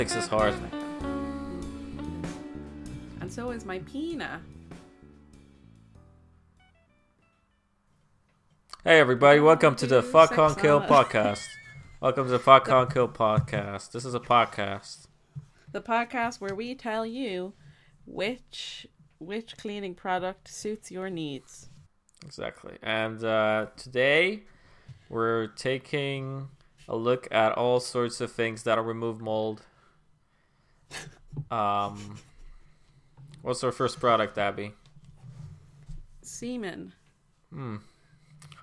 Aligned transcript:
politics 0.00 0.24
is 0.24 0.28
hard. 0.28 0.54
And 3.20 3.30
so 3.30 3.50
is 3.50 3.66
my 3.66 3.80
Pina. 3.80 4.40
Hey 8.82 8.98
everybody, 8.98 9.40
welcome 9.40 9.76
to 9.76 9.86
the 9.86 10.02
Fuck 10.02 10.30
sex 10.30 10.38
on 10.38 10.54
Kill 10.54 10.80
podcast. 10.80 11.46
Welcome 12.00 12.24
to 12.24 12.30
the 12.30 12.38
Fuck 12.38 12.70
on 12.70 12.90
Kill 12.90 13.08
podcast. 13.08 13.92
This 13.92 14.06
is 14.06 14.14
a 14.14 14.20
podcast. 14.20 15.06
The 15.70 15.82
podcast 15.82 16.40
where 16.40 16.54
we 16.54 16.74
tell 16.74 17.04
you 17.04 17.52
which 18.06 18.86
which 19.18 19.58
cleaning 19.58 19.94
product 19.94 20.48
suits 20.48 20.90
your 20.90 21.10
needs. 21.10 21.68
Exactly. 22.24 22.78
And 22.82 23.22
uh, 23.22 23.66
today 23.76 24.44
we're 25.10 25.48
taking 25.48 26.48
a 26.88 26.96
look 26.96 27.28
at 27.30 27.52
all 27.52 27.80
sorts 27.80 28.22
of 28.22 28.32
things 28.32 28.62
that'll 28.62 28.82
remove 28.82 29.20
mold. 29.20 29.66
Um, 31.50 32.18
what's 33.42 33.64
our 33.64 33.72
first 33.72 34.00
product, 34.00 34.38
Abby? 34.38 34.72
Semen. 36.22 36.92
Hmm. 37.52 37.76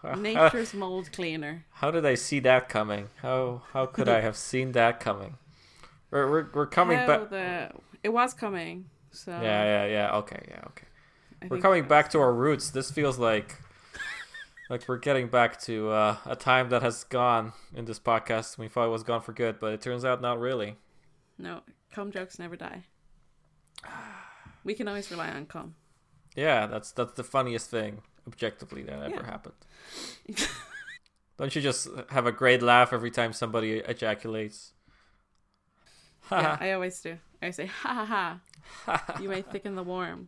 Nature's 0.17 0.73
mold 0.73 1.11
cleaner. 1.11 1.65
How 1.71 1.91
did 1.91 2.05
I 2.05 2.15
see 2.15 2.39
that 2.41 2.69
coming? 2.69 3.09
How 3.21 3.63
how 3.73 3.85
could 3.85 4.07
I 4.07 4.21
have 4.27 4.37
seen 4.37 4.71
that 4.73 4.99
coming? 4.99 5.35
We're 6.11 6.29
we're, 6.29 6.47
we're 6.53 6.67
coming 6.67 6.97
back. 7.05 7.29
the 7.29 7.71
it 8.03 8.09
was 8.09 8.33
coming. 8.33 8.85
So 9.11 9.31
Yeah, 9.31 9.63
yeah, 9.63 9.85
yeah. 9.85 10.15
Okay, 10.17 10.45
yeah, 10.49 10.61
okay. 10.67 10.87
I 11.41 11.47
We're 11.47 11.59
coming 11.59 11.87
back 11.87 12.09
to 12.11 12.19
our 12.19 12.33
roots. 12.33 12.69
This 12.69 12.91
feels 12.91 13.17
like 13.17 13.55
like 14.69 14.87
we're 14.87 14.97
getting 14.97 15.27
back 15.27 15.59
to 15.61 15.89
uh, 15.89 16.17
a 16.25 16.35
time 16.35 16.69
that 16.69 16.81
has 16.81 17.03
gone 17.03 17.53
in 17.75 17.85
this 17.85 17.99
podcast. 17.99 18.57
We 18.57 18.67
thought 18.67 18.85
it 18.85 18.91
was 18.91 19.03
gone 19.03 19.21
for 19.21 19.33
good, 19.33 19.59
but 19.59 19.73
it 19.73 19.81
turns 19.81 20.05
out 20.05 20.21
not 20.21 20.39
really. 20.39 20.77
No, 21.37 21.61
cum 21.97 22.11
jokes 22.11 22.37
never 22.37 22.55
die. 22.55 22.83
We 24.63 24.73
can 24.75 24.87
always 24.87 25.09
rely 25.09 25.29
on 25.31 25.45
Com. 25.47 25.73
Yeah, 26.35 26.67
that's 26.67 26.91
that's 26.91 27.13
the 27.13 27.23
funniest 27.23 27.69
thing 27.71 28.01
objectively 28.27 28.83
that 28.83 29.01
ever 29.01 29.15
Yeah. 29.15 29.25
happened. 29.25 29.55
Don't 31.37 31.55
you 31.55 31.61
just 31.61 31.87
have 32.09 32.27
a 32.27 32.31
great 32.31 32.61
laugh 32.61 32.93
every 32.93 33.09
time 33.11 33.33
somebody 33.33 33.79
ejaculates? 33.79 34.73
yeah, 36.31 36.57
I 36.59 36.71
always 36.73 37.01
do. 37.01 37.17
I 37.41 37.49
say 37.51 37.65
ha 37.65 37.93
ha 37.93 38.05
ha. 38.85 39.15
You 39.21 39.29
may 39.29 39.41
thicken 39.41 39.75
the 39.75 39.83
warm. 39.83 40.27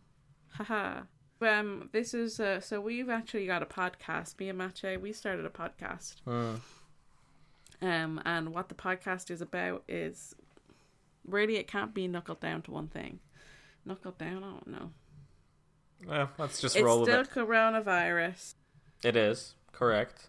Ha 0.54 0.64
ha. 0.64 1.02
Um, 1.42 1.88
this 1.92 2.14
is 2.14 2.40
uh, 2.40 2.60
so 2.60 2.80
we've 2.80 3.08
actually 3.10 3.46
got 3.46 3.62
a 3.62 3.66
podcast. 3.66 4.38
Me 4.40 4.48
and 4.48 4.58
Mache, 4.58 4.98
we 5.00 5.12
started 5.12 5.44
a 5.46 5.50
podcast. 5.50 6.16
Hmm. 6.24 6.56
Um, 7.82 8.20
and 8.24 8.52
what 8.54 8.68
the 8.68 8.74
podcast 8.74 9.30
is 9.30 9.40
about 9.40 9.84
is 9.88 10.34
really 11.30 11.56
it 11.56 11.68
can't 11.68 11.94
be 11.94 12.06
knuckled 12.08 12.40
down 12.40 12.62
to 12.62 12.70
one 12.70 12.88
thing. 12.88 13.20
Knuckled 13.84 14.18
down, 14.18 14.44
I 14.44 14.50
don't 14.50 14.66
know. 14.68 14.90
Well, 16.06 16.30
let's 16.38 16.60
just 16.60 16.76
It's 16.76 16.82
roll 16.82 17.00
with 17.00 17.08
still 17.08 17.24
coronavirus. 17.24 18.54
It 19.04 19.16
is 19.16 19.54
correct. 19.72 20.28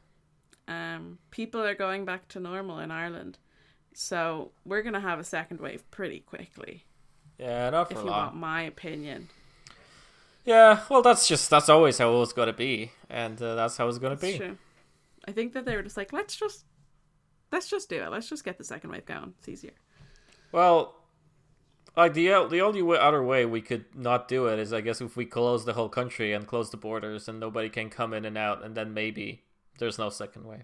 Um, 0.67 1.19
people 1.31 1.62
are 1.62 1.75
going 1.75 2.06
back 2.06 2.28
to 2.29 2.39
normal 2.39 2.79
in 2.79 2.91
Ireland, 2.91 3.38
so 3.94 4.51
we're 4.66 4.81
gonna 4.84 5.00
have 5.01 5.19
a 5.19 5.23
second 5.23 5.59
wave 5.59 5.89
pretty 5.91 6.19
quickly. 6.19 6.85
Yeah, 7.38 7.69
not 7.72 7.91
for 7.91 8.00
If 8.00 8.03
you 8.03 8.12
long. 8.12 8.18
want 8.18 8.35
my 8.35 8.62
opinion, 8.62 9.29
Yeah, 10.45 10.83
well, 10.89 11.01
that's 11.01 11.28
just 11.28 11.50
that's 11.50 11.69
always 11.69 11.97
how 11.97 12.13
it 12.16 12.19
was 12.19 12.33
gonna 12.33 12.53
be, 12.53 12.91
and 13.09 13.41
uh, 13.41 13.56
that's 13.56 13.78
how 13.78 13.88
it's 13.88 14.00
gonna 14.00 14.16
it's 14.16 14.22
be. 14.22 14.38
true. 14.38 14.57
I 15.28 15.31
think 15.31 15.53
that 15.53 15.66
they 15.66 15.75
were 15.75 15.83
just 15.83 15.97
like, 15.97 16.13
let's 16.13 16.35
just, 16.35 16.66
let's 17.51 17.69
just 17.69 17.89
do 17.89 18.01
it. 18.01 18.09
Let's 18.12 18.29
just 18.29 18.44
get 18.44 18.57
the 18.57 18.63
second 18.63 18.89
wave 18.91 19.06
going. 19.06 19.33
It's 19.39 19.50
easier. 19.50 19.73
Well, 20.51 20.95
like 21.95 22.13
the 22.13 22.28
the 22.50 22.62
only 22.62 22.81
way, 22.81 22.97
other 22.97 23.23
way 23.23 23.45
we 23.45 23.62
could 23.62 23.85
not 23.95 24.28
do 24.28 24.47
it 24.47 24.59
is, 24.59 24.73
I 24.73 24.81
guess, 24.81 25.01
if 25.01 25.16
we 25.16 25.25
close 25.25 25.66
the 25.66 25.73
whole 25.73 25.89
country 25.89 26.34
and 26.34 26.47
close 26.47 26.69
the 26.69 26.78
borders 26.78 27.28
and 27.28 27.39
nobody 27.39 27.69
can 27.69 27.89
come 27.89 28.13
in 28.13 28.25
and 28.25 28.38
out, 28.38 28.63
and 28.63 28.75
then 28.75 28.94
maybe 28.94 29.44
there's 29.78 29.97
no 29.97 30.09
second 30.09 30.45
wave. 30.45 30.63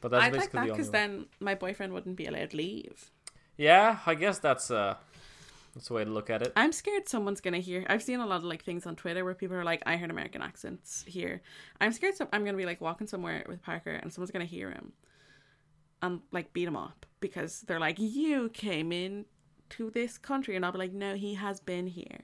But 0.00 0.12
that's 0.12 0.24
I'd 0.24 0.36
like 0.36 0.52
that 0.52 0.66
because 0.66 0.86
way. 0.86 0.92
then 0.92 1.26
my 1.40 1.54
boyfriend 1.54 1.92
wouldn't 1.92 2.16
be 2.16 2.26
allowed 2.26 2.50
to 2.50 2.56
leave. 2.56 3.10
Yeah, 3.56 3.98
I 4.06 4.14
guess 4.14 4.38
that's 4.38 4.70
uh 4.70 4.94
that's 5.74 5.90
a 5.90 5.92
way 5.92 6.04
to 6.04 6.10
look 6.10 6.30
at 6.30 6.42
it. 6.42 6.52
I'm 6.56 6.72
scared 6.72 7.08
someone's 7.08 7.40
gonna 7.40 7.58
hear. 7.58 7.84
I've 7.88 8.02
seen 8.02 8.20
a 8.20 8.26
lot 8.26 8.36
of 8.36 8.44
like 8.44 8.64
things 8.64 8.86
on 8.86 8.96
Twitter 8.96 9.24
where 9.24 9.34
people 9.34 9.56
are 9.56 9.64
like, 9.64 9.82
"I 9.86 9.96
heard 9.96 10.10
American 10.10 10.40
accents 10.40 11.04
here." 11.06 11.42
I'm 11.80 11.92
scared. 11.92 12.14
Some, 12.14 12.28
I'm 12.32 12.44
gonna 12.44 12.56
be 12.56 12.66
like 12.66 12.80
walking 12.80 13.06
somewhere 13.06 13.44
with 13.48 13.62
Parker, 13.62 13.90
and 13.90 14.12
someone's 14.12 14.30
gonna 14.30 14.44
hear 14.44 14.70
him, 14.70 14.92
and 16.02 16.20
like 16.32 16.52
beat 16.52 16.68
him 16.68 16.76
up 16.76 17.06
because 17.20 17.62
they're 17.62 17.80
like, 17.80 17.96
"You 17.98 18.48
came 18.50 18.92
in 18.92 19.24
to 19.70 19.90
this 19.90 20.18
country," 20.18 20.56
and 20.56 20.64
I'll 20.64 20.72
be 20.72 20.78
like, 20.78 20.92
"No, 20.92 21.14
he 21.14 21.34
has 21.34 21.60
been 21.60 21.86
here." 21.88 22.20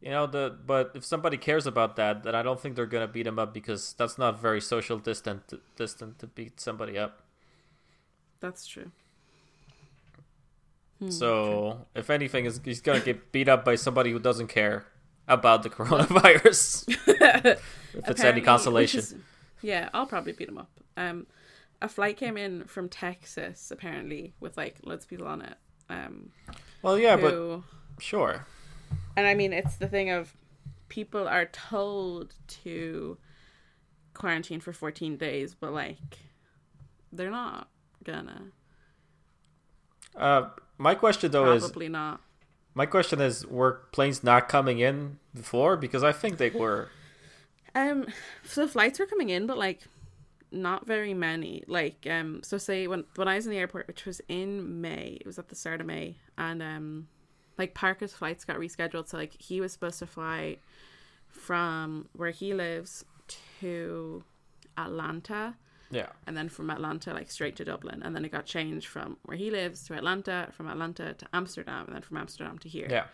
You 0.00 0.10
know 0.10 0.26
the 0.26 0.54
but 0.66 0.92
if 0.94 1.04
somebody 1.04 1.36
cares 1.38 1.66
about 1.66 1.96
that, 1.96 2.24
then 2.24 2.34
I 2.34 2.42
don't 2.42 2.60
think 2.60 2.76
they're 2.76 2.84
gonna 2.86 3.08
beat 3.08 3.26
him 3.26 3.38
up 3.38 3.54
because 3.54 3.94
that's 3.96 4.18
not 4.18 4.38
very 4.40 4.60
social 4.60 4.98
distant 4.98 5.52
distant 5.76 6.18
to 6.18 6.26
beat 6.26 6.60
somebody 6.60 6.98
up. 6.98 7.22
That's 8.40 8.66
true. 8.66 8.90
Hmm, 10.98 11.10
So 11.10 11.86
if 11.94 12.10
anything, 12.10 12.44
is 12.44 12.60
he's 12.64 12.80
gonna 12.80 13.00
get 13.00 13.32
beat 13.32 13.48
up 13.48 13.64
by 13.64 13.76
somebody 13.76 14.10
who 14.12 14.18
doesn't 14.18 14.48
care 14.48 14.86
about 15.26 15.62
the 15.62 15.70
coronavirus. 15.70 16.84
if 17.94 18.08
it's 18.08 18.22
any 18.22 18.40
consolation. 18.40 18.98
is- 19.00 19.14
yeah, 19.62 19.88
I'll 19.94 20.06
probably 20.06 20.32
beat 20.32 20.48
him 20.48 20.58
up. 20.58 20.70
Um, 20.98 21.26
a 21.84 21.88
flight 21.88 22.16
came 22.16 22.36
in 22.38 22.64
from 22.64 22.88
Texas 22.88 23.70
apparently 23.70 24.32
with 24.40 24.56
like 24.56 24.76
loads 24.84 25.04
of 25.04 25.10
people 25.10 25.26
on 25.26 25.42
it. 25.42 25.56
Um, 25.90 26.30
Well, 26.82 26.98
yeah, 26.98 27.16
but 27.16 27.60
sure. 28.00 28.46
and 29.16 29.26
I 29.26 29.34
mean 29.34 29.52
it's 29.52 29.76
the 29.76 29.86
thing 29.88 30.08
of 30.10 30.34
people 30.88 31.28
are 31.28 31.44
told 31.44 32.34
to 32.64 33.18
quarantine 34.14 34.60
for 34.60 34.72
14 34.72 35.16
days, 35.18 35.54
but 35.54 35.72
like 35.72 36.18
they're 37.12 37.30
not 37.30 37.68
gonna. 38.02 38.46
Uh, 40.16 40.48
my 40.78 40.94
question 40.94 41.30
though 41.30 41.52
is 41.52 41.64
Probably 41.64 41.88
not. 41.88 42.20
my 42.74 42.86
question 42.86 43.20
is 43.20 43.46
were 43.46 43.82
planes 43.92 44.24
not 44.24 44.48
coming 44.48 44.78
in 44.78 45.18
before 45.34 45.76
because 45.76 46.02
I 46.02 46.12
think 46.12 46.38
they 46.38 46.50
were. 46.50 46.88
Um, 47.76 48.06
so 48.44 48.68
flights 48.68 49.00
were 49.00 49.06
coming 49.06 49.30
in, 49.30 49.48
but 49.48 49.58
like 49.58 49.80
not 50.54 50.86
very 50.86 51.12
many. 51.14 51.62
Like, 51.66 52.06
um, 52.10 52.40
so 52.42 52.56
say 52.58 52.86
when 52.86 53.04
when 53.16 53.28
I 53.28 53.36
was 53.36 53.46
in 53.46 53.52
the 53.52 53.58
airport, 53.58 53.86
which 53.88 54.06
was 54.06 54.20
in 54.28 54.80
May, 54.80 55.18
it 55.20 55.26
was 55.26 55.38
at 55.38 55.48
the 55.48 55.54
start 55.54 55.80
of 55.80 55.86
May, 55.86 56.16
and 56.38 56.62
um, 56.62 57.08
like 57.58 57.74
Parker's 57.74 58.12
flights 58.14 58.44
got 58.44 58.56
rescheduled. 58.56 59.08
So 59.08 59.16
like 59.18 59.40
he 59.40 59.60
was 59.60 59.72
supposed 59.72 59.98
to 59.98 60.06
fly 60.06 60.58
from 61.28 62.08
where 62.14 62.30
he 62.30 62.54
lives 62.54 63.04
to 63.60 64.22
Atlanta, 64.78 65.54
Yeah. 65.90 66.08
and 66.26 66.36
then 66.36 66.48
from 66.48 66.70
Atlanta 66.70 67.12
like 67.12 67.30
straight 67.30 67.56
to 67.56 67.64
Dublin, 67.64 68.02
and 68.02 68.14
then 68.14 68.24
it 68.24 68.32
got 68.32 68.46
changed 68.46 68.86
from 68.86 69.16
where 69.24 69.36
he 69.36 69.50
lives 69.50 69.84
to 69.88 69.94
Atlanta, 69.94 70.48
from 70.52 70.68
Atlanta 70.68 71.14
to 71.14 71.26
Amsterdam, 71.32 71.86
and 71.86 71.94
then 71.94 72.02
from 72.02 72.16
Amsterdam 72.16 72.58
to 72.58 72.68
here. 72.68 72.86
Yeah. 72.90 73.04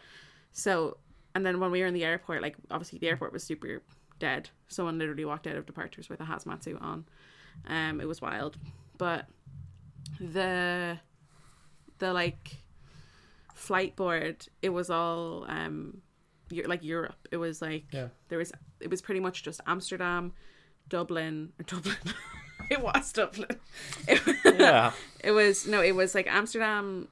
So, 0.53 0.97
and 1.35 1.45
then 1.47 1.61
when 1.61 1.71
we 1.71 1.81
were 1.81 1.87
in 1.87 1.95
the 1.95 2.05
airport, 2.05 2.43
like 2.43 2.57
obviously 2.71 2.99
the 2.99 3.09
airport 3.09 3.33
was 3.33 3.43
super 3.45 3.83
dead. 4.19 4.51
Someone 4.69 4.99
literally 4.99 5.25
walked 5.25 5.47
out 5.47 5.57
of 5.57 5.65
departures 5.67 6.09
with 6.09 6.21
a 6.21 6.25
hazmat 6.25 6.63
suit 6.63 6.79
on. 6.81 7.05
Um, 7.67 8.01
it 8.01 8.09
was 8.09 8.21
wild, 8.21 8.57
but 8.99 9.27
the 10.19 10.99
the 11.99 12.13
like 12.13 12.57
flight 13.55 13.97
board, 13.97 14.47
it 14.63 14.71
was 14.71 14.91
all 14.91 15.45
um, 15.49 16.03
Eu- 16.51 16.67
like 16.67 16.83
Europe. 16.83 17.29
It 17.31 17.37
was 17.37 17.61
like 17.63 17.85
Yeah. 17.93 18.09
there 18.29 18.39
was 18.39 18.53
it 18.81 18.91
was 18.91 19.03
pretty 19.03 19.21
much 19.21 19.43
just 19.43 19.61
Amsterdam, 19.67 20.33
Dublin, 20.89 21.53
or 21.59 21.65
Dublin. 21.65 21.97
it 22.71 22.81
was 22.83 23.13
Dublin. 23.13 23.49
It, 24.09 24.21
Yeah. 24.59 24.93
it 25.25 25.33
was 25.33 25.67
no, 25.67 25.83
it 25.83 25.93
was 25.95 26.15
like 26.15 26.27
Amsterdam. 26.27 27.09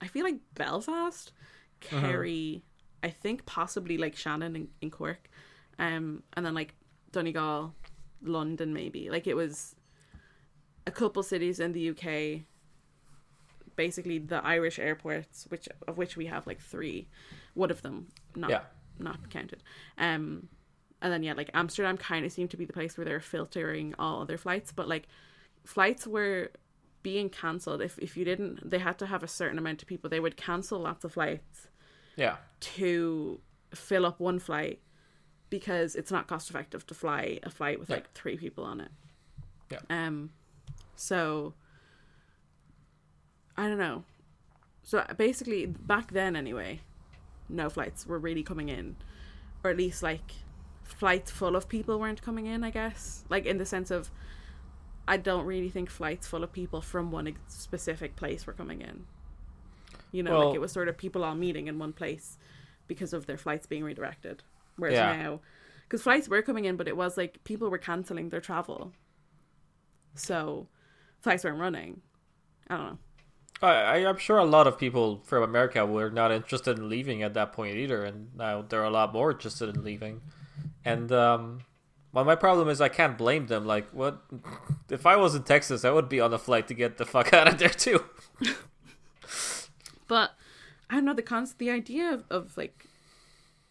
I 0.00 0.06
feel 0.06 0.24
like 0.24 0.38
Belfast, 0.54 1.32
Kerry. 1.80 2.62
I 3.02 3.10
think 3.10 3.44
possibly 3.46 3.98
like 3.98 4.16
Shannon 4.16 4.56
in, 4.56 4.68
in 4.80 4.90
Cork, 4.90 5.28
um, 5.78 6.22
and 6.34 6.44
then 6.46 6.54
like 6.54 6.74
Donegal, 7.12 7.74
London 8.24 8.72
maybe. 8.72 9.10
Like 9.10 9.26
it 9.26 9.34
was 9.34 9.74
a 10.86 10.90
couple 10.90 11.22
cities 11.22 11.60
in 11.60 11.72
the 11.72 11.90
UK. 11.90 12.42
Basically, 13.76 14.18
the 14.18 14.44
Irish 14.44 14.78
airports, 14.78 15.46
which 15.48 15.68
of 15.88 15.98
which 15.98 16.16
we 16.16 16.26
have 16.26 16.46
like 16.46 16.60
three, 16.60 17.08
one 17.54 17.70
of 17.72 17.82
them 17.82 18.08
not 18.36 18.50
Yeah. 18.50 18.60
not 18.98 19.28
counted. 19.30 19.62
Um, 19.98 20.48
and 21.02 21.12
then 21.12 21.22
yeah, 21.24 21.32
like 21.32 21.50
Amsterdam 21.54 21.96
kind 21.96 22.24
of 22.24 22.30
seemed 22.30 22.50
to 22.52 22.56
be 22.56 22.64
the 22.64 22.72
place 22.72 22.96
where 22.96 23.04
they're 23.04 23.18
filtering 23.20 23.94
all 23.98 24.22
other 24.22 24.38
flights, 24.38 24.70
but 24.70 24.86
like 24.88 25.08
flights 25.64 26.06
were 26.06 26.50
being 27.02 27.28
cancelled 27.28 27.82
if 27.82 27.98
if 27.98 28.16
you 28.16 28.24
didn't 28.24 28.70
they 28.70 28.78
had 28.78 28.98
to 28.98 29.06
have 29.06 29.22
a 29.22 29.28
certain 29.28 29.58
amount 29.58 29.82
of 29.82 29.88
people 29.88 30.08
they 30.08 30.20
would 30.20 30.36
cancel 30.38 30.78
lots 30.78 31.04
of 31.04 31.12
flights 31.12 31.68
Yeah. 32.16 32.36
to 32.60 33.40
fill 33.74 34.06
up 34.06 34.20
one 34.20 34.38
flight 34.38 34.80
because 35.58 35.94
it's 35.94 36.10
not 36.10 36.26
cost 36.26 36.50
effective 36.50 36.84
to 36.86 36.94
fly 36.94 37.38
a 37.44 37.50
flight 37.50 37.78
with 37.78 37.88
Yeah. 37.88 37.96
like 37.96 38.12
three 38.12 38.36
people 38.36 38.64
on 38.64 38.80
it 38.80 38.90
Yeah. 39.70 39.80
um 39.90 40.30
so 40.96 41.54
I 43.56 43.68
don't 43.68 43.78
know. 43.78 44.02
So 44.82 45.04
basically, 45.16 45.66
back 45.66 46.10
then 46.12 46.34
anyway, 46.36 46.80
no 47.48 47.70
flights 47.70 48.04
were 48.06 48.18
really 48.18 48.42
coming 48.42 48.68
in, 48.68 48.96
or 49.62 49.70
at 49.70 49.76
least 49.76 50.02
like 50.02 50.32
flights 50.82 51.30
full 51.30 51.54
of 51.56 51.68
people 51.68 51.98
weren't 52.00 52.20
coming 52.20 52.46
in. 52.46 52.64
I 52.64 52.70
guess, 52.70 53.24
like 53.28 53.46
in 53.46 53.58
the 53.58 53.64
sense 53.64 53.90
of, 53.92 54.10
I 55.06 55.16
don't 55.18 55.46
really 55.46 55.70
think 55.70 55.88
flights 55.88 56.26
full 56.26 56.42
of 56.42 56.52
people 56.52 56.80
from 56.80 57.10
one 57.12 57.36
specific 57.46 58.16
place 58.16 58.44
were 58.46 58.52
coming 58.52 58.80
in. 58.82 59.06
You 60.10 60.22
know, 60.24 60.32
Well- 60.38 60.48
like 60.48 60.56
it 60.56 60.60
was 60.60 60.72
sort 60.72 60.88
of 60.88 60.98
people 60.98 61.22
all 61.24 61.34
meeting 61.36 61.68
in 61.68 61.78
one 61.78 61.92
place 61.92 62.36
because 62.88 63.12
of 63.12 63.26
their 63.26 63.38
flights 63.38 63.66
being 63.66 63.84
redirected. 63.84 64.42
Whereas 64.76 64.94
Yeah. 64.94 65.16
now, 65.16 65.40
because 65.82 66.02
flights 66.02 66.28
were 66.28 66.42
coming 66.42 66.64
in, 66.64 66.76
but 66.76 66.88
it 66.88 66.96
was 66.96 67.16
like 67.16 67.42
people 67.44 67.70
were 67.70 67.78
canceling 67.78 68.28
their 68.30 68.40
travel, 68.40 68.92
so 70.14 70.68
flights 71.20 71.44
weren't 71.44 71.58
running. 71.58 72.00
I 72.68 72.76
don't 72.76 72.86
know. 72.86 72.98
I, 73.62 73.72
I- 74.02 74.08
I'm 74.08 74.18
sure 74.18 74.38
a 74.38 74.44
lot 74.44 74.66
of 74.66 74.78
people 74.78 75.20
from 75.24 75.42
America 75.42 75.84
were 75.86 76.10
not 76.10 76.32
interested 76.32 76.78
in 76.78 76.88
leaving 76.88 77.22
at 77.22 77.34
that 77.34 77.52
point 77.52 77.76
either, 77.76 78.04
and 78.04 78.28
now 78.36 78.62
they're 78.62 78.84
a 78.84 78.90
lot 78.90 79.12
more 79.12 79.30
interested 79.30 79.74
in 79.74 79.84
leaving. 79.84 80.20
And 80.84 81.10
um, 81.12 81.60
well, 82.12 82.24
my 82.24 82.34
problem 82.34 82.68
is 82.68 82.80
I 82.80 82.88
can't 82.88 83.16
blame 83.16 83.46
them. 83.46 83.64
Like, 83.66 83.88
what 83.90 84.22
if 84.90 85.06
I 85.06 85.16
was 85.16 85.34
in 85.34 85.44
Texas? 85.44 85.84
I 85.84 85.90
would 85.90 86.08
be 86.08 86.20
on 86.20 86.32
a 86.34 86.38
flight 86.38 86.68
to 86.68 86.74
get 86.74 86.98
the 86.98 87.06
fuck 87.06 87.32
out 87.32 87.48
of 87.48 87.58
there 87.58 87.68
too. 87.70 88.04
But 90.06 90.32
I 90.90 90.96
don't 90.96 91.06
know 91.06 91.14
the 91.14 91.22
cons. 91.22 91.54
The 91.54 91.70
idea 91.70 92.12
of, 92.12 92.24
of 92.30 92.56
like 92.58 92.86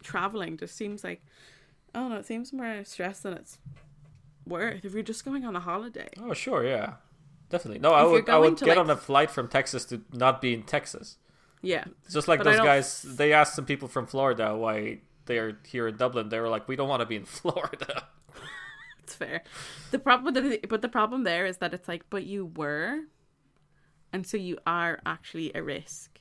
traveling 0.03 0.57
just 0.57 0.75
seems 0.75 1.03
like 1.03 1.21
I 1.95 1.99
don't 1.99 2.09
know. 2.09 2.17
It 2.17 2.25
seems 2.25 2.51
more 2.53 2.83
stress 2.83 3.19
than 3.19 3.33
it's 3.33 3.57
worth. 4.47 4.83
If 4.83 4.93
you're 4.93 5.03
just 5.03 5.23
going 5.25 5.45
on 5.45 5.55
a 5.55 5.59
holiday, 5.59 6.09
Oh, 6.21 6.33
sure, 6.33 6.65
yeah, 6.65 6.93
definitely. 7.49 7.79
No, 7.79 7.91
I 7.91 7.99
If 8.01 8.03
you're 8.03 8.11
would 8.13 8.29
I 8.29 8.37
would 8.39 8.57
get 8.57 8.69
like- 8.69 8.77
on 8.77 8.89
a 8.89 8.97
flight 8.97 9.31
from 9.31 9.47
Texas 9.47 9.85
to 9.85 10.01
not 10.11 10.41
be 10.41 10.53
in 10.53 10.63
Texas. 10.63 11.17
yeah, 11.61 11.85
just 12.11 12.27
like 12.27 12.39
But 12.39 12.45
those 12.45 12.57
guys. 12.59 13.01
They 13.03 13.31
asked 13.33 13.55
some 13.55 13.65
people 13.65 13.87
from 13.87 14.05
Florida 14.07 14.55
why 14.55 14.99
they're 15.25 15.57
here 15.65 15.87
in 15.87 15.95
Dublin. 15.97 16.29
They 16.29 16.39
were 16.39 16.49
like, 16.49 16.67
"We 16.67 16.75
don't 16.75 16.89
want 16.89 16.99
to 17.01 17.05
be 17.05 17.15
in 17.15 17.25
Florida." 17.39 18.03
it's 19.03 19.15
fair. 19.15 19.43
The 19.91 19.99
problem, 19.99 20.33
with 20.33 20.43
the, 20.43 20.59
but 20.67 20.81
the 20.81 20.89
problem 20.89 21.23
there 21.23 21.45
is 21.45 21.57
that 21.57 21.73
it's 21.73 21.87
like, 21.87 22.03
but 22.09 22.25
you 22.25 22.47
were, 22.57 23.01
and 24.11 24.25
so 24.27 24.35
you 24.37 24.57
are 24.65 24.99
actually 25.05 25.51
a 25.55 25.61
risk 25.63 26.19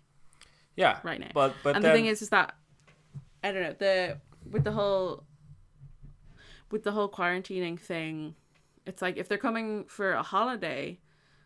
yeah, 0.77 0.99
right 1.03 1.19
now. 1.21 1.31
But 1.35 1.55
but 1.65 1.77
and 1.77 1.85
then, 1.85 1.93
the 1.93 1.97
thing 1.99 2.07
is, 2.07 2.23
is 2.23 2.29
that 2.31 2.55
I 3.43 3.53
don't 3.53 3.63
know 3.63 3.75
the 3.79 4.19
with 4.51 4.65
the 4.65 4.73
whole 4.73 5.25
with 6.71 6.85
the 6.85 6.93
whole 6.93 7.09
quarantining 7.09 7.79
thing. 7.79 8.35
It's 8.87 9.03
like 9.03 9.17
if 9.17 9.29
they're 9.29 9.39
coming 9.39 9.85
for 9.85 10.13
a 10.13 10.23
holiday, 10.23 10.99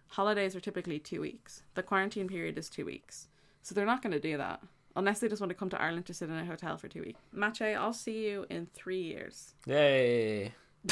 holidays 0.09 0.57
are 0.57 0.61
typically 0.61 0.99
two 0.99 1.21
weeks. 1.21 1.63
The 1.75 1.83
quarantine 1.83 2.29
period 2.29 2.57
is 2.59 2.69
two 2.69 2.85
weeks, 2.85 3.29
so 3.63 3.75
they're 3.75 3.87
not 3.87 4.03
going 4.03 4.13
to 4.13 4.21
do 4.21 4.37
that 4.39 4.63
unless 4.95 5.21
they 5.21 5.29
just 5.29 5.41
want 5.41 5.51
to 5.51 5.55
come 5.55 5.69
to 5.71 5.81
Ireland 5.81 6.07
to 6.07 6.15
sit 6.15 6.31
in 6.31 6.37
a 6.37 6.45
hotel 6.45 6.79
for 6.79 6.89
two 6.89 7.03
weeks. 7.03 7.21
Mache, 7.33 7.61
I'll 7.61 7.93
see 7.93 8.27
you 8.27 8.47
in 8.49 8.67
three 8.73 9.03
years. 9.03 9.55
Yay! 9.67 10.55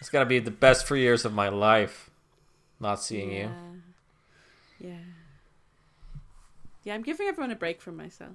it's 0.00 0.10
gonna 0.10 0.26
be 0.26 0.38
the 0.38 0.50
best 0.50 0.86
three 0.86 1.00
years 1.00 1.24
of 1.24 1.32
my 1.32 1.48
life. 1.48 2.10
Not 2.80 3.02
seeing 3.02 3.32
you. 3.32 3.50
Yeah. 4.78 4.98
Yeah, 6.84 6.94
I'm 6.94 7.02
giving 7.02 7.26
everyone 7.26 7.50
a 7.50 7.56
break 7.56 7.82
from 7.82 7.96
myself. 7.96 8.32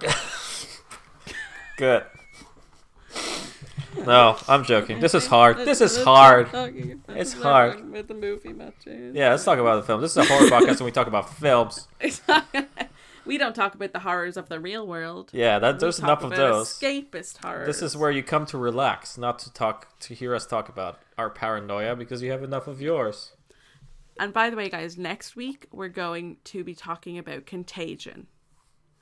Good. 1.78 2.02
No, 4.04 4.36
I'm 4.48 4.64
joking. 4.64 4.98
This 4.98 5.14
is 5.14 5.28
hard. 5.28 5.58
This 5.58 5.80
is 5.80 6.02
hard. 6.02 6.48
It's 7.10 7.32
hard. 7.32 7.92
With 7.92 8.08
the 8.08 8.14
movie 8.14 8.52
matches. 8.52 9.14
Yeah, 9.14 9.30
let's 9.30 9.44
talk 9.44 9.60
about 9.60 9.76
the 9.76 9.84
film. 9.84 10.00
This 10.00 10.16
is 10.16 10.16
a 10.16 10.24
horror 10.24 10.48
podcast, 10.50 10.78
and 10.78 10.80
we 10.80 10.90
talk 10.90 11.06
about 11.06 11.32
films. 11.36 11.86
we 13.24 13.38
don't 13.38 13.54
talk 13.54 13.76
about 13.76 13.92
the 13.92 14.00
horrors 14.00 14.36
of 14.36 14.48
the 14.48 14.58
real 14.58 14.88
world. 14.88 15.30
Yeah, 15.32 15.60
that 15.60 15.78
there's 15.78 16.00
enough 16.00 16.24
of 16.24 16.30
those. 16.30 16.76
Escapist 16.76 17.44
horrors. 17.44 17.68
This 17.68 17.80
is 17.80 17.96
where 17.96 18.10
you 18.10 18.24
come 18.24 18.44
to 18.46 18.58
relax, 18.58 19.16
not 19.16 19.38
to 19.40 19.52
talk 19.52 20.00
to 20.00 20.14
hear 20.14 20.34
us 20.34 20.46
talk 20.46 20.68
about 20.68 20.98
our 21.16 21.30
paranoia, 21.30 21.94
because 21.94 22.22
you 22.22 22.32
have 22.32 22.42
enough 22.42 22.66
of 22.66 22.82
yours. 22.82 23.34
And 24.18 24.32
by 24.32 24.50
the 24.50 24.56
way, 24.56 24.68
guys, 24.68 24.98
next 24.98 25.36
week 25.36 25.68
we're 25.70 25.86
going 25.86 26.38
to 26.44 26.64
be 26.64 26.74
talking 26.74 27.18
about 27.18 27.46
Contagion. 27.46 28.26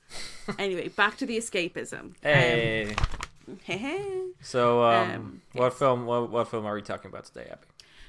anyway, 0.59 0.87
back 0.89 1.17
to 1.17 1.25
the 1.25 1.37
escapism. 1.37 2.13
Hey. 2.21 2.95
Um. 3.67 4.33
So, 4.41 4.83
um, 4.83 5.11
Um, 5.11 5.41
what 5.53 5.65
yes. 5.71 5.79
film? 5.79 6.05
What, 6.05 6.29
what 6.29 6.47
film 6.49 6.65
are 6.65 6.73
we 6.75 6.81
talking 6.81 7.09
about 7.09 7.25
today, 7.25 7.47
Abby? 7.51 7.67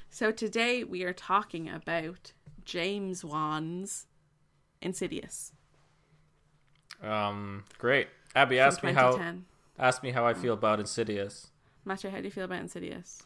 so 0.09 0.31
today 0.31 0.83
we 0.83 1.03
are 1.03 1.13
talking 1.13 1.69
about 1.69 2.33
James 2.65 3.23
Wan's 3.23 4.07
Insidious. 4.81 5.53
Um, 7.01 7.63
great. 7.77 8.07
Abby, 8.35 8.57
from 8.57 8.65
ask 8.67 8.83
me 8.83 8.93
how. 8.93 9.11
2010. 9.11 9.45
Ask 9.77 10.03
me 10.03 10.11
how 10.11 10.25
I 10.25 10.33
feel 10.33 10.53
about 10.53 10.79
Insidious. 10.81 11.47
Matcha, 11.87 12.09
how 12.11 12.17
do 12.17 12.25
you 12.25 12.31
feel 12.31 12.43
about 12.43 12.59
Insidious? 12.59 13.23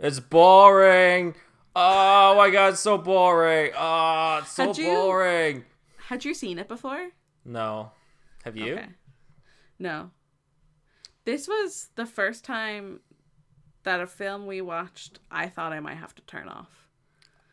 It's 0.00 0.18
boring. 0.18 1.36
Oh 1.76 2.34
my 2.36 2.50
god, 2.50 2.72
it's 2.72 2.80
so 2.80 2.98
boring. 2.98 3.70
Oh, 3.78 4.38
it's 4.42 4.50
so 4.52 4.66
Had 4.68 4.78
you- 4.78 4.86
boring. 4.86 5.64
Had 6.08 6.24
you 6.24 6.34
seen 6.34 6.58
it 6.58 6.66
before? 6.68 7.10
No. 7.44 7.92
Have 8.46 8.56
you? 8.56 8.74
Okay. 8.74 8.86
No. 9.76 10.10
This 11.24 11.48
was 11.48 11.88
the 11.96 12.06
first 12.06 12.44
time 12.44 13.00
that 13.82 14.00
a 14.00 14.06
film 14.06 14.46
we 14.46 14.60
watched 14.60 15.18
I 15.32 15.48
thought 15.48 15.72
I 15.72 15.80
might 15.80 15.96
have 15.96 16.14
to 16.14 16.22
turn 16.22 16.46
off. 16.48 16.86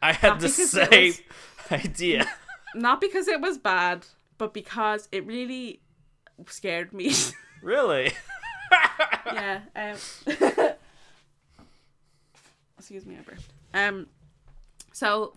I 0.04 0.14
had 0.14 0.34
Not 0.34 0.40
the 0.42 0.50
same 0.50 0.88
was- 0.92 1.22
idea. 1.72 2.28
Not 2.76 3.02
because 3.02 3.28
it 3.28 3.42
was 3.42 3.58
bad, 3.58 4.06
but 4.38 4.54
because 4.54 5.10
it 5.12 5.26
really 5.26 5.82
scared 6.46 6.94
me. 6.94 7.14
really? 7.64 8.12
yeah. 9.26 9.62
Um, 9.76 9.96
excuse 12.78 13.06
me, 13.06 13.16
I 13.18 13.22
burped. 13.22 13.46
Um. 13.74 14.08
So, 14.92 15.34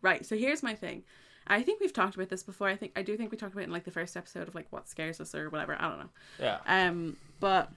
right. 0.00 0.24
So 0.24 0.34
here's 0.34 0.62
my 0.62 0.74
thing. 0.74 1.02
I 1.46 1.62
think 1.62 1.80
we've 1.80 1.92
talked 1.92 2.14
about 2.14 2.28
this 2.30 2.42
before. 2.42 2.68
I 2.68 2.76
think 2.76 2.92
I 2.96 3.02
do 3.02 3.16
think 3.16 3.30
we 3.30 3.36
talked 3.36 3.52
about 3.52 3.62
it 3.62 3.66
in 3.66 3.72
like 3.72 3.84
the 3.84 3.90
first 3.90 4.16
episode 4.16 4.48
of 4.48 4.54
like 4.54 4.66
what 4.70 4.88
scares 4.88 5.20
us 5.20 5.34
or 5.34 5.50
whatever. 5.50 5.76
I 5.78 5.88
don't 5.88 5.98
know. 5.98 6.08
Yeah. 6.40 6.58
Um, 6.66 7.16
but 7.40 7.70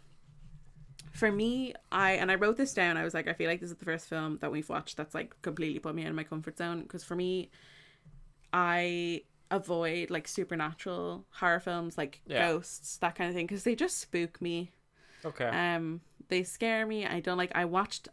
for 1.11 1.31
me, 1.31 1.73
I 1.91 2.11
and 2.13 2.31
I 2.31 2.35
wrote 2.35 2.57
this 2.57 2.73
down. 2.73 2.95
I 2.97 3.03
was 3.03 3.13
like, 3.13 3.27
I 3.27 3.33
feel 3.33 3.49
like 3.49 3.59
this 3.59 3.71
is 3.71 3.75
the 3.77 3.85
first 3.85 4.07
film 4.07 4.37
that 4.41 4.51
we've 4.51 4.69
watched 4.69 4.97
that's 4.97 5.13
like 5.15 5.35
completely 5.41 5.79
put 5.79 5.95
me 5.95 6.03
out 6.03 6.09
of 6.09 6.15
my 6.15 6.23
comfort 6.23 6.57
zone. 6.57 6.81
Because 6.81 7.03
for 7.03 7.15
me, 7.15 7.49
I 8.53 9.23
avoid 9.51 10.09
like 10.09 10.27
supernatural 10.27 11.25
horror 11.31 11.59
films, 11.59 11.97
like 11.97 12.21
Yeah. 12.25 12.47
ghosts, 12.51 12.97
that 12.97 13.15
kind 13.15 13.29
of 13.29 13.35
thing, 13.35 13.47
because 13.47 13.63
they 13.63 13.75
just 13.75 13.97
spook 13.99 14.41
me. 14.41 14.71
Okay. 15.25 15.45
Um, 15.47 16.01
they 16.29 16.43
scare 16.43 16.85
me. 16.85 17.05
I 17.05 17.19
don't 17.19 17.37
like. 17.37 17.51
I 17.55 17.65
watched. 17.65 18.07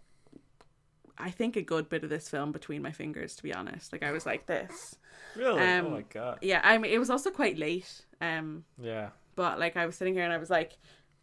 I 1.18 1.30
think 1.30 1.56
a 1.56 1.62
good 1.62 1.88
bit 1.88 2.04
of 2.04 2.10
this 2.10 2.28
film 2.28 2.52
between 2.52 2.82
my 2.82 2.92
fingers, 2.92 3.36
to 3.36 3.42
be 3.42 3.54
honest. 3.54 3.92
Like 3.92 4.02
I 4.02 4.12
was 4.12 4.26
like 4.26 4.46
this. 4.46 4.96
really? 5.36 5.60
um, 5.60 5.86
oh 5.86 5.90
my 5.90 6.02
god. 6.02 6.38
Yeah, 6.42 6.60
I 6.64 6.78
mean, 6.78 6.92
it 6.92 6.98
was 6.98 7.10
also 7.10 7.30
quite 7.30 7.58
late. 7.58 8.04
Um, 8.20 8.64
Yeah. 8.80 9.10
but 9.36 9.58
like 9.58 9.76
I 9.76 9.86
was 9.86 9.96
sitting 9.96 10.14
here 10.14 10.24
and 10.24 10.32
I 10.32 10.38
was 10.38 10.50
like, 10.50 10.72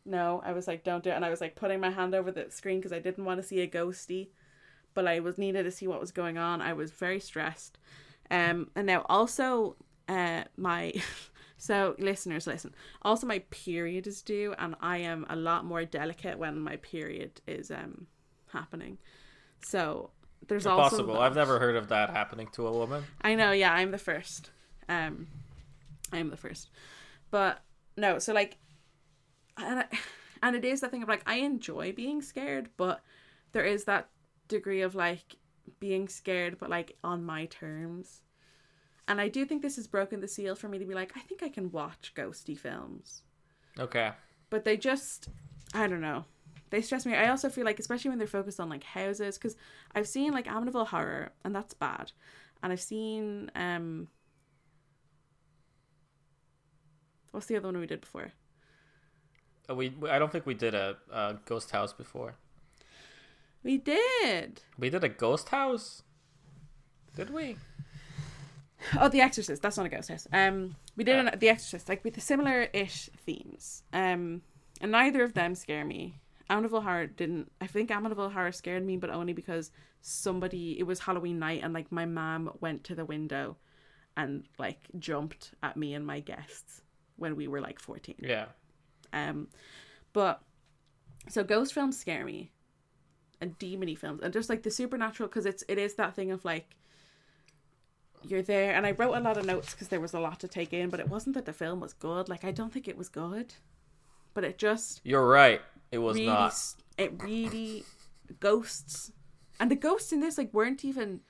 no, 0.05 0.41
I 0.45 0.53
was 0.53 0.67
like, 0.67 0.83
don't 0.83 1.03
do 1.03 1.09
it, 1.11 1.13
and 1.13 1.25
I 1.25 1.29
was 1.29 1.41
like 1.41 1.55
putting 1.55 1.79
my 1.79 1.91
hand 1.91 2.15
over 2.15 2.31
the 2.31 2.47
screen 2.49 2.79
because 2.79 2.93
I 2.93 2.99
didn't 2.99 3.25
want 3.25 3.39
to 3.41 3.47
see 3.47 3.61
a 3.61 3.67
ghosty, 3.67 4.29
but 4.93 5.07
I 5.07 5.19
was 5.19 5.37
needed 5.37 5.63
to 5.63 5.71
see 5.71 5.87
what 5.87 5.99
was 5.99 6.11
going 6.11 6.37
on. 6.37 6.61
I 6.61 6.73
was 6.73 6.91
very 6.91 7.19
stressed, 7.19 7.77
um, 8.31 8.69
and 8.75 8.87
now 8.87 9.05
also, 9.09 9.75
uh, 10.07 10.43
my. 10.57 10.93
So, 11.57 11.93
listeners, 11.99 12.47
listen. 12.47 12.73
Also, 13.03 13.27
my 13.27 13.37
period 13.51 14.07
is 14.07 14.23
due, 14.23 14.55
and 14.57 14.73
I 14.81 14.97
am 14.97 15.27
a 15.29 15.35
lot 15.35 15.63
more 15.63 15.85
delicate 15.85 16.39
when 16.39 16.59
my 16.59 16.77
period 16.77 17.39
is 17.45 17.69
um 17.69 18.07
happening. 18.51 18.97
So, 19.63 20.11
there's 20.47 20.65
also 20.65 20.89
Possible. 20.89 21.19
I've 21.19 21.35
never 21.35 21.59
heard 21.59 21.75
of 21.75 21.89
that 21.89 22.09
happening 22.09 22.47
to 22.53 22.67
a 22.67 22.71
woman. 22.71 23.03
I 23.21 23.35
know, 23.35 23.51
yeah, 23.51 23.73
I'm 23.73 23.91
the 23.91 23.97
first. 23.97 24.49
Um, 24.89 25.27
I'm 26.11 26.29
the 26.29 26.37
first, 26.37 26.69
but 27.29 27.61
no. 27.95 28.19
So 28.19 28.33
like, 28.33 28.57
and 29.57 29.79
I, 29.79 29.85
and 30.43 30.55
it 30.55 30.65
is 30.65 30.81
the 30.81 30.89
thing 30.89 31.03
of 31.03 31.09
like 31.09 31.23
I 31.25 31.35
enjoy 31.35 31.93
being 31.93 32.21
scared, 32.21 32.69
but 32.75 33.01
there 33.53 33.63
is 33.63 33.85
that 33.85 34.09
degree 34.47 34.81
of 34.81 34.95
like 34.95 35.37
being 35.79 36.07
scared, 36.09 36.57
but 36.59 36.69
like 36.69 36.97
on 37.03 37.23
my 37.23 37.45
terms. 37.45 38.21
And 39.07 39.19
I 39.21 39.27
do 39.27 39.45
think 39.45 39.61
this 39.61 39.75
has 39.77 39.87
broken 39.87 40.19
the 40.21 40.27
seal 40.27 40.55
for 40.55 40.67
me 40.69 40.79
to 40.79 40.85
be 40.85 40.93
like, 40.93 41.11
I 41.15 41.21
think 41.21 41.43
I 41.43 41.49
can 41.49 41.71
watch 41.71 42.13
ghosty 42.15 42.57
films, 42.57 43.23
Okay. 43.79 44.11
but 44.49 44.63
they 44.63 44.77
just, 44.77 45.27
I 45.73 45.87
don't 45.87 46.01
know. 46.01 46.25
They 46.71 46.81
stress 46.81 47.05
me. 47.05 47.13
I 47.15 47.29
also 47.29 47.49
feel 47.49 47.65
like, 47.65 47.79
especially 47.79 48.09
when 48.09 48.17
they're 48.17 48.27
focused 48.27 48.59
on 48.59 48.69
like 48.69 48.83
houses, 48.83 49.37
because 49.37 49.55
I've 49.93 50.07
seen 50.07 50.31
like 50.31 50.47
Amityville 50.47 50.87
Horror, 50.87 51.31
and 51.43 51.53
that's 51.53 51.73
bad. 51.73 52.11
And 52.63 52.71
I've 52.71 52.81
seen 52.81 53.51
um, 53.55 54.07
what's 57.31 57.45
the 57.45 57.57
other 57.57 57.67
one 57.67 57.79
we 57.79 57.87
did 57.87 58.01
before? 58.01 58.31
Uh, 59.69 59.75
We, 59.75 59.89
we 59.89 60.09
I 60.09 60.17
don't 60.17 60.31
think 60.31 60.45
we 60.45 60.53
did 60.53 60.73
a, 60.73 60.97
a 61.11 61.35
ghost 61.45 61.71
house 61.71 61.93
before. 61.93 62.35
We 63.63 63.77
did. 63.77 64.61
We 64.79 64.89
did 64.89 65.03
a 65.03 65.09
ghost 65.09 65.49
house. 65.49 66.03
Did 67.15 67.29
we? 67.31 67.57
Oh, 68.99 69.09
The 69.09 69.21
Exorcist. 69.21 69.61
That's 69.61 69.77
not 69.77 69.85
a 69.85 69.89
ghost 69.89 70.09
house. 70.09 70.27
Um, 70.33 70.75
we 70.95 71.03
did 71.03 71.19
an, 71.19 71.37
The 71.37 71.49
Exorcist, 71.49 71.89
like 71.89 72.03
with 72.03 72.19
similar-ish 72.21 73.09
themes. 73.25 73.83
Um, 73.93 74.41
and 74.79 74.91
neither 74.91 75.23
of 75.23 75.33
them 75.33 75.53
scare 75.53 75.85
me. 75.85 76.15
Amityville 76.51 76.83
Horror 76.83 77.07
didn't. 77.07 77.51
I 77.61 77.67
think 77.67 77.89
Amityville 77.89 78.33
Horror 78.33 78.51
scared 78.51 78.85
me, 78.85 78.97
but 78.97 79.09
only 79.09 79.33
because 79.33 79.71
somebody. 80.01 80.77
It 80.77 80.83
was 80.83 80.99
Halloween 80.99 81.39
night, 81.39 81.61
and 81.63 81.73
like 81.73 81.91
my 81.91 82.05
mom 82.05 82.51
went 82.59 82.83
to 82.85 82.95
the 82.95 83.05
window, 83.05 83.57
and 84.17 84.43
like 84.59 84.87
jumped 84.99 85.53
at 85.63 85.77
me 85.77 85.93
and 85.93 86.05
my 86.05 86.19
guests 86.19 86.81
when 87.15 87.35
we 87.35 87.47
were 87.47 87.61
like 87.61 87.79
fourteen. 87.79 88.17
Yeah. 88.19 88.45
Um, 89.13 89.47
but 90.13 90.41
so 91.29 91.43
ghost 91.43 91.73
films 91.73 91.97
scare 91.97 92.25
me, 92.25 92.51
and 93.39 93.57
demony 93.57 93.97
films, 93.97 94.21
and 94.21 94.33
just 94.33 94.49
like 94.49 94.63
the 94.63 94.71
supernatural, 94.71 95.29
because 95.29 95.45
it's 95.45 95.63
it 95.69 95.77
is 95.77 95.95
that 95.95 96.15
thing 96.15 96.31
of 96.31 96.43
like 96.43 96.75
you're 98.23 98.43
there, 98.43 98.73
and 98.75 98.85
I 98.85 98.91
wrote 98.91 99.15
a 99.15 99.19
lot 99.19 99.37
of 99.37 99.45
notes 99.45 99.71
because 99.73 99.87
there 99.87 100.01
was 100.01 100.13
a 100.13 100.19
lot 100.19 100.39
to 100.41 100.47
take 100.47 100.73
in, 100.73 100.89
but 100.89 100.99
it 100.99 101.09
wasn't 101.09 101.35
that 101.35 101.45
the 101.45 101.53
film 101.53 101.79
was 101.79 101.93
good. 101.93 102.29
Like 102.29 102.43
I 102.43 102.51
don't 102.51 102.73
think 102.73 102.87
it 102.87 102.97
was 102.97 103.09
good, 103.09 103.53
but 104.33 104.43
it 104.43 104.57
just 104.57 105.01
You're 105.03 105.27
right. 105.27 105.61
It 105.91 105.97
was 105.99 106.15
really 106.15 106.27
not. 106.27 106.55
it 106.97 107.21
really 107.21 107.83
ghosts, 108.39 109.11
and 109.59 109.69
the 109.69 109.75
ghosts 109.75 110.11
in 110.13 110.19
this 110.21 110.37
like 110.37 110.53
weren't 110.53 110.85
even 110.85 111.21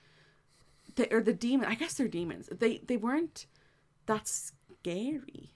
the 0.96 1.14
or 1.14 1.22
the 1.22 1.34
demon. 1.34 1.68
I 1.68 1.76
guess 1.76 1.96
they're 1.96 2.08
demons. 2.08 2.48
They 2.52 2.78
they 2.80 2.98
weren't 2.98 3.48
that 4.06 4.28
scary. 4.28 5.54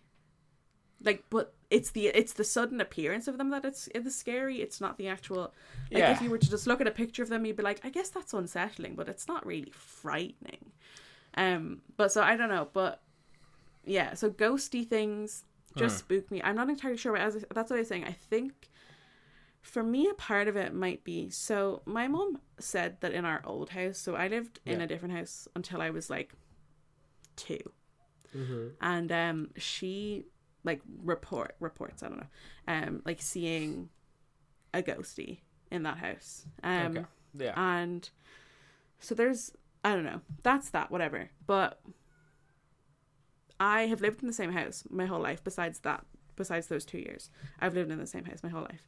Like, 1.03 1.23
but 1.29 1.53
it's 1.69 1.91
the 1.91 2.07
it's 2.07 2.33
the 2.33 2.43
sudden 2.43 2.81
appearance 2.81 3.27
of 3.27 3.37
them 3.37 3.49
that 3.51 3.63
it's 3.63 3.87
it's 3.93 4.15
scary. 4.15 4.61
It's 4.61 4.81
not 4.81 4.97
the 4.97 5.07
actual. 5.07 5.53
Like, 5.91 5.99
Yeah. 5.99 6.11
if 6.13 6.21
you 6.21 6.29
were 6.31 6.39
to 6.39 6.49
just 6.49 6.65
look 6.65 6.81
at 6.81 6.87
a 6.87 6.91
picture 6.91 7.21
of 7.21 7.29
them, 7.29 7.45
you'd 7.45 7.57
be 7.57 7.63
like, 7.63 7.81
I 7.83 7.89
guess 7.89 8.09
that's 8.09 8.33
unsettling, 8.33 8.95
but 8.95 9.07
it's 9.07 9.27
not 9.27 9.45
really 9.45 9.71
frightening. 9.71 10.71
Um, 11.37 11.81
but 11.97 12.11
so 12.11 12.23
I 12.23 12.35
don't 12.37 12.49
know, 12.49 12.69
but 12.73 13.01
yeah, 13.85 14.13
so 14.15 14.31
ghosty 14.31 14.87
things 14.87 15.43
just 15.75 15.99
spook 15.99 16.31
me. 16.31 16.41
I'm 16.41 16.55
not 16.55 16.69
entirely 16.69 16.97
sure, 16.97 17.11
but 17.11 17.21
as 17.21 17.45
that's 17.53 17.69
what 17.69 17.75
I 17.75 17.79
was 17.79 17.87
saying. 17.89 18.05
I 18.05 18.13
think 18.13 18.69
for 19.65 19.81
me, 19.83 20.07
a 20.07 20.13
part 20.13 20.47
of 20.47 20.55
it 20.55 20.73
might 20.73 21.03
be 21.03 21.29
so. 21.29 21.81
My 21.85 22.07
mom 22.07 22.39
said 22.59 23.01
that 23.01 23.11
in 23.13 23.25
our 23.25 23.41
old 23.45 23.69
house, 23.71 23.97
so 23.97 24.15
I 24.15 24.27
lived 24.27 24.59
in 24.65 24.79
a 24.81 24.87
different 24.87 25.15
house 25.15 25.47
until 25.55 25.81
I 25.81 25.89
was 25.89 26.09
like 26.09 26.33
2 27.37 27.57
and 28.81 29.11
um, 29.11 29.49
she 29.57 30.25
like 30.63 30.81
report 31.03 31.55
reports. 31.59 32.03
I 32.03 32.07
don't 32.09 32.17
know, 32.19 32.27
um, 32.67 33.01
like 33.05 33.21
seeing 33.21 33.89
a 34.73 34.81
ghosty 34.83 35.39
in 35.71 35.83
that 35.83 35.97
house. 35.97 36.45
Um, 36.63 36.97
Okay. 36.97 37.05
Yeah. 37.37 37.53
and 37.79 38.07
so 38.99 39.15
there's 39.15 39.51
I 39.83 39.93
don't 39.95 40.05
know. 40.05 40.21
That's 40.43 40.69
that, 40.71 40.91
whatever. 40.91 41.29
But 41.47 41.79
I 43.59 43.83
have 43.87 44.01
lived 44.01 44.21
in 44.21 44.27
the 44.27 44.33
same 44.33 44.51
house 44.51 44.83
my 44.89 45.05
whole 45.05 45.21
life 45.21 45.43
besides 45.43 45.79
that 45.79 46.05
besides 46.35 46.67
those 46.67 46.85
2 46.85 46.97
years. 46.99 47.29
I've 47.59 47.73
lived 47.75 47.91
in 47.91 47.99
the 47.99 48.07
same 48.07 48.25
house 48.25 48.43
my 48.43 48.49
whole 48.49 48.63
life. 48.63 48.87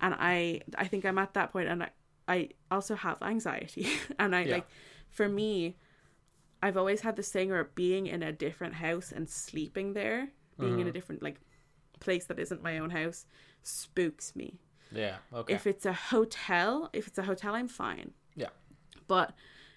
And 0.00 0.14
I 0.18 0.62
I 0.76 0.86
think 0.86 1.04
I'm 1.04 1.18
at 1.18 1.34
that 1.34 1.52
point 1.52 1.68
and 1.68 1.82
I 1.82 1.90
I 2.28 2.48
also 2.70 2.94
have 2.94 3.20
anxiety 3.22 3.86
and 4.18 4.34
I 4.36 4.44
Yeah. 4.44 4.54
like 4.56 4.66
for 5.10 5.28
me 5.28 5.76
I've 6.62 6.76
always 6.76 7.00
had 7.00 7.16
this 7.16 7.30
thing 7.32 7.48
where 7.50 7.64
being 7.64 8.06
in 8.06 8.22
a 8.22 8.32
different 8.32 8.74
house 8.74 9.12
and 9.12 9.28
sleeping 9.28 9.94
there, 9.94 10.28
being 10.58 10.78
in 10.80 10.86
a 10.86 10.92
different 10.92 11.22
like 11.22 11.40
place 12.00 12.26
that 12.26 12.38
isn't 12.38 12.62
my 12.62 12.78
own 12.78 12.90
house 12.90 13.26
spooks 13.62 14.34
me 14.36 14.58
yeah. 14.92 15.16
Okay. 15.32 15.54
if 15.54 15.66
it's 15.66 15.86
a 15.86 15.92
hotel 15.92 16.88
if 16.92 17.06
it's 17.06 17.18
a 17.18 17.22
hotel 17.22 17.54
i'm 17.54 17.68
fine 17.68 18.12
Yeah. 18.34 18.48
but 19.06 19.32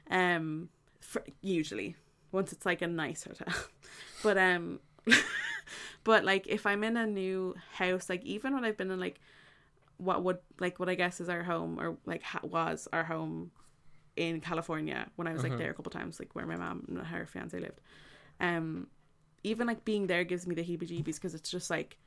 um 0.10 0.70
for, 1.02 1.22
usually 1.42 1.96
once 2.32 2.52
it's 2.54 2.66
like 2.66 2.82
a 2.82 2.88
nice 2.88 3.24
hotel 3.26 3.54
but 4.24 4.38
um 4.38 4.80
but 6.04 6.24
like 6.24 6.48
if 6.48 6.66
i'm 6.66 6.84
in 6.84 6.98
a 6.98 7.06
new 7.06 7.56
house 7.74 8.10
like 8.10 8.24
even 8.24 8.54
when 8.54 8.64
i've 8.66 8.78
been 8.78 8.92
in 8.92 9.00
like 9.00 9.20
what 9.98 10.24
would 10.24 10.38
like 10.60 10.80
what 10.80 10.90
i 10.90 10.96
guess 10.96 11.22
is 11.22 11.30
our 11.30 11.44
home 11.44 11.80
or 11.80 11.98
like 12.06 12.24
ha- 12.24 12.40
was 12.44 12.88
our 12.94 13.04
home 13.04 13.52
in 14.16 14.42
california 14.42 15.08
when 15.16 15.28
i 15.28 15.34
was 15.34 15.44
like 15.44 15.58
there 15.58 15.72
a 15.72 15.74
couple 15.74 15.92
times 15.92 16.20
like 16.20 16.34
where 16.36 16.46
my 16.46 16.56
mom 16.56 16.84
and 16.88 17.00
her 17.00 17.26
fiance 17.26 17.58
lived 17.60 17.82
um 18.40 18.88
even 19.44 19.68
like 19.68 19.84
being 19.86 20.08
there 20.08 20.24
gives 20.24 20.48
me 20.48 20.56
the 20.56 20.64
heebie 20.64 20.88
jeebies 20.90 21.16
because 21.16 21.34
it's 21.36 21.50
just 21.50 21.70
like 21.70 21.98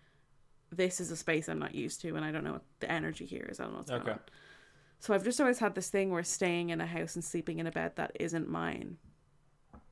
this 0.70 1.00
is 1.00 1.10
a 1.10 1.16
space 1.16 1.48
I'm 1.48 1.58
not 1.58 1.74
used 1.74 2.00
to 2.02 2.16
and 2.16 2.24
I 2.24 2.32
don't 2.32 2.44
know 2.44 2.54
what 2.54 2.64
the 2.80 2.90
energy 2.90 3.24
here 3.24 3.46
is. 3.48 3.60
I 3.60 3.64
don't 3.64 3.72
know 3.72 3.78
what's 3.78 3.90
going 3.90 4.02
Okay. 4.02 4.12
on. 4.12 4.20
So 4.98 5.14
I've 5.14 5.24
just 5.24 5.40
always 5.40 5.58
had 5.58 5.74
this 5.74 5.90
thing 5.90 6.10
where 6.10 6.24
staying 6.24 6.70
in 6.70 6.80
a 6.80 6.86
house 6.86 7.14
and 7.14 7.24
sleeping 7.24 7.58
in 7.58 7.66
a 7.66 7.70
bed 7.70 7.92
that 7.96 8.12
isn't 8.18 8.48
mine 8.48 8.96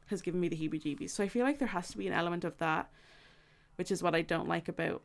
has 0.06 0.22
given 0.22 0.40
me 0.40 0.48
the 0.48 0.56
heebie 0.56 0.82
jeebies. 0.82 1.10
So 1.10 1.22
I 1.22 1.28
feel 1.28 1.44
like 1.44 1.58
there 1.58 1.68
has 1.68 1.88
to 1.90 1.98
be 1.98 2.06
an 2.06 2.12
element 2.12 2.44
of 2.44 2.58
that, 2.58 2.90
which 3.76 3.90
is 3.90 4.02
what 4.02 4.14
I 4.14 4.22
don't 4.22 4.48
like 4.48 4.68
about 4.68 5.02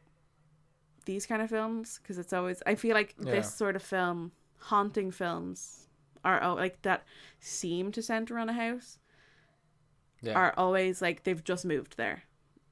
these 1.06 1.26
kind 1.26 1.42
of 1.42 1.50
films 1.50 2.00
because 2.02 2.18
it's 2.18 2.34
always 2.34 2.62
I 2.66 2.76
feel 2.76 2.94
like 2.94 3.16
Yeah. 3.20 3.32
this 3.32 3.54
sort 3.54 3.76
of 3.76 3.82
film, 3.84 4.32
haunting 4.60 5.12
films 5.12 5.88
are 6.24 6.44
oh, 6.44 6.54
like 6.56 6.82
that 6.84 7.04
seem 7.40 7.92
to 7.94 8.02
center 8.02 8.38
on 8.38 8.50
a 8.50 8.54
house 8.54 9.00
Yeah. 10.22 10.34
are 10.34 10.54
always 10.58 11.02
like 11.02 11.24
they've 11.24 11.44
just 11.44 11.66
moved 11.66 11.98
there. 11.98 12.24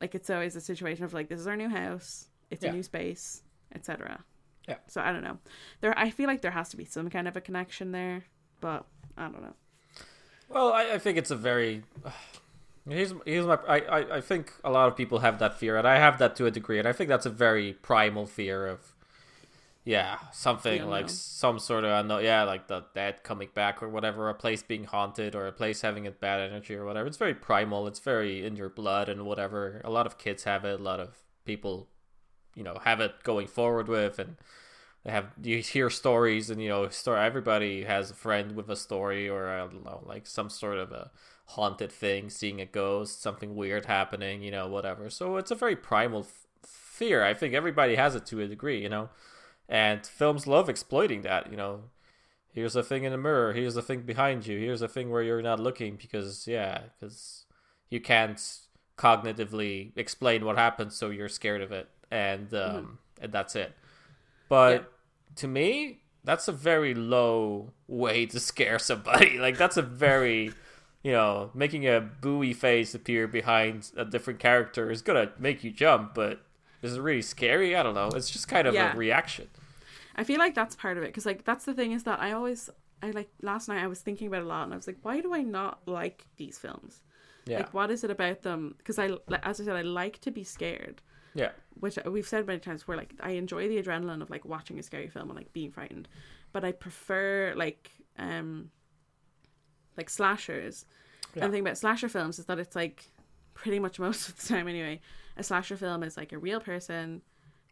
Like 0.01 0.13
it's 0.13 0.29
always 0.29 0.55
a 0.55 0.61
situation 0.61 1.03
of 1.05 1.13
like 1.13 1.29
this 1.29 1.39
is 1.39 1.47
our 1.47 1.55
new 1.55 1.69
house, 1.69 2.27
it's 2.51 2.63
Yeah. 2.63 2.71
a 2.71 2.73
new 2.73 2.83
space, 2.83 3.41
etc. 3.73 4.23
Yeah. 4.67 4.75
So 4.87 5.01
I 5.01 5.11
don't 5.13 5.23
know. 5.23 5.37
There, 5.81 5.97
I 5.97 6.09
feel 6.09 6.27
like 6.27 6.41
there 6.41 6.51
has 6.51 6.69
to 6.69 6.77
be 6.77 6.85
some 6.85 7.09
kind 7.09 7.27
of 7.27 7.37
a 7.37 7.41
connection 7.41 7.91
there, 7.93 8.25
but 8.59 8.85
I 9.17 9.23
don't 9.29 9.41
know. 9.41 9.55
Well, 10.49 10.73
I, 10.73 10.91
I 10.93 10.97
think 10.99 11.17
it's 11.17 11.31
a 11.31 11.35
very. 11.37 11.83
Here's 12.89 13.13
here's 13.25 13.45
my. 13.45 13.57
I, 13.67 13.79
I 13.79 14.15
I 14.17 14.21
think 14.21 14.53
a 14.63 14.71
lot 14.71 14.87
of 14.87 14.95
people 14.95 15.19
have 15.19 15.39
that 15.39 15.59
fear, 15.59 15.77
and 15.77 15.87
I 15.87 15.97
have 15.97 16.19
that 16.19 16.35
to 16.37 16.45
a 16.45 16.51
degree, 16.51 16.79
and 16.79 16.87
I 16.87 16.93
think 16.93 17.09
that's 17.09 17.25
a 17.25 17.31
very 17.31 17.73
primal 17.73 18.25
fear 18.25 18.67
of. 18.67 18.93
Yeah, 19.83 20.17
something 20.33 20.85
like 20.89 21.09
some 21.09 21.59
sort 21.59 21.85
of 21.85 21.91
unknown. 21.91 22.23
Yeah, 22.23 22.43
like 22.43 22.67
the 22.67 22.83
dead 22.93 23.23
coming 23.23 23.47
back 23.53 23.81
or 23.81 23.87
whatever, 23.87 24.29
a 24.29 24.33
place 24.33 24.61
being 24.61 24.83
haunted 24.83 25.33
or 25.33 25.47
a 25.47 25.53
place 25.53 25.81
having 25.81 26.05
a 26.05 26.11
bad 26.11 26.41
energy 26.41 26.75
or 26.75 26.85
whatever. 26.85 27.07
It's 27.07 27.17
very 27.17 27.33
primal. 27.33 27.87
It's 27.87 27.99
very 27.99 28.45
in 28.45 28.57
your 28.57 28.67
blood 28.67 29.07
and 29.07 29.25
whatever. 29.25 29.81
A 29.85 29.89
lot 29.89 30.05
of 30.05 30.17
kids 30.17 30.43
have 30.43 30.65
it. 30.65 30.79
A 30.81 30.83
lot 30.83 30.99
of 30.99 31.15
people, 31.45 31.87
you 32.53 32.63
know, 32.63 32.79
have 32.83 32.99
it 32.99 33.23
going 33.23 33.47
forward 33.47 33.87
with, 33.87 34.19
and 34.19 34.35
they 35.05 35.11
have 35.11 35.27
you 35.41 35.59
hear 35.59 35.89
stories 35.89 36.49
and 36.49 36.61
you 36.61 36.67
know 36.67 36.89
story 36.89 37.19
everybody 37.19 37.83
has 37.83 38.11
a 38.11 38.13
friend 38.13 38.55
with 38.55 38.69
a 38.69 38.75
story 38.75 39.29
or 39.29 39.47
i 39.47 39.59
don't 39.59 39.85
know 39.85 40.03
like 40.05 40.27
some 40.27 40.49
sort 40.49 40.77
of 40.77 40.91
a 40.91 41.09
haunted 41.51 41.91
thing 41.91 42.29
seeing 42.29 42.59
a 42.59 42.65
ghost 42.65 43.21
something 43.21 43.55
weird 43.55 43.85
happening 43.85 44.41
you 44.41 44.51
know 44.51 44.67
whatever. 44.67 45.09
So 45.09 45.37
it's 45.37 45.51
a 45.51 45.55
very 45.55 45.75
primal 45.75 46.21
f- 46.21 46.45
fear. 46.65 47.23
I 47.23 47.33
think 47.33 47.53
everybody 47.53 47.95
has 47.95 48.15
it 48.15 48.25
to 48.27 48.41
a 48.41 48.47
degree 48.47 48.81
you 48.81 48.89
know? 48.89 49.09
And 49.69 50.05
films 50.05 50.45
love 50.47 50.69
exploiting 50.69 51.21
that 51.21 51.49
you 51.49 51.57
know? 51.57 51.83
Here's 52.51 52.75
a 52.75 52.83
thing 52.83 53.03
in 53.03 53.11
the 53.11 53.17
mirror. 53.17 53.53
Here's 53.53 53.77
a 53.77 53.81
thing 53.81 54.01
behind 54.01 54.47
you. 54.47 54.57
Here's 54.57 54.81
a 54.81 54.87
thing 54.87 55.09
where 55.09 55.21
you're 55.21 55.41
not 55.41 55.59
looking 55.59 55.95
because 55.95 56.47
yeah 56.47 56.81
because 56.99 57.45
you 57.89 58.01
can't 58.01 58.41
cognitively 58.97 59.91
explain 59.95 60.43
what 60.43 60.57
happened 60.57 60.91
so 60.91 61.09
you're 61.09 61.29
scared 61.29 61.61
of 61.61 61.71
it. 61.71 61.87
And 62.11 62.53
um 62.53 62.99
and 63.21 63.31
that's 63.31 63.55
it. 63.55 63.73
But 64.49 64.91
to 65.37 65.47
me 65.47 66.01
that's 66.25 66.49
a 66.49 66.51
very 66.51 66.93
low 66.93 67.71
way 67.87 68.25
to 68.25 68.39
scare 68.39 68.79
somebody. 68.79 69.39
Like 69.47 69.57
that's 69.57 69.77
a 69.77 69.81
very 69.81 70.51
you 71.07 71.13
know 71.13 71.49
making 71.53 71.83
a 71.87 72.01
buoy 72.01 72.53
face 72.53 72.93
appear 72.99 73.27
behind 73.39 73.91
a 73.95 74.03
different 74.13 74.39
character 74.47 74.83
is 74.91 75.01
gonna 75.01 75.31
make 75.39 75.63
you 75.65 75.71
jump 75.71 76.13
but 76.13 76.35
is 76.83 76.95
it 76.97 77.01
really 77.01 77.23
scary? 77.23 77.75
I 77.75 77.81
don't 77.81 77.95
know. 77.95 78.09
It's 78.17 78.29
just 78.29 78.47
kind 78.47 78.67
of 78.67 78.73
Yeah. 78.75 78.93
a 78.93 78.95
reaction. 79.05 79.47
I 80.15 80.23
feel 80.23 80.37
like 80.45 80.53
that's 80.53 80.75
part 80.75 80.95
of 80.97 81.03
it 81.03 81.07
because 81.07 81.25
like 81.25 81.41
that's 81.49 81.65
the 81.65 81.73
thing 81.73 81.91
is 81.97 82.03
that 82.03 82.19
I 82.19 82.29
always 82.33 82.69
I 83.01 83.11
like 83.11 83.29
last 83.41 83.67
night 83.69 83.81
I 83.83 83.87
was 83.87 84.01
thinking 84.01 84.27
about 84.27 84.41
it 84.41 84.45
a 84.45 84.47
lot 84.55 84.63
and 84.65 84.73
I 84.73 84.77
was 84.81 84.87
like 84.91 84.99
why 85.01 85.15
do 85.21 85.33
I 85.33 85.41
not 85.41 85.79
like 85.87 86.25
these 86.37 86.57
films? 86.59 87.01
Yeah. 87.45 87.59
Like 87.59 87.73
what 87.73 87.89
is 87.89 88.03
it 88.03 88.11
about 88.11 88.41
them? 88.41 88.75
Because 88.77 88.99
I 88.99 89.07
like, 89.31 89.43
as 89.43 89.59
I 89.61 89.63
said 89.65 89.75
I 89.77 89.81
like 90.01 90.19
to 90.21 90.31
be 90.31 90.43
scared. 90.43 91.01
Yeah. 91.33 91.51
Which 91.79 91.97
we've 92.05 92.27
said 92.27 92.45
many 92.45 92.59
times 92.59 92.87
where 92.87 92.97
like 92.97 93.13
I 93.21 93.31
enjoy 93.31 93.67
the 93.69 93.81
adrenaline 93.81 94.21
of 94.21 94.29
like 94.29 94.45
watching 94.45 94.77
a 94.77 94.83
scary 94.83 95.07
film 95.09 95.29
and 95.29 95.37
like 95.37 95.53
being 95.53 95.71
frightened 95.71 96.07
but 96.53 96.63
I 96.65 96.71
prefer 96.73 97.53
like 97.55 97.91
um 98.19 98.71
like 99.97 100.09
slashers. 100.09 100.85
Yeah. 101.35 101.43
and 101.43 101.51
the 101.51 101.57
thing 101.57 101.63
about 101.65 101.77
slasher 101.77 102.09
films 102.09 102.39
is 102.39 102.45
that 102.45 102.57
it's 102.59 102.75
like 102.75 103.05
pretty 103.53 103.79
much 103.79 103.99
most 104.07 104.29
of 104.29 104.37
the 104.39 104.47
time 104.47 104.67
anyway 104.67 104.99
a 105.35 105.43
slasher 105.43 105.75
film 105.77 106.01
is 106.03 106.15
like 106.17 106.31
a 106.31 106.37
real 106.37 106.59
person 106.59 107.21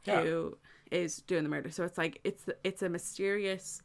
Yeah. 0.03 0.21
who 0.21 0.57
is 0.91 1.17
doing 1.17 1.43
the 1.43 1.49
murder. 1.49 1.71
So 1.71 1.83
it's 1.83 1.97
like 1.97 2.19
it's 2.23 2.45
it's 2.63 2.81
a 2.83 2.89
mysterious 2.89 3.81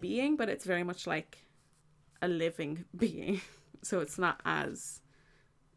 being 0.00 0.36
but 0.36 0.48
it's 0.48 0.64
very 0.66 0.82
much 0.84 1.06
like 1.06 1.38
a 2.22 2.28
living 2.28 2.84
being. 2.96 3.40
So 3.82 4.00
it's 4.00 4.18
not 4.18 4.40
as 4.44 5.00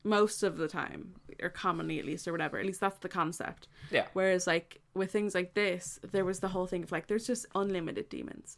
most 0.03 0.43
of 0.43 0.57
the 0.57 0.67
time 0.67 1.13
or 1.41 1.49
commonly 1.49 1.99
at 1.99 2.05
least 2.05 2.27
or 2.27 2.31
whatever. 2.31 2.57
At 2.57 2.65
least 2.65 2.79
that's 2.81 2.99
the 2.99 3.09
concept. 3.09 3.67
Yeah. 3.91 4.07
Whereas 4.13 4.47
like 4.47 4.81
with 4.93 5.11
things 5.11 5.33
like 5.35 5.53
this 5.53 5.99
there 6.11 6.25
was 6.25 6.39
the 6.39 6.47
whole 6.49 6.67
thing 6.67 6.83
of 6.83 6.91
like 6.91 7.07
there's 7.07 7.27
just 7.27 7.45
unlimited 7.55 8.09
demons 8.09 8.57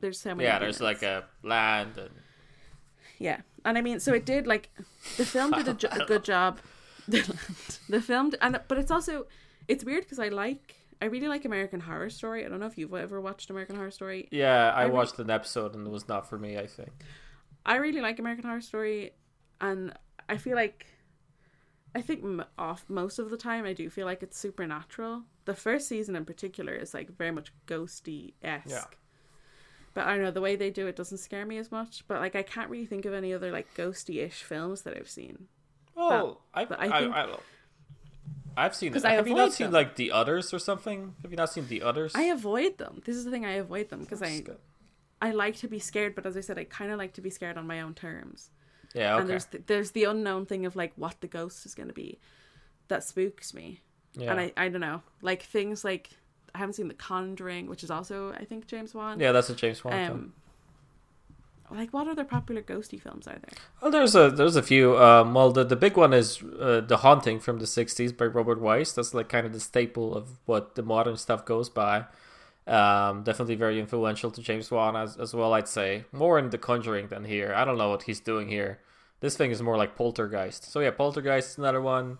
there's 0.00 0.20
so 0.20 0.34
many 0.34 0.44
yeah 0.44 0.58
there's 0.58 0.80
like 0.80 1.02
a 1.02 1.24
land 1.42 1.96
and 1.98 2.10
yeah, 3.18 3.40
and 3.64 3.78
I 3.78 3.80
mean, 3.80 4.00
so 4.00 4.12
it 4.12 4.26
did 4.26 4.46
like 4.46 4.70
the 5.16 5.24
film 5.24 5.52
did 5.52 5.68
a, 5.68 5.74
jo- 5.74 5.88
a 5.90 6.04
good 6.04 6.24
job. 6.24 6.58
the 7.08 8.02
film, 8.02 8.32
and 8.40 8.60
but 8.68 8.78
it's 8.78 8.90
also 8.90 9.26
it's 9.68 9.84
weird 9.84 10.04
because 10.04 10.18
I 10.18 10.28
like 10.28 10.76
I 11.00 11.06
really 11.06 11.28
like 11.28 11.44
American 11.44 11.80
Horror 11.80 12.10
Story. 12.10 12.44
I 12.44 12.48
don't 12.48 12.60
know 12.60 12.66
if 12.66 12.76
you've 12.76 12.92
ever 12.92 13.20
watched 13.20 13.48
American 13.50 13.76
Horror 13.76 13.90
Story. 13.90 14.28
Yeah, 14.30 14.72
I, 14.72 14.82
I 14.82 14.84
re- 14.84 14.90
watched 14.90 15.18
an 15.18 15.30
episode 15.30 15.74
and 15.74 15.86
it 15.86 15.90
was 15.90 16.08
not 16.08 16.28
for 16.28 16.38
me. 16.38 16.58
I 16.58 16.66
think. 16.66 16.90
I 17.64 17.76
really 17.76 18.00
like 18.00 18.18
American 18.18 18.44
Horror 18.44 18.60
Story, 18.60 19.12
and 19.60 19.92
I 20.28 20.36
feel 20.36 20.56
like 20.56 20.86
I 21.94 22.02
think 22.02 22.22
m- 22.22 22.44
off 22.58 22.84
most 22.88 23.18
of 23.18 23.30
the 23.30 23.36
time 23.36 23.64
I 23.64 23.72
do 23.72 23.88
feel 23.88 24.06
like 24.06 24.22
it's 24.22 24.38
supernatural. 24.38 25.22
The 25.46 25.54
first 25.54 25.88
season 25.88 26.16
in 26.16 26.24
particular 26.24 26.74
is 26.74 26.92
like 26.92 27.16
very 27.16 27.30
much 27.30 27.52
ghosty 27.66 28.34
esque. 28.42 28.68
Yeah. 28.68 28.84
But 29.96 30.06
I 30.06 30.12
don't 30.12 30.24
know 30.24 30.30
the 30.30 30.42
way 30.42 30.56
they 30.56 30.68
do 30.68 30.86
it 30.88 30.94
doesn't 30.94 31.16
scare 31.16 31.46
me 31.46 31.56
as 31.56 31.72
much. 31.72 32.04
But 32.06 32.20
like 32.20 32.36
I 32.36 32.42
can't 32.42 32.68
really 32.68 32.84
think 32.84 33.06
of 33.06 33.14
any 33.14 33.32
other 33.32 33.50
like 33.50 33.74
ghosty 33.74 34.22
ish 34.22 34.42
films 34.42 34.82
that 34.82 34.94
I've 34.94 35.08
seen. 35.08 35.48
Oh, 35.96 36.36
I, 36.52 36.66
but 36.66 36.78
I, 36.78 36.84
I 36.84 37.00
think- 37.00 37.14
I, 37.14 37.36
I, 38.58 38.62
have 38.64 38.74
seen 38.74 38.92
Have 38.92 39.06
I 39.06 39.12
you 39.20 39.22
not 39.22 39.28
avoid 39.48 39.52
seen 39.54 39.64
them. 39.68 39.72
like 39.72 39.96
the 39.96 40.12
others 40.12 40.52
or 40.52 40.58
something? 40.58 41.14
Have 41.22 41.30
you 41.30 41.38
not 41.38 41.50
seen 41.50 41.66
the 41.68 41.80
others? 41.80 42.12
I 42.14 42.24
avoid 42.24 42.76
them. 42.76 43.00
This 43.06 43.16
is 43.16 43.24
the 43.24 43.30
thing 43.30 43.46
I 43.46 43.52
avoid 43.52 43.88
them 43.88 44.00
because 44.00 44.20
I 44.20 44.40
good. 44.40 44.58
I 45.22 45.30
like 45.30 45.56
to 45.56 45.68
be 45.68 45.78
scared, 45.78 46.14
but 46.14 46.26
as 46.26 46.36
I 46.36 46.40
said, 46.40 46.58
I 46.58 46.64
kind 46.64 46.92
of 46.92 46.98
like 46.98 47.14
to 47.14 47.22
be 47.22 47.30
scared 47.30 47.56
on 47.56 47.66
my 47.66 47.80
own 47.80 47.94
terms. 47.94 48.50
Yeah. 48.94 49.14
Okay. 49.14 49.20
And 49.22 49.30
there's 49.30 49.46
the, 49.46 49.62
there's 49.66 49.90
the 49.92 50.04
unknown 50.04 50.44
thing 50.44 50.66
of 50.66 50.76
like 50.76 50.92
what 50.96 51.22
the 51.22 51.26
ghost 51.26 51.64
is 51.64 51.74
going 51.74 51.88
to 51.88 51.94
be, 51.94 52.18
that 52.88 53.02
spooks 53.02 53.54
me. 53.54 53.80
yeah. 54.14 54.30
And 54.32 54.40
I 54.40 54.52
I 54.58 54.68
don't 54.68 54.82
know 54.82 55.00
like 55.22 55.42
things 55.42 55.84
like 55.84 56.10
I 56.56 56.58
haven't 56.58 56.72
seen 56.74 56.88
The 56.88 56.94
Conjuring, 56.94 57.68
which 57.68 57.84
is 57.84 57.90
also 57.90 58.32
I 58.32 58.44
think 58.44 58.66
James 58.66 58.94
Wan. 58.94 59.20
yeah, 59.20 59.32
that's 59.32 59.50
a 59.50 59.54
James 59.54 59.84
Wan 59.84 59.92
film. 60.06 60.32
Um, 61.70 61.76
like 61.78 61.92
what 61.92 62.06
other 62.06 62.24
popular 62.24 62.62
ghosty 62.62 63.00
films 63.00 63.26
are 63.26 63.38
there? 63.38 63.50
Well, 63.80 63.90
there's 63.90 64.14
a 64.14 64.30
there's 64.30 64.56
a 64.56 64.62
few. 64.62 64.96
Um, 64.98 65.34
well, 65.34 65.50
the 65.52 65.64
the 65.64 65.76
big 65.76 65.96
one 65.96 66.12
is 66.12 66.42
uh, 66.60 66.80
the 66.80 66.98
Haunting 66.98 67.40
from 67.40 67.58
the 67.58 67.64
'60s 67.66 68.16
by 68.16 68.26
Robert 68.26 68.60
Wise. 68.60 68.94
That's 68.94 69.12
like 69.14 69.28
kind 69.28 69.46
of 69.46 69.52
the 69.52 69.60
staple 69.60 70.14
of 70.14 70.38
what 70.46 70.76
the 70.76 70.82
modern 70.82 71.16
stuff 71.16 71.44
goes 71.44 71.68
by. 71.68 72.04
Um, 72.66 73.22
definitely 73.22 73.54
very 73.54 73.78
influential 73.78 74.30
to 74.32 74.40
James 74.40 74.70
Wan 74.70 74.96
as 74.96 75.16
as 75.16 75.34
well. 75.34 75.52
I'd 75.54 75.68
say 75.68 76.04
more 76.12 76.38
in 76.38 76.50
The 76.50 76.58
Conjuring 76.58 77.08
than 77.08 77.24
here. 77.24 77.52
I 77.54 77.64
don't 77.64 77.78
know 77.78 77.90
what 77.90 78.04
he's 78.04 78.20
doing 78.20 78.48
here. 78.48 78.78
This 79.20 79.36
thing 79.36 79.50
is 79.50 79.60
more 79.60 79.76
like 79.76 79.96
Poltergeist. 79.96 80.70
So 80.70 80.80
yeah, 80.80 80.90
Poltergeist 80.92 81.50
is 81.50 81.58
another 81.58 81.80
one. 81.80 82.18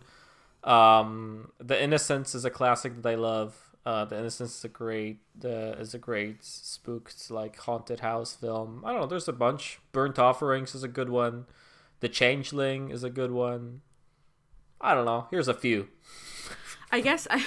Um, 0.64 1.52
The 1.58 1.80
Innocents 1.80 2.34
is 2.34 2.44
a 2.44 2.50
classic 2.50 3.00
that 3.02 3.08
I 3.08 3.14
love. 3.14 3.65
Uh, 3.86 4.04
the 4.04 4.18
Innocents 4.18 4.58
is 4.58 4.64
a 4.64 4.68
great 4.68 5.20
uh, 5.44 5.78
is 5.78 5.94
a 5.94 5.98
great 5.98 6.44
spooked 6.44 7.30
like 7.30 7.56
haunted 7.56 8.00
house 8.00 8.34
film. 8.34 8.82
I 8.84 8.90
don't 8.90 9.02
know. 9.02 9.06
There's 9.06 9.28
a 9.28 9.32
bunch. 9.32 9.78
Burnt 9.92 10.18
Offerings 10.18 10.74
is 10.74 10.82
a 10.82 10.88
good 10.88 11.08
one. 11.08 11.46
The 12.00 12.08
Changeling 12.08 12.90
is 12.90 13.04
a 13.04 13.10
good 13.10 13.30
one. 13.30 13.82
I 14.80 14.92
don't 14.92 15.04
know. 15.04 15.28
Here's 15.30 15.46
a 15.46 15.54
few. 15.54 15.86
I 16.90 17.00
guess 17.00 17.28
I 17.30 17.44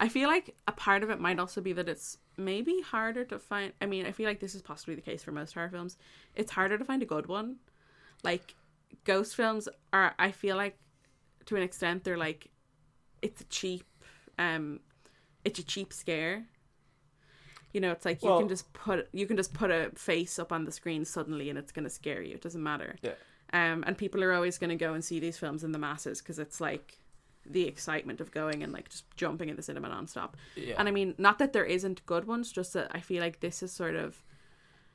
I 0.00 0.08
feel 0.08 0.30
like 0.30 0.54
a 0.66 0.72
part 0.72 1.02
of 1.02 1.10
it 1.10 1.20
might 1.20 1.38
also 1.38 1.60
be 1.60 1.74
that 1.74 1.90
it's 1.90 2.16
maybe 2.38 2.80
harder 2.80 3.26
to 3.26 3.38
find. 3.38 3.74
I 3.82 3.84
mean, 3.84 4.06
I 4.06 4.12
feel 4.12 4.26
like 4.26 4.40
this 4.40 4.54
is 4.54 4.62
possibly 4.62 4.94
the 4.94 5.02
case 5.02 5.22
for 5.22 5.30
most 5.30 5.52
horror 5.52 5.68
films. 5.68 5.98
It's 6.34 6.52
harder 6.52 6.78
to 6.78 6.84
find 6.86 7.02
a 7.02 7.06
good 7.06 7.26
one. 7.26 7.56
Like 8.22 8.54
ghost 9.04 9.36
films 9.36 9.68
are. 9.92 10.14
I 10.18 10.30
feel 10.30 10.56
like 10.56 10.78
to 11.44 11.56
an 11.56 11.62
extent 11.62 12.04
they're 12.04 12.16
like 12.16 12.48
it's 13.20 13.44
cheap 13.50 13.84
um 14.38 14.80
it's 15.44 15.58
a 15.58 15.62
cheap 15.62 15.92
scare. 15.92 16.44
You 17.72 17.80
know, 17.80 17.90
it's 17.92 18.04
like 18.04 18.22
you 18.22 18.28
Well- 18.28 18.40
can 18.40 18.48
just 18.48 18.72
put 18.72 19.08
you 19.12 19.26
can 19.26 19.36
just 19.36 19.54
put 19.54 19.70
a 19.70 19.90
face 19.94 20.38
up 20.38 20.52
on 20.52 20.64
the 20.64 20.72
screen 20.72 21.04
suddenly 21.04 21.48
and 21.48 21.58
it's 21.58 21.72
going 21.72 21.84
to 21.84 21.90
scare 21.90 22.22
you. 22.22 22.34
It 22.34 22.42
doesn't 22.42 22.62
matter. 22.62 22.96
Yeah. 23.02 23.14
Um, 23.54 23.84
and 23.86 23.96
people 23.98 24.22
are 24.24 24.32
always 24.32 24.58
going 24.58 24.70
to 24.70 24.76
go 24.76 24.94
and 24.94 25.04
see 25.04 25.20
these 25.20 25.36
films 25.38 25.62
in 25.64 25.72
the 25.72 25.78
masses 25.78 26.20
because 26.20 26.38
it's 26.38 26.60
like 26.60 26.98
the 27.44 27.66
excitement 27.66 28.20
of 28.20 28.30
going 28.30 28.62
and 28.62 28.72
like 28.72 28.88
just 28.88 29.04
jumping 29.16 29.48
in 29.48 29.56
the 29.56 29.62
cinema 29.62 29.88
nonstop. 29.88 30.34
Yeah. 30.54 30.74
And 30.78 30.88
I 30.88 30.90
mean, 30.90 31.14
not 31.18 31.38
that 31.38 31.52
there 31.52 31.64
isn't 31.64 32.04
good 32.06 32.26
ones, 32.26 32.52
just 32.52 32.72
that 32.74 32.90
I 32.94 33.00
feel 33.00 33.20
like 33.22 33.40
this 33.40 33.62
is 33.62 33.72
sort 33.72 33.94
of 33.96 34.22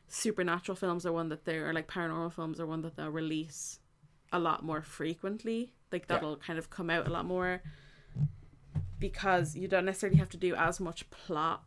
supernatural 0.07 0.75
films 0.75 1.05
are 1.05 1.11
one 1.11 1.29
that 1.29 1.45
they're 1.45 1.73
like 1.73 1.87
paranormal 1.87 2.33
films 2.33 2.59
are 2.59 2.65
one 2.65 2.81
that 2.81 2.95
they'll 2.95 3.09
release 3.09 3.79
a 4.31 4.39
lot 4.39 4.63
more 4.63 4.81
frequently. 4.81 5.73
Like 5.91 6.07
that'll 6.07 6.37
kind 6.37 6.57
of 6.57 6.69
come 6.69 6.89
out 6.89 7.07
a 7.07 7.09
lot 7.11 7.25
more 7.25 7.61
because 8.99 9.55
you 9.55 9.67
don't 9.67 9.85
necessarily 9.85 10.17
have 10.17 10.29
to 10.29 10.37
do 10.37 10.55
as 10.55 10.79
much 10.79 11.09
plot 11.09 11.63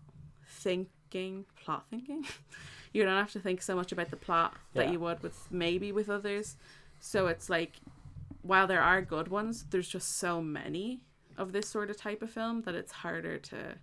thinking. 0.46 1.44
Plot 1.64 1.84
thinking. 1.90 2.24
you 2.92 3.04
don't 3.04 3.16
have 3.16 3.32
to 3.32 3.40
think 3.40 3.62
so 3.62 3.74
much 3.76 3.92
about 3.92 4.10
the 4.10 4.16
plot 4.16 4.54
that 4.74 4.86
Yeah. 4.86 4.92
you 4.92 5.00
would 5.00 5.22
with 5.22 5.46
maybe 5.50 5.92
with 5.92 6.08
others. 6.10 6.56
So 6.98 7.26
it's 7.28 7.48
like 7.48 7.74
while 8.42 8.66
there 8.66 8.82
are 8.82 9.02
good 9.02 9.28
ones, 9.28 9.64
there's 9.70 9.88
just 9.88 10.16
so 10.18 10.42
many 10.42 11.00
of 11.36 11.52
this 11.52 11.68
sort 11.68 11.88
of 11.90 11.96
type 11.96 12.20
of 12.22 12.30
film 12.30 12.62
that 12.62 12.74
it's 12.74 12.92
harder 12.92 13.38
to 13.38 13.76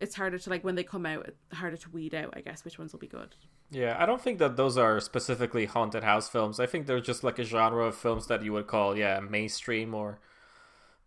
it's 0.00 0.16
harder 0.16 0.38
to 0.38 0.50
like 0.50 0.64
when 0.64 0.74
they 0.74 0.82
come 0.82 1.06
out 1.06 1.30
harder 1.52 1.76
to 1.76 1.90
weed 1.90 2.14
out, 2.14 2.32
I 2.36 2.40
guess, 2.40 2.64
which 2.64 2.78
ones 2.78 2.92
will 2.92 3.00
be 3.00 3.06
good. 3.06 3.34
Yeah, 3.70 3.96
I 3.98 4.04
don't 4.04 4.20
think 4.20 4.38
that 4.38 4.56
those 4.56 4.76
are 4.76 5.00
specifically 5.00 5.64
haunted 5.66 6.02
house 6.04 6.28
films. 6.28 6.58
I 6.60 6.66
think 6.66 6.86
they're 6.86 7.00
just 7.00 7.24
like 7.24 7.38
a 7.38 7.44
genre 7.44 7.86
of 7.86 7.96
films 7.96 8.26
that 8.26 8.42
you 8.42 8.52
would 8.52 8.66
call, 8.66 8.96
yeah, 8.98 9.20
mainstream 9.20 9.94
or 9.94 10.18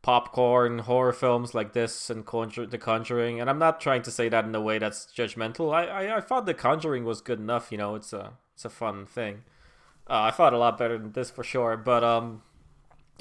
popcorn 0.06 0.78
horror 0.78 1.12
films 1.12 1.56
like 1.56 1.74
this 1.74 2.12
and 2.12 2.28
Conjur- 2.28 2.70
The 2.70 2.78
Conjuring. 2.78 3.42
And 3.42 3.50
I'm 3.50 3.58
not 3.58 3.82
trying 3.82 4.04
to 4.04 4.12
say 4.12 4.30
that 4.30 4.46
in 4.46 4.54
a 4.54 4.62
way 4.62 4.78
that's 4.78 5.08
judgmental. 5.08 5.74
I, 5.74 5.86
I, 5.88 6.18
I 6.18 6.22
thought 6.22 6.46
The 6.46 6.54
Conjuring 6.54 7.06
was 7.06 7.22
good 7.22 7.40
enough. 7.40 7.72
You 7.72 7.80
know, 7.80 7.96
it's 7.96 8.14
a 8.14 8.34
it's 8.54 8.66
a 8.66 8.70
fun 8.70 9.08
thing. 9.08 9.46
Uh, 10.08 10.30
I 10.30 10.32
thought 10.32 10.54
a 10.54 10.60
lot 10.60 10.78
better 10.78 11.00
than 11.00 11.14
this 11.14 11.32
for 11.32 11.44
sure. 11.44 11.76
But 11.76 12.04
um, 12.04 12.44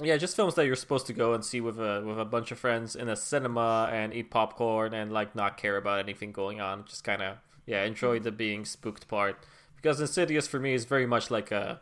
yeah, 0.02 0.18
just 0.18 0.36
films 0.36 0.56
that 0.56 0.66
you're 0.66 0.76
supposed 0.76 1.06
to 1.06 1.14
go 1.14 1.32
and 1.32 1.42
see 1.42 1.62
with 1.62 1.80
a 1.80 2.02
with 2.04 2.20
a 2.20 2.24
bunch 2.26 2.52
of 2.52 2.58
friends 2.58 2.94
in 2.94 3.08
a 3.08 3.16
cinema 3.16 3.88
and 3.90 4.12
eat 4.12 4.30
popcorn 4.30 4.92
and 4.92 5.10
like 5.10 5.34
not 5.34 5.56
care 5.56 5.78
about 5.78 6.00
anything 6.00 6.32
going 6.32 6.60
on. 6.60 6.84
Just 6.84 7.02
kind 7.02 7.22
of 7.22 7.38
yeah, 7.64 7.82
enjoy 7.84 8.18
the 8.18 8.30
being 8.30 8.66
spooked 8.66 9.08
part. 9.08 9.38
Because 9.76 10.02
Insidious 10.02 10.46
for 10.46 10.60
me 10.60 10.74
is 10.74 10.84
very 10.84 11.06
much 11.06 11.30
like 11.30 11.50
a 11.50 11.80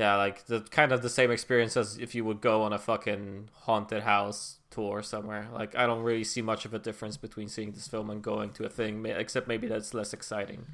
yeah, 0.00 0.16
like 0.16 0.46
the 0.46 0.60
kind 0.60 0.92
of 0.92 1.02
the 1.02 1.10
same 1.10 1.30
experience 1.30 1.76
as 1.76 1.98
if 1.98 2.14
you 2.14 2.24
would 2.24 2.40
go 2.40 2.62
on 2.62 2.72
a 2.72 2.78
fucking 2.78 3.50
haunted 3.66 4.02
house 4.02 4.56
tour 4.70 5.02
somewhere. 5.02 5.48
Like 5.52 5.76
I 5.76 5.86
don't 5.86 6.02
really 6.02 6.24
see 6.24 6.42
much 6.42 6.64
of 6.64 6.72
a 6.72 6.78
difference 6.78 7.16
between 7.18 7.48
seeing 7.48 7.72
this 7.72 7.86
film 7.86 8.08
and 8.10 8.22
going 8.22 8.50
to 8.52 8.64
a 8.64 8.68
thing, 8.68 9.04
except 9.04 9.46
maybe 9.46 9.66
that's 9.68 9.92
less 9.92 10.12
exciting 10.14 10.66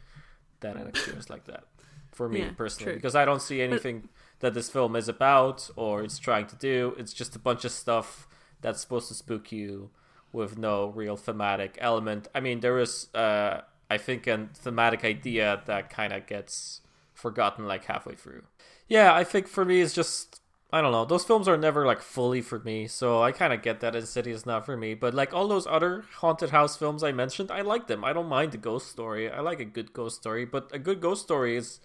than 0.60 0.76
an 0.76 0.86
experience 0.86 1.28
like 1.28 1.44
that 1.46 1.64
for 2.12 2.28
me 2.28 2.40
Yeah, 2.40 2.50
personally. 2.56 2.92
true. 2.92 2.94
Because 2.98 3.16
I 3.16 3.24
don't 3.24 3.42
see 3.42 3.60
anything 3.60 4.08
that 4.40 4.54
this 4.54 4.70
film 4.70 4.94
is 4.96 5.08
about 5.08 5.68
or 5.76 6.02
it's 6.04 6.18
trying 6.18 6.46
to 6.46 6.56
do. 6.56 6.94
It's 6.98 7.12
just 7.12 7.34
a 7.36 7.38
bunch 7.38 7.64
of 7.64 7.72
stuff 7.72 8.28
that's 8.60 8.80
supposed 8.80 9.08
to 9.08 9.14
spook 9.14 9.50
you 9.52 9.90
with 10.32 10.56
no 10.56 10.86
real 10.86 11.16
thematic 11.16 11.76
element. 11.80 12.28
I 12.34 12.40
mean, 12.40 12.60
there 12.60 12.78
is, 12.78 13.08
uh, 13.14 13.62
I 13.90 13.98
think, 13.98 14.26
a 14.26 14.48
thematic 14.54 15.04
idea 15.04 15.62
that 15.66 15.90
kind 15.90 16.12
of 16.12 16.26
gets 16.26 16.80
forgotten 17.14 17.66
like 17.66 17.84
halfway 17.86 18.14
through. 18.14 18.42
Yeah, 18.88 19.14
I 19.14 19.24
think 19.24 19.48
for 19.48 19.64
me, 19.64 19.80
it's 19.80 19.94
just. 19.94 20.40
I 20.72 20.80
don't 20.80 20.90
know. 20.92 21.04
Those 21.04 21.24
films 21.24 21.46
are 21.46 21.56
never 21.56 21.86
like 21.86 22.02
fully 22.02 22.42
for 22.42 22.58
me, 22.58 22.88
so 22.88 23.22
I 23.22 23.30
kind 23.30 23.52
of 23.52 23.62
get 23.62 23.80
that 23.80 23.94
Insidious 23.94 24.40
is 24.40 24.46
not 24.46 24.66
for 24.66 24.76
me. 24.76 24.94
But 24.94 25.14
like 25.14 25.32
all 25.32 25.46
those 25.46 25.66
other 25.66 26.04
haunted 26.16 26.50
house 26.50 26.76
films 26.76 27.04
I 27.04 27.12
mentioned, 27.12 27.52
I 27.52 27.60
like 27.60 27.86
them. 27.86 28.04
I 28.04 28.12
don't 28.12 28.28
mind 28.28 28.50
the 28.52 28.58
ghost 28.58 28.88
story. 28.90 29.30
I 29.30 29.40
like 29.40 29.60
a 29.60 29.64
good 29.64 29.92
ghost 29.92 30.16
story, 30.16 30.44
but 30.44 30.68
a 30.74 30.78
good 30.78 31.00
ghost 31.00 31.22
story 31.22 31.56
is 31.56 31.78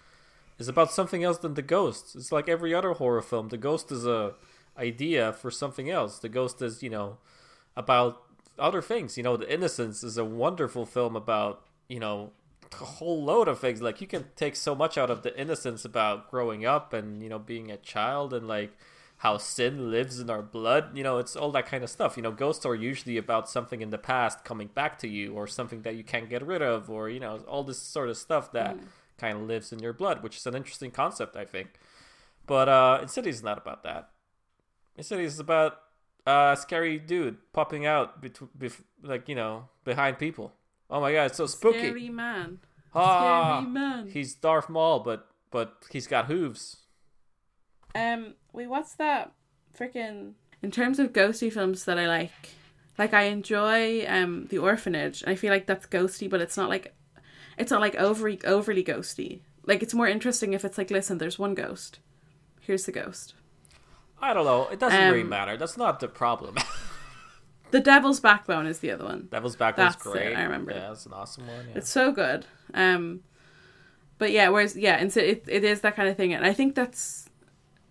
is 0.59 0.67
about 0.67 0.91
something 0.91 1.23
else 1.23 1.39
than 1.39 1.55
the 1.55 1.61
ghost. 1.63 2.15
It's 2.15 2.31
like 2.31 2.49
every 2.49 2.73
other 2.73 2.93
horror 2.93 3.21
film. 3.21 3.49
The 3.49 3.57
ghost 3.57 3.91
is 3.91 4.05
a 4.05 4.33
idea 4.77 5.33
for 5.33 5.51
something 5.51 5.89
else. 5.89 6.19
The 6.19 6.29
ghost 6.29 6.61
is, 6.61 6.83
you 6.83 6.89
know, 6.89 7.17
about 7.77 8.23
other 8.59 8.81
things. 8.81 9.17
You 9.17 9.23
know, 9.23 9.37
The 9.37 9.51
Innocents 9.53 10.03
is 10.03 10.17
a 10.17 10.25
wonderful 10.25 10.85
film 10.85 11.15
about, 11.15 11.65
you 11.89 11.99
know, 11.99 12.31
a 12.79 12.85
whole 12.85 13.23
load 13.23 13.47
of 13.47 13.59
things. 13.59 13.81
Like 13.81 14.01
you 14.01 14.07
can 14.07 14.25
take 14.35 14.55
so 14.55 14.75
much 14.75 14.97
out 14.97 15.09
of 15.09 15.23
The 15.23 15.37
Innocents 15.39 15.83
about 15.83 16.29
growing 16.29 16.65
up 16.65 16.93
and, 16.93 17.21
you 17.21 17.29
know, 17.29 17.39
being 17.39 17.71
a 17.71 17.77
child 17.77 18.33
and 18.33 18.47
like 18.47 18.77
how 19.17 19.37
sin 19.37 19.91
lives 19.91 20.19
in 20.19 20.29
our 20.29 20.41
blood. 20.41 20.97
You 20.97 21.03
know, 21.03 21.17
it's 21.17 21.35
all 21.35 21.51
that 21.51 21.67
kind 21.67 21.83
of 21.83 21.89
stuff. 21.89 22.17
You 22.17 22.23
know, 22.23 22.31
ghosts 22.31 22.65
are 22.65 22.75
usually 22.75 23.17
about 23.17 23.49
something 23.49 23.81
in 23.81 23.89
the 23.89 23.97
past 23.97 24.43
coming 24.43 24.67
back 24.67 24.97
to 24.99 25.07
you 25.07 25.33
or 25.33 25.47
something 25.47 25.81
that 25.83 25.95
you 25.95 26.03
can't 26.03 26.29
get 26.29 26.45
rid 26.45 26.61
of 26.61 26.89
or, 26.89 27.09
you 27.09 27.19
know, 27.19 27.37
all 27.47 27.63
this 27.63 27.79
sort 27.79 28.09
of 28.09 28.17
stuff 28.17 28.51
that 28.53 28.77
kind 29.17 29.37
of 29.37 29.43
lives 29.43 29.71
in 29.71 29.79
your 29.79 29.93
blood, 29.93 30.23
which 30.23 30.37
is 30.37 30.47
an 30.47 30.55
interesting 30.55 30.91
concept, 30.91 31.35
I 31.35 31.45
think. 31.45 31.69
But 32.47 32.69
uh 32.69 32.99
Insidious 33.01 33.37
is 33.37 33.43
not 33.43 33.57
about 33.57 33.83
that. 33.83 34.09
Insidious 34.97 35.33
is 35.33 35.39
about 35.39 35.73
uh, 36.27 36.55
a 36.55 36.61
scary 36.61 36.99
dude 36.99 37.37
popping 37.53 37.85
out 37.85 38.21
between, 38.21 38.49
bef- 38.57 38.83
like 39.01 39.27
you 39.27 39.35
know, 39.35 39.69
behind 39.83 40.19
people. 40.19 40.53
Oh 40.91 40.99
my 40.99 41.11
god, 41.13 41.25
it's 41.25 41.37
so 41.37 41.45
spooky! 41.45 41.79
Scary 41.79 42.09
man. 42.09 42.59
ah, 42.93 43.59
Scary 43.61 43.71
man. 43.71 44.09
he's 44.11 44.35
Darth 44.35 44.69
Maul, 44.69 44.99
but 44.99 45.27
but 45.49 45.77
he's 45.91 46.05
got 46.07 46.25
hooves. 46.25 46.77
Um, 47.95 48.35
wait, 48.53 48.67
what's 48.67 48.93
that 48.95 49.31
freaking? 49.77 50.33
In 50.61 50.69
terms 50.71 50.99
of 50.99 51.13
ghosty 51.13 51.51
films 51.51 51.85
that 51.85 51.97
I 51.97 52.07
like, 52.07 52.49
like 52.97 53.13
I 53.13 53.23
enjoy 53.23 54.05
um 54.07 54.47
The 54.49 54.57
Orphanage. 54.59 55.23
I 55.25 55.35
feel 55.35 55.51
like 55.51 55.65
that's 55.65 55.85
ghosty, 55.87 56.29
but 56.29 56.41
it's 56.41 56.57
not 56.57 56.69
like, 56.69 56.93
it's 57.57 57.71
not 57.71 57.81
like 57.81 57.95
overly 57.95 58.39
overly 58.45 58.83
ghosty. 58.83 59.41
like 59.65 59.81
it's 59.81 59.93
more 59.93 60.07
interesting 60.07 60.53
if 60.53 60.63
it's 60.65 60.77
like, 60.77 60.91
listen, 60.91 61.17
there's 61.17 61.39
one 61.39 61.55
ghost. 61.55 61.99
Here's 62.59 62.85
the 62.85 62.91
ghost. 62.91 63.33
I 64.21 64.33
don't 64.33 64.45
know. 64.45 64.67
It 64.67 64.79
doesn't 64.79 65.09
really 65.09 65.21
Um, 65.23 65.29
matter. 65.29 65.57
That's 65.57 65.77
not 65.77 65.99
the 65.99 66.07
problem. 66.07 66.55
The 67.71 67.79
Devil's 67.79 68.19
Backbone 68.19 68.65
is 68.67 68.79
the 68.79 68.91
other 68.91 69.05
one. 69.05 69.27
Devil's 69.31 69.55
Backbone's 69.55 69.95
That's 69.95 70.05
it, 70.05 70.11
great. 70.11 70.35
I 70.35 70.43
remember. 70.43 70.71
Yeah, 70.71 70.91
it's 70.91 71.05
an 71.05 71.13
awesome 71.13 71.47
one. 71.47 71.65
Yeah. 71.69 71.77
It's 71.77 71.89
so 71.89 72.11
good. 72.11 72.45
Um, 72.73 73.21
but 74.17 74.31
yeah, 74.31 74.49
whereas 74.49 74.75
yeah, 74.75 74.95
and 74.97 75.11
so 75.11 75.19
it 75.19 75.45
it 75.47 75.63
is 75.63 75.81
that 75.81 75.95
kind 75.95 76.07
of 76.09 76.15
thing, 76.17 76.33
and 76.33 76.45
I 76.45 76.53
think 76.53 76.75
that's 76.75 77.27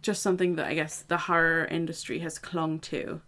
just 0.02 0.22
something 0.22 0.56
that 0.56 0.66
I 0.66 0.74
guess 0.74 1.02
the 1.02 1.16
horror 1.18 1.64
industry 1.64 2.20
has 2.20 2.38
clung 2.38 2.78
to. 2.80 3.20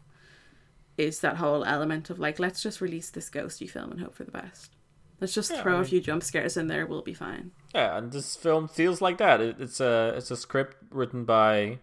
Is 0.98 1.20
that 1.20 1.36
whole 1.38 1.64
element 1.64 2.10
of 2.10 2.18
like, 2.18 2.38
let's 2.38 2.62
just 2.62 2.80
release 2.82 3.08
this 3.10 3.30
ghosty 3.30 3.68
film 3.68 3.90
and 3.92 4.00
hope 4.00 4.14
for 4.14 4.24
the 4.24 4.30
best. 4.30 4.72
Let's 5.20 5.32
just 5.34 5.50
Yeah, 5.50 5.62
throw 5.62 5.72
I 5.72 5.76
a 5.76 5.80
mean- 5.80 5.88
few 5.88 6.00
jump 6.00 6.22
scares 6.22 6.56
in 6.56 6.66
there, 6.66 6.84
we'll 6.86 7.00
be 7.02 7.14
fine. 7.14 7.52
Yeah, 7.74 7.96
and 7.96 8.12
this 8.12 8.36
film 8.36 8.68
feels 8.68 9.00
like 9.00 9.16
that. 9.18 9.40
It, 9.40 9.56
it's 9.58 9.80
a 9.80 10.12
it's 10.16 10.30
a 10.30 10.36
script 10.36 10.76
written 10.90 11.24
by 11.24 11.78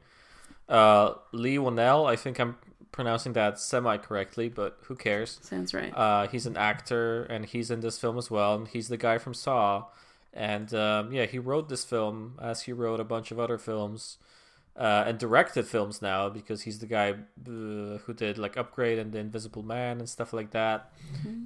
uh, 0.69 1.15
Leigh 1.33 1.57
Whannell. 1.57 2.05
I 2.07 2.15
think 2.15 2.39
I'm 2.39 2.57
pronouncing 2.91 3.33
that 3.33 3.59
semi 3.59 3.97
correctly, 3.97 4.49
but 4.49 4.77
who 4.83 4.95
cares? 4.95 5.39
Sounds 5.41 5.73
right. 5.73 5.95
Uh, 5.95 6.27
he's 6.27 6.45
an 6.45 6.57
actor, 6.57 7.23
and 7.23 7.45
he's 7.45 7.71
in 7.71 7.81
this 7.81 7.97
film 7.97 8.17
as 8.17 8.29
well. 8.29 8.55
And 8.55 8.67
he's 8.67 8.87
the 8.87 8.97
guy 8.97 9.17
from 9.17 9.33
Saw, 9.33 9.85
and 10.33 10.73
um, 10.73 11.11
yeah, 11.11 11.25
he 11.25 11.39
wrote 11.39 11.69
this 11.69 11.83
film 11.83 12.37
as 12.41 12.63
he 12.63 12.73
wrote 12.73 12.99
a 12.99 13.05
bunch 13.05 13.31
of 13.31 13.39
other 13.39 13.57
films. 13.57 14.17
Uh, 14.77 15.03
and 15.07 15.19
directed 15.19 15.67
films 15.67 16.01
now 16.01 16.29
because 16.29 16.61
he's 16.61 16.79
the 16.79 16.85
guy 16.85 17.09
uh, 17.11 17.97
who 18.05 18.13
did 18.15 18.37
like 18.37 18.55
Upgrade 18.55 18.97
and 18.97 19.11
The 19.11 19.19
Invisible 19.19 19.63
Man 19.63 19.99
and 19.99 20.07
stuff 20.07 20.31
like 20.31 20.51
that. 20.51 20.93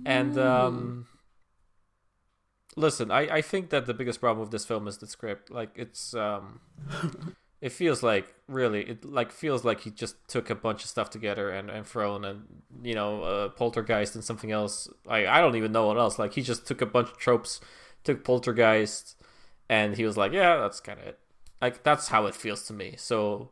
And 0.06 0.38
um, 0.38 1.08
listen, 2.75 3.12
I, 3.12 3.21
I 3.38 3.41
think 3.41 3.69
that 3.71 3.86
the 3.86 3.93
biggest 3.93 4.19
problem 4.19 4.39
with 4.41 4.51
this 4.51 4.65
film 4.65 4.88
is 4.88 4.99
the 4.99 5.08
script. 5.08 5.49
Like 5.49 5.71
it's 5.75 6.13
um, 6.13 6.60
it 7.63 7.71
feels 7.71 8.04
like 8.04 8.28
really 8.49 8.82
it 8.82 9.06
like 9.06 9.32
feels 9.32 9.63
like 9.63 9.80
he 9.80 9.89
just 9.89 10.15
took 10.28 10.49
a 10.49 10.56
bunch 10.56 10.84
of 10.84 10.89
stuff 10.89 11.10
together 11.10 11.49
and 11.49 11.69
and 11.69 11.88
thrown 11.88 12.26
and 12.26 12.43
you 12.84 12.93
know 12.93 13.23
uh, 13.23 13.49
Poltergeist 13.49 14.15
and 14.15 14.23
something 14.23 14.52
else. 14.52 14.89
I 15.08 15.26
I 15.26 15.39
don't 15.39 15.56
even 15.56 15.71
know 15.71 15.88
what 15.88 15.97
else. 15.97 16.19
Like 16.19 16.34
he 16.34 16.41
just 16.41 16.67
took 16.67 16.82
a 16.82 16.86
bunch 16.86 17.08
of 17.12 17.17
tropes, 17.17 17.62
took 18.04 18.26
Poltergeist, 18.26 19.15
and 19.69 19.95
he 19.95 20.04
was 20.04 20.17
like, 20.17 20.34
yeah, 20.34 20.58
that's 20.58 20.82
kind 20.82 20.99
of 20.99 21.08
it. 21.08 21.19
Like 21.62 21.84
that's 21.84 22.10
how 22.10 22.26
it 22.26 22.36
feels 22.36 22.63
to 22.63 22.73
me. 22.73 22.95
So 22.97 23.52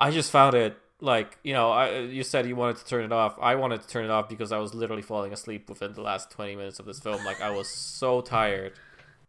I 0.00 0.12
just 0.12 0.30
found 0.30 0.54
it 0.54 0.76
like 1.00 1.38
you 1.42 1.54
know 1.54 1.72
I 1.72 1.98
you 1.98 2.22
said 2.22 2.46
you 2.46 2.54
wanted 2.54 2.76
to 2.76 2.84
turn 2.86 3.04
it 3.04 3.10
off. 3.10 3.36
I 3.42 3.56
wanted 3.56 3.80
to 3.82 3.88
turn 3.88 4.04
it 4.04 4.10
off 4.12 4.28
because 4.28 4.52
I 4.52 4.58
was 4.58 4.72
literally 4.72 5.02
falling 5.02 5.32
asleep 5.32 5.68
within 5.68 5.94
the 5.94 6.02
last 6.02 6.30
twenty 6.30 6.54
minutes 6.54 6.78
of 6.78 6.86
this 6.86 7.00
film. 7.00 7.24
Like 7.24 7.40
I 7.40 7.50
was 7.50 7.68
so 7.68 8.20
tired, 8.20 8.74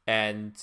and 0.06 0.54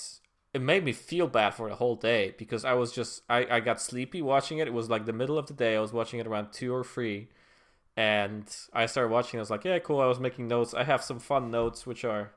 it 0.53 0.61
made 0.61 0.83
me 0.83 0.91
feel 0.91 1.27
bad 1.27 1.53
for 1.53 1.69
the 1.69 1.75
whole 1.75 1.95
day 1.95 2.33
because 2.37 2.65
I 2.65 2.73
was 2.73 2.91
just 2.91 3.21
I 3.29 3.45
I 3.49 3.59
got 3.59 3.81
sleepy 3.81 4.21
watching 4.21 4.57
it. 4.57 4.67
It 4.67 4.73
was 4.73 4.89
like 4.89 5.05
the 5.05 5.13
middle 5.13 5.37
of 5.37 5.47
the 5.47 5.53
day. 5.53 5.75
I 5.75 5.79
was 5.79 5.93
watching 5.93 6.19
it 6.19 6.27
around 6.27 6.51
two 6.51 6.73
or 6.73 6.83
three. 6.83 7.29
And 7.97 8.45
I 8.73 8.85
started 8.85 9.09
watching. 9.11 9.39
I 9.39 9.41
was 9.41 9.49
like, 9.49 9.65
"Yeah, 9.65 9.77
cool." 9.79 9.99
I 9.99 10.05
was 10.05 10.19
making 10.19 10.47
notes. 10.47 10.73
I 10.73 10.85
have 10.85 11.03
some 11.03 11.19
fun 11.19 11.51
notes, 11.51 11.85
which 11.85 12.05
are 12.05 12.31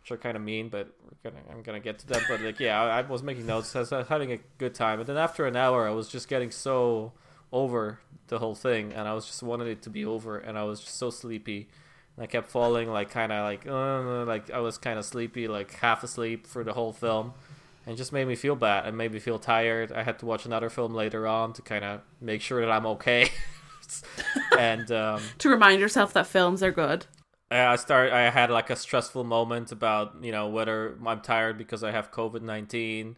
which 0.00 0.12
are 0.12 0.16
kind 0.16 0.36
of 0.36 0.42
mean, 0.42 0.68
but 0.68 0.94
gonna 1.24 1.40
I'm 1.50 1.62
gonna 1.62 1.80
get 1.80 1.98
to 2.00 2.06
them. 2.06 2.22
But 2.28 2.40
like, 2.40 2.60
yeah, 2.60 2.80
I, 2.80 3.00
I 3.00 3.02
was 3.02 3.22
making 3.22 3.46
notes. 3.46 3.74
I 3.74 3.80
was 3.80 3.90
having 3.90 4.30
a 4.30 4.38
good 4.58 4.74
time, 4.74 5.00
and 5.00 5.08
then 5.08 5.16
after 5.16 5.44
an 5.46 5.56
hour, 5.56 5.88
I 5.88 5.90
was 5.90 6.08
just 6.08 6.28
getting 6.28 6.52
so 6.52 7.12
over 7.52 7.98
the 8.28 8.38
whole 8.38 8.54
thing, 8.54 8.92
and 8.92 9.08
I 9.08 9.14
was 9.14 9.26
just 9.26 9.42
wanted 9.42 9.66
it 9.66 9.82
to 9.82 9.90
be 9.90 10.04
over, 10.04 10.38
and 10.38 10.56
I 10.56 10.62
was 10.62 10.80
just 10.80 10.96
so 10.96 11.10
sleepy, 11.10 11.68
and 12.16 12.24
I 12.24 12.26
kept 12.26 12.48
falling 12.48 12.90
like 12.90 13.10
kind 13.10 13.32
of 13.32 13.44
like 13.44 13.66
uh, 13.66 14.24
like 14.24 14.50
I 14.50 14.60
was 14.60 14.78
kind 14.78 14.98
of 14.98 15.04
sleepy, 15.04 15.48
like 15.48 15.74
half 15.74 16.02
asleep 16.02 16.46
for 16.46 16.64
the 16.64 16.72
whole 16.72 16.92
film. 16.92 17.34
And 17.88 17.96
just 17.96 18.12
made 18.12 18.26
me 18.26 18.34
feel 18.34 18.56
bad 18.56 18.86
and 18.86 18.96
made 18.96 19.12
me 19.12 19.20
feel 19.20 19.38
tired. 19.38 19.92
I 19.92 20.02
had 20.02 20.18
to 20.18 20.26
watch 20.26 20.44
another 20.44 20.68
film 20.68 20.92
later 20.92 21.24
on 21.24 21.52
to 21.52 21.62
kind 21.62 21.84
of 21.84 22.00
make 22.20 22.40
sure 22.40 22.60
that 22.60 22.68
I'm 22.68 22.84
okay. 22.84 23.28
and 24.58 24.90
um, 24.90 25.22
to 25.38 25.48
remind 25.48 25.80
yourself 25.80 26.12
that 26.14 26.26
films 26.26 26.64
are 26.64 26.72
good. 26.72 27.06
I 27.50 27.66
I 27.66 27.76
start. 27.76 28.12
I 28.12 28.30
had 28.30 28.50
like 28.50 28.70
a 28.70 28.76
stressful 28.76 29.24
moment 29.24 29.70
about 29.70 30.16
you 30.20 30.32
know 30.32 30.48
whether 30.48 30.96
I'm 31.06 31.20
tired 31.20 31.58
because 31.58 31.84
I 31.84 31.92
have 31.92 32.10
COVID 32.10 32.42
nineteen, 32.42 33.16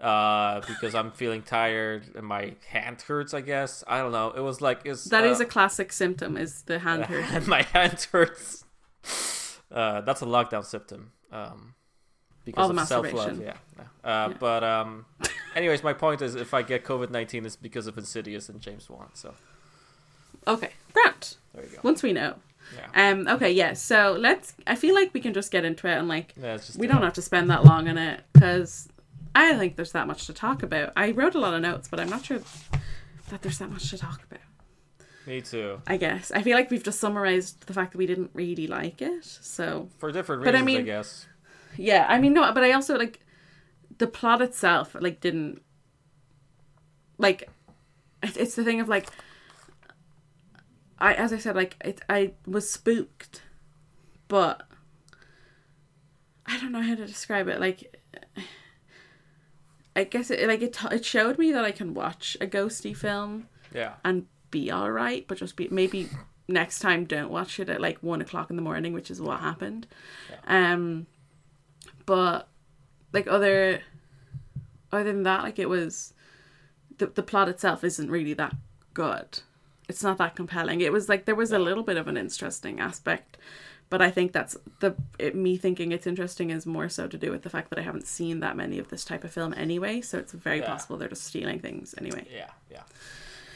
uh, 0.00 0.60
because 0.66 0.94
I'm 0.94 1.10
feeling 1.12 1.42
tired 1.42 2.04
and 2.14 2.26
my 2.26 2.54
hand 2.68 3.02
hurts. 3.02 3.34
I 3.34 3.40
guess 3.40 3.84
I 3.86 3.98
don't 3.98 4.12
know. 4.12 4.30
It 4.30 4.40
was 4.40 4.60
like 4.60 4.80
it's 4.84 5.04
That 5.04 5.24
uh, 5.24 5.28
is 5.28 5.40
a 5.40 5.44
classic 5.44 5.92
symptom. 5.92 6.36
Is 6.36 6.62
the 6.62 6.78
hand 6.78 7.04
hurts. 7.06 7.46
my 7.46 7.62
hand 7.62 8.06
hurts. 8.10 8.64
Uh, 9.70 10.00
that's 10.00 10.22
a 10.22 10.26
lockdown 10.26 10.64
symptom. 10.64 11.12
Um, 11.30 11.74
because 12.44 12.70
All 12.70 12.78
of 12.78 12.88
self 12.88 13.12
love. 13.12 13.40
Yeah. 13.40 13.54
yeah. 13.76 13.82
Uh, 14.02 14.28
Yeah. 14.30 14.36
But 14.38 14.64
um, 14.64 15.06
anyways, 15.54 15.82
my 15.84 15.92
point 15.92 16.22
is, 16.22 16.34
if 16.34 16.54
I 16.54 16.62
get 16.62 16.84
COVID 16.84 17.10
nineteen, 17.10 17.44
it's 17.44 17.56
because 17.56 17.86
of 17.86 17.98
Insidious 17.98 18.48
and 18.48 18.60
James 18.60 18.88
Wan. 18.88 19.10
So 19.14 19.34
Okay, 20.46 20.70
Grant. 20.92 21.36
there 21.54 21.64
you 21.64 21.70
go. 21.70 21.78
Once 21.82 22.02
we 22.02 22.12
know. 22.12 22.36
Yeah. 22.74 23.10
Um. 23.10 23.28
Okay. 23.28 23.52
Yeah. 23.52 23.74
So 23.74 24.16
let's. 24.18 24.54
I 24.66 24.74
feel 24.76 24.94
like 24.94 25.12
we 25.12 25.20
can 25.20 25.34
just 25.34 25.50
get 25.50 25.64
into 25.64 25.86
it 25.86 25.92
and 25.98 26.08
like 26.08 26.34
Yeah, 26.40 26.58
we 26.78 26.86
don't 26.86 27.02
have 27.02 27.14
to 27.14 27.22
spend 27.22 27.50
that 27.50 27.64
long 27.64 27.88
on 27.88 27.98
it 27.98 28.22
because 28.32 28.88
I 29.34 29.48
don't 29.48 29.58
think 29.58 29.76
there's 29.76 29.92
that 29.92 30.06
much 30.06 30.26
to 30.26 30.32
talk 30.34 30.62
about. 30.62 30.92
I 30.96 31.12
wrote 31.12 31.34
a 31.34 31.38
lot 31.40 31.54
of 31.54 31.62
notes, 31.62 31.88
but 31.88 32.00
I'm 32.00 32.08
not 32.10 32.24
sure 32.24 32.40
that 33.28 33.42
there's 33.42 33.58
that 33.58 33.70
much 33.70 33.90
to 33.90 33.98
talk 33.98 34.22
about. 34.24 34.40
Me 35.26 35.40
too. 35.40 35.80
I 35.86 35.96
guess 35.98 36.32
I 36.32 36.42
feel 36.42 36.56
like 36.56 36.70
we've 36.70 36.82
just 36.82 36.98
summarized 36.98 37.66
the 37.66 37.74
fact 37.74 37.92
that 37.92 37.98
we 37.98 38.06
didn't 38.06 38.30
really 38.34 38.66
like 38.66 39.00
it. 39.02 39.24
So 39.24 39.88
For 39.98 40.10
different 40.10 40.42
reasons, 40.42 40.52
But 40.52 40.60
I 40.62 40.64
reasons, 40.64 40.82
I, 40.82 40.84
guess. 40.86 41.26
yeah, 41.76 42.06
I 42.08 42.18
mean 42.18 42.32
no, 42.32 42.50
but 42.52 42.64
I 42.64 42.72
also 42.72 42.96
like 42.96 43.20
the 43.98 44.06
plot 44.06 44.40
itself. 44.42 44.96
Like 44.98 45.20
didn't 45.20 45.62
like 47.18 47.48
it's 48.22 48.54
the 48.56 48.64
thing 48.64 48.80
of 48.80 48.88
like 48.88 49.08
I 50.98 51.14
as 51.14 51.32
I 51.32 51.38
said 51.38 51.54
like 51.54 51.76
it 51.84 52.00
I 52.08 52.32
was 52.46 52.68
spooked, 52.68 53.42
but 54.26 54.62
I 56.46 56.58
don't 56.58 56.72
know 56.72 56.82
how 56.82 56.94
to 56.96 57.06
describe 57.06 57.46
it. 57.46 57.60
Like 57.60 57.94
I 59.96 60.04
guess 60.04 60.30
it 60.30 60.46
like 60.46 60.62
it 60.62 60.72
t- 60.74 60.88
it 60.94 61.04
showed 61.04 61.38
me 61.38 61.52
that 61.52 61.64
I 61.64 61.72
can 61.72 61.94
watch 61.94 62.36
a 62.40 62.46
ghosty 62.46 62.96
film 62.96 63.48
Yeah. 63.74 63.94
and 64.04 64.26
be 64.50 64.70
all 64.70 64.90
right, 64.90 65.24
but 65.28 65.38
just 65.38 65.56
be 65.56 65.68
maybe 65.70 66.08
next 66.48 66.78
time 66.80 67.04
don't 67.04 67.30
watch 67.30 67.60
it 67.60 67.68
at 67.68 67.80
like 67.80 67.98
one 68.02 68.20
o'clock 68.20 68.50
in 68.50 68.56
the 68.56 68.62
morning, 68.62 68.92
which 68.92 69.10
is 69.10 69.20
what 69.20 69.40
happened. 69.40 69.86
Um, 70.46 71.06
but 72.06 72.48
like 73.12 73.26
other 73.26 73.80
other 74.92 75.04
than 75.04 75.22
that, 75.24 75.42
like 75.42 75.58
it 75.58 75.68
was 75.68 76.14
the 76.98 77.06
the 77.06 77.22
plot 77.22 77.48
itself 77.48 77.84
isn't 77.84 78.10
really 78.10 78.34
that 78.34 78.54
good. 78.94 79.40
It's 79.88 80.02
not 80.04 80.18
that 80.18 80.36
compelling. 80.36 80.80
It 80.80 80.92
was 80.92 81.08
like 81.08 81.24
there 81.24 81.34
was 81.34 81.50
a 81.52 81.58
little 81.58 81.82
bit 81.82 81.96
of 81.96 82.06
an 82.06 82.16
interesting 82.16 82.78
aspect, 82.80 83.36
but 83.90 84.00
I 84.00 84.10
think 84.10 84.32
that's 84.32 84.56
the 84.80 84.94
it, 85.18 85.34
me 85.34 85.56
thinking 85.58 85.92
it's 85.92 86.06
interesting 86.06 86.50
is 86.50 86.64
more 86.64 86.88
so 86.88 87.06
to 87.08 87.18
do 87.18 87.30
with 87.30 87.42
the 87.42 87.50
fact 87.50 87.68
that 87.70 87.78
I 87.78 87.82
haven't 87.82 88.06
seen 88.06 88.40
that 88.40 88.56
many 88.56 88.78
of 88.78 88.88
this 88.88 89.04
type 89.04 89.22
of 89.24 89.30
film 89.32 89.52
anyway. 89.56 90.00
So 90.00 90.16
it's 90.18 90.32
very 90.32 90.60
Yeah. 90.60 90.66
possible 90.66 90.96
they're 90.96 91.08
just 91.08 91.24
stealing 91.24 91.58
things 91.60 91.94
anyway. 91.98 92.26
Yeah, 92.34 92.50
yeah. 92.70 92.82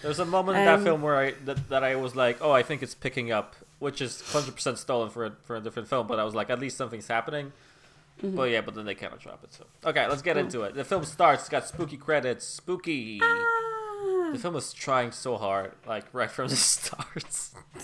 There's 0.03 0.19
a 0.19 0.25
moment 0.27 0.59
in 0.59 0.65
that 0.67 0.75
Um, 0.81 0.85
film 0.85 1.01
where 1.03 1.17
I 1.17 1.31
that, 1.47 1.69
that 1.71 1.83
I 1.83 1.95
was 1.97 2.15
like, 2.15 2.39
oh, 2.43 2.51
I 2.53 2.63
think 2.63 2.83
it's 2.83 2.95
picking 2.95 3.33
up, 3.33 3.55
which 3.79 4.03
is 4.03 4.21
100% 4.23 4.77
stolen 4.77 5.09
for 5.09 5.25
a, 5.27 5.33
for 5.45 5.57
a 5.57 5.61
different 5.61 5.89
film. 5.89 6.07
But 6.07 6.19
I 6.21 6.25
was 6.25 6.35
like, 6.35 6.51
at 6.51 6.59
least 6.59 6.77
something's 6.77 7.07
happening. 7.09 7.53
Mm-hmm. 8.23 8.37
But 8.37 8.51
yeah, 8.51 8.61
but 8.61 8.75
then 8.75 8.85
they 8.85 8.95
kind 8.95 9.13
of 9.15 9.19
drop 9.21 9.43
it. 9.45 9.53
So 9.55 9.65
okay, 9.87 10.07
let's 10.07 10.21
get 10.23 10.37
into 10.37 10.63
it. 10.63 10.75
The 10.75 10.85
film 10.85 11.05
starts. 11.05 11.43
It's 11.45 11.49
got 11.49 11.67
spooky 11.67 11.97
credits. 11.97 12.45
Spooky. 12.47 13.19
Ah. 13.23 14.31
The 14.33 14.39
film 14.39 14.57
is 14.57 14.73
trying 14.73 15.11
so 15.13 15.37
hard, 15.37 15.73
like 15.87 16.05
right 16.13 16.31
from 16.31 16.49
the 16.49 16.57
start. 16.75 17.25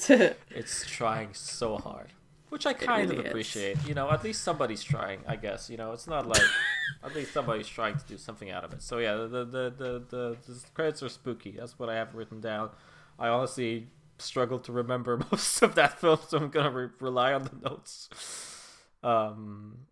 it's 0.50 0.84
trying 0.86 1.30
so 1.32 1.78
hard, 1.78 2.08
which 2.50 2.66
I 2.66 2.74
kind 2.74 3.08
really 3.08 3.20
of 3.20 3.26
is. 3.26 3.30
appreciate. 3.30 3.78
You 3.86 3.94
know, 3.94 4.10
at 4.10 4.22
least 4.22 4.42
somebody's 4.42 4.82
trying. 4.82 5.20
I 5.26 5.36
guess 5.36 5.70
you 5.70 5.76
know, 5.76 5.92
it's 5.92 6.06
not 6.06 6.26
like 6.26 6.42
at 7.04 7.14
least 7.14 7.32
somebody's 7.32 7.68
trying 7.68 7.96
to 7.96 8.04
do 8.06 8.18
something 8.18 8.50
out 8.50 8.64
of 8.64 8.72
it. 8.72 8.82
So 8.82 8.98
yeah, 8.98 9.14
the 9.14 9.28
the 9.28 9.44
the 9.44 10.04
the, 10.10 10.36
the, 10.46 10.60
credits 10.74 11.02
are 11.02 11.08
spooky. 11.08 11.52
That's 11.52 11.78
what 11.78 11.88
I 11.88 11.94
have 11.94 12.14
written 12.14 12.40
down. 12.40 12.70
I 13.18 13.28
honestly 13.28 13.88
struggle 14.18 14.58
to 14.60 14.72
remember 14.72 15.16
most 15.32 15.62
of 15.62 15.74
that 15.76 15.98
film, 15.98 16.18
so 16.28 16.38
I'm 16.38 16.50
gonna 16.50 16.70
re- 16.70 16.88
rely 17.00 17.32
on 17.32 17.44
the 17.44 17.68
notes. 17.68 18.08
Um, 19.02 19.86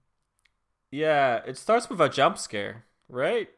yeah, 0.90 1.40
it 1.47 1.57
starts 1.57 1.88
with 1.88 2.01
a 2.01 2.09
jump 2.09 2.38
scare, 2.38 2.85
right? 3.09 3.49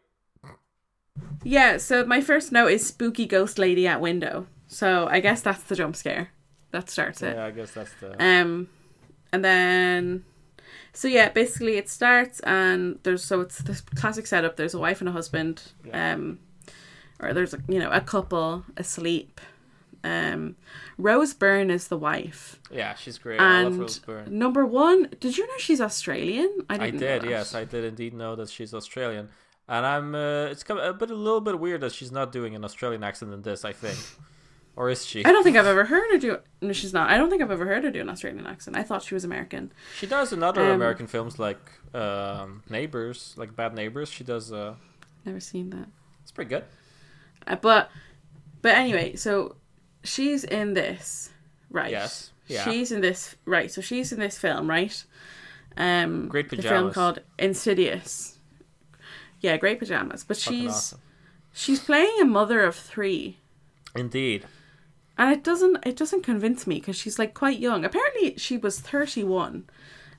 Yeah, 1.43 1.79
so 1.79 2.05
my 2.05 2.21
first 2.21 2.53
note 2.53 2.71
is 2.71 2.87
spooky 2.87 3.27
ghost 3.27 3.59
lady 3.59 3.87
at 3.87 4.01
window. 4.01 4.47
So 4.69 5.09
I 5.11 5.21
guess 5.21 5.43
that's 5.43 5.63
the 5.65 5.75
jump 5.75 5.97
scare. 5.97 6.31
That 6.71 6.89
starts 6.89 7.23
it. 7.23 7.35
Yeah, 7.35 7.47
I 7.47 7.51
guess 7.51 7.73
that's 7.73 7.93
the. 7.95 8.23
Um 8.23 8.69
and 9.33 9.45
then 9.45 10.25
so 10.93 11.09
yeah, 11.09 11.29
basically 11.29 11.77
it 11.77 11.89
starts 11.89 12.41
and 12.41 12.99
there's 13.05 13.25
so 13.25 13.41
it's 13.41 13.59
this 13.59 13.81
classic 13.81 14.27
setup. 14.27 14.57
There's 14.57 14.75
a 14.75 14.79
wife 14.79 15.01
and 15.01 15.09
a 15.09 15.13
husband. 15.13 15.63
Yeah. 15.85 16.15
Um 16.15 16.39
or 17.21 17.33
there's 17.35 17.55
a 17.55 17.59
you 17.69 17.79
know, 17.79 17.91
a 17.91 18.01
couple 18.01 18.65
asleep 18.77 19.41
Um, 20.03 20.57
Rose 20.97 21.35
Byrne 21.35 21.71
is 21.71 21.89
the 21.89 21.99
wife. 21.99 22.59
Yeah, 22.71 22.95
she's 22.95 23.19
great. 23.19 23.39
I 23.39 23.63
love 23.65 23.73
And 23.73 23.81
Rose 23.81 23.99
Byrne. 23.99 24.39
number 24.39 24.65
one, 24.65 25.09
did 25.21 25.37
you 25.37 25.47
know 25.47 25.59
she's 25.59 25.81
Australian? 25.81 26.51
I 26.71 26.79
didn't 26.79 27.01
know 27.01 27.19
did, 27.21 27.31
yes, 27.31 27.55
I 27.55 27.65
did 27.65 27.85
indeed 27.85 28.15
know 28.15 28.35
that 28.37 28.49
she's 28.49 28.73
Australian, 28.73 29.29
and 29.69 29.85
I'm. 29.85 30.15
Uh, 30.15 30.45
it's 30.53 30.63
kind 30.63 30.81
of 30.81 30.87
a 30.95 30.95
bit, 30.99 31.11
a 31.11 31.15
little 31.15 31.43
bit 31.43 31.57
weird 31.61 31.81
that 31.83 31.93
she's 31.93 32.11
not 32.13 32.33
doing 32.33 32.55
an 32.55 32.65
Australian 32.65 33.05
accent 33.05 33.35
in 33.35 33.43
this. 33.43 33.63
I 33.65 33.75
think, 33.75 33.99
or 34.77 34.89
is 34.91 35.05
she? 35.07 35.25
I 35.25 35.33
don't 35.33 35.43
think 35.45 35.57
I've 35.57 35.67
ever 35.67 35.85
heard 35.85 36.11
her 36.13 36.19
do. 36.19 36.39
No, 36.63 36.73
she's 36.73 36.93
not. 36.93 37.11
I 37.11 37.17
don't 37.17 37.29
think 37.31 37.43
I've 37.43 37.51
ever 37.51 37.67
heard 37.67 37.85
her 37.85 37.91
do 37.91 38.01
an 38.01 38.09
Australian 38.09 38.47
accent. 38.47 38.77
I 38.77 38.83
thought 38.83 39.03
she 39.03 39.15
was 39.15 39.25
American. 39.25 39.73
She 39.99 40.07
does 40.07 40.33
in 40.33 40.43
other 40.43 40.63
Um, 40.63 40.71
American 40.73 41.07
films 41.07 41.39
like 41.39 41.59
um, 41.95 42.63
Neighbors, 42.71 43.35
like 43.37 43.55
Bad 43.57 43.75
Neighbors. 43.75 44.09
She 44.11 44.25
does. 44.25 44.53
Uh, 44.53 44.75
Never 45.25 45.41
seen 45.41 45.71
that. 45.71 45.89
it's 46.23 46.33
pretty 46.33 46.49
good. 46.49 46.65
Uh, 47.47 47.57
but, 47.57 47.91
but 48.63 48.75
anyway, 48.75 49.17
so 49.17 49.57
she's 50.03 50.45
in 50.45 50.75
this, 50.75 51.31
right? 51.71 51.91
Yes. 51.91 52.31
Yeah. 52.47 52.65
She's 52.65 52.91
in 52.93 53.01
this, 53.01 53.37
right? 53.45 53.71
So 53.71 53.81
she's 53.81 54.13
in 54.13 54.19
this 54.21 54.39
film, 54.39 54.69
right? 54.69 55.05
Um, 55.77 56.29
Great 56.29 56.49
pajamas. 56.49 56.65
The 56.65 56.69
film 56.77 56.93
called 56.93 57.19
Insidious. 57.39 58.39
Yeah, 59.41 59.57
Great 59.57 59.79
Pajamas. 59.79 60.25
But 60.25 60.37
Fucking 60.37 60.61
she's 60.61 60.71
awesome. 60.71 61.01
she's 61.53 61.81
playing 61.81 62.15
a 62.21 62.25
mother 62.25 62.61
of 62.63 62.75
three. 62.75 63.39
Indeed. 63.95 64.47
And 65.21 65.31
it 65.33 65.45
doesn't 65.45 65.87
it 65.87 65.97
doesn't 65.97 66.23
convince 66.25 66.67
me 66.67 66.77
because 66.81 66.97
she's 66.97 67.19
like 67.19 67.33
quite 67.35 67.59
young. 67.61 67.85
Apparently 67.85 68.35
she 68.37 68.57
was 68.57 68.81
31 68.81 69.65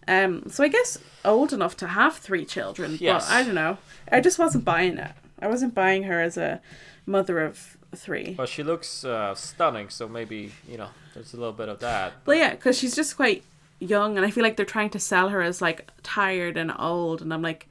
um 0.07 0.43
so 0.49 0.63
i 0.63 0.67
guess 0.67 0.97
old 1.23 1.53
enough 1.53 1.77
to 1.77 1.87
have 1.87 2.15
three 2.17 2.43
children 2.43 2.97
Yes. 2.99 3.27
but 3.27 3.35
i 3.35 3.43
don't 3.43 3.53
know. 3.55 3.77
I 4.11 4.19
just 4.19 4.39
wasn't 4.39 4.65
buying 4.65 4.97
it. 4.97 5.11
I 5.39 5.47
wasn't 5.47 5.73
buying 5.75 6.03
her 6.03 6.19
as 6.19 6.37
a 6.37 6.59
mother 7.05 7.39
of 7.39 7.77
three. 7.95 8.35
Well, 8.37 8.47
she 8.47 8.63
looks 8.63 9.03
uh, 9.03 9.35
stunning, 9.35 9.89
so 9.89 10.07
maybe 10.07 10.51
you 10.67 10.77
know 10.77 10.89
there's 11.13 11.33
a 11.33 11.37
little 11.37 11.53
bit 11.53 11.69
of 11.69 11.79
that. 11.81 12.13
well 12.25 12.37
yeah 12.37 12.51
because 12.51 12.77
she's 12.79 12.95
just 12.95 13.15
quite 13.15 13.43
young 13.79 14.15
and 14.17 14.25
i 14.25 14.29
feel 14.31 14.43
like 14.43 14.55
they're 14.57 14.65
trying 14.77 14.89
to 14.91 14.99
sell 14.99 15.29
her 15.29 15.41
as 15.41 15.61
like 15.61 15.89
tired 16.03 16.55
and 16.57 16.71
old 16.79 17.21
and 17.21 17.33
i'm 17.33 17.41
like 17.41 17.67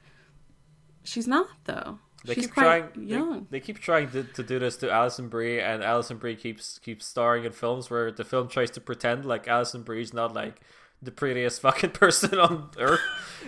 she's 1.04 1.26
not 1.28 1.48
though 1.64 1.98
They 2.24 2.34
she's 2.34 2.46
keep 2.46 2.54
trying. 2.54 2.88
they- 2.96 3.40
They, 3.50 3.60
keep 3.60 3.78
trying 3.78 4.10
to, 4.10 4.24
to 4.24 4.42
do 4.42 4.58
this 4.58 4.76
to 4.78 4.90
Alison 4.90 5.28
Brie, 5.28 5.60
and 5.60 5.82
Alison 5.82 6.18
Brie 6.18 6.36
keeps 6.36 6.78
keeps 6.78 7.06
starring 7.06 7.44
in 7.44 7.52
films 7.52 7.88
where 7.90 8.10
the 8.12 8.24
film 8.24 8.48
tries 8.48 8.70
to 8.72 8.80
pretend 8.80 9.24
like 9.24 9.48
Alison 9.48 9.82
Brie's 9.82 10.12
not 10.12 10.34
like 10.34 10.60
the 11.02 11.10
prettiest 11.10 11.60
fucking 11.62 11.90
person 11.92 12.38
on 12.38 12.68
earth, 12.78 13.00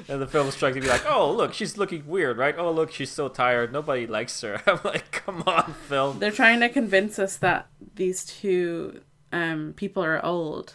and 0.08 0.22
the 0.22 0.26
film 0.26 0.48
is 0.48 0.56
trying 0.56 0.72
to 0.74 0.80
be 0.80 0.88
like, 0.88 1.04
oh 1.06 1.30
look, 1.30 1.52
she's 1.52 1.76
looking 1.76 2.06
weird, 2.06 2.38
right? 2.38 2.54
Oh 2.58 2.72
look, 2.72 2.90
she's 2.92 3.10
so 3.10 3.28
tired, 3.28 3.72
nobody 3.72 4.06
likes 4.06 4.40
her. 4.40 4.62
I'm 4.66 4.80
like, 4.84 5.10
come 5.12 5.42
on, 5.46 5.74
film. 5.88 6.18
they're 6.18 6.30
trying 6.30 6.60
to 6.60 6.68
convince 6.70 7.18
us 7.18 7.36
that 7.38 7.66
these 7.94 8.24
two 8.24 9.02
um 9.32 9.72
people 9.76 10.02
are 10.04 10.22
old 10.24 10.74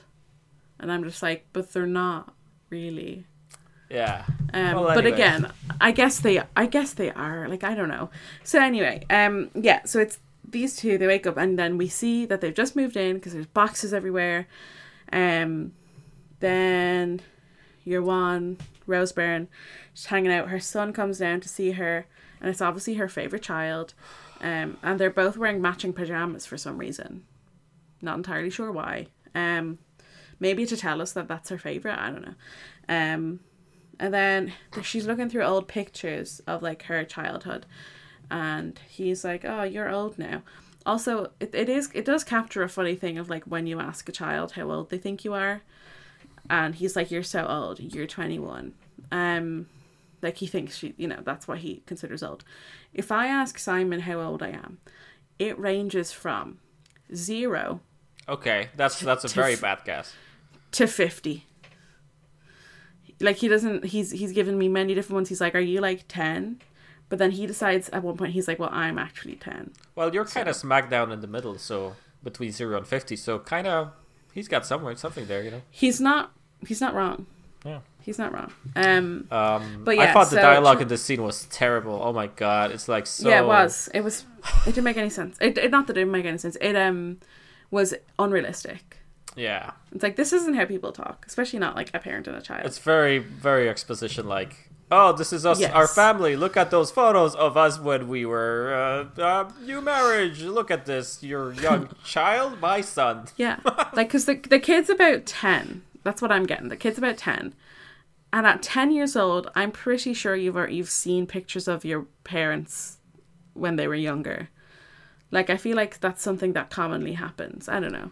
and 0.79 0.91
i'm 0.91 1.03
just 1.03 1.21
like 1.21 1.45
but 1.53 1.71
they're 1.73 1.86
not 1.86 2.33
really 2.71 3.23
Yeah. 3.89 4.26
um 4.54 4.76
Well, 4.76 4.95
but 4.95 5.06
again 5.06 5.52
i 5.80 5.91
guess 5.91 6.19
they 6.19 6.41
i 6.56 6.65
guess 6.65 6.93
they 6.93 7.12
are 7.12 7.47
like 7.47 7.63
i 7.63 7.73
don't 7.76 7.89
know. 7.89 8.10
So 8.43 8.60
anyway 8.62 9.04
um 9.10 9.50
yeah 9.56 9.84
so 9.86 10.00
it's 10.00 10.19
these 10.50 10.76
two 10.78 10.97
they 10.97 11.08
wake 11.08 11.28
up 11.28 11.38
and 11.38 11.58
then 11.60 11.78
we 11.78 11.88
see 11.88 12.26
that 12.26 12.39
they've 12.41 12.54
just 12.54 12.76
moved 12.76 12.95
in 12.97 13.15
because 13.15 13.34
there's 13.34 13.45
boxes 13.47 13.93
everywhere. 13.93 14.47
Um 15.12 15.73
then 16.39 17.21
your 17.84 18.02
one 18.02 18.58
rose 18.86 19.12
byrne 19.12 19.47
she's 19.93 20.06
hanging 20.06 20.32
out. 20.32 20.50
Her 20.50 20.60
son 20.60 20.93
comes 20.93 21.19
down 21.19 21.39
to 21.41 21.50
see 21.50 21.71
her 21.71 22.06
and 22.41 22.50
it's 22.50 22.62
obviously 22.62 22.95
her 22.95 23.08
favorite 23.10 23.43
child. 23.43 23.93
Um 24.41 24.78
and 24.84 25.00
they're 25.00 25.10
both 25.10 25.38
wearing 25.38 25.62
matching 25.62 25.93
pajamas 25.93 26.45
for 26.45 26.58
some 26.58 26.78
reason. 26.78 27.23
Not 28.02 28.17
entirely 28.17 28.50
sure 28.50 28.71
why. 28.71 29.08
Um 29.36 29.80
maybe 30.39 30.65
to 30.65 30.78
tell 30.78 31.02
us 31.02 31.13
that 31.13 31.28
that's 31.28 31.50
her 31.50 31.58
favorite 31.58 31.97
i 31.97 32.10
don't 32.12 32.26
know. 32.26 32.36
Um 32.89 33.39
and 33.99 34.13
then 34.13 34.53
she's 34.81 35.05
looking 35.07 35.29
through 35.29 35.43
old 35.43 35.67
pictures 35.67 36.41
of 36.47 36.62
like 36.62 36.83
her 36.83 37.03
childhood. 37.03 37.65
And 38.29 38.79
he's 38.89 39.23
like 39.23 39.45
oh 39.45 39.63
you're 39.63 39.89
old 39.89 40.17
now. 40.19 40.43
Also 40.86 41.31
it, 41.39 41.53
it 41.53 41.69
is 41.69 41.89
it 41.93 42.05
does 42.05 42.23
capture 42.23 42.63
a 42.63 42.69
funny 42.69 42.95
thing 42.95 43.17
of 43.17 43.29
like 43.29 43.43
when 43.45 43.67
you 43.67 43.79
ask 43.79 44.07
a 44.10 44.12
child 44.12 44.53
how 44.53 44.69
old 44.71 44.89
they 44.89 44.97
think 44.97 45.23
you 45.25 45.33
are. 45.33 45.62
And 46.49 46.75
he's 46.75 46.95
like 46.95 47.12
you're 47.12 47.23
so 47.23 47.45
old. 47.45 47.79
You're 47.79 48.07
21 48.07 48.73
um 49.12 49.67
like 50.21 50.38
he 50.38 50.47
thinks 50.47 50.77
she 50.77 50.93
you 50.97 51.07
know 51.07 51.19
that's 51.23 51.47
what 51.47 51.60
he 51.60 51.81
considers 51.86 52.21
old. 52.23 52.43
If 52.93 53.12
i 53.12 53.27
ask 53.27 53.57
simon 53.60 54.01
how 54.01 54.19
old 54.19 54.41
i 54.43 54.49
am 54.49 54.79
it 55.39 55.57
ranges 55.60 56.12
from 56.12 56.57
zero 57.15 57.79
Okay, 58.29 58.67
that's 58.75 58.99
that's 58.99 59.23
a 59.23 59.29
to 59.29 59.36
very 59.36 59.55
bad 59.55 59.79
guess. 59.86 60.13
to 60.73 60.88
50 60.88 61.45
like 63.19 63.38
he 63.38 63.47
doesn't 63.47 63.86
he's 63.86 64.12
he's 64.12 64.32
given 64.32 64.58
me 64.58 64.67
many 64.67 64.93
different 64.95 65.15
ones 65.15 65.30
he's 65.30 65.41
like 65.41 65.56
are 65.56 65.60
you 65.60 65.80
like 65.82 66.06
10 66.08 66.60
but 67.10 67.17
then 67.19 67.32
he 67.32 67.47
decides 67.47 67.89
at 67.89 68.03
one 68.03 68.15
point 68.17 68.34
he's 68.34 68.47
like 68.47 68.60
well 68.60 68.69
i'm 68.71 68.97
actually 68.99 69.36
10 69.36 69.71
Well, 69.95 70.13
you're 70.13 70.25
kind 70.25 70.47
of 70.47 70.56
smack 70.56 70.89
down 70.89 71.12
in 71.12 71.21
the 71.21 71.27
middle, 71.27 71.58
so 71.58 71.95
between 72.23 72.51
zero 72.51 72.77
and 72.77 72.86
fifty, 72.88 73.15
so 73.15 73.39
kind 73.39 73.65
of 73.67 73.91
he's 74.34 74.47
got 74.47 74.65
somewhere 74.65 74.95
something 74.95 75.25
there, 75.27 75.41
you 75.43 75.51
know. 75.51 75.62
he's 75.71 75.99
not 76.01 76.32
he's 76.67 76.82
not 76.82 76.93
wrong 76.93 77.25
Yeah. 77.65 77.80
he's 78.01 78.19
not 78.19 78.32
wrong 78.34 78.51
um 78.75 79.27
Um, 79.32 79.82
But 79.84 79.95
yeah, 79.95 80.03
I 80.10 80.13
thought 80.13 80.30
the 80.30 80.36
so- 80.38 80.41
dialogue 80.41 80.82
in 80.82 80.88
this 80.88 81.01
scene 81.03 81.23
was 81.23 81.45
terrible. 81.45 81.99
Oh 82.03 82.13
my 82.13 82.27
god, 82.27 82.71
it's 82.71 82.88
like 82.88 83.08
so. 83.08 83.27
yeah 83.30 83.41
it 83.41 83.47
was 83.47 83.89
it 83.93 84.01
was 84.01 84.25
it 84.67 84.75
didn't 84.75 84.84
make 84.84 84.97
any 84.97 85.10
sense 85.10 85.38
it, 85.41 85.58
it 85.58 85.71
not 85.71 85.88
that 85.88 85.93
it 85.97 86.01
didn't 86.01 86.12
make 86.12 86.25
any 86.25 86.38
sense 86.38 86.56
it 86.62 86.75
um 86.75 87.17
was 87.71 87.93
unrealistic 88.19 88.96
Yeah, 89.38 89.71
it's 89.93 90.04
like 90.04 90.15
this 90.17 90.34
isn't 90.34 90.56
how 90.56 90.65
people 90.65 90.91
talk 90.91 91.26
especially 91.28 91.60
not 91.60 91.76
like 91.76 91.91
a 91.93 92.00
parent 92.00 92.28
and 92.28 92.36
a 92.36 92.41
child 92.41 92.65
it's 92.65 92.80
very 92.80 93.19
very 93.19 93.69
exposition 93.69 94.28
like. 94.28 94.56
Oh, 94.89 95.12
this 95.12 95.34
is 95.34 95.45
us, 95.45 95.60
Yes. 95.60 95.73
our 95.73 95.86
family. 95.86 96.38
Look 96.38 96.56
at 96.56 96.71
those 96.71 96.91
photos 96.91 97.36
of 97.36 97.58
us 97.58 97.78
when 97.78 98.08
we 98.08 98.26
were 98.26 98.73
uh, 99.17 99.21
uh, 99.21 99.52
new 99.62 99.82
marriage. 99.82 100.41
Look 100.43 100.71
at 100.71 100.86
this, 100.86 101.21
your 101.21 101.52
young 101.52 101.89
child, 102.06 102.62
my 102.62 102.80
son. 102.80 103.26
Yeah, 103.36 103.60
like 103.93 104.08
because 104.08 104.23
the 104.23 104.36
the 104.36 104.60
kid's 104.60 104.89
about 104.89 105.26
ten. 105.26 105.84
That's 106.04 106.21
what 106.21 106.32
I'm 106.32 106.45
getting. 106.45 106.69
The 106.69 106.78
kid's 106.78 106.97
about 106.97 107.17
ten, 107.17 107.54
and 108.32 108.47
at 108.47 108.63
ten 108.63 108.91
years 108.91 109.17
old, 109.17 109.52
I'm 109.56 109.71
pretty 109.73 110.13
sure 110.13 110.38
you've 110.38 110.56
already, 110.56 110.76
you've 110.78 110.89
seen 110.89 111.28
pictures 111.28 111.67
of 111.67 111.84
your 111.84 112.06
parents 112.23 113.00
when 113.56 113.76
they 113.76 113.89
were 113.89 113.95
younger. 113.95 114.47
Like 115.32 115.50
I 115.50 115.58
feel 115.58 115.76
like 115.76 116.00
that's 116.00 116.23
something 116.23 116.54
that 116.54 116.69
commonly 116.69 117.12
happens. 117.13 117.67
I 117.67 117.82
don't 117.82 117.91
know. 117.91 118.12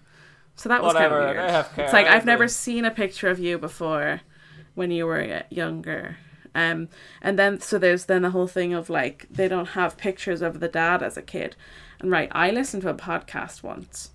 So 0.55 0.69
that 0.69 0.81
was 0.81 0.93
kind 0.93 1.05
of 1.05 1.11
weird. 1.11 1.65
It's 1.77 1.93
like 1.93 2.07
I've 2.07 2.25
never 2.25 2.47
seen 2.47 2.85
a 2.85 2.91
picture 2.91 3.29
of 3.29 3.39
you 3.39 3.57
before 3.57 4.21
when 4.73 4.91
you 4.91 5.05
were 5.05 5.43
younger. 5.49 6.17
Um, 6.53 6.87
and 7.21 7.37
then 7.37 7.59
so 7.59 7.77
there's 7.77 8.05
then 8.05 8.21
the 8.21 8.29
whole 8.29 8.47
thing 8.47 8.73
of 8.73 8.89
like 8.89 9.27
they 9.29 9.47
don't 9.49 9.69
have 9.69 9.97
pictures 9.97 10.41
of 10.41 10.61
the 10.61 10.69
dad 10.69 11.03
as 11.03 11.17
a 11.17 11.21
kid. 11.21 11.55
And 11.99 12.09
right, 12.09 12.29
I 12.31 12.51
listened 12.51 12.83
to 12.83 12.89
a 12.89 12.93
podcast 12.93 13.61
once 13.63 14.11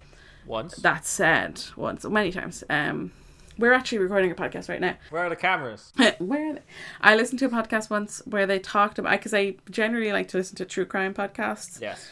Once. 0.47 0.77
that 0.77 1.05
said 1.05 1.63
once 1.77 2.05
many 2.07 2.31
times 2.33 2.65
um 2.71 3.13
we're 3.59 3.73
actually 3.75 3.99
recording 3.99 4.31
a 4.31 4.35
podcast 4.35 4.69
right 4.71 4.81
now 4.81 4.97
Where 5.11 5.25
are 5.25 5.29
the 5.29 5.37
cameras? 5.37 5.93
where 6.19 6.51
are 6.51 6.55
they? 6.55 6.63
i 7.03 7.15
listened 7.15 7.39
to 7.41 7.47
a 7.47 7.49
podcast 7.51 7.91
once 7.91 8.23
where 8.25 8.47
they 8.47 8.59
talked 8.59 8.99
about 8.99 9.13
because 9.13 9.35
i 9.35 9.55
generally 9.71 10.13
like 10.13 10.29
to 10.29 10.39
listen 10.39 10.57
to 10.57 10.65
true 10.65 10.87
crime 10.87 11.13
podcasts 11.15 11.81
Yes. 11.81 12.11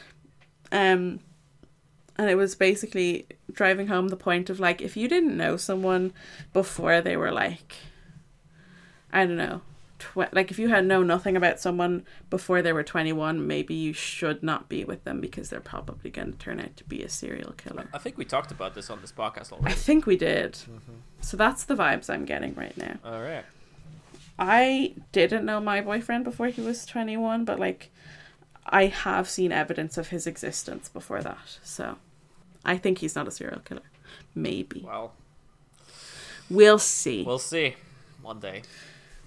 um 0.72 1.20
and 2.18 2.28
it 2.28 2.34
was 2.34 2.54
basically 2.54 3.26
driving 3.52 3.86
home 3.86 4.08
the 4.08 4.16
point 4.16 4.50
of 4.50 4.60
like 4.60 4.82
if 4.82 4.96
you 4.96 5.08
didn't 5.08 5.36
know 5.36 5.56
someone 5.56 6.12
before 6.52 7.00
they 7.00 7.16
were 7.16 7.30
like 7.30 7.76
i 9.12 9.24
don't 9.24 9.36
know 9.36 9.60
tw- 9.98 10.32
like 10.32 10.50
if 10.50 10.58
you 10.58 10.68
had 10.68 10.84
know 10.84 11.02
nothing 11.02 11.36
about 11.36 11.60
someone 11.60 12.04
before 12.28 12.60
they 12.60 12.72
were 12.72 12.82
21 12.82 13.46
maybe 13.46 13.74
you 13.74 13.92
should 13.92 14.42
not 14.42 14.68
be 14.68 14.84
with 14.84 15.04
them 15.04 15.20
because 15.20 15.48
they're 15.48 15.60
probably 15.60 16.10
going 16.10 16.32
to 16.32 16.38
turn 16.38 16.60
out 16.60 16.76
to 16.76 16.84
be 16.84 17.02
a 17.02 17.08
serial 17.08 17.52
killer 17.52 17.88
I 17.94 17.98
think 17.98 18.18
we 18.18 18.24
talked 18.24 18.50
about 18.50 18.74
this 18.74 18.90
on 18.90 19.00
this 19.00 19.12
podcast 19.12 19.52
already 19.52 19.72
I 19.72 19.74
think 19.74 20.06
we 20.06 20.16
did. 20.16 20.52
Mm-hmm. 20.52 20.92
So 21.20 21.36
that's 21.36 21.64
the 21.64 21.74
vibes 21.74 22.08
I'm 22.08 22.24
getting 22.24 22.54
right 22.54 22.76
now. 22.76 22.96
All 23.04 23.20
right. 23.20 23.44
I 24.38 24.94
didn't 25.10 25.44
know 25.44 25.60
my 25.60 25.80
boyfriend 25.80 26.24
before 26.24 26.46
he 26.46 26.60
was 26.60 26.86
21, 26.86 27.44
but 27.44 27.58
like 27.58 27.90
I 28.66 28.86
have 28.86 29.28
seen 29.28 29.50
evidence 29.50 29.98
of 29.98 30.08
his 30.08 30.26
existence 30.26 30.88
before 30.88 31.22
that. 31.22 31.58
So 31.62 31.96
I 32.64 32.76
think 32.76 32.98
he's 32.98 33.14
not 33.16 33.26
a 33.28 33.30
serial 33.30 33.60
killer. 33.60 33.82
Maybe. 34.34 34.82
Well, 34.86 35.12
We'll 36.50 36.78
see. 36.78 37.24
we'll 37.24 37.38
see. 37.38 37.74
One 38.22 38.40
day 38.40 38.62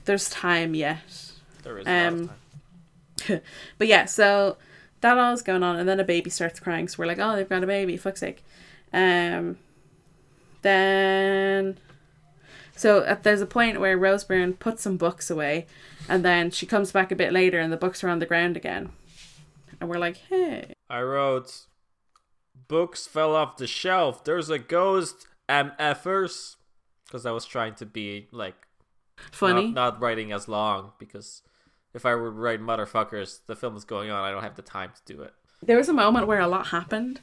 There's 0.05 0.29
time 0.29 0.73
yet. 0.73 1.31
there 1.63 1.77
is. 1.77 1.85
a 1.87 1.89
lot 1.89 2.13
of 2.13 2.19
Um, 2.21 2.29
time. 3.27 3.41
But 3.77 3.87
yeah, 3.87 4.05
so 4.05 4.57
that 5.01 5.17
all 5.17 5.33
is 5.33 5.41
going 5.43 5.61
on, 5.63 5.75
and 5.77 5.87
then 5.87 5.99
a 5.99 6.03
baby 6.03 6.29
starts 6.31 6.59
crying. 6.59 6.87
So 6.87 6.95
we're 6.99 7.05
like, 7.05 7.19
oh, 7.19 7.35
they've 7.35 7.47
got 7.47 7.63
a 7.63 7.67
baby. 7.67 7.97
Fuck's 7.97 8.19
sake. 8.21 8.43
Um, 8.93 9.57
then, 10.63 11.77
so 12.75 12.99
uh, 12.99 13.17
there's 13.21 13.41
a 13.41 13.45
point 13.45 13.79
where 13.79 13.97
Rose 13.97 14.23
Byrne 14.23 14.53
puts 14.53 14.81
some 14.83 14.97
books 14.97 15.29
away, 15.29 15.67
and 16.09 16.23
then 16.25 16.51
she 16.51 16.65
comes 16.65 16.91
back 16.91 17.11
a 17.11 17.15
bit 17.15 17.31
later, 17.33 17.59
and 17.59 17.71
the 17.71 17.77
books 17.77 18.03
are 18.03 18.09
on 18.09 18.19
the 18.19 18.25
ground 18.25 18.57
again. 18.57 18.89
And 19.79 19.89
we're 19.89 19.97
like, 19.99 20.17
hey, 20.29 20.73
I 20.89 21.01
wrote 21.01 21.65
books 22.71 23.05
fell 23.05 23.35
off 23.35 23.57
the 23.57 23.67
shelf. 23.67 24.23
There's 24.23 24.49
a 24.49 24.57
ghost, 24.57 25.27
MFers. 25.49 26.55
Because 27.05 27.25
I 27.25 27.31
was 27.31 27.45
trying 27.45 27.75
to 27.75 27.85
be 27.85 28.27
like 28.31 28.55
Funny. 29.31 29.65
not, 29.67 29.73
not 29.93 30.01
writing 30.01 30.31
as 30.31 30.47
long 30.47 30.93
because 30.97 31.41
if 31.93 32.05
I 32.05 32.15
were 32.15 32.29
to 32.31 32.35
write 32.37 32.61
motherfuckers, 32.61 33.39
the 33.45 33.55
film 33.57 33.75
is 33.75 33.83
going 33.83 34.09
on. 34.09 34.23
I 34.23 34.31
don't 34.31 34.43
have 34.43 34.55
the 34.55 34.61
time 34.61 34.91
to 34.95 35.13
do 35.13 35.21
it. 35.21 35.33
there 35.61 35.75
was 35.75 35.89
a 35.89 35.93
moment 35.93 36.25
where 36.27 36.39
a 36.39 36.47
lot 36.47 36.67
happened 36.67 37.19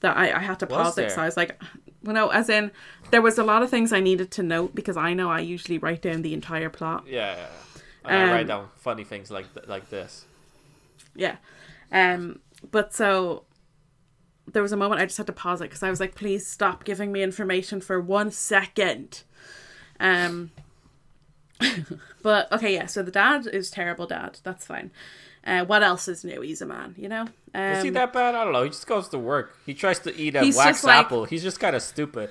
that 0.00 0.16
I, 0.16 0.32
I 0.32 0.40
had 0.40 0.58
to 0.58 0.66
pause 0.66 0.98
it. 0.98 1.12
So? 1.12 1.22
I 1.22 1.26
was 1.26 1.36
like, 1.36 1.62
well, 2.02 2.14
no, 2.14 2.28
as 2.30 2.48
in, 2.48 2.72
there 3.12 3.22
was 3.22 3.38
a 3.38 3.44
lot 3.44 3.62
of 3.62 3.70
things 3.70 3.92
I 3.92 4.00
needed 4.00 4.32
to 4.32 4.42
note 4.42 4.74
because 4.74 4.96
I 4.96 5.14
know 5.14 5.30
I 5.30 5.38
usually 5.38 5.78
write 5.78 6.02
down 6.02 6.22
the 6.22 6.34
entire 6.34 6.70
plot. 6.70 7.04
Yeah, 7.06 7.36
yeah. 7.36 7.46
yeah. 8.04 8.10
And 8.10 8.30
I 8.30 8.32
write 8.32 8.40
Um, 8.42 8.46
down 8.48 8.68
funny 8.78 9.04
things 9.04 9.30
like 9.30 9.54
th- 9.54 9.68
like 9.68 9.88
this. 9.90 10.24
Yeah. 11.14 11.36
Um, 11.92 12.40
but 12.68 12.92
so 12.92 13.44
there 14.52 14.62
was 14.62 14.72
a 14.72 14.76
moment 14.76 15.00
I 15.00 15.06
just 15.06 15.18
had 15.18 15.26
to 15.26 15.32
pause 15.32 15.60
it 15.60 15.64
because 15.64 15.82
I 15.82 15.90
was 15.90 16.00
like, 16.00 16.14
please 16.14 16.46
stop 16.46 16.84
giving 16.84 17.12
me 17.12 17.22
information 17.22 17.80
for 17.80 18.00
one 18.00 18.30
second. 18.30 19.22
Um, 19.98 20.50
but 22.22 22.50
okay, 22.52 22.74
yeah. 22.74 22.86
So 22.86 23.02
the 23.02 23.10
dad 23.10 23.46
is 23.46 23.70
terrible 23.70 24.06
dad. 24.06 24.38
That's 24.42 24.66
fine. 24.66 24.90
Uh, 25.44 25.64
what 25.64 25.82
else 25.82 26.06
is 26.08 26.24
new? 26.24 26.40
He's 26.42 26.60
a 26.60 26.66
man, 26.66 26.94
you 26.98 27.08
know. 27.08 27.26
Um, 27.54 27.62
Is 27.62 27.84
he 27.84 27.90
that 27.90 28.12
bad? 28.12 28.34
I 28.34 28.44
don't 28.44 28.52
know. 28.52 28.62
He 28.62 28.68
just 28.68 28.86
goes 28.86 29.08
to 29.08 29.18
work. 29.18 29.56
He 29.64 29.72
tries 29.72 29.98
to 30.00 30.14
eat 30.14 30.36
a 30.36 30.40
wax 30.40 30.56
just 30.56 30.84
like- 30.84 30.98
apple. 30.98 31.24
He's 31.24 31.42
just 31.42 31.58
kind 31.58 31.74
of 31.74 31.82
stupid. 31.82 32.30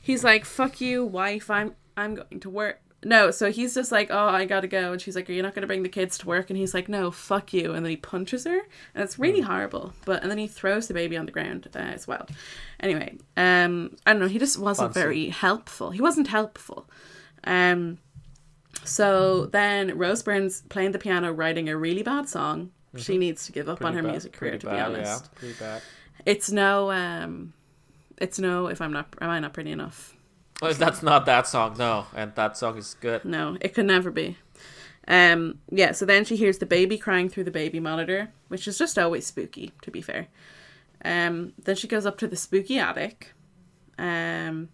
he's 0.00 0.24
like, 0.24 0.44
"Fuck 0.44 0.80
you, 0.80 1.04
wife. 1.04 1.50
I'm 1.50 1.74
I'm 1.96 2.14
going 2.14 2.40
to 2.40 2.50
work." 2.50 2.80
No, 3.04 3.32
so 3.32 3.50
he's 3.50 3.74
just 3.74 3.90
like, 3.90 4.08
"Oh, 4.10 4.28
I 4.28 4.44
gotta 4.44 4.68
go," 4.68 4.92
and 4.92 5.00
she's 5.00 5.16
like, 5.16 5.28
"Are 5.28 5.32
you 5.32 5.42
not 5.42 5.54
gonna 5.54 5.66
bring 5.66 5.82
the 5.82 5.88
kids 5.88 6.18
to 6.18 6.26
work?" 6.26 6.50
And 6.50 6.56
he's 6.56 6.72
like, 6.72 6.88
"No, 6.88 7.10
fuck 7.10 7.52
you," 7.52 7.72
and 7.72 7.84
then 7.84 7.90
he 7.90 7.96
punches 7.96 8.44
her, 8.44 8.60
and 8.94 9.02
it's 9.02 9.18
really 9.18 9.40
horrible. 9.40 9.92
But 10.04 10.22
and 10.22 10.30
then 10.30 10.38
he 10.38 10.46
throws 10.46 10.86
the 10.88 10.94
baby 10.94 11.16
on 11.16 11.26
the 11.26 11.32
ground 11.32 11.68
uh, 11.74 11.78
as 11.78 12.06
well. 12.06 12.28
Anyway, 12.78 13.18
um, 13.36 13.96
I 14.06 14.12
don't 14.12 14.20
know. 14.20 14.28
He 14.28 14.38
just 14.38 14.58
wasn't 14.58 14.94
Fancy. 14.94 15.00
very 15.00 15.28
helpful. 15.30 15.90
He 15.90 16.00
wasn't 16.00 16.28
helpful. 16.28 16.88
Um, 17.44 17.98
so 18.84 19.46
then 19.46 19.96
Rose 19.98 20.22
Byrne's 20.22 20.62
playing 20.68 20.92
the 20.92 20.98
piano, 20.98 21.32
writing 21.32 21.68
a 21.68 21.76
really 21.76 22.02
bad 22.02 22.28
song. 22.28 22.70
She 22.96 23.16
needs 23.16 23.46
to 23.46 23.52
give 23.52 23.68
up 23.68 23.84
on 23.84 23.94
her 23.94 24.02
bad- 24.02 24.10
music 24.12 24.32
career, 24.32 24.52
pretty 24.52 24.66
to 24.66 24.74
be 24.74 24.80
honest. 24.80 25.24
Yeah, 25.24 25.38
pretty 25.38 25.54
bad. 25.58 25.82
It's 26.26 26.52
no, 26.52 26.90
um, 26.92 27.52
it's 28.18 28.38
no. 28.38 28.66
If 28.66 28.80
I'm 28.80 28.92
not, 28.92 29.14
am 29.20 29.30
I 29.30 29.40
not 29.40 29.54
pretty 29.54 29.72
enough? 29.72 30.14
Well, 30.62 30.74
that's 30.74 31.02
not 31.02 31.26
that 31.26 31.46
song, 31.46 31.74
no. 31.78 32.06
And 32.14 32.34
that 32.36 32.56
song 32.56 32.78
is 32.78 32.94
good. 33.00 33.24
No, 33.24 33.56
it 33.60 33.74
could 33.74 33.86
never 33.86 34.10
be. 34.10 34.38
Um, 35.08 35.58
yeah, 35.70 35.90
so 35.92 36.06
then 36.06 36.24
she 36.24 36.36
hears 36.36 36.58
the 36.58 36.66
baby 36.66 36.96
crying 36.96 37.28
through 37.28 37.44
the 37.44 37.50
baby 37.50 37.80
monitor, 37.80 38.30
which 38.48 38.68
is 38.68 38.78
just 38.78 38.96
always 38.98 39.26
spooky, 39.26 39.72
to 39.82 39.90
be 39.90 40.00
fair. 40.00 40.28
Um, 41.04 41.52
then 41.62 41.74
she 41.74 41.88
goes 41.88 42.06
up 42.06 42.16
to 42.18 42.28
the 42.28 42.36
spooky 42.36 42.78
attic, 42.78 43.32
um, 43.98 44.68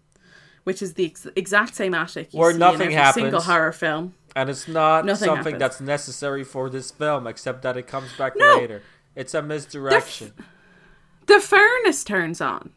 which 0.63 0.83
is 0.83 0.93
the 0.93 1.05
ex- 1.07 1.25
exact 1.35 1.73
same 1.75 1.95
attic 1.95 2.31
you 2.33 2.39
Where 2.39 2.51
see 2.51 2.59
nothing 2.59 2.91
in 2.91 2.97
every 2.99 3.21
single 3.23 3.41
horror 3.41 3.71
film. 3.71 4.13
And 4.35 4.47
it's 4.51 4.67
not 4.67 5.05
Nothing 5.05 5.25
something 5.25 5.43
happens. 5.55 5.59
that's 5.59 5.81
necessary 5.81 6.43
for 6.43 6.69
this 6.69 6.91
film, 6.91 7.25
except 7.25 7.63
that 7.63 7.75
it 7.77 7.87
comes 7.87 8.13
back 8.15 8.33
No. 8.37 8.57
later. 8.57 8.83
It's 9.15 9.33
a 9.33 9.41
misdirection. 9.41 10.33
The 11.25 11.39
furnace 11.39 12.03
turns 12.03 12.39
on, 12.39 12.69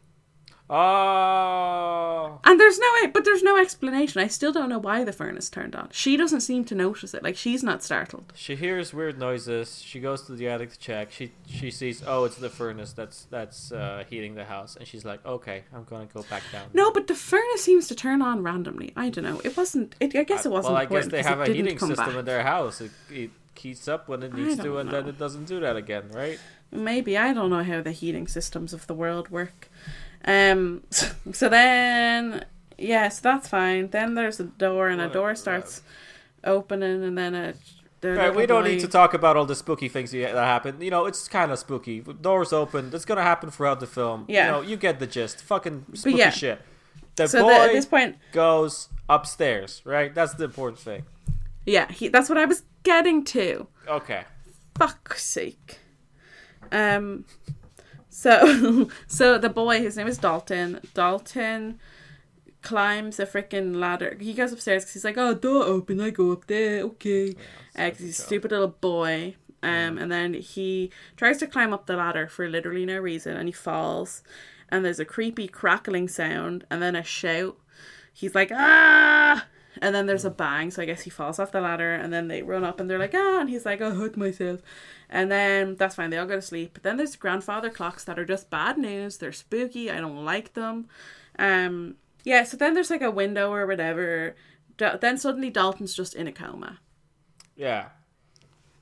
Oh. 0.69 2.39
and 2.45 2.59
there's 2.59 2.79
no 2.79 2.87
but 3.13 3.25
there's 3.25 3.43
no 3.43 3.57
explanation. 3.57 4.21
I 4.21 4.27
still 4.27 4.53
don't 4.53 4.69
know 4.69 4.79
why 4.79 5.03
the 5.03 5.11
furnace 5.11 5.49
turned 5.49 5.75
on. 5.75 5.89
She 5.91 6.15
doesn't 6.15 6.41
seem 6.41 6.63
to 6.65 6.75
notice 6.75 7.13
it. 7.13 7.21
Like 7.21 7.35
she's 7.35 7.63
not 7.63 7.83
startled. 7.83 8.31
She 8.35 8.55
hears 8.55 8.93
weird 8.93 9.19
noises. 9.19 9.81
She 9.81 9.99
goes 9.99 10.23
to 10.23 10.31
the 10.33 10.47
attic 10.47 10.71
to 10.71 10.79
check. 10.79 11.11
She 11.11 11.33
she 11.47 11.69
sees, 11.69 12.01
oh, 12.07 12.23
it's 12.23 12.37
the 12.37 12.49
furnace 12.49 12.93
that's 12.93 13.25
that's 13.25 13.71
uh, 13.71 14.05
heating 14.09 14.35
the 14.35 14.45
house, 14.45 14.75
and 14.77 14.87
she's 14.87 15.03
like, 15.03 15.25
okay, 15.25 15.63
I'm 15.73 15.83
gonna 15.83 16.07
go 16.13 16.23
back 16.29 16.43
down. 16.51 16.69
No, 16.73 16.91
but 16.91 17.07
the 17.07 17.15
furnace 17.15 17.63
seems 17.63 17.87
to 17.89 17.95
turn 17.95 18.21
on 18.21 18.41
randomly. 18.41 18.93
I 18.95 19.09
don't 19.09 19.25
know. 19.25 19.41
It 19.43 19.57
wasn't. 19.57 19.95
It, 19.99 20.15
I 20.15 20.23
guess 20.23 20.45
it 20.45 20.51
wasn't. 20.51 20.73
Well, 20.73 20.81
I 20.81 20.85
guess 20.85 21.07
they 21.07 21.23
have 21.23 21.41
a 21.41 21.47
heating 21.47 21.77
system 21.77 21.95
back. 21.95 22.15
in 22.15 22.25
their 22.25 22.43
house. 22.43 22.79
It, 22.79 22.91
it 23.11 23.31
heats 23.55 23.87
up 23.87 24.07
when 24.07 24.23
it 24.23 24.33
needs 24.33 24.61
to, 24.61 24.77
and 24.77 24.89
then 24.89 25.07
it 25.07 25.17
doesn't 25.19 25.45
do 25.45 25.59
that 25.59 25.75
again, 25.75 26.09
right? 26.13 26.39
Maybe 26.71 27.17
I 27.17 27.33
don't 27.33 27.51
know 27.51 27.63
how 27.63 27.81
the 27.81 27.91
heating 27.91 28.27
systems 28.27 28.73
of 28.73 28.87
the 28.87 28.95
world 28.95 29.29
work. 29.29 29.69
Um. 30.25 30.83
So 31.31 31.47
then, 31.49 32.45
yes, 32.77 33.19
that's 33.19 33.47
fine. 33.47 33.89
Then 33.89 34.13
there's 34.15 34.39
a 34.39 34.43
door, 34.43 34.89
and 34.89 35.01
a 35.01 35.07
door 35.09 35.35
starts 35.35 35.81
opening, 36.43 37.03
and 37.03 37.17
then 37.17 37.33
a. 37.33 37.53
Right, 38.03 38.35
we 38.35 38.45
don't 38.45 38.65
need 38.65 38.81
to 38.81 38.89
talk 38.89 39.13
about 39.13 39.37
all 39.37 39.45
the 39.45 39.55
spooky 39.55 39.87
things 39.87 40.11
that 40.11 40.35
happen. 40.35 40.81
You 40.81 40.91
know, 40.91 41.05
it's 41.05 41.29
kind 41.29 41.53
of 41.53 41.59
spooky. 41.59 42.01
Doors 42.01 42.51
open. 42.51 42.89
That's 42.89 43.05
gonna 43.05 43.23
happen 43.23 43.49
throughout 43.49 43.79
the 43.79 43.87
film. 43.87 44.25
Yeah. 44.27 44.45
You 44.45 44.51
know, 44.51 44.61
you 44.61 44.75
get 44.75 44.99
the 44.99 45.07
gist. 45.07 45.41
Fucking 45.41 45.85
spooky 45.93 46.17
yeah. 46.17 46.29
shit. 46.29 46.61
The 47.15 47.27
So 47.27 47.43
boy 47.43 47.53
the, 47.53 47.59
at 47.61 47.71
this 47.71 47.85
point, 47.85 48.17
goes 48.33 48.89
upstairs. 49.07 49.81
Right. 49.85 50.13
That's 50.13 50.33
the 50.33 50.43
important 50.43 50.79
thing. 50.79 51.03
yeah, 51.65 51.89
he, 51.89 52.09
that's 52.09 52.27
what 52.27 52.37
I 52.37 52.43
was 52.43 52.63
getting 52.83 53.23
to. 53.25 53.67
Okay. 53.87 54.25
Fuck's 54.75 55.23
sake. 55.23 55.79
Um. 56.73 57.23
So, 58.13 58.89
so 59.07 59.37
the 59.37 59.49
boy, 59.49 59.79
his 59.79 59.97
name 59.97 60.07
is 60.07 60.17
Dalton. 60.19 60.79
Dalton 60.93 61.79
climbs 62.61 63.19
a 63.19 63.25
freaking 63.25 63.75
ladder. 63.75 64.17
He 64.19 64.33
goes 64.33 64.53
upstairs 64.53 64.83
because 64.83 64.93
he's 64.93 65.03
like, 65.05 65.17
"Oh, 65.17 65.33
door 65.33 65.63
open. 65.63 65.99
I 65.99 66.11
go 66.11 66.31
up 66.31 66.45
there. 66.47 66.81
Okay." 66.83 67.35
Uh, 67.75 67.89
'cause 67.89 67.99
he's 67.99 68.19
a 68.19 68.21
stupid 68.23 68.51
little 68.51 68.67
boy. 68.67 69.35
Um, 69.63 69.97
and 69.97 70.11
then 70.11 70.33
he 70.33 70.91
tries 71.15 71.37
to 71.39 71.47
climb 71.47 71.73
up 71.73 71.85
the 71.85 71.95
ladder 71.95 72.27
for 72.27 72.49
literally 72.49 72.85
no 72.85 72.99
reason, 72.99 73.37
and 73.37 73.47
he 73.47 73.53
falls. 73.53 74.21
And 74.69 74.83
there's 74.83 74.99
a 74.99 75.05
creepy 75.05 75.47
crackling 75.47 76.07
sound, 76.07 76.65
and 76.69 76.81
then 76.81 76.95
a 76.95 77.03
shout. 77.03 77.57
He's 78.13 78.35
like, 78.35 78.51
"Ah!" 78.53 79.47
And 79.81 79.95
then 79.95 80.05
there's 80.05 80.25
a 80.25 80.29
bang, 80.29 80.69
so 80.69 80.81
I 80.81 80.85
guess 80.85 81.01
he 81.01 81.09
falls 81.09 81.39
off 81.39 81.51
the 81.51 81.61
ladder, 81.61 81.93
and 81.95 82.13
then 82.13 82.27
they 82.27 82.43
run 82.43 82.63
up, 82.63 82.79
and 82.79 82.89
they're 82.89 82.99
like, 82.99 83.15
"Ah!" 83.15 83.39
And 83.41 83.49
he's 83.49 83.65
like, 83.65 83.81
"I 83.81 83.89
hurt 83.91 84.17
myself." 84.17 84.61
And 85.13 85.31
then 85.31 85.75
that's 85.75 85.93
fine. 85.93 86.09
They 86.09 86.17
all 86.17 86.25
go 86.25 86.37
to 86.37 86.41
sleep. 86.41 86.71
But 86.73 86.81
then 86.81 86.97
there's 86.97 87.15
grandfather 87.15 87.69
clocks 87.69 88.03
that 88.05 88.17
are 88.17 88.25
just 88.25 88.49
bad 88.49 88.79
news. 88.79 89.17
They're 89.17 89.31
spooky. 89.31 89.91
I 89.91 90.01
don't 90.01 90.25
like 90.25 90.53
them. 90.53 90.87
Um, 91.37 91.95
yeah. 92.23 92.43
So 92.43 92.57
then 92.57 92.73
there's 92.73 92.89
like 92.89 93.03
a 93.03 93.11
window 93.11 93.53
or 93.53 93.67
whatever. 93.67 94.35
Da- 94.75 94.97
then 94.97 95.19
suddenly 95.19 95.51
Dalton's 95.51 95.93
just 95.93 96.15
in 96.15 96.27
a 96.27 96.31
coma. 96.31 96.79
Yeah. 97.55 97.89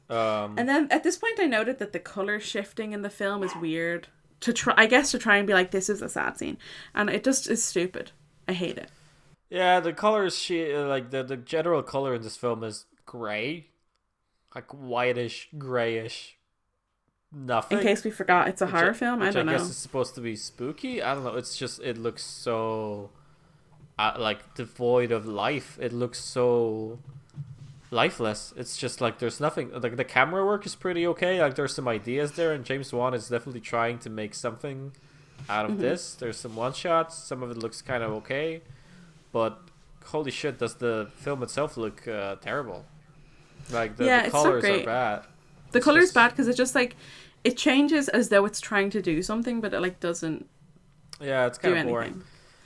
Um. 0.09 0.55
And 0.57 0.69
then 0.69 0.87
at 0.89 1.03
this 1.03 1.17
point, 1.17 1.37
I 1.37 1.47
noted 1.47 1.79
that 1.79 1.91
the 1.91 1.99
color 1.99 2.39
shifting 2.39 2.93
in 2.93 3.01
the 3.01 3.09
film 3.09 3.43
is 3.43 3.51
weird. 3.59 4.07
To 4.41 4.53
try, 4.53 4.73
I 4.75 4.85
guess, 4.87 5.11
to 5.11 5.19
try 5.19 5.35
and 5.37 5.45
be 5.45 5.53
like, 5.53 5.71
this 5.71 5.89
is 5.89 6.01
a 6.01 6.09
sad 6.09 6.37
scene, 6.37 6.57
and 6.95 7.09
it 7.09 7.23
just 7.23 7.47
is 7.47 7.63
stupid. 7.63 8.11
I 8.47 8.53
hate 8.53 8.77
it. 8.77 8.89
Yeah, 9.51 9.81
the 9.81 9.93
colors. 9.93 10.37
She 10.37 10.73
like 10.73 11.11
the 11.11 11.23
the 11.23 11.37
general 11.37 11.83
color 11.83 12.15
in 12.15 12.23
this 12.23 12.37
film 12.37 12.63
is 12.63 12.85
gray, 13.05 13.67
like 14.55 14.69
whitish, 14.71 15.49
grayish. 15.57 16.37
Nothing. 17.33 17.77
In 17.77 17.83
case 17.85 18.03
we 18.03 18.11
forgot, 18.11 18.49
it's 18.49 18.61
a 18.61 18.65
Which 18.65 18.73
horror 18.75 18.93
film. 18.93 19.21
I 19.21 19.31
don't 19.31 19.47
I 19.47 19.53
know. 19.53 19.57
guess 19.57 19.69
is 19.69 19.77
supposed 19.77 20.15
to 20.15 20.21
be 20.21 20.35
spooky. 20.35 21.01
I 21.01 21.13
don't 21.15 21.23
know. 21.23 21.35
It's 21.35 21.55
just 21.57 21.79
it 21.81 21.97
looks 21.97 22.23
so, 22.23 23.09
uh, 23.97 24.15
like 24.19 24.53
devoid 24.55 25.11
of 25.13 25.25
life. 25.25 25.77
It 25.81 25.93
looks 25.93 26.19
so 26.19 26.99
lifeless. 27.89 28.53
It's 28.57 28.75
just 28.77 28.99
like 28.99 29.19
there's 29.19 29.39
nothing. 29.39 29.71
Like 29.71 29.95
the 29.95 30.03
camera 30.03 30.45
work 30.45 30.65
is 30.65 30.75
pretty 30.75 31.07
okay. 31.07 31.41
Like 31.41 31.55
there's 31.55 31.73
some 31.73 31.87
ideas 31.87 32.33
there, 32.33 32.51
and 32.51 32.65
James 32.65 32.91
Wan 32.91 33.13
is 33.13 33.29
definitely 33.29 33.61
trying 33.61 33.99
to 33.99 34.09
make 34.09 34.33
something 34.33 34.91
out 35.49 35.63
Mm-hmm. 35.65 35.73
of 35.75 35.79
this. 35.79 36.13
There's 36.15 36.37
some 36.37 36.55
one 36.57 36.73
shots. 36.73 37.17
Some 37.17 37.41
of 37.43 37.49
it 37.51 37.57
looks 37.57 37.81
kind 37.81 38.03
of 38.03 38.11
okay, 38.11 38.61
but 39.31 39.57
holy 40.07 40.31
shit, 40.31 40.59
does 40.59 40.75
the 40.75 41.09
film 41.15 41.41
itself 41.43 41.77
look 41.77 42.07
uh, 42.07 42.35
terrible? 42.41 42.85
Like 43.69 43.97
the, 43.97 44.05
Yeah, 44.05 44.25
the 44.25 44.31
colors 44.31 44.61
great. 44.61 44.83
are 44.83 44.85
bad. 44.85 45.23
The 45.71 45.77
It's 45.77 45.85
color's 45.85 46.03
just- 46.05 46.13
bad 46.15 46.29
because 46.31 46.47
it 46.47 46.55
just 46.55 46.75
like 46.75 46.95
it 47.43 47.57
changes 47.57 48.07
as 48.09 48.29
though 48.29 48.45
it's 48.45 48.59
trying 48.61 48.89
to 48.91 49.01
do 49.01 49.21
something, 49.23 49.61
but 49.61 49.73
it 49.73 49.79
like 49.81 49.99
doesn't 49.99 50.47
Yeah, 51.19 51.45
it's 51.47 51.57
kind 51.57 51.77
of 51.77 51.87
boring. 51.87 52.05
anything. 52.09 52.23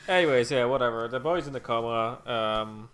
Anyways, 0.08 0.52
yeah, 0.52 0.66
whatever. 0.66 1.08
The 1.08 1.20
boy's 1.20 1.48
in 1.48 1.54
the 1.54 1.60
coma. 1.60 2.20
Um, 2.26 2.90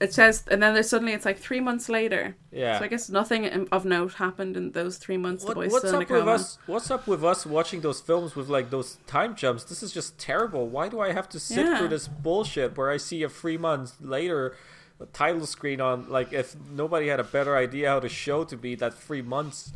It 0.00 0.14
says, 0.14 0.44
and 0.48 0.62
then 0.62 0.74
there's 0.74 0.88
suddenly 0.88 1.12
it's 1.12 1.24
like 1.24 1.38
three 1.38 1.58
months 1.60 1.88
later. 1.88 2.36
yeah. 2.52 2.78
So 2.78 2.84
I 2.84 2.88
guess 2.88 3.08
nothing 3.10 3.46
of 3.72 3.84
note 3.84 4.14
happened 4.14 4.56
in 4.56 4.70
those 4.70 4.96
three 4.96 5.16
months. 5.16 5.42
What- 5.44 5.54
the 5.54 5.60
boy's 5.62 5.72
what's 5.72 5.86
still 5.88 6.00
in 6.00 6.02
a 6.02 6.04
up 6.04 6.10
with 6.24 6.28
us? 6.28 6.58
What's 6.66 6.90
up 6.92 7.06
with 7.08 7.24
us 7.24 7.44
watching 7.44 7.80
those 7.80 8.00
films 8.00 8.36
with 8.36 8.48
like 8.48 8.70
those 8.70 8.98
time 9.08 9.34
jumps? 9.34 9.64
This 9.64 9.82
is 9.82 9.90
just 9.92 10.16
terrible. 10.16 10.68
Why 10.68 10.88
do 10.88 11.00
I 11.00 11.12
have 11.12 11.28
to 11.30 11.40
sit 11.40 11.66
Yeah. 11.66 11.78
through 11.78 11.88
this 11.88 12.06
bullshit 12.06 12.76
where 12.76 12.90
I 12.90 12.96
see 12.96 13.24
a 13.24 13.28
three 13.28 13.58
months 13.58 13.94
later 14.00 14.54
a 15.00 15.06
title 15.06 15.46
screen 15.46 15.80
on? 15.80 16.08
Like, 16.08 16.32
if 16.32 16.56
nobody 16.70 17.08
had 17.08 17.20
a 17.20 17.24
better 17.24 17.56
idea 17.56 17.88
how 17.90 18.00
the 18.00 18.08
show 18.08 18.44
to 18.44 18.56
be, 18.56 18.74
that 18.76 18.94
three 18.94 19.22
months 19.22 19.72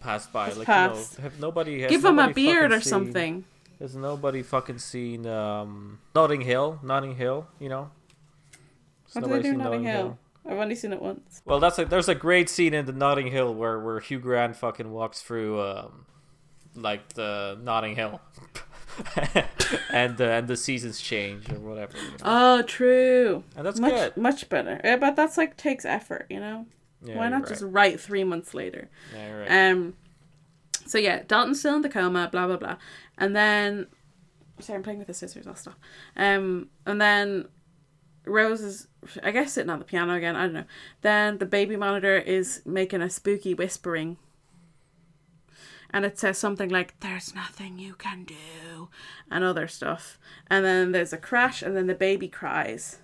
passed 0.00 0.32
by. 0.32 0.48
It's 0.48 0.58
like, 0.58 0.66
passed. 0.66 1.12
you 1.12 1.18
know, 1.18 1.30
have 1.30 1.40
nobody 1.40 1.80
has 1.82 1.90
Give 1.90 2.04
him 2.04 2.18
a 2.18 2.32
beard 2.32 2.72
or 2.72 2.80
seen- 2.80 2.90
something. 2.90 3.44
Has 3.80 3.96
nobody 3.96 4.42
fucking 4.42 4.78
seen 4.78 5.26
um, 5.26 5.98
Notting 6.14 6.42
Hill? 6.42 6.78
Notting 6.82 7.16
Hill, 7.16 7.48
you 7.58 7.68
know. 7.68 7.90
Has 9.06 9.16
What 9.16 9.24
I 9.24 9.26
nobody 9.26 9.42
do 9.42 9.48
in 9.48 9.54
seen 9.54 9.64
Notting 9.64 9.84
Hill? 9.84 10.18
I've 10.46 10.58
only 10.58 10.74
seen 10.74 10.92
it 10.92 11.00
once. 11.00 11.42
Well, 11.44 11.58
that's 11.58 11.78
a 11.78 11.84
there's 11.86 12.08
a 12.08 12.14
great 12.14 12.48
scene 12.50 12.74
in 12.74 12.84
the 12.86 12.92
Notting 12.92 13.28
Hill 13.28 13.54
where 13.54 13.78
where 13.80 13.98
Hugh 13.98 14.18
Grant 14.18 14.56
fucking 14.56 14.90
walks 14.90 15.22
through 15.22 15.60
um 15.60 16.06
like 16.74 17.14
the 17.14 17.58
Notting 17.62 17.96
Hill, 17.96 18.20
and 19.90 20.20
uh, 20.20 20.24
and 20.24 20.48
the 20.48 20.56
seasons 20.56 21.00
change 21.00 21.50
or 21.50 21.58
whatever. 21.58 21.96
You 21.96 22.10
know? 22.10 22.16
Oh, 22.24 22.62
true. 22.62 23.44
and 23.56 23.66
that's 23.66 23.80
much 23.80 23.92
good. 23.92 24.16
much 24.16 24.48
better. 24.48 24.80
Yeah, 24.84 24.96
but 24.96 25.16
that's 25.16 25.36
like 25.36 25.56
takes 25.56 25.84
effort, 25.84 26.26
you 26.30 26.40
know. 26.40 26.66
Yeah, 27.02 27.16
Why 27.16 27.28
not 27.28 27.42
right. 27.42 27.48
just 27.48 27.62
write 27.62 28.00
three 28.00 28.24
months 28.24 28.54
later? 28.54 28.88
Yeah, 29.14 29.32
right. 29.32 29.70
Um. 29.70 29.94
So 30.86 30.98
yeah, 30.98 31.22
Dalton's 31.26 31.60
still 31.60 31.76
in 31.76 31.82
the 31.82 31.88
coma. 31.88 32.28
Blah 32.30 32.46
blah 32.46 32.56
blah, 32.56 32.76
and 33.18 33.34
then 33.34 33.86
sorry, 34.60 34.76
I'm 34.76 34.82
playing 34.82 34.98
with 34.98 35.08
the 35.08 35.14
scissors. 35.14 35.46
I'll 35.46 35.54
stop. 35.54 35.78
Um, 36.16 36.68
and 36.86 37.00
then 37.00 37.48
Rose 38.24 38.60
is, 38.60 38.88
I 39.22 39.30
guess, 39.30 39.52
sitting 39.52 39.70
on 39.70 39.78
the 39.78 39.84
piano 39.84 40.14
again. 40.14 40.36
I 40.36 40.42
don't 40.44 40.52
know. 40.52 40.64
Then 41.02 41.38
the 41.38 41.46
baby 41.46 41.76
monitor 41.76 42.16
is 42.16 42.62
making 42.64 43.02
a 43.02 43.10
spooky 43.10 43.54
whispering. 43.54 44.16
And 45.94 46.04
it 46.04 46.18
says 46.18 46.38
something 46.38 46.70
like, 46.70 46.98
There's 46.98 47.36
nothing 47.36 47.78
you 47.78 47.94
can 47.94 48.24
do, 48.24 48.88
and 49.30 49.44
other 49.44 49.68
stuff. 49.68 50.18
And 50.50 50.64
then 50.64 50.90
there's 50.90 51.12
a 51.12 51.16
crash, 51.16 51.62
and 51.62 51.76
then 51.76 51.86
the 51.86 51.94
baby 51.94 52.26
cries. 52.26 52.98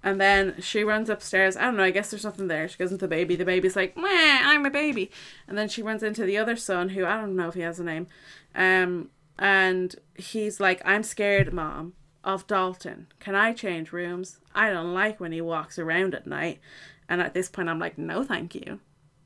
And 0.00 0.20
then 0.20 0.60
she 0.60 0.84
runs 0.84 1.10
upstairs. 1.10 1.56
I 1.56 1.62
don't 1.62 1.76
know, 1.76 1.82
I 1.82 1.90
guess 1.90 2.12
there's 2.12 2.24
nothing 2.24 2.46
there. 2.46 2.68
She 2.68 2.78
goes 2.78 2.92
into 2.92 3.06
the 3.06 3.08
baby. 3.08 3.34
The 3.34 3.44
baby's 3.44 3.74
like, 3.74 3.96
Meh, 3.96 4.04
I'm 4.06 4.64
a 4.64 4.70
baby. 4.70 5.10
And 5.48 5.58
then 5.58 5.68
she 5.68 5.82
runs 5.82 6.04
into 6.04 6.24
the 6.24 6.38
other 6.38 6.54
son, 6.54 6.90
who 6.90 7.04
I 7.04 7.16
don't 7.16 7.34
know 7.34 7.48
if 7.48 7.54
he 7.54 7.62
has 7.62 7.80
a 7.80 7.84
name. 7.84 8.06
Um, 8.54 9.10
and 9.40 9.96
he's 10.14 10.60
like, 10.60 10.80
I'm 10.84 11.02
scared, 11.02 11.52
mom, 11.52 11.94
of 12.22 12.46
Dalton. 12.46 13.08
Can 13.18 13.34
I 13.34 13.52
change 13.54 13.92
rooms? 13.92 14.38
I 14.54 14.70
don't 14.70 14.94
like 14.94 15.18
when 15.18 15.32
he 15.32 15.40
walks 15.40 15.80
around 15.80 16.14
at 16.14 16.28
night. 16.28 16.60
And 17.08 17.20
at 17.20 17.34
this 17.34 17.48
point, 17.48 17.68
I'm 17.68 17.80
like, 17.80 17.98
no, 17.98 18.22
thank 18.22 18.54
you. 18.54 18.78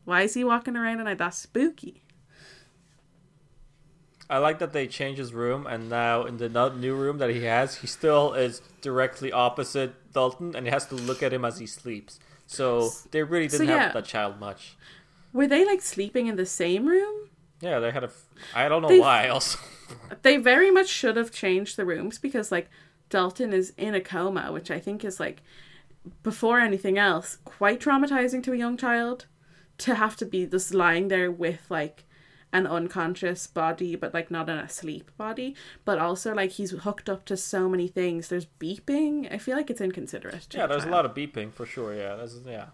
Why 0.06 0.22
is 0.22 0.34
he 0.34 0.44
walking 0.44 0.76
around 0.76 0.94
and 0.94 1.04
night? 1.04 1.18
That's 1.18 1.36
spooky. 1.36 2.02
I 4.30 4.38
like 4.38 4.60
that 4.60 4.72
they 4.72 4.86
changed 4.86 5.18
his 5.18 5.34
room, 5.34 5.66
and 5.66 5.90
now 5.90 6.24
in 6.24 6.38
the 6.38 6.48
new 6.70 6.94
room 6.96 7.18
that 7.18 7.30
he 7.30 7.44
has, 7.44 7.76
he 7.76 7.86
still 7.86 8.32
is 8.32 8.62
directly 8.80 9.30
opposite 9.30 10.12
Dalton, 10.12 10.56
and 10.56 10.64
he 10.64 10.72
has 10.72 10.86
to 10.86 10.94
look 10.94 11.22
at 11.22 11.32
him 11.32 11.44
as 11.44 11.58
he 11.58 11.66
sleeps. 11.66 12.18
So 12.46 12.90
they 13.10 13.22
really 13.24 13.48
didn't 13.48 13.68
yeah. 13.68 13.82
help 13.82 13.94
that 13.94 14.04
child 14.04 14.40
much. 14.40 14.76
Were 15.32 15.48
they 15.48 15.64
like 15.64 15.82
sleeping 15.82 16.28
in 16.28 16.36
the 16.36 16.46
same 16.46 16.86
room? 16.86 17.28
Yeah, 17.60 17.80
they 17.80 17.90
had 17.90 18.04
a. 18.04 18.06
F- 18.06 18.26
I 18.54 18.68
don't 18.68 18.82
know 18.82 18.88
They- 18.88 19.00
why. 19.00 19.28
Also, 19.28 19.58
They 20.22 20.36
very 20.36 20.70
much 20.70 20.88
should 20.88 21.16
have 21.16 21.32
changed 21.32 21.76
the 21.76 21.84
rooms 21.84 22.18
because 22.18 22.52
like 22.52 22.70
Dalton 23.10 23.52
is 23.52 23.72
in 23.76 23.94
a 23.94 24.00
coma, 24.00 24.52
which 24.52 24.70
I 24.70 24.78
think 24.78 25.04
is 25.04 25.18
like 25.18 25.42
before 26.22 26.60
anything 26.60 26.96
else 26.96 27.38
quite 27.44 27.80
traumatizing 27.80 28.42
to 28.44 28.52
a 28.52 28.56
young 28.56 28.76
child 28.76 29.26
to 29.78 29.94
have 29.94 30.16
to 30.16 30.24
be 30.26 30.46
just 30.46 30.72
lying 30.74 31.08
there 31.08 31.30
with 31.30 31.60
like 31.70 32.04
an 32.52 32.66
unconscious 32.66 33.46
body 33.46 33.96
but 33.96 34.14
like 34.14 34.30
not 34.30 34.48
in 34.48 34.56
a 34.56 34.68
sleep 34.68 35.10
body 35.18 35.54
but 35.84 35.98
also 35.98 36.32
like 36.34 36.52
he's 36.52 36.70
hooked 36.70 37.10
up 37.10 37.24
to 37.24 37.36
so 37.36 37.68
many 37.68 37.88
things 37.88 38.28
there's 38.28 38.46
beeping 38.60 39.30
i 39.32 39.36
feel 39.36 39.56
like 39.56 39.68
it's 39.68 39.80
inconsiderate 39.80 40.46
yeah, 40.54 40.66
the 40.66 40.74
there's 40.74 40.84
a 40.84 40.88
lot 40.88 41.04
of 41.04 41.12
beeping 41.14 41.52
for 41.52 41.66
sure. 41.66 41.92
Yeah, 41.94 42.14
that's, 42.16 42.36
yeah. 42.46 42.66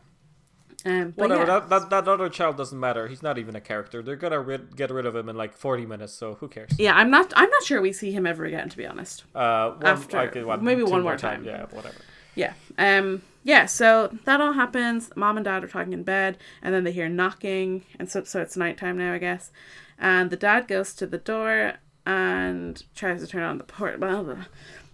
um 0.84 1.12
but 1.16 1.30
Whatever. 1.30 1.40
yeah. 1.40 1.58
That, 1.60 1.68
that 1.70 1.90
that 1.90 2.08
other 2.08 2.28
child 2.28 2.56
doesn't 2.56 2.78
matter. 2.78 3.08
He's 3.08 3.22
not 3.22 3.38
even 3.38 3.56
a 3.56 3.60
character. 3.60 4.02
They're 4.02 4.16
gonna 4.16 4.40
rid- 4.40 4.76
get 4.76 4.90
rid 4.90 5.06
of 5.06 5.16
him 5.16 5.28
in 5.28 5.36
like 5.36 5.56
40 5.56 5.86
minutes. 5.86 6.12
So 6.12 6.34
who 6.34 6.48
cares? 6.48 6.70
yeah 6.78 6.94
i'm 6.94 7.10
not 7.10 7.32
i'm 7.34 7.50
not 7.50 7.62
sure 7.64 7.80
we 7.80 7.92
see 7.92 8.12
him 8.12 8.26
ever 8.26 8.44
again 8.44 8.68
to 8.68 8.76
be 8.76 8.86
honest 8.86 9.24
Uh, 9.34 9.70
one, 9.70 9.86
After- 9.86 10.16
like, 10.16 10.34
what, 10.46 10.62
maybe 10.62 10.82
one 10.82 11.02
more 11.02 11.16
time. 11.16 11.44
Yeah, 11.44 11.66
whatever. 11.70 11.96
Yeah. 12.34 12.54
Um 12.78 13.22
yeah, 13.44 13.66
so 13.66 14.16
that 14.24 14.40
all 14.40 14.52
happens. 14.52 15.10
Mom 15.16 15.36
and 15.36 15.44
dad 15.44 15.64
are 15.64 15.68
talking 15.68 15.92
in 15.92 16.04
bed 16.04 16.38
and 16.62 16.72
then 16.72 16.84
they 16.84 16.92
hear 16.92 17.08
knocking 17.08 17.84
and 17.98 18.08
so 18.10 18.24
so 18.24 18.40
it's 18.40 18.56
nighttime 18.56 18.98
now, 18.98 19.12
I 19.12 19.18
guess. 19.18 19.50
And 19.98 20.30
the 20.30 20.36
dad 20.36 20.68
goes 20.68 20.94
to 20.94 21.06
the 21.06 21.18
door 21.18 21.74
and 22.06 22.82
tries 22.94 23.20
to 23.20 23.26
turn 23.26 23.42
on 23.42 23.58
the 23.58 23.64
port 23.64 24.00
blah. 24.00 24.44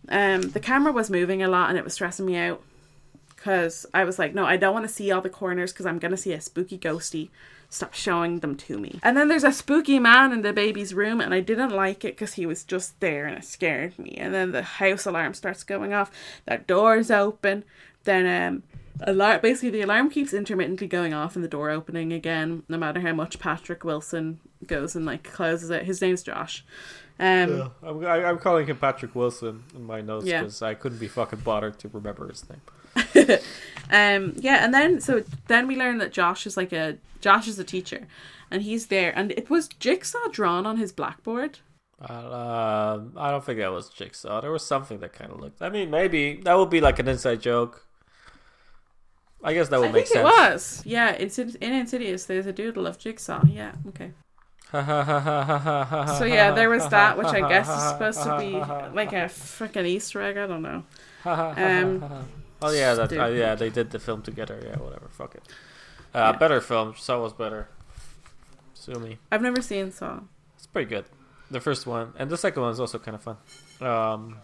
Um 0.09 0.41
the 0.43 0.61
camera 0.61 0.93
was 0.93 1.11
moving 1.11 1.43
a 1.43 1.49
lot 1.49 1.69
and 1.69 1.79
it 1.79 1.85
was 1.85 1.95
stressing 1.95 2.27
me 2.27 2.37
out 2.37 2.63
cuz 3.37 3.87
I 3.95 4.05
was 4.05 4.19
like, 4.19 4.35
no, 4.35 4.45
I 4.45 4.57
don't 4.57 4.75
want 4.75 4.87
to 4.87 4.93
see 4.93 5.11
all 5.13 5.21
the 5.21 5.31
corners 5.31 5.73
cuz 5.73 5.87
I'm 5.87 5.99
going 5.99 6.11
to 6.11 6.17
see 6.17 6.33
a 6.33 6.41
spooky 6.41 6.79
ghosty. 6.79 7.29
Stop 7.71 7.93
showing 7.93 8.39
them 8.41 8.57
to 8.57 8.79
me. 8.79 8.99
And 9.03 9.15
then 9.17 9.29
there's 9.29 9.45
a 9.45 9.53
spooky 9.53 9.99
man 9.99 10.33
in 10.33 10.41
the 10.43 10.55
baby's 10.55 10.95
room, 10.95 11.21
and 11.21 11.35
I 11.35 11.41
didn't 11.41 11.71
like 11.71 12.03
it 12.05 12.15
because 12.17 12.35
he 12.35 12.47
was 12.47 12.65
just 12.65 12.99
there 13.01 13.27
and 13.27 13.37
it 13.37 13.45
scared 13.45 13.99
me. 13.99 14.15
And 14.19 14.33
then 14.33 14.53
the 14.53 14.63
house 14.63 15.05
alarm 15.05 15.35
starts 15.35 15.65
going 15.65 15.93
off, 15.93 16.11
that 16.47 16.67
door's 16.67 17.11
open, 17.11 17.65
then 18.05 18.27
um, 18.27 18.63
alarm 19.03 19.41
basically 19.43 19.69
the 19.71 19.83
alarm 19.83 20.09
keeps 20.09 20.33
intermittently 20.33 20.87
going 20.87 21.13
off 21.13 21.35
and 21.37 21.45
the 21.45 21.49
door 21.49 21.69
opening 21.69 22.11
again, 22.13 22.63
no 22.71 22.79
matter 22.79 23.01
how 23.01 23.13
much 23.13 23.39
Patrick 23.39 23.85
Wilson 23.85 24.41
goes 24.67 24.97
and 24.97 25.05
like 25.05 25.23
closes 25.23 25.69
it. 25.69 25.85
His 25.85 26.01
name's 26.01 26.23
Josh. 26.23 26.65
Um, 27.21 27.73
I'm, 27.83 28.07
I, 28.07 28.25
I'm 28.25 28.39
calling 28.39 28.67
him 28.67 28.79
Patrick 28.79 29.15
Wilson 29.15 29.65
in 29.75 29.85
my 29.85 30.01
notes 30.01 30.25
Yeah. 30.25 30.41
because 30.41 30.63
I 30.63 30.75
couldn't 30.75 30.99
be 30.99 31.09
fucking 31.09 31.41
bothered 31.41 31.79
to 31.81 31.89
remember 31.89 32.29
his 32.29 32.49
name. 32.49 32.63
um, 33.91 34.35
yeah, 34.37 34.65
and 34.65 34.73
then 34.73 35.01
so 35.01 35.23
then 35.47 35.67
we 35.67 35.77
learn 35.77 35.99
that 35.99 36.13
Josh 36.13 36.47
is 36.47 36.57
like 36.57 36.73
a 36.73 36.99
Josh 37.21 37.49
is 37.49 37.59
a 37.59 37.65
teacher, 37.65 38.07
and 38.51 38.63
he's 38.63 38.87
there, 38.87 39.13
and 39.17 39.33
it 39.33 39.51
was 39.51 39.69
Jigsaw 39.69 40.29
drawn 40.31 40.67
on 40.67 40.77
his 40.77 40.93
blackboard. 40.93 41.59
Uh, 42.01 43.01
I 43.17 43.31
don't 43.31 43.45
think 43.45 43.59
that 43.59 43.73
was 43.73 43.89
Jigsaw. 43.89 44.41
There 44.41 44.53
was 44.53 44.65
something 44.65 45.01
that 45.01 45.13
kind 45.13 45.33
of 45.33 45.41
looked. 45.41 45.61
I 45.61 45.69
mean, 45.69 45.91
maybe 45.91 46.37
that 46.45 46.57
would 46.57 46.71
be 46.71 46.81
like 46.81 46.99
an 47.01 47.09
inside 47.09 47.41
joke. 47.41 47.85
I 49.43 49.55
guess 49.55 49.69
that 49.69 49.81
would 49.81 49.91
I 49.91 49.93
make 49.93 50.09
think 50.09 50.25
sense. 50.25 50.29
it 50.29 50.53
was. 50.53 50.83
Yeah, 50.85 51.11
it's 51.11 51.39
in, 51.39 51.55
in 51.61 51.73
Insidious. 51.73 52.25
There's 52.27 52.47
a 52.47 52.53
doodle 52.53 52.87
of 52.87 52.99
Jigsaw. 52.99 53.45
Yeah, 53.47 53.73
okay. 53.89 54.13
so 54.71 56.19
So 56.19 56.25
yeah, 56.25 56.53
there 56.53 56.69
was 56.69 56.89
that, 56.89 57.17
which 57.17 57.29
I 57.29 57.49
guess 57.49 57.69
is 57.69 57.83
supposed 57.91 58.23
to 58.23 58.39
be 58.39 58.53
like 58.95 59.13
a 59.13 59.27
freaking 59.27 59.87
Easter 59.87 60.21
egg. 60.23 60.37
I 60.37 60.47
don't 60.47 60.63
know. 60.63 60.85
Um, 61.25 62.05
oh 62.63 62.71
yeah, 62.71 62.95
that 62.95 63.13
uh, 63.13 63.27
yeah 63.27 63.55
they 63.55 63.71
did 63.71 63.91
the 63.91 63.99
film 63.99 64.23
together. 64.23 64.61
Yeah, 64.65 64.77
whatever. 64.79 65.09
Fuck 65.11 65.35
it. 65.35 65.43
Uh, 66.15 66.33
Better 66.33 66.61
film. 66.61 66.95
Saw 66.97 67.21
was 67.23 67.33
better. 67.33 67.69
Sue 68.75 68.95
me. 68.95 69.19
I've 69.31 69.43
never 69.43 69.61
seen 69.61 69.91
Saw. 69.93 70.21
It's 70.57 70.67
pretty 70.67 70.89
good. 70.89 71.05
The 71.51 71.61
first 71.61 71.87
one 71.87 72.13
and 72.19 72.31
the 72.31 72.37
second 72.37 72.63
one 72.63 72.73
is 72.73 72.81
also 72.81 72.99
kind 72.99 73.15
of 73.15 73.23
fun. 73.23 73.37
Um, 73.81 74.37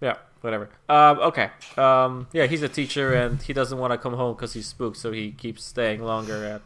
yeah, 0.00 0.16
whatever. 0.40 0.70
Um, 0.88 1.18
okay. 1.20 1.50
Um, 1.76 2.28
yeah, 2.32 2.46
he's 2.46 2.62
a 2.62 2.68
teacher 2.68 3.12
and 3.12 3.40
he 3.42 3.52
doesn't 3.52 3.78
want 3.78 3.92
to 3.92 3.98
come 3.98 4.14
home 4.14 4.34
because 4.34 4.52
he's 4.54 4.66
spooked, 4.66 4.96
so 4.96 5.12
he 5.12 5.32
keeps 5.32 5.64
staying 5.64 6.02
longer 6.02 6.44
at 6.44 6.62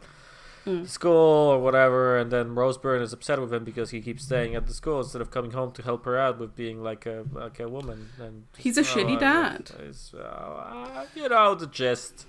Mm. 0.65 0.87
school 0.87 1.13
or 1.51 1.59
whatever. 1.59 2.17
And 2.17 2.31
then 2.31 2.55
Rose 2.55 2.77
Byrne 2.77 3.01
is 3.01 3.13
upset 3.13 3.39
with 3.39 3.53
him 3.53 3.63
because 3.63 3.91
he 3.91 4.01
keeps 4.01 4.23
staying 4.25 4.55
at 4.55 4.65
the 4.65 4.73
school 4.73 4.99
instead 4.99 5.21
of 5.21 5.29
coming 5.29 5.51
home 5.51 5.71
to 5.73 5.83
help 5.83 6.05
her 6.05 6.17
out 6.17 6.39
with 6.39 6.55
being 6.55 6.81
like 6.81 7.05
a 7.05 7.25
like 7.31 7.59
a 7.59 7.69
woman. 7.69 8.09
And 8.19 8.45
He's 8.57 8.77
a 8.77 8.81
shitty 8.83 9.17
uh, 9.17 9.19
dad. 9.19 9.71
uh, 10.19 11.05
you 11.15 11.29
know 11.29 11.55
the 11.55 11.67
gist. 11.67 12.25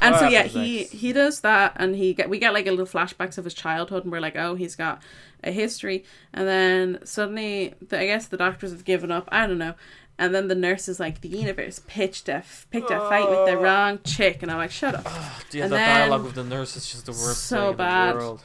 And 0.00 0.14
so 0.16 0.28
yeah, 0.28 0.42
he 0.42 0.80
next? 0.80 0.92
he 0.92 1.12
does 1.12 1.40
that, 1.40 1.72
and 1.76 1.96
he 1.96 2.12
get 2.12 2.28
we 2.28 2.38
get 2.38 2.52
like 2.52 2.66
a 2.66 2.70
little 2.70 2.86
flashbacks 2.86 3.38
of 3.38 3.44
his 3.44 3.54
childhood, 3.54 4.02
and 4.04 4.12
we're 4.12 4.20
like, 4.20 4.36
oh, 4.36 4.54
he's 4.54 4.76
got 4.76 5.02
a 5.42 5.50
history, 5.50 6.04
and 6.32 6.46
then 6.46 6.98
suddenly, 7.04 7.74
the, 7.80 7.98
I 8.00 8.06
guess 8.06 8.26
the 8.26 8.36
doctors 8.36 8.72
have 8.72 8.84
given 8.84 9.10
up. 9.10 9.28
I 9.32 9.46
don't 9.46 9.58
know. 9.58 9.74
And 10.18 10.34
then 10.34 10.48
the 10.48 10.54
nurse 10.54 10.88
is 10.88 10.98
like, 10.98 11.20
the 11.20 11.28
universe 11.28 11.80
pitched 11.86 12.28
a 12.30 12.42
picked 12.70 12.90
a 12.90 12.98
fight 13.00 13.28
with 13.28 13.46
the 13.46 13.56
wrong 13.58 13.98
chick, 14.04 14.42
and 14.42 14.50
I'm 14.50 14.56
like, 14.58 14.70
shut 14.70 14.94
up. 14.94 15.04
The, 15.50 15.60
And 15.60 15.70
the 15.72 15.76
then- 15.76 16.00
dialogue 16.00 16.24
with 16.24 16.34
the 16.34 16.44
nurse 16.44 16.74
is 16.76 16.90
just 16.90 17.04
the 17.06 17.12
worst 17.12 17.44
So 17.44 17.56
thing 17.56 17.70
in 17.72 17.76
bad. 17.76 18.14
the 18.14 18.18
world. 18.18 18.42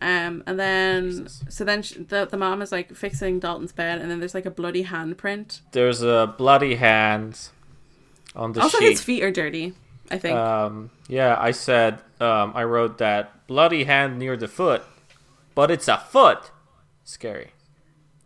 Um, 0.00 0.42
and 0.46 0.58
then 0.58 1.10
Jesus. 1.10 1.44
so 1.48 1.64
then 1.64 1.82
sh 1.82 1.92
the 2.08 2.26
the 2.28 2.36
mom 2.36 2.60
is 2.60 2.72
like 2.72 2.92
fixing 2.96 3.38
Dalton's 3.38 3.70
bed, 3.72 4.00
and 4.00 4.10
then 4.10 4.18
there's 4.18 4.34
like 4.34 4.46
a 4.46 4.50
bloody 4.50 4.84
handprint. 4.84 5.60
There's 5.70 6.02
a 6.02 6.34
bloody 6.36 6.74
hand 6.74 7.38
on 8.34 8.52
the 8.52 8.60
sheet. 8.60 8.64
also, 8.64 8.78
sheet. 8.78 8.90
his 8.90 9.00
feet 9.04 9.22
are 9.22 9.30
dirty. 9.30 9.74
I 10.10 10.18
think. 10.18 10.36
Um, 10.36 10.90
yeah, 11.08 11.36
I 11.38 11.52
said 11.52 12.00
um, 12.20 12.50
I 12.54 12.64
wrote 12.64 12.98
that 12.98 13.46
bloody 13.46 13.84
hand 13.84 14.18
near 14.18 14.36
the 14.36 14.48
foot, 14.48 14.82
but 15.54 15.70
it's 15.70 15.86
a 15.86 15.98
foot. 15.98 16.50
Scary, 17.04 17.52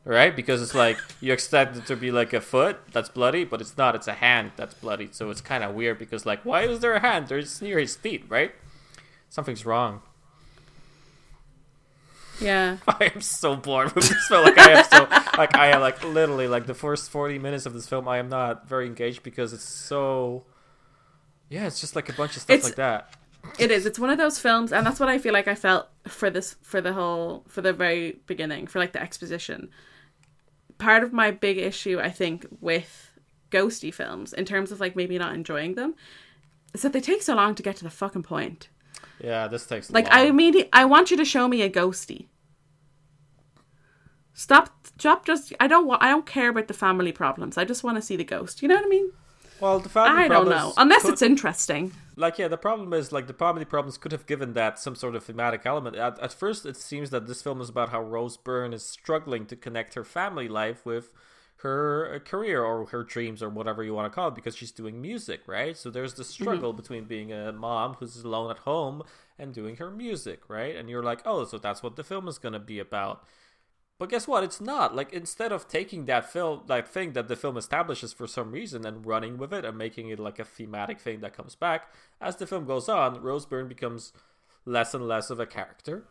right? 0.06 0.34
Because 0.34 0.62
it's 0.62 0.74
like 0.74 0.96
you 1.20 1.32
expect 1.34 1.76
it 1.76 1.84
to 1.86 1.96
be 1.96 2.10
like 2.10 2.32
a 2.32 2.40
foot 2.40 2.78
that's 2.92 3.08
bloody, 3.10 3.44
but 3.44 3.60
it's 3.60 3.76
not. 3.76 3.94
It's 3.94 4.08
a 4.08 4.14
hand 4.14 4.52
that's 4.56 4.72
bloody. 4.74 5.08
So 5.12 5.28
it's 5.30 5.40
kind 5.42 5.62
of 5.62 5.74
weird 5.74 5.98
because 5.98 6.24
like, 6.24 6.42
why 6.44 6.62
is 6.62 6.80
there 6.80 6.94
a 6.94 7.00
hand? 7.00 7.28
There's 7.28 7.60
near 7.60 7.78
his 7.78 7.94
feet, 7.96 8.24
right? 8.28 8.52
Something's 9.28 9.66
wrong. 9.66 10.00
yeah. 12.40 12.76
I 12.88 13.12
am 13.14 13.20
so 13.20 13.56
bored 13.56 13.92
with 13.94 14.08
this 14.08 14.26
film. 14.28 14.44
Like 14.44 14.58
I 14.58 14.70
am 14.72 14.84
so 14.84 15.08
like 15.38 15.56
I 15.56 15.68
am 15.68 15.80
like 15.80 16.02
literally 16.04 16.48
like 16.48 16.66
the 16.66 16.74
first 16.74 17.10
forty 17.10 17.38
minutes 17.38 17.66
of 17.66 17.72
this 17.74 17.88
film. 17.88 18.06
I 18.08 18.18
am 18.18 18.28
not 18.28 18.68
very 18.68 18.86
engaged 18.86 19.22
because 19.22 19.52
it's 19.52 19.64
so. 19.64 20.44
Yeah, 21.48 21.66
it's 21.66 21.80
just 21.80 21.94
like 21.94 22.08
a 22.08 22.12
bunch 22.12 22.36
of 22.36 22.42
stuff 22.42 22.54
It's- 22.54 22.64
like 22.70 22.76
that. 22.76 23.10
It 23.60 23.70
is. 23.70 23.86
It's 23.86 23.96
one 24.00 24.10
of 24.10 24.18
those 24.18 24.40
films, 24.40 24.72
and 24.72 24.84
that's 24.84 24.98
what 24.98 25.08
I 25.08 25.18
feel 25.18 25.32
like 25.32 25.46
I 25.46 25.54
felt 25.54 25.86
for 26.08 26.30
this 26.30 26.56
for 26.62 26.80
the 26.80 26.92
whole 26.92 27.44
for 27.46 27.60
the 27.62 27.72
very 27.72 28.18
beginning 28.26 28.66
for 28.66 28.80
like 28.80 28.92
the 28.92 29.00
exposition. 29.00 29.68
Part 30.78 31.02
of 31.02 31.12
my 31.12 31.30
big 31.30 31.58
issue, 31.58 31.98
I 32.00 32.10
think, 32.10 32.46
with 32.60 33.10
ghosty 33.50 33.92
films, 33.92 34.32
in 34.32 34.44
terms 34.44 34.72
of 34.72 34.80
like 34.80 34.96
maybe 34.96 35.18
not 35.18 35.34
enjoying 35.34 35.74
them, 35.74 35.94
is 36.74 36.82
that 36.82 36.92
they 36.92 37.00
take 37.00 37.22
so 37.22 37.34
long 37.34 37.54
to 37.54 37.62
get 37.62 37.76
to 37.76 37.84
the 37.84 37.90
fucking 37.90 38.22
point. 38.22 38.68
Yeah, 39.18 39.48
this 39.48 39.66
takes 39.66 39.90
Like 39.90 40.08
long. 40.10 40.18
I 40.18 40.30
mean, 40.30 40.64
I 40.72 40.84
want 40.84 41.10
you 41.10 41.16
to 41.16 41.24
show 41.24 41.48
me 41.48 41.62
a 41.62 41.70
ghosty. 41.70 42.26
Stop, 44.34 44.86
stop. 44.98 45.24
Just 45.24 45.54
I 45.58 45.66
don't 45.66 45.86
want. 45.86 46.02
I 46.02 46.10
don't 46.10 46.26
care 46.26 46.50
about 46.50 46.68
the 46.68 46.74
family 46.74 47.12
problems. 47.12 47.56
I 47.56 47.64
just 47.64 47.82
want 47.82 47.96
to 47.96 48.02
see 48.02 48.16
the 48.16 48.24
ghost. 48.24 48.60
You 48.60 48.68
know 48.68 48.74
what 48.74 48.84
I 48.84 48.88
mean? 48.88 49.10
well, 49.60 49.80
the 49.80 49.88
family 49.88 50.24
I 50.24 50.28
don't 50.28 50.48
know. 50.48 50.74
Unless 50.76 51.02
could- 51.02 51.12
it's 51.14 51.22
interesting. 51.22 51.92
Like 52.16 52.38
yeah 52.38 52.48
the 52.48 52.56
problem 52.56 52.92
is 52.92 53.12
like 53.12 53.26
the 53.26 53.34
family 53.34 53.64
problems 53.64 53.98
could 53.98 54.12
have 54.12 54.26
given 54.26 54.54
that 54.54 54.78
some 54.78 54.94
sort 54.94 55.14
of 55.14 55.24
thematic 55.24 55.62
element. 55.64 55.96
At, 55.96 56.18
at 56.18 56.32
first 56.32 56.66
it 56.66 56.76
seems 56.76 57.10
that 57.10 57.26
this 57.26 57.42
film 57.42 57.60
is 57.60 57.68
about 57.68 57.90
how 57.90 58.02
rose 58.02 58.36
byrne 58.36 58.72
is 58.72 58.82
struggling 58.82 59.46
to 59.46 59.56
connect 59.56 59.94
her 59.94 60.04
family 60.04 60.48
life 60.48 60.84
with 60.84 61.10
her 61.60 62.14
uh, 62.14 62.18
career 62.18 62.62
or 62.62 62.86
her 62.86 63.02
dreams 63.02 63.42
or 63.42 63.48
whatever 63.48 63.82
you 63.82 63.94
want 63.94 64.10
to 64.10 64.14
call 64.14 64.28
it 64.28 64.34
because 64.34 64.56
she's 64.56 64.72
doing 64.72 65.00
music 65.00 65.42
right? 65.46 65.76
So 65.76 65.90
there's 65.90 66.14
the 66.14 66.24
struggle 66.24 66.72
between 66.72 67.04
being 67.04 67.32
a 67.32 67.52
mom 67.52 67.94
who's 67.94 68.16
alone 68.22 68.50
at 68.50 68.58
home 68.58 69.02
and 69.38 69.52
doing 69.52 69.76
her 69.76 69.90
music 69.90 70.48
right? 70.48 70.74
And 70.74 70.88
you're 70.88 71.02
like 71.02 71.20
oh 71.26 71.44
so 71.44 71.58
that's 71.58 71.82
what 71.82 71.96
the 71.96 72.04
film 72.04 72.28
is 72.28 72.38
going 72.38 72.54
to 72.54 72.58
be 72.58 72.78
about 72.78 73.24
but 73.98 74.10
guess 74.10 74.28
what? 74.28 74.44
It's 74.44 74.60
not. 74.60 74.94
Like 74.94 75.12
instead 75.12 75.52
of 75.52 75.68
taking 75.68 76.04
that 76.04 76.30
film, 76.30 76.62
that 76.66 76.86
thing 76.88 77.12
that 77.12 77.28
the 77.28 77.36
film 77.36 77.56
establishes 77.56 78.12
for 78.12 78.26
some 78.26 78.52
reason 78.52 78.84
and 78.84 79.06
running 79.06 79.38
with 79.38 79.52
it 79.52 79.64
and 79.64 79.78
making 79.78 80.10
it 80.10 80.18
like 80.18 80.38
a 80.38 80.44
thematic 80.44 81.00
thing 81.00 81.20
that 81.20 81.36
comes 81.36 81.54
back, 81.54 81.92
as 82.20 82.36
the 82.36 82.46
film 82.46 82.66
goes 82.66 82.88
on, 82.88 83.22
Rose 83.22 83.46
Byrne 83.46 83.68
becomes 83.68 84.12
less 84.66 84.92
and 84.92 85.08
less 85.08 85.30
of 85.30 85.40
a 85.40 85.46
character, 85.46 86.04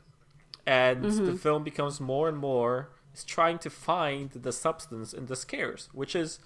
and 0.66 1.04
the 1.04 1.10
mm-hmm. 1.10 1.36
film 1.36 1.64
becomes 1.64 2.00
more 2.00 2.28
and 2.28 2.38
more 2.38 2.90
is 3.14 3.24
trying 3.24 3.60
to 3.60 3.70
find 3.70 4.32
the 4.32 4.52
substance 4.52 5.14
in 5.14 5.28
the 5.28 5.36
scares, 5.36 5.90
which 5.94 6.16
is 6.16 6.40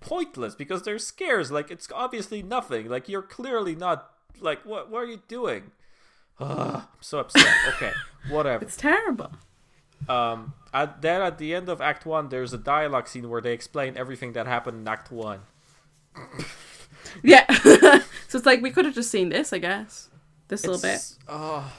pointless 0.00 0.54
because 0.54 0.82
they're 0.82 0.98
scares. 0.98 1.52
Like 1.52 1.70
it's 1.70 1.88
obviously 1.94 2.42
nothing. 2.42 2.88
Like 2.88 3.08
you're 3.08 3.22
clearly 3.22 3.76
not. 3.76 4.10
Like 4.40 4.64
what? 4.66 4.90
What 4.90 5.04
are 5.04 5.06
you 5.06 5.22
doing? 5.28 5.70
Ugh, 6.40 6.48
I'm 6.82 6.88
so 7.00 7.20
upset. 7.20 7.54
Okay, 7.68 7.92
whatever. 8.28 8.64
It's 8.64 8.76
terrible. 8.76 9.30
Um, 10.08 10.54
at, 10.74 11.00
then 11.02 11.20
at 11.22 11.38
the 11.38 11.54
end 11.54 11.68
of 11.68 11.80
Act 11.80 12.04
One, 12.06 12.28
there's 12.28 12.52
a 12.52 12.58
dialogue 12.58 13.08
scene 13.08 13.28
where 13.28 13.40
they 13.40 13.52
explain 13.52 13.96
everything 13.96 14.32
that 14.32 14.46
happened 14.46 14.80
in 14.80 14.88
Act 14.88 15.10
One. 15.12 15.40
Yeah. 17.22 17.50
so 18.28 18.38
it's 18.38 18.46
like 18.46 18.62
we 18.62 18.70
could 18.70 18.84
have 18.84 18.94
just 18.94 19.10
seen 19.10 19.28
this, 19.28 19.52
I 19.52 19.58
guess. 19.58 20.08
This 20.48 20.66
little 20.66 20.80
bit. 20.80 21.00
Oh. 21.28 21.70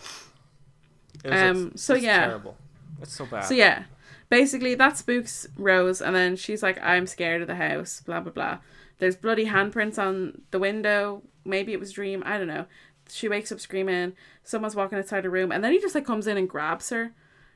Was- 1.23 1.33
Um, 1.33 1.67
it's- 1.67 1.81
so 1.81 1.95
it's 1.95 2.03
yeah. 2.03 2.25
terrible. 2.27 2.57
It's 3.01 3.13
so 3.13 3.25
bad. 3.25 3.41
So 3.45 3.53
yeah, 3.53 3.83
basically 4.29 4.75
that 4.75 4.97
spooks 4.97 5.47
Rose, 5.57 6.01
and 6.01 6.15
then 6.15 6.35
she's 6.35 6.63
like, 6.63 6.81
"I'm 6.81 7.05
scared 7.07 7.41
of 7.41 7.47
the 7.47 7.55
house." 7.55 8.01
Blah 8.05 8.21
blah 8.21 8.31
blah. 8.31 8.57
There's 8.99 9.15
bloody 9.15 9.45
handprints 9.47 9.97
on 9.97 10.41
the 10.51 10.59
window. 10.59 11.21
Maybe 11.45 11.73
it 11.73 11.79
was 11.79 11.91
a 11.91 11.93
dream. 11.93 12.23
I 12.25 12.37
don't 12.37 12.47
know. 12.47 12.65
She 13.09 13.27
wakes 13.27 13.51
up 13.51 13.59
screaming. 13.59 14.13
Someone's 14.43 14.75
walking 14.75 14.97
outside 14.97 15.25
her 15.25 15.29
room, 15.29 15.51
and 15.51 15.63
then 15.63 15.73
he 15.73 15.79
just 15.79 15.95
like 15.95 16.05
comes 16.05 16.27
in 16.27 16.37
and 16.37 16.49
grabs 16.49 16.89
her. 16.91 17.11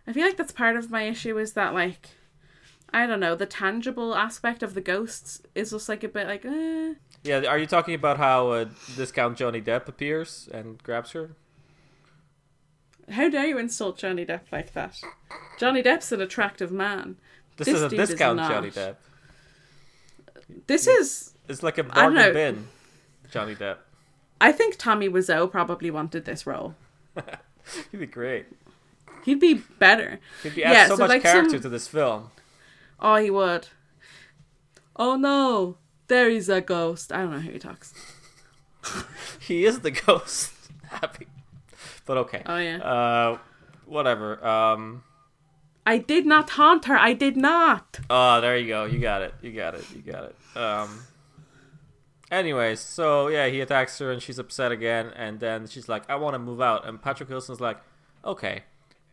I 0.08 0.14
feel 0.14 0.26
like 0.26 0.38
that's 0.38 0.54
part 0.54 0.76
of 0.78 0.90
my 0.90 1.04
issue 1.04 1.38
is 1.38 1.54
that 1.54 1.74
like, 1.74 2.10
I 2.94 3.06
don't 3.06 3.20
know, 3.20 3.36
the 3.36 3.46
tangible 3.46 4.16
aspect 4.16 4.64
of 4.64 4.74
the 4.74 4.82
ghosts 4.82 5.42
is 5.54 5.72
just 5.72 5.90
like 5.90 6.04
a 6.04 6.08
bit 6.08 6.28
like, 6.28 6.46
eh. 6.46 6.94
Yeah, 7.24 7.46
are 7.46 7.58
you 7.58 7.66
talking 7.66 7.94
about 7.94 8.18
how 8.18 8.50
uh, 8.52 8.66
discount 8.96 9.38
Johnny 9.38 9.62
Depp 9.62 9.88
appears 9.88 10.48
and 10.54 10.82
grabs 10.82 11.12
her? 11.12 11.32
How 13.10 13.30
dare 13.30 13.48
you 13.48 13.58
insult 13.58 13.98
Johnny 13.98 14.26
Depp 14.26 14.52
like 14.52 14.74
that? 14.74 15.00
Johnny 15.60 15.82
Depp's 15.84 16.12
an 16.12 16.22
attractive 16.22 16.72
man. 16.72 17.18
This, 17.58 17.68
This 17.68 17.76
is 17.76 17.82
a 17.82 17.90
dude 17.90 18.00
is 18.00 18.10
discount. 18.10 18.40
Johnny 18.40 18.72
Depp. 18.72 18.96
This 20.68 20.88
is 20.88 21.34
It's 21.50 21.64
like 21.64 21.78
a 21.78 21.84
bargain 21.84 22.34
bin, 22.34 22.68
Johnny 23.32 23.56
Depp. 23.56 23.78
I 24.40 24.52
think 24.52 24.78
Tommy 24.78 25.10
Wiseau 25.10 25.50
probably 25.52 25.90
wanted 25.92 26.26
this 26.26 26.46
role. 26.46 26.76
He'd 27.92 27.98
be 27.98 28.06
great. 28.06 28.46
He'd 29.28 29.40
be 29.42 29.56
better. 29.78 30.20
He'd 30.42 30.56
be 30.56 30.62
Yeah, 30.62 30.72
add 30.72 30.88
so, 30.88 30.96
so 30.96 31.02
much 31.04 31.10
like 31.10 31.22
character 31.22 31.50
some- 31.52 31.62
to 31.64 31.70
this 31.70 31.88
film. 31.88 32.32
Oh, 33.00 33.18
he 33.18 33.30
would. 33.30 33.68
Oh 34.96 35.16
no, 35.18 35.78
there 36.08 36.30
is 36.30 36.48
a 36.50 36.62
ghost. 36.62 37.12
I 37.12 37.18
don't 37.18 37.32
know 37.32 37.40
how 37.42 37.52
he 37.52 37.60
talks. 37.60 37.94
He 39.40 39.66
is 39.66 39.82
the 39.82 39.92
ghost. 39.92 40.54
Happy, 40.90 41.28
but 42.06 42.18
okay. 42.18 42.42
Oh 42.46 42.58
yeah. 42.58 42.78
Uh, 42.78 43.38
whatever. 43.86 44.46
Um. 44.46 45.04
I 45.86 45.98
did 46.00 46.26
not 46.26 46.50
haunt 46.52 46.86
her. 46.86 46.98
I 46.98 47.14
did 47.14 47.36
not. 47.38 48.00
Oh, 48.10 48.40
there 48.42 48.58
you 48.58 48.68
go. 48.68 48.86
You 48.86 49.00
got 49.00 49.22
it. 49.22 49.34
You 49.42 49.52
got 49.54 49.76
it. 49.76 49.86
You 49.94 50.02
got 50.10 50.24
it. 50.32 50.36
Um. 50.58 51.02
Anyways, 52.32 52.80
so 52.82 53.28
yeah, 53.30 53.48
he 53.48 53.62
attacks 53.62 54.00
her 54.00 54.12
and 54.12 54.22
she's 54.22 54.38
upset 54.40 54.72
again, 54.72 55.12
and 55.16 55.40
then 55.40 55.68
she's 55.68 55.88
like, 55.88 56.10
"I 56.10 56.16
want 56.16 56.34
to 56.36 56.40
move 56.40 56.60
out." 56.62 56.88
And 56.88 57.02
Patrick 57.02 57.30
Wilson's 57.30 57.62
like, 57.62 57.78
"Okay, 58.26 58.64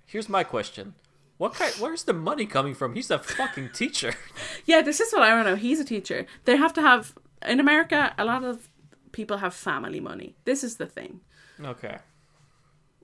here's 0.07 0.28
my 0.28 0.44
question: 0.44 0.94
What 1.38 1.55
kind? 1.55 1.72
Where's 1.74 2.05
the 2.05 2.12
money 2.12 2.46
coming 2.46 2.74
from? 2.74 2.94
He's 2.94 3.11
a 3.11 3.18
fucking 3.18 3.70
teacher." 3.70 4.14
Yeah, 4.66 4.82
this 4.82 5.00
is 5.00 5.12
what 5.12 5.22
I 5.22 5.30
don't 5.30 5.44
know. 5.44 5.57
He's 5.57 5.80
a 5.80 5.84
teacher. 5.84 6.26
They 6.44 6.57
have 6.57 6.72
to 6.74 6.80
have 6.82 7.14
in 7.46 7.61
America. 7.61 8.14
A 8.16 8.24
lot 8.24 8.44
of 8.44 8.68
people 9.12 9.38
have 9.38 9.55
family 9.55 10.00
money. 10.00 10.34
This 10.44 10.64
is 10.64 10.76
the 10.76 10.86
thing. 10.86 11.20
okay. 11.62 11.98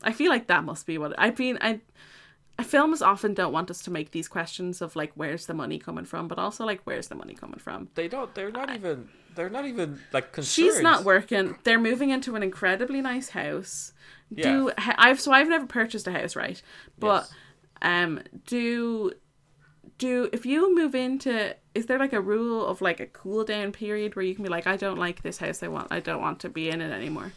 I 0.02 0.12
feel 0.12 0.30
like 0.30 0.46
that 0.46 0.64
must 0.64 0.86
be 0.86 0.96
what 0.96 1.12
I 1.18 1.30
mean. 1.38 1.58
I 1.60 1.80
films 2.62 3.02
often 3.02 3.34
don't 3.34 3.52
want 3.52 3.70
us 3.70 3.82
to 3.82 3.90
make 3.90 4.10
these 4.10 4.28
questions 4.28 4.80
of 4.82 4.96
like 4.96 5.12
where's 5.14 5.46
the 5.46 5.54
money 5.54 5.78
coming 5.78 6.04
from, 6.04 6.28
but 6.28 6.38
also 6.38 6.64
like 6.64 6.80
where's 6.84 7.08
the 7.08 7.14
money 7.14 7.34
coming 7.34 7.58
from. 7.58 7.88
They 7.94 8.08
don't. 8.08 8.34
They're 8.34 8.50
not 8.50 8.74
even. 8.74 9.08
They're 9.34 9.50
not 9.50 9.66
even 9.66 10.00
like 10.12 10.32
concerned. 10.32 10.66
She's 10.72 10.80
not 10.80 11.04
working. 11.04 11.56
They're 11.64 11.78
moving 11.80 12.10
into 12.10 12.34
an 12.36 12.42
incredibly 12.42 13.00
nice 13.00 13.30
house. 13.30 13.92
Yeah. 14.30 14.52
Do 14.52 14.70
I've 14.78 15.20
so 15.20 15.32
I've 15.32 15.48
never 15.48 15.66
purchased 15.66 16.06
a 16.06 16.12
house, 16.12 16.36
right? 16.36 16.60
But 16.98 17.22
Yes. 17.22 17.32
um 17.82 18.20
do 18.46 19.12
do 19.98 20.28
if 20.32 20.46
you 20.46 20.74
move 20.74 20.94
into 20.94 21.54
is 21.74 21.86
there 21.86 21.98
like 21.98 22.12
a 22.12 22.20
rule 22.20 22.66
of 22.66 22.80
like 22.80 23.00
a 23.00 23.06
cool 23.06 23.44
down 23.44 23.72
period 23.72 24.16
where 24.16 24.24
you 24.24 24.34
can 24.34 24.44
be 24.44 24.50
like 24.50 24.66
I 24.66 24.76
don't 24.76 24.98
like 24.98 25.22
this 25.22 25.38
house 25.38 25.62
I 25.62 25.68
want 25.68 25.88
I 25.90 26.00
don't 26.00 26.20
want 26.20 26.40
to 26.40 26.48
be 26.48 26.68
in 26.70 26.80
it 26.80 26.90
anymore. 26.92 27.32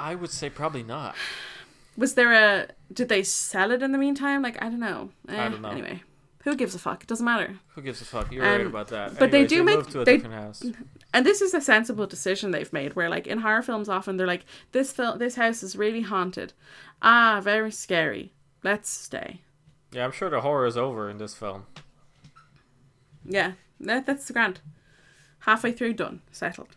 I 0.00 0.14
would 0.14 0.30
say 0.30 0.48
probably 0.48 0.82
not. 0.84 1.14
Was 1.96 2.14
there 2.14 2.32
a 2.32 2.68
did 2.92 3.08
they 3.08 3.22
sell 3.24 3.72
it 3.72 3.82
in 3.82 3.90
the 3.92 3.98
meantime? 3.98 4.42
Like 4.42 4.62
I 4.62 4.68
don't 4.68 4.80
know. 4.80 5.10
I 5.28 5.34
Eh, 5.36 5.48
don't 5.48 5.62
know. 5.62 5.70
Anyway, 5.70 6.02
who 6.44 6.54
gives 6.54 6.74
a 6.74 6.78
fuck? 6.78 7.02
It 7.02 7.08
doesn't 7.08 7.24
matter. 7.24 7.56
Who 7.74 7.82
gives 7.82 8.00
a 8.00 8.04
fuck? 8.04 8.30
You're 8.32 8.44
Um, 8.46 8.52
right 8.58 8.66
about 8.66 8.88
that. 8.88 9.18
but 9.18 9.30
they 9.32 9.38
Anyways, 9.38 9.50
do 9.50 9.64
make- 9.64 9.76
moved 9.78 9.90
to 9.92 10.00
a 10.02 10.04
they- 10.04 10.16
different 10.18 10.34
house. 10.36 10.62
And 11.12 11.24
this 11.24 11.40
is 11.40 11.54
a 11.54 11.60
sensible 11.60 12.06
decision 12.06 12.50
they've 12.50 12.72
made 12.72 12.94
where 12.94 13.08
like 13.08 13.26
in 13.26 13.38
horror 13.38 13.62
films 13.62 13.88
often 13.88 14.16
they're 14.16 14.26
like 14.26 14.44
this 14.72 14.92
film 14.92 15.18
this 15.18 15.36
house 15.36 15.62
is 15.62 15.74
really 15.76 16.02
haunted. 16.02 16.52
Ah, 17.00 17.40
very 17.42 17.70
scary. 17.70 18.32
Let's 18.62 18.90
stay. 18.90 19.40
Yeah, 19.92 20.04
I'm 20.04 20.12
sure 20.12 20.28
the 20.28 20.42
horror 20.42 20.66
is 20.66 20.76
over 20.76 21.08
in 21.08 21.18
this 21.18 21.34
film. 21.34 21.66
Yeah, 23.24 23.52
that, 23.80 24.06
that's 24.06 24.30
grand. 24.30 24.60
Halfway 25.40 25.72
through, 25.72 25.94
done, 25.94 26.20
settled. 26.30 26.76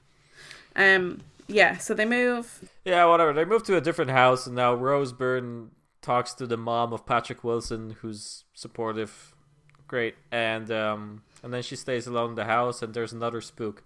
Um, 0.75 1.21
yeah. 1.47 1.77
So 1.77 1.93
they 1.93 2.05
move. 2.05 2.69
Yeah, 2.85 3.05
whatever. 3.05 3.33
They 3.33 3.45
move 3.45 3.63
to 3.63 3.77
a 3.77 3.81
different 3.81 4.11
house, 4.11 4.47
and 4.47 4.55
now 4.55 4.73
Rose 4.73 5.11
Byrne 5.11 5.71
talks 6.01 6.33
to 6.35 6.47
the 6.47 6.57
mom 6.57 6.93
of 6.93 7.05
Patrick 7.05 7.43
Wilson, 7.43 7.97
who's 8.01 8.45
supportive, 8.53 9.35
great, 9.87 10.15
and 10.31 10.71
um, 10.71 11.23
and 11.43 11.53
then 11.53 11.63
she 11.63 11.75
stays 11.75 12.07
alone 12.07 12.31
in 12.31 12.35
the 12.35 12.45
house, 12.45 12.81
and 12.81 12.93
there's 12.93 13.13
another 13.13 13.41
spook, 13.41 13.83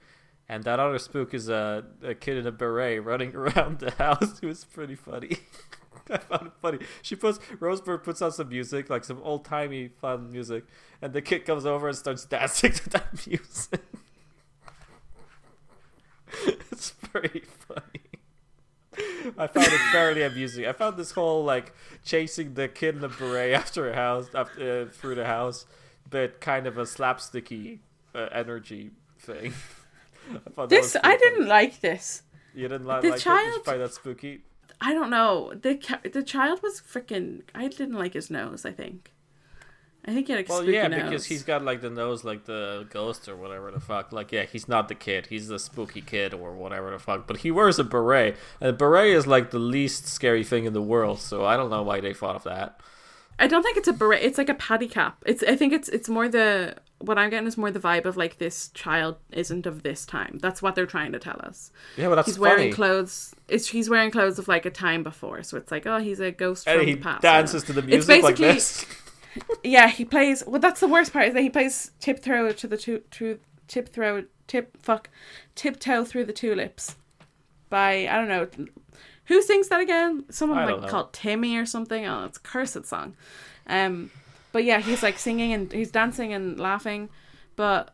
and 0.47 0.63
that 0.63 0.79
other 0.79 0.99
spook 0.99 1.33
is 1.33 1.49
a, 1.49 1.85
a 2.03 2.13
kid 2.13 2.37
in 2.37 2.47
a 2.47 2.51
beret 2.51 3.03
running 3.03 3.35
around 3.35 3.79
the 3.79 3.91
house, 3.91 4.39
who's 4.39 4.63
pretty 4.63 4.95
funny. 4.95 5.37
I 6.09 6.17
found 6.17 6.47
it 6.47 6.53
funny. 6.61 6.79
She 7.01 7.15
puts 7.15 7.39
Rose 7.59 7.81
Byrne 7.81 7.99
puts 7.99 8.21
on 8.21 8.31
some 8.31 8.49
music, 8.49 8.89
like 8.89 9.03
some 9.03 9.19
old 9.23 9.43
timey 9.43 9.87
fun 9.87 10.31
music, 10.31 10.65
and 11.01 11.13
the 11.13 11.21
kid 11.21 11.45
comes 11.45 11.65
over 11.65 11.87
and 11.87 11.97
starts 11.97 12.25
dancing 12.25 12.71
to 12.73 12.89
that 12.89 13.27
music. 13.27 13.81
it's 16.71 16.91
pretty 16.91 17.41
funny. 17.67 17.81
I 19.37 19.47
found 19.47 19.67
it 19.67 19.91
fairly 19.91 20.21
amusing. 20.21 20.67
I 20.67 20.73
found 20.73 20.97
this 20.97 21.11
whole 21.11 21.43
like 21.43 21.73
chasing 22.03 22.53
the 22.53 22.67
kid 22.67 22.95
in 22.95 23.01
the 23.01 23.09
beret 23.09 23.53
after 23.53 23.89
a 23.89 23.95
house, 23.95 24.27
after, 24.35 24.83
uh, 24.83 24.91
through 24.91 25.15
the 25.15 25.25
house, 25.25 25.65
but 26.07 26.39
kind 26.39 26.67
of 26.67 26.77
a 26.77 26.83
slapsticky 26.83 27.79
uh, 28.13 28.27
energy 28.31 28.91
thing. 29.19 29.53
I 30.57 30.65
This 30.67 30.95
I 31.03 31.17
didn't 31.17 31.47
like 31.47 31.79
this. 31.81 32.23
You 32.53 32.67
didn't 32.67 32.87
li- 32.87 32.87
the 32.87 32.93
like 32.93 33.01
it? 33.01 33.01
Did 33.03 33.13
you 33.13 33.19
child- 33.19 33.65
find 33.65 33.81
that 33.81 33.93
spooky? 33.93 34.41
I 34.81 34.93
don't 34.93 35.09
know. 35.09 35.53
The 35.53 35.79
the 36.11 36.23
child 36.23 36.61
was 36.61 36.81
freaking. 36.81 37.41
I 37.53 37.67
didn't 37.67 37.93
like 37.95 38.13
his 38.13 38.29
nose. 38.29 38.65
I 38.65 38.71
think. 38.71 39.11
I 40.07 40.13
think 40.13 40.27
he 40.27 40.33
had 40.33 40.45
a 40.45 40.47
Well, 40.47 40.63
yeah, 40.69 40.87
nose. 40.87 41.03
because 41.03 41.25
he's 41.25 41.41
got 41.41 41.63
like 41.63 41.81
the 41.81 41.89
nose 41.89 42.23
like 42.23 42.45
the 42.45 42.85
ghost 42.91 43.27
or 43.27 43.35
whatever 43.35 43.71
the 43.71 43.79
fuck. 43.79 44.11
Like, 44.11 44.31
yeah, 44.31 44.43
he's 44.43 44.67
not 44.67 44.87
the 44.87 44.93
kid. 44.93 45.27
He's 45.27 45.47
the 45.47 45.57
spooky 45.57 46.01
kid 46.01 46.31
or 46.33 46.53
whatever 46.53 46.91
the 46.91 46.99
fuck. 46.99 47.25
But 47.25 47.37
he 47.37 47.49
wears 47.49 47.79
a 47.79 47.83
beret, 47.83 48.35
and 48.61 48.69
a 48.69 48.73
beret 48.73 49.15
is 49.15 49.25
like 49.25 49.49
the 49.49 49.57
least 49.57 50.07
scary 50.07 50.43
thing 50.43 50.65
in 50.65 50.73
the 50.73 50.81
world. 50.81 51.19
So 51.21 51.43
I 51.43 51.57
don't 51.57 51.71
know 51.71 51.81
why 51.81 52.01
they 52.01 52.13
thought 52.13 52.35
of 52.35 52.43
that. 52.43 52.79
I 53.39 53.47
don't 53.47 53.63
think 53.63 53.77
it's 53.77 53.87
a 53.87 53.93
beret. 53.93 54.21
It's 54.23 54.37
like 54.37 54.49
a 54.49 54.53
patty 54.53 54.87
cap. 54.87 55.23
It's. 55.25 55.41
I 55.43 55.55
think 55.55 55.73
it's. 55.73 55.89
It's 55.89 56.07
more 56.07 56.29
the 56.29 56.75
what 56.99 57.17
I'm 57.17 57.29
getting 57.29 57.47
is 57.47 57.57
more 57.57 57.71
the 57.71 57.79
vibe 57.79 58.05
of 58.05 58.17
like 58.17 58.37
this 58.37 58.69
child 58.69 59.17
isn't 59.31 59.65
of 59.65 59.83
this 59.83 60.05
time. 60.05 60.39
That's 60.41 60.61
what 60.61 60.75
they're 60.75 60.85
trying 60.85 61.11
to 61.11 61.19
tell 61.19 61.39
us. 61.43 61.71
Yeah, 61.97 62.07
but 62.09 62.15
that's 62.15 62.27
he's 62.27 62.37
funny. 62.37 62.55
wearing 62.55 62.73
clothes. 62.73 63.35
It's 63.47 63.67
he's 63.67 63.89
wearing 63.89 64.11
clothes 64.11 64.39
of 64.39 64.47
like 64.47 64.65
a 64.65 64.71
time 64.71 65.03
before, 65.03 65.43
so 65.43 65.57
it's 65.57 65.71
like 65.71 65.85
oh 65.85 65.99
he's 65.99 66.19
a 66.19 66.31
ghost 66.31 66.67
and 66.67 66.79
from 66.79 66.87
he 66.87 66.93
the 66.95 67.01
past. 67.01 67.21
dances 67.21 67.63
to 67.65 67.73
the 67.73 67.81
music 67.81 68.23
like 68.23 68.37
this. 68.37 68.85
Yeah, 69.65 69.89
he 69.89 70.05
plays. 70.05 70.45
Well, 70.47 70.61
that's 70.61 70.79
the 70.79 70.87
worst 70.87 71.11
part 71.11 71.27
is 71.27 71.33
that 71.33 71.41
he 71.41 71.49
plays 71.49 71.91
tiptoe 71.99 72.53
to 72.53 72.67
the 72.67 72.77
tu- 72.77 73.03
to 73.11 73.37
tip 73.67 73.89
throw 73.89 74.23
tip 74.47 74.77
fuck 74.81 75.09
tiptoe 75.55 76.05
through 76.05 76.23
the 76.23 76.31
tulips 76.31 76.95
by 77.69 78.07
I 78.07 78.15
don't 78.15 78.29
know 78.29 78.47
who 79.25 79.41
sings 79.41 79.67
that 79.67 79.81
again. 79.81 80.23
Someone 80.29 80.65
like 80.65 80.81
know. 80.81 80.87
called 80.87 81.11
Timmy 81.11 81.57
or 81.57 81.65
something. 81.65 82.05
Oh, 82.05 82.23
it's 82.23 82.37
a 82.37 82.41
cursed 82.41 82.85
song. 82.85 83.17
Um, 83.67 84.09
but 84.55 84.63
yeah, 84.63 84.79
he's 84.79 85.03
like 85.03 85.19
singing 85.19 85.51
and 85.51 85.69
he's 85.73 85.91
dancing 85.91 86.33
and 86.33 86.57
laughing, 86.57 87.09
but. 87.57 87.91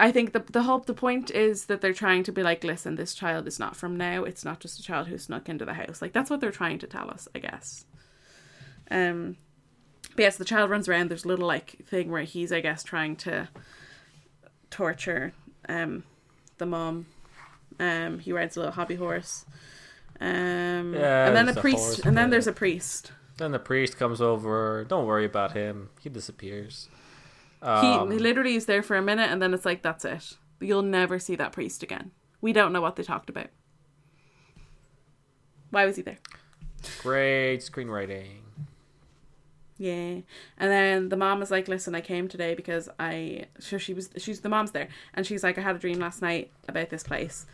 I 0.00 0.10
think 0.10 0.32
the 0.32 0.40
the 0.40 0.62
whole 0.64 0.80
the 0.80 0.94
point 0.94 1.30
is 1.30 1.66
that 1.66 1.80
they're 1.80 1.92
trying 1.92 2.24
to 2.24 2.32
be 2.32 2.42
like, 2.42 2.64
listen, 2.64 2.96
this 2.96 3.14
child 3.14 3.46
is 3.46 3.60
not 3.60 3.76
from 3.76 3.96
now. 3.96 4.24
It's 4.24 4.44
not 4.44 4.58
just 4.58 4.80
a 4.80 4.82
child 4.82 5.06
who 5.06 5.16
snuck 5.16 5.48
into 5.48 5.64
the 5.64 5.74
house. 5.74 6.02
Like 6.02 6.12
that's 6.12 6.28
what 6.28 6.40
they're 6.40 6.50
trying 6.50 6.80
to 6.80 6.88
tell 6.88 7.08
us, 7.08 7.28
I 7.36 7.38
guess. 7.38 7.84
Um, 8.90 9.36
but 10.16 10.22
yes, 10.22 10.36
the 10.38 10.44
child 10.44 10.70
runs 10.70 10.88
around. 10.88 11.08
There's 11.08 11.24
a 11.24 11.28
little 11.28 11.46
like 11.46 11.86
thing 11.86 12.10
where 12.10 12.24
he's, 12.24 12.50
I 12.50 12.60
guess, 12.60 12.82
trying 12.82 13.14
to 13.16 13.48
torture 14.70 15.34
um 15.68 16.02
the 16.58 16.66
mom. 16.66 17.06
Um, 17.78 18.18
he 18.18 18.32
rides 18.32 18.56
a 18.56 18.60
little 18.60 18.74
hobby 18.74 18.96
horse. 18.96 19.44
Um, 20.20 20.94
Yeah, 20.94 21.28
and 21.28 21.36
then 21.36 21.48
a 21.48 21.52
a 21.52 21.60
priest, 21.60 21.78
horse 21.78 21.98
and 22.00 22.16
then 22.16 22.30
there's 22.30 22.48
a 22.48 22.52
priest. 22.52 23.12
Then 23.42 23.50
the 23.50 23.58
priest 23.58 23.98
comes 23.98 24.20
over. 24.20 24.84
Don't 24.88 25.04
worry 25.04 25.24
about 25.24 25.50
him. 25.50 25.90
He 26.00 26.08
disappears. 26.08 26.88
He, 27.60 27.66
Um, 27.66 28.08
he 28.12 28.18
literally 28.18 28.54
is 28.54 28.66
there 28.66 28.84
for 28.84 28.96
a 28.96 29.02
minute, 29.02 29.32
and 29.32 29.42
then 29.42 29.52
it's 29.52 29.64
like 29.64 29.82
that's 29.82 30.04
it. 30.04 30.36
You'll 30.60 30.82
never 30.82 31.18
see 31.18 31.34
that 31.34 31.50
priest 31.50 31.82
again. 31.82 32.12
We 32.40 32.52
don't 32.52 32.72
know 32.72 32.80
what 32.80 32.94
they 32.94 33.02
talked 33.02 33.28
about. 33.28 33.48
Why 35.70 35.84
was 35.84 35.96
he 35.96 36.02
there? 36.02 36.18
great 37.00 37.58
screenwriting. 37.58 38.42
Yeah. 39.76 40.20
And 40.56 40.70
then 40.70 41.08
the 41.08 41.16
mom 41.16 41.42
is 41.42 41.50
like, 41.50 41.66
"Listen, 41.66 41.96
I 41.96 42.00
came 42.00 42.28
today 42.28 42.54
because 42.54 42.88
I." 43.00 43.46
So 43.58 43.76
she 43.76 43.92
was. 43.92 44.10
She's 44.18 44.42
the 44.42 44.48
mom's 44.48 44.70
there, 44.70 44.86
and 45.14 45.26
she's 45.26 45.42
like, 45.42 45.58
"I 45.58 45.62
had 45.62 45.74
a 45.74 45.80
dream 45.80 45.98
last 45.98 46.22
night 46.22 46.52
about 46.68 46.90
this 46.90 47.02
place," 47.02 47.46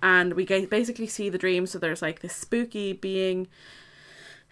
and 0.00 0.34
we 0.34 0.44
basically 0.44 1.08
see 1.08 1.28
the 1.30 1.38
dream. 1.38 1.66
So 1.66 1.80
there's 1.80 2.02
like 2.02 2.20
this 2.20 2.34
spooky 2.36 2.92
being, 2.92 3.48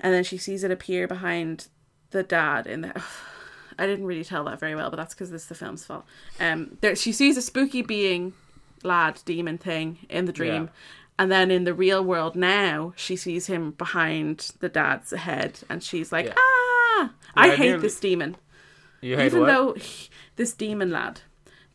and 0.01 0.13
then 0.15 0.25
she 0.25 0.37
sees 0.39 0.65
it 0.65 0.71
appear 0.71 1.07
behind 1.09 1.69
the 2.11 2.23
dad 2.23 2.67
in 2.67 2.83
the. 2.83 3.03
I 3.79 3.87
didn't 3.87 4.07
really 4.07 4.23
tell 4.23 4.45
that 4.45 4.61
very 4.61 4.77
well, 4.77 4.89
but 4.89 4.97
that's 4.97 5.15
because 5.15 5.33
this 5.33 5.43
is 5.43 5.49
the 5.49 5.55
film's 5.57 5.85
fault. 5.85 6.05
Um, 6.39 6.79
there 6.81 6.95
she 6.95 7.11
sees 7.13 7.37
a 7.37 7.43
spooky 7.43 7.83
being, 7.83 8.33
lad, 8.85 9.21
demon 9.25 9.59
thing 9.59 9.99
in 10.09 10.27
the 10.27 10.33
dream. 10.33 10.65
Yeah. 10.65 10.71
And 11.19 11.31
then 11.33 11.51
in 11.51 11.65
the 11.65 11.75
real 11.75 12.05
world 12.05 12.37
now, 12.37 12.93
she 12.97 13.17
sees 13.17 13.47
him 13.47 13.73
behind 13.73 14.53
the 14.61 14.69
dad's 14.69 15.11
head, 15.11 15.59
and 15.69 15.83
she's 15.83 16.13
like, 16.13 16.27
Yeah. 16.27 16.35
"Ah, 16.37 17.13
I 17.35 17.51
I 17.51 17.57
hate 17.57 17.81
this 17.81 17.99
demon." 17.99 18.37
You 19.01 19.17
hate 19.17 19.27
Even 19.27 19.41
what? 19.41 19.47
though 19.49 19.73
he- 19.75 20.09
this 20.37 20.53
demon 20.55 20.91
lad, 20.91 21.21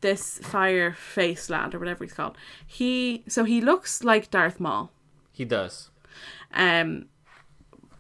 this 0.01 0.39
fire 0.39 0.93
face 0.93 1.49
lad 1.49 1.75
or 1.75 1.79
whatever 1.79 2.03
he's 2.05 2.13
called, 2.13 2.37
he 2.65 3.23
so 3.27 3.43
he 3.43 3.59
looks 3.61 4.03
like 4.05 4.31
Darth 4.31 4.59
Maul. 4.59 4.89
he 5.33 5.43
does. 5.45 5.89
Um, 6.53 7.07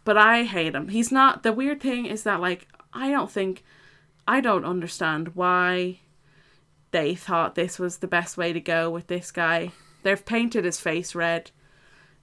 but 0.09 0.17
I 0.17 0.41
hate 0.41 0.73
him. 0.73 0.87
He's 0.87 1.11
not. 1.11 1.43
The 1.43 1.53
weird 1.53 1.81
thing 1.81 2.07
is 2.07 2.23
that 2.23 2.41
like 2.41 2.67
I 2.91 3.11
don't 3.11 3.29
think, 3.29 3.63
I 4.27 4.41
don't 4.41 4.65
understand 4.65 5.35
why 5.35 5.99
they 6.89 7.13
thought 7.13 7.53
this 7.53 7.77
was 7.77 7.97
the 7.97 8.07
best 8.07 8.35
way 8.35 8.51
to 8.51 8.59
go 8.59 8.89
with 8.89 9.05
this 9.05 9.29
guy. 9.29 9.71
They've 10.01 10.25
painted 10.25 10.65
his 10.65 10.79
face 10.79 11.13
red 11.13 11.51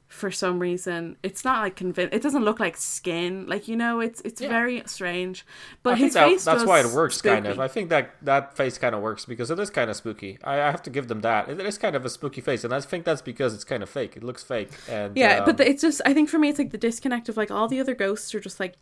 for 0.09 0.31
some 0.31 0.61
reason. 0.61 1.17
It's 1.23 1.45
not 1.45 1.63
like 1.63 1.75
convinced. 1.77 2.15
It 2.15 2.23
doesn't 2.23 2.45
look 2.45 2.61
like 2.61 2.77
skin. 2.77 3.47
Like 3.47 3.67
you 3.69 3.77
know, 3.77 4.01
it's 4.01 4.21
it's 4.23 4.41
Yeah. 4.41 4.49
very 4.49 4.83
strange. 4.87 5.45
But 5.83 5.95
I 5.95 5.97
his 5.97 6.15
that, 6.15 6.29
face 6.29 6.45
that's 6.45 6.65
why 6.65 6.81
it 6.81 6.87
works, 6.87 7.17
spook 7.17 7.33
kind 7.33 7.47
of. 7.47 7.59
I 7.59 7.69
think 7.69 7.89
that 7.91 8.13
that 8.23 8.57
face 8.57 8.79
kind 8.79 8.95
of 8.95 9.03
works 9.03 9.25
because 9.25 9.51
it 9.51 9.59
is 9.59 9.69
kind 9.71 9.91
of 9.91 9.97
spooky. 9.97 10.39
I, 10.45 10.55
I 10.55 10.71
have 10.71 10.83
to 10.85 10.91
give 10.91 11.09
them 11.09 11.21
that. 11.23 11.49
It 11.49 11.61
is 11.61 11.77
kind 11.79 11.97
of 11.97 12.05
a 12.05 12.09
spooky 12.11 12.41
face, 12.41 12.63
and 12.65 12.73
I 12.73 12.81
think 12.81 13.05
that's 13.05 13.23
because 13.23 13.53
it's 13.55 13.65
kind 13.65 13.83
of 13.83 13.89
fake. 13.91 14.17
It 14.17 14.23
looks 14.23 14.43
fake, 14.45 14.71
and 14.89 15.17
Yeah, 15.17 15.39
um, 15.39 15.45
but 15.45 15.57
the, 15.57 15.69
it's 15.69 15.83
just 15.83 16.01
I 16.07 16.15
think 16.15 16.29
for 16.29 16.39
me 16.39 16.51
it's 16.51 16.59
like 16.59 16.71
the 16.71 16.79
disconnect 16.79 17.29
of 17.29 17.37
like 17.37 17.51
all 17.51 17.67
the 17.69 17.81
other 17.81 17.95
ghosts 17.95 18.35
are 18.35 18.41
just 18.41 18.61
like 18.61 18.75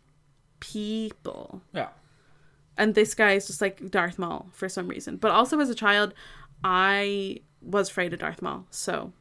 people, 0.59 1.61
yeah, 1.73 1.89
and 2.77 2.95
this 2.95 3.13
guy 3.15 3.33
is 3.33 3.47
just 3.47 3.61
like 3.61 3.89
Darth 3.89 4.19
Maul 4.19 4.47
for 4.51 4.69
some 4.69 4.87
reason. 4.87 5.17
But 5.17 5.31
also 5.31 5.59
as 5.59 5.69
a 5.69 5.75
child, 5.75 6.13
I 6.63 7.39
was 7.61 7.89
afraid 7.89 8.13
of 8.13 8.19
Darth 8.19 8.41
Maul, 8.41 8.65
so 8.69 9.11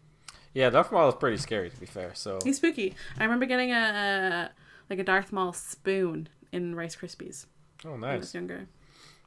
yeah. 0.54 0.70
Darth 0.70 0.90
Maul 0.92 1.08
is 1.08 1.14
pretty 1.16 1.36
scary, 1.36 1.70
to 1.70 1.76
be 1.78 1.86
fair. 1.86 2.12
So 2.14 2.38
he's 2.44 2.56
spooky. 2.56 2.94
I 3.18 3.24
remember 3.24 3.46
getting 3.46 3.70
a 3.72 4.50
like 4.88 4.98
a 4.98 5.04
Darth 5.04 5.32
Maul 5.32 5.52
spoon 5.52 6.28
in 6.52 6.74
Rice 6.74 6.96
Krispies 6.96 7.46
oh 7.84 7.90
nice. 7.96 8.00
when 8.00 8.10
I 8.10 8.16
was 8.16 8.34
younger. 8.34 8.66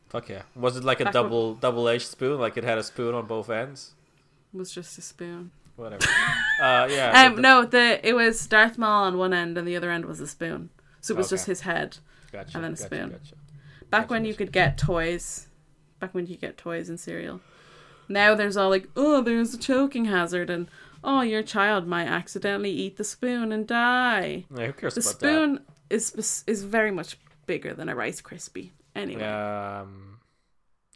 fuck 0.09 0.29
yeah. 0.29 0.43
Was 0.55 0.77
it 0.77 0.83
like 0.83 0.99
a 1.01 1.05
Back 1.05 1.13
when- 1.13 1.23
double 1.23 1.53
double 1.55 1.87
edged 1.89 2.07
spoon? 2.07 2.39
Like 2.39 2.57
it 2.57 2.63
had 2.63 2.77
a 2.77 2.83
spoon 2.83 3.13
on 3.15 3.25
both 3.27 3.49
ends? 3.49 3.93
It 4.53 4.57
was 4.57 4.71
just 4.71 4.97
a 4.97 5.01
spoon. 5.01 5.51
Whatever. 5.75 6.03
uh, 6.61 6.87
yeah. 6.89 7.11
Um, 7.27 7.35
the- 7.35 7.41
no, 7.41 7.65
the 7.65 8.07
it 8.07 8.13
was 8.13 8.45
Darth 8.47 8.77
Maul 8.77 9.03
on 9.03 9.17
one 9.17 9.33
end 9.33 9.57
and 9.57 9.67
the 9.67 9.75
other 9.75 9.91
end 9.91 10.05
was 10.05 10.19
a 10.19 10.27
spoon. 10.27 10.69
So 11.01 11.13
it 11.13 11.17
was 11.17 11.29
just 11.29 11.45
his 11.45 11.61
head. 11.61 11.97
Gotcha, 12.31 12.57
and 12.57 12.63
then 12.63 12.71
a 12.73 12.75
gotcha, 12.75 12.85
spoon. 12.85 13.09
Gotcha. 13.11 13.35
Back 13.89 14.09
when 14.09 14.25
you 14.25 14.33
could 14.33 14.51
get 14.51 14.77
toys. 14.77 15.47
Back 15.99 16.13
when 16.13 16.25
you 16.25 16.35
could 16.35 16.41
get 16.41 16.57
toys 16.57 16.89
and 16.89 16.99
cereal. 16.99 17.39
Now 18.09 18.35
there's 18.35 18.57
all 18.57 18.69
like, 18.69 18.87
oh, 18.95 19.21
there's 19.21 19.53
a 19.53 19.57
choking 19.57 20.05
hazard 20.05 20.49
and 20.49 20.67
oh, 21.03 21.21
your 21.21 21.43
child 21.43 21.87
might 21.87 22.07
accidentally 22.07 22.71
eat 22.71 22.97
the 22.97 23.03
spoon 23.03 23.51
and 23.51 23.67
die. 23.67 24.45
Yeah, 24.55 24.67
who 24.67 24.73
cares 24.73 24.95
The 24.95 25.01
spoon 25.01 25.61
is 25.89 26.43
is 26.47 26.63
very 26.63 26.91
much 26.91 27.17
bigger 27.45 27.73
than 27.73 27.89
a 27.89 27.95
Rice 27.95 28.21
Krispie. 28.21 28.71
Anyway. 28.95 29.23
Um, 29.23 30.19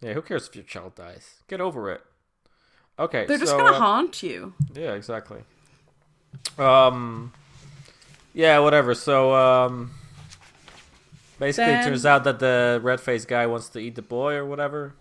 yeah, 0.01 0.13
who 0.13 0.21
cares 0.21 0.47
if 0.47 0.55
your 0.55 0.63
child 0.63 0.95
dies? 0.95 1.35
Get 1.47 1.61
over 1.61 1.91
it. 1.91 2.01
Okay, 2.99 3.25
They're 3.25 3.37
just 3.37 3.55
gonna 3.55 3.71
uh, 3.71 3.79
haunt 3.79 4.21
you. 4.21 4.53
Yeah, 4.73 4.93
exactly. 4.93 5.39
Um, 6.57 7.31
yeah, 8.33 8.59
whatever. 8.59 8.93
So, 8.93 9.33
um, 9.33 9.91
basically, 11.39 11.73
it 11.73 11.83
turns 11.83 12.05
out 12.05 12.23
that 12.25 12.39
the 12.39 12.79
red 12.83 13.01
faced 13.01 13.27
guy 13.27 13.47
wants 13.47 13.69
to 13.69 13.79
eat 13.79 13.95
the 13.95 14.01
boy 14.01 14.33
or 14.35 14.45
whatever. 14.45 14.93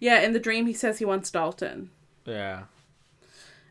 Yeah, 0.00 0.20
in 0.20 0.32
the 0.32 0.40
dream 0.40 0.66
he 0.66 0.72
says 0.72 0.98
he 0.98 1.04
wants 1.04 1.30
Dalton. 1.30 1.90
Yeah. 2.24 2.64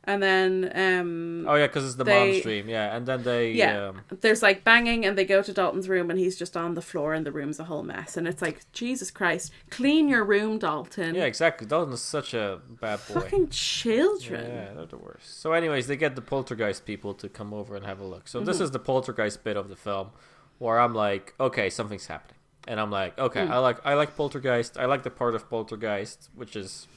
And 0.07 0.23
then 0.23 0.71
um 0.73 1.45
Oh, 1.49 1.55
yeah, 1.55 1.67
because 1.67 1.85
it's 1.85 1.95
the 1.95 2.05
They- 2.05 2.31
mom's 2.31 2.41
dream. 2.41 2.69
Yeah, 2.69 2.95
and 2.95 3.05
then 3.05 3.23
they. 3.23 3.51
Yeah. 3.51 3.89
Um, 3.89 4.01
there's 4.21 4.41
like 4.41 4.63
banging 4.63 5.05
and 5.05 5.17
they 5.17 5.25
go 5.25 5.41
to 5.41 5.51
Dalton's 5.53 5.89
room 5.89 6.09
and 6.09 6.17
he's 6.17 6.37
just 6.39 6.55
on 6.55 6.73
the 6.75 6.81
floor 6.81 7.13
and 7.13 7.25
the 7.25 7.31
room's 7.31 7.59
a 7.59 7.65
whole 7.65 7.83
mess 7.83 8.15
and 8.17 8.25
it's 8.27 8.41
like 8.41 8.59
Jesus 8.71 9.11
Christ 9.11 9.51
clean 9.69 10.07
your 10.07 10.23
room 10.23 10.57
Dalton 10.59 11.13
yeah, 11.13 11.25
exactly. 11.25 11.67
dalton's 11.67 12.01
such 12.01 12.33
a 12.33 12.61
bad 12.81 12.99
boy. 13.07 13.15
fucking 13.19 13.49
children 13.49 14.45
Yeah, 14.45 14.73
they're 14.75 14.85
the 14.85 14.97
worst. 14.97 15.41
So, 15.41 15.51
anyways, 15.53 15.87
they 15.87 15.97
get 15.97 16.15
the 16.15 16.21
poltergeist 16.21 16.85
people 16.85 17.13
to 17.15 17.27
come 17.29 17.53
over 17.53 17.75
and 17.75 17.85
have 17.85 17.99
a 17.99 18.05
look. 18.05 18.27
So, 18.27 18.39
Mm-hmm. 18.39 18.45
this 18.47 18.61
is 18.61 18.71
the 18.71 18.79
poltergeist 18.79 19.43
bit 19.43 19.57
of 19.57 19.67
the 19.69 19.75
film, 19.75 20.11
where 20.57 20.79
I'm 20.79 20.93
like, 20.95 21.33
okay, 21.39 21.69
something's 21.69 22.07
happening, 22.07 22.39
and 22.67 22.79
I'm 22.79 22.91
like, 22.91 23.17
okay, 23.19 23.41
Mm. 23.45 23.51
I 23.51 23.57
like 23.59 23.77
I 23.85 23.93
like 23.95 24.15
poltergeist. 24.15 24.77
I 24.77 24.85
like 24.85 25.03
the 25.03 25.09
part 25.11 25.35
of 25.35 25.49
poltergeist, 25.49 26.29
which 26.33 26.55
is, 26.55 26.87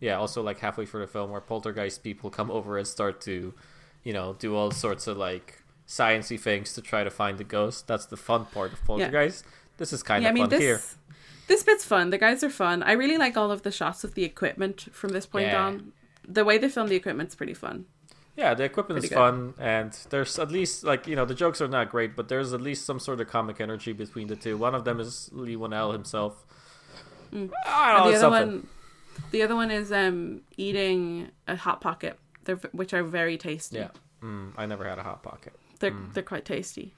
yeah, 0.00 0.16
also 0.16 0.42
like 0.42 0.58
halfway 0.60 0.86
through 0.86 1.00
the 1.00 1.06
film 1.06 1.30
where 1.30 1.40
poltergeist 1.40 2.02
people 2.02 2.30
come 2.30 2.50
over 2.50 2.78
and 2.78 2.86
start 2.86 3.20
to, 3.22 3.54
you 4.02 4.12
know, 4.12 4.34
do 4.38 4.56
all 4.56 4.70
sorts 4.70 5.06
of 5.06 5.16
like 5.16 5.62
sciency 5.86 6.38
things 6.38 6.72
to 6.74 6.80
try 6.82 7.04
to 7.04 7.10
find 7.10 7.38
the 7.38 7.44
ghost. 7.44 7.86
That's 7.86 8.06
the 8.06 8.16
fun 8.16 8.46
part 8.46 8.72
of 8.72 8.84
poltergeist. 8.84 9.44
This 9.78 9.92
is 9.92 10.02
kind 10.02 10.22
yeah 10.22 10.28
I 10.28 10.30
of 10.30 10.34
mean 10.34 10.42
fun 10.44 10.50
this 10.50 10.60
here. 10.60 10.80
this 11.48 11.62
bit's 11.62 11.84
fun 11.84 12.10
the 12.10 12.18
guys 12.18 12.44
are 12.44 12.50
fun 12.50 12.82
I 12.82 12.92
really 12.92 13.16
like 13.18 13.36
all 13.36 13.50
of 13.50 13.62
the 13.62 13.70
shots 13.72 14.04
of 14.04 14.14
the 14.14 14.24
equipment 14.24 14.88
from 14.92 15.10
this 15.10 15.24
point 15.26 15.46
Yeah. 15.46 15.64
on 15.66 15.92
the 16.28 16.44
way 16.44 16.58
they 16.58 16.68
film 16.68 16.88
the 16.88 16.96
equipment's 16.96 17.34
pretty 17.34 17.54
fun 17.54 17.86
Yeah, 18.36 18.52
the 18.54 18.64
equipment 18.64 19.02
is 19.02 19.08
good. 19.10 19.16
fun, 19.16 19.54
and 19.58 19.92
there's 20.10 20.38
at 20.38 20.50
least 20.52 20.84
like 20.84 21.06
you 21.08 21.16
know 21.16 21.24
the 21.24 21.34
jokes 21.34 21.60
are 21.60 21.68
not 21.68 21.90
great, 21.90 22.14
but 22.14 22.28
there's 22.28 22.52
at 22.52 22.60
least 22.60 22.84
some 22.86 23.00
sort 23.00 23.20
of 23.20 23.28
comic 23.28 23.60
energy 23.60 23.92
between 23.92 24.28
the 24.28 24.36
two. 24.36 24.56
One 24.56 24.74
of 24.74 24.84
them 24.84 25.00
is 25.00 25.28
Leigh 25.32 25.56
Whannell 25.56 25.92
himself. 25.92 26.44
I 27.32 27.36
don't 27.36 27.48
know, 27.48 27.48
Mm. 27.48 27.50
and 27.50 27.50
the 27.50 28.16
other 28.16 28.18
something. 28.18 28.52
one 28.52 28.66
the 29.30 29.42
other 29.42 29.54
one 29.54 29.70
is 29.70 29.90
um 29.92 30.40
eating 30.56 31.28
a 31.48 31.56
hot 31.56 31.80
pocket 31.80 32.18
they're 32.44 32.56
which 32.72 32.92
are 32.94 33.02
very 33.02 33.36
tasty 33.38 33.76
Yeah, 33.78 33.88
mm, 34.22 34.52
I 34.56 34.66
never 34.66 34.84
had 34.88 34.98
a 34.98 35.02
hot 35.02 35.22
pocket. 35.22 35.52
they're 35.78 35.94
they're 36.12 36.22
quite 36.22 36.44
tasty 36.44 36.92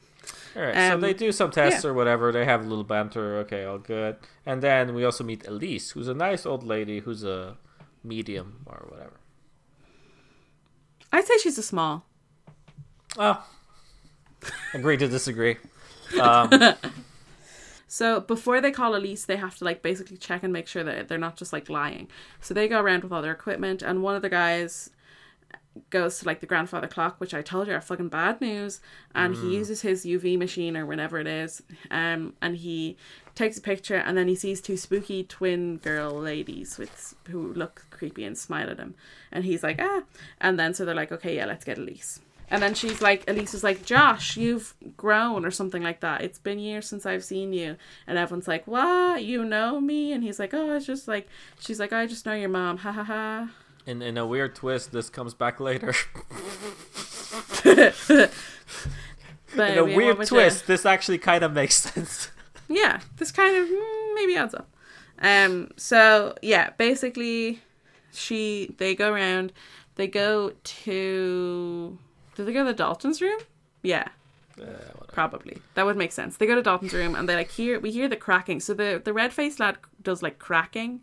All 0.57 0.63
right, 0.63 0.75
so 0.75 0.95
Um, 0.95 1.01
they 1.01 1.15
do 1.15 1.33
some 1.33 1.51
tests 1.51 1.83
yeah. 1.85 1.91
or 1.91 1.95
whatever. 1.95 2.31
They 2.31 2.45
have 2.45 2.61
a 2.65 2.69
little 2.69 2.85
banter. 2.85 3.39
Okay, 3.39 3.65
all 3.65 3.79
good. 3.79 4.17
And 4.47 4.63
then 4.63 4.95
we 4.95 5.05
also 5.05 5.25
meet 5.25 5.45
Elise, 5.49 5.91
who's 5.91 6.07
a 6.07 6.15
nice 6.15 6.47
old 6.47 6.63
lady 6.63 7.01
who's 7.01 7.25
a 7.25 7.57
medium 8.05 8.63
or 8.67 8.87
whatever. 8.89 9.19
I'd 11.13 11.27
say 11.27 11.35
she's 11.43 11.59
a 11.59 11.63
small 11.63 12.07
Oh, 13.19 13.45
agree 14.75 14.97
to 14.97 15.09
disagree. 15.09 15.57
Um, 16.21 16.51
So 17.93 18.21
before 18.21 18.63
they 18.63 18.71
call 18.71 18.95
Elise, 18.95 19.27
they 19.27 19.37
have 19.37 19.59
to 19.59 19.67
like 19.67 19.83
basically 19.83 20.17
check 20.17 20.43
and 20.43 20.51
make 20.51 20.67
sure 20.67 20.83
that 20.83 21.09
they're 21.09 21.19
not 21.19 21.37
just 21.37 21.53
like 21.53 21.69
lying. 21.69 22.09
So 22.41 22.55
they 22.55 22.67
go 22.67 22.81
around 22.81 23.03
with 23.03 23.13
all 23.13 23.21
their 23.21 23.33
equipment, 23.33 23.83
and 23.83 24.03
one 24.03 24.17
of 24.17 24.23
the 24.23 24.31
guys 24.31 24.89
goes 25.91 26.19
to 26.19 26.25
like 26.25 26.41
the 26.41 26.47
grandfather 26.47 26.89
clock, 26.89 27.21
which 27.21 27.35
I 27.35 27.43
told 27.43 27.67
you 27.67 27.75
are 27.75 27.83
fucking 27.83 28.09
bad 28.09 28.41
news, 28.41 28.81
and 29.15 29.35
he 29.35 29.55
uses 29.55 29.83
his 29.83 30.07
UV 30.07 30.39
machine 30.39 30.75
or 30.75 30.87
whatever 30.87 31.19
it 31.19 31.27
is, 31.27 31.63
um, 31.91 32.33
and 32.41 32.57
he 32.57 32.97
takes 33.35 33.59
a 33.59 33.61
picture, 33.61 33.97
and 33.97 34.17
then 34.17 34.27
he 34.27 34.37
sees 34.37 34.63
two 34.63 34.79
spooky 34.79 35.23
twin 35.23 35.77
girl 35.77 36.13
ladies 36.13 36.79
with 36.79 37.15
who 37.29 37.53
look 37.53 37.85
creepy 37.91 38.25
and 38.25 38.39
smile 38.39 38.71
at 38.71 38.79
him, 38.79 38.95
and 39.31 39.45
he's 39.45 39.63
like 39.63 39.79
ah, 39.83 40.05
and 40.41 40.59
then 40.59 40.73
so 40.73 40.87
they're 40.87 40.95
like 40.95 41.13
okay 41.13 41.37
yeah 41.37 41.45
let's 41.45 41.67
get 41.67 41.77
Elise. 41.77 42.21
And 42.53 42.63
then 42.63 42.75
she's 42.75 43.01
like, 43.01 43.25
Elise 43.29 43.55
is 43.55 43.65
like, 43.65 43.83
Josh, 43.87 44.37
you've 44.37 44.75
grown 44.95 45.47
or 45.47 45.51
something 45.51 45.83
like 45.83 46.01
that. 46.01 46.21
It's 46.21 46.39
been 46.39 46.59
years 46.59 46.87
since 46.87 47.07
I've 47.07 47.25
seen 47.25 47.55
you. 47.55 47.77
And 48.07 48.19
everyone's 48.19 48.47
like, 48.47 48.67
What? 48.67 49.25
You 49.25 49.43
know 49.43 49.81
me? 49.81 50.13
And 50.13 50.23
he's 50.23 50.39
like, 50.39 50.53
Oh, 50.53 50.77
it's 50.77 50.85
just 50.85 51.09
like, 51.09 51.27
she's 51.59 51.81
like, 51.81 51.95
I 51.95 52.07
just 52.07 52.27
know 52.27 52.35
your 52.35 52.51
mom. 52.51 52.77
Ha 52.77 52.93
ha 52.93 53.05
ha. 53.05 53.49
In 53.87 54.03
in 54.03 54.19
a 54.19 54.27
weird 54.27 54.55
twist, 54.55 54.93
this 54.93 55.09
comes 55.09 55.33
back 55.33 55.61
later. 55.61 55.95
But 59.55 59.71
in 59.73 59.79
a 59.79 59.85
weird 59.85 60.27
twist, 60.27 60.67
this 60.67 60.87
actually 60.87 61.19
kind 61.19 61.45
of 61.45 61.53
makes 61.53 61.75
sense. 61.93 62.31
yeah, 62.69 63.01
this 63.17 63.31
kind 63.31 63.57
of 63.57 63.69
mm, 63.69 64.15
maybe 64.15 64.37
adds 64.37 64.55
up. 64.55 64.69
Um. 65.19 65.71
So 65.77 66.35
yeah, 66.43 66.71
basically, 66.79 67.61
she 68.13 68.75
they 68.79 68.95
go 68.95 69.13
around. 69.13 69.53
They 69.97 70.07
go 70.07 70.53
to. 70.63 71.99
Did 72.35 72.47
they 72.47 72.53
go 72.53 72.61
to 72.61 72.73
the 72.73 72.77
Dalton's 72.77 73.21
room? 73.21 73.39
Yeah. 73.83 74.09
Uh. 74.61 74.65
Probably. 75.13 75.59
That 75.75 75.85
would 75.87 75.97
make 75.97 76.13
sense. 76.13 76.37
They 76.37 76.47
go 76.47 76.55
to 76.55 76.63
Dalton's 76.63 76.93
room 76.95 77.15
and 77.15 77.29
they 77.29 77.35
like 77.35 77.51
hear 77.51 77.79
we 77.81 77.91
hear 77.91 78.09
the 78.09 78.17
cracking. 78.17 78.61
So 78.61 78.73
the 78.75 79.01
the 79.05 79.13
red 79.13 79.33
faced 79.33 79.61
lad 79.61 79.77
does 80.03 80.23
like 80.23 80.39
cracking 80.39 81.01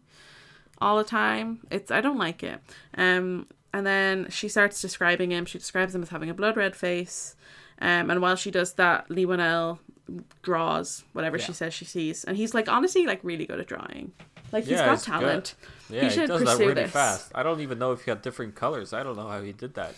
all 0.81 0.97
the 0.97 1.03
time. 1.03 1.59
It's 1.69 1.91
I 1.91 2.01
don't 2.01 2.17
like 2.17 2.41
it. 2.43 2.59
Um 2.97 3.47
and 3.73 3.85
then 3.85 4.27
she 4.29 4.47
starts 4.49 4.81
describing 4.81 5.31
him. 5.31 5.45
She 5.45 5.59
describes 5.59 5.93
him 5.93 6.01
as 6.01 6.09
having 6.09 6.29
a 6.29 6.33
blood 6.33 6.57
red 6.57 6.75
face. 6.75 7.35
Um 7.81 8.09
and 8.09 8.21
while 8.21 8.35
she 8.35 8.49
does 8.49 8.73
that, 8.73 9.09
Leigh 9.11 9.25
Whannell 9.25 9.77
draws 10.41 11.03
whatever 11.13 11.37
she 11.37 11.53
says 11.53 11.71
she 11.73 11.85
sees. 11.85 12.23
And 12.23 12.35
he's 12.35 12.53
like 12.55 12.67
honestly 12.67 13.05
like 13.05 13.19
really 13.23 13.45
good 13.45 13.59
at 13.59 13.67
drawing. 13.67 14.11
Like 14.51 14.63
he's 14.63 14.71
Yeah, 14.71 14.85
got 14.85 14.91
he's 14.97 15.05
good. 15.05 15.11
talent. 15.11 15.55
Yeah, 15.91 16.01
he, 16.03 16.09
should 16.09 16.27
does 16.27 16.43
that 16.43 16.57
really 16.57 16.73
this. 16.73 16.91
fast. 16.91 17.31
I 17.35 17.43
don't 17.43 17.59
even 17.61 17.77
know 17.77 17.91
if 17.91 18.05
he 18.05 18.11
had 18.11 18.21
different 18.23 18.55
colors. 18.55 18.93
I 18.93 19.03
don't 19.03 19.15
know 19.15 19.27
how 19.27 19.41
he 19.41 19.51
did 19.53 19.75
that. 19.75 19.93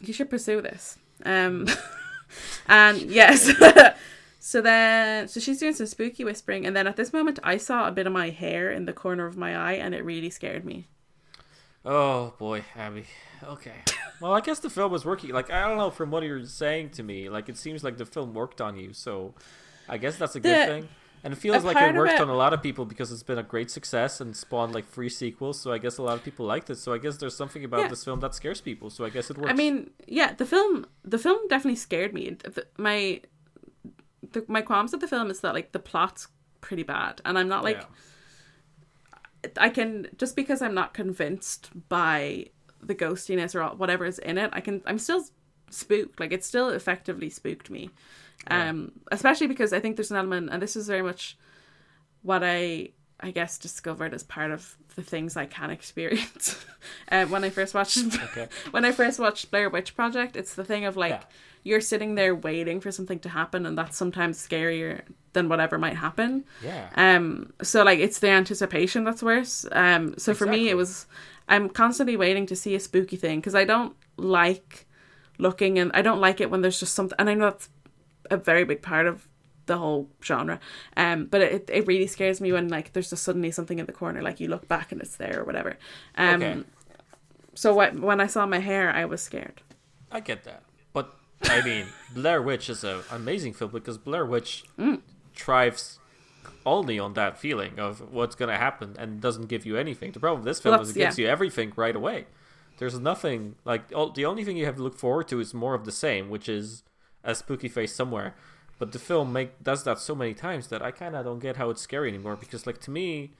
You 0.00 0.12
should 0.12 0.30
pursue 0.30 0.60
this. 0.60 0.98
Um, 1.24 1.66
and 2.68 3.00
yes. 3.02 3.50
so 4.40 4.60
then, 4.60 5.28
so 5.28 5.40
she's 5.40 5.58
doing 5.60 5.74
some 5.74 5.86
spooky 5.86 6.24
whispering, 6.24 6.66
and 6.66 6.74
then 6.76 6.86
at 6.86 6.96
this 6.96 7.12
moment, 7.12 7.38
I 7.42 7.56
saw 7.56 7.86
a 7.88 7.92
bit 7.92 8.06
of 8.06 8.12
my 8.12 8.30
hair 8.30 8.70
in 8.70 8.86
the 8.86 8.92
corner 8.92 9.26
of 9.26 9.36
my 9.36 9.56
eye, 9.56 9.74
and 9.74 9.94
it 9.94 10.04
really 10.04 10.30
scared 10.30 10.64
me. 10.64 10.86
Oh 11.84 12.34
boy, 12.38 12.64
Abby. 12.76 13.04
Okay. 13.42 13.72
Well, 14.20 14.32
I 14.32 14.40
guess 14.40 14.60
the 14.60 14.70
film 14.70 14.92
was 14.92 15.04
working. 15.04 15.30
Like 15.30 15.50
I 15.50 15.66
don't 15.68 15.76
know 15.76 15.90
from 15.90 16.10
what 16.12 16.22
you're 16.22 16.46
saying 16.46 16.90
to 16.90 17.02
me. 17.02 17.28
Like 17.28 17.48
it 17.48 17.58
seems 17.58 17.82
like 17.82 17.98
the 17.98 18.06
film 18.06 18.32
worked 18.32 18.60
on 18.60 18.76
you. 18.76 18.92
So 18.92 19.34
I 19.88 19.98
guess 19.98 20.16
that's 20.16 20.36
a 20.36 20.40
good 20.40 20.56
The- 20.56 20.66
thing. 20.66 20.88
And 21.24 21.32
it 21.32 21.36
feels 21.36 21.64
a 21.64 21.66
like 21.66 21.76
it 21.78 21.94
worked 21.96 22.12
it- 22.12 22.20
on 22.20 22.28
a 22.28 22.34
lot 22.36 22.52
of 22.52 22.62
people 22.62 22.84
because 22.84 23.10
it's 23.10 23.22
been 23.22 23.38
a 23.38 23.42
great 23.42 23.70
success 23.70 24.20
and 24.20 24.36
spawned 24.36 24.74
like 24.74 24.86
three 24.86 25.08
sequels. 25.08 25.58
So 25.58 25.72
I 25.72 25.78
guess 25.78 25.96
a 25.98 26.02
lot 26.02 26.14
of 26.18 26.22
people 26.22 26.44
liked 26.46 26.68
it. 26.70 26.76
So 26.76 26.92
I 26.92 26.98
guess 26.98 27.16
there's 27.16 27.34
something 27.36 27.64
about 27.64 27.80
Yeah. 27.80 27.88
this 27.88 28.04
film 28.04 28.20
that 28.20 28.34
scares 28.34 28.60
people. 28.60 28.90
So 28.90 29.04
I 29.06 29.10
guess 29.10 29.30
it 29.30 29.38
works. 29.38 29.50
I 29.50 29.54
mean, 29.54 29.90
yeah, 30.06 30.34
the 30.34 30.44
film, 30.44 30.86
the 31.02 31.18
film 31.18 31.48
definitely 31.48 31.76
scared 31.76 32.12
me. 32.12 32.36
My, 32.76 33.22
the, 34.32 34.44
my 34.48 34.60
qualms 34.60 34.92
with 34.92 35.00
the 35.00 35.08
film 35.08 35.30
is 35.30 35.40
that 35.40 35.54
like 35.54 35.72
the 35.72 35.78
plot's 35.78 36.28
pretty 36.60 36.82
bad, 36.82 37.20
and 37.24 37.38
I'm 37.38 37.48
not 37.48 37.64
like. 37.64 37.78
Yeah. 37.78 37.86
I 39.58 39.68
can 39.68 40.08
just 40.16 40.36
because 40.36 40.62
I'm 40.62 40.72
not 40.74 40.94
convinced 40.94 41.70
by 41.90 42.46
the 42.82 42.94
ghostiness 42.94 43.54
or 43.54 43.76
whatever 43.76 44.06
is 44.06 44.18
in 44.18 44.38
it. 44.38 44.48
I 44.54 44.60
can 44.60 44.82
I'm 44.86 44.98
still 44.98 45.22
spooked. 45.70 46.18
Like 46.18 46.32
it 46.32 46.42
still 46.44 46.70
effectively 46.70 47.28
spooked 47.28 47.68
me. 47.70 47.90
Um, 48.50 48.92
especially 49.10 49.46
because 49.46 49.72
I 49.72 49.80
think 49.80 49.96
there's 49.96 50.10
an 50.10 50.16
element, 50.16 50.50
and 50.52 50.62
this 50.62 50.76
is 50.76 50.86
very 50.86 51.02
much 51.02 51.36
what 52.22 52.42
I 52.44 52.90
I 53.20 53.30
guess 53.30 53.58
discovered 53.58 54.12
as 54.12 54.22
part 54.22 54.50
of 54.50 54.76
the 54.96 55.02
things 55.02 55.36
I 55.36 55.46
can 55.46 55.70
experience. 55.78 56.64
uh, 57.10 57.26
when 57.26 57.44
I 57.44 57.50
first 57.50 57.74
watched 57.74 57.98
Okay. 58.30 58.48
when 58.70 58.84
I 58.84 58.92
first 58.92 59.18
watched 59.18 59.50
Blair 59.50 59.70
Witch 59.70 59.94
Project, 59.96 60.36
it's 60.36 60.54
the 60.54 60.64
thing 60.64 60.84
of 60.84 60.96
like 60.96 61.10
Yeah. 61.12 61.22
you're 61.62 61.80
sitting 61.80 62.14
there 62.16 62.34
waiting 62.34 62.80
for 62.80 62.90
something 62.92 63.18
to 63.20 63.28
happen, 63.28 63.66
and 63.66 63.78
that's 63.78 63.96
sometimes 63.96 64.38
scarier 64.46 65.02
than 65.32 65.48
whatever 65.48 65.78
might 65.78 65.96
happen. 65.96 66.44
Yeah. 66.62 66.88
Um, 66.96 67.52
so 67.62 67.82
like 67.84 67.98
it's 67.98 68.18
the 68.18 68.28
anticipation 68.30 69.04
that's 69.04 69.22
worse. 69.22 69.64
Um, 69.72 70.14
so 70.18 70.34
for 70.34 70.46
me, 70.46 70.68
it 70.68 70.76
was 70.76 71.06
I'm 71.48 71.68
constantly 71.68 72.16
waiting 72.16 72.46
to 72.46 72.56
see 72.56 72.74
a 72.74 72.80
spooky 72.80 73.16
thing 73.16 73.40
because 73.40 73.54
I 73.54 73.64
don't 73.64 73.94
like 74.16 74.86
looking 75.38 75.78
and 75.78 75.90
I 75.94 76.02
don't 76.02 76.20
like 76.20 76.40
it 76.40 76.50
when 76.50 76.60
there's 76.62 76.78
just 76.80 76.94
something. 76.94 77.16
And 77.18 77.28
I 77.30 77.34
know 77.34 77.50
that's 77.50 77.68
a 78.30 78.36
very 78.36 78.64
big 78.64 78.82
part 78.82 79.06
of 79.06 79.28
the 79.66 79.78
whole 79.78 80.08
genre. 80.22 80.60
Um, 80.96 81.26
but 81.26 81.40
it 81.40 81.70
it 81.72 81.86
really 81.86 82.06
scares 82.06 82.40
me 82.40 82.52
when 82.52 82.68
like 82.68 82.92
there's 82.92 83.10
just 83.10 83.22
suddenly 83.22 83.50
something 83.50 83.78
in 83.78 83.86
the 83.86 83.92
corner, 83.92 84.22
like 84.22 84.40
you 84.40 84.48
look 84.48 84.68
back 84.68 84.92
and 84.92 85.00
it's 85.00 85.16
there 85.16 85.40
or 85.40 85.44
whatever. 85.44 85.76
Um, 86.16 86.42
Okay. 86.42 86.62
so 87.54 87.74
what 87.74 87.98
when 87.98 88.20
I 88.20 88.26
saw 88.26 88.46
my 88.46 88.58
hair, 88.58 88.90
I 88.90 89.04
was 89.04 89.22
scared. 89.22 89.62
I 90.12 90.20
get 90.20 90.44
that. 90.44 90.62
But 90.92 91.14
I 91.44 91.62
mean, 91.62 91.86
Blair 92.14 92.42
Witch 92.42 92.68
is 92.68 92.84
an 92.84 93.00
amazing 93.10 93.52
film 93.54 93.70
because 93.70 93.98
Blair 93.98 94.26
Witch 94.26 94.64
Mm. 94.78 95.00
thrives 95.34 95.98
only 96.66 96.98
on 96.98 97.14
that 97.14 97.38
feeling 97.38 97.78
of 97.78 98.12
what's 98.12 98.34
going 98.34 98.50
to 98.50 98.56
happen 98.56 98.96
and 98.98 99.20
doesn't 99.20 99.46
give 99.48 99.64
you 99.66 99.76
anything. 99.76 100.12
The 100.12 100.20
problem 100.20 100.40
with 100.42 100.46
this 100.46 100.60
film 100.60 100.74
Well, 100.74 100.82
is 100.82 100.90
it 100.90 100.94
gives 100.98 101.18
you 101.18 101.26
everything 101.26 101.72
right 101.76 101.94
away. 101.96 102.26
There's 102.78 102.98
nothing 102.98 103.54
like 103.64 103.82
all, 103.94 104.10
the 104.10 104.24
only 104.24 104.44
thing 104.44 104.56
you 104.56 104.66
have 104.66 104.76
to 104.76 104.82
look 104.82 104.98
forward 104.98 105.28
to 105.28 105.40
is 105.40 105.54
more 105.54 105.74
of 105.74 105.84
the 105.84 105.92
same, 105.92 106.28
which 106.28 106.48
is 106.48 106.82
a 107.24 107.34
spooky 107.34 107.68
face 107.68 107.94
somewhere. 107.94 108.34
But 108.78 108.92
the 108.92 108.98
film 108.98 109.32
make 109.32 109.62
does 109.62 109.84
that 109.84 109.98
so 109.98 110.14
many 110.14 110.34
times 110.34 110.68
that 110.68 110.82
I 110.82 110.90
kind 110.90 111.14
of 111.16 111.24
don't 111.24 111.38
get 111.38 111.56
how 111.56 111.70
it's 111.70 111.80
scary 111.80 112.08
anymore 112.08 112.36
because 112.36 112.66
like 112.66 112.80
to 112.82 112.90
me 112.90 113.32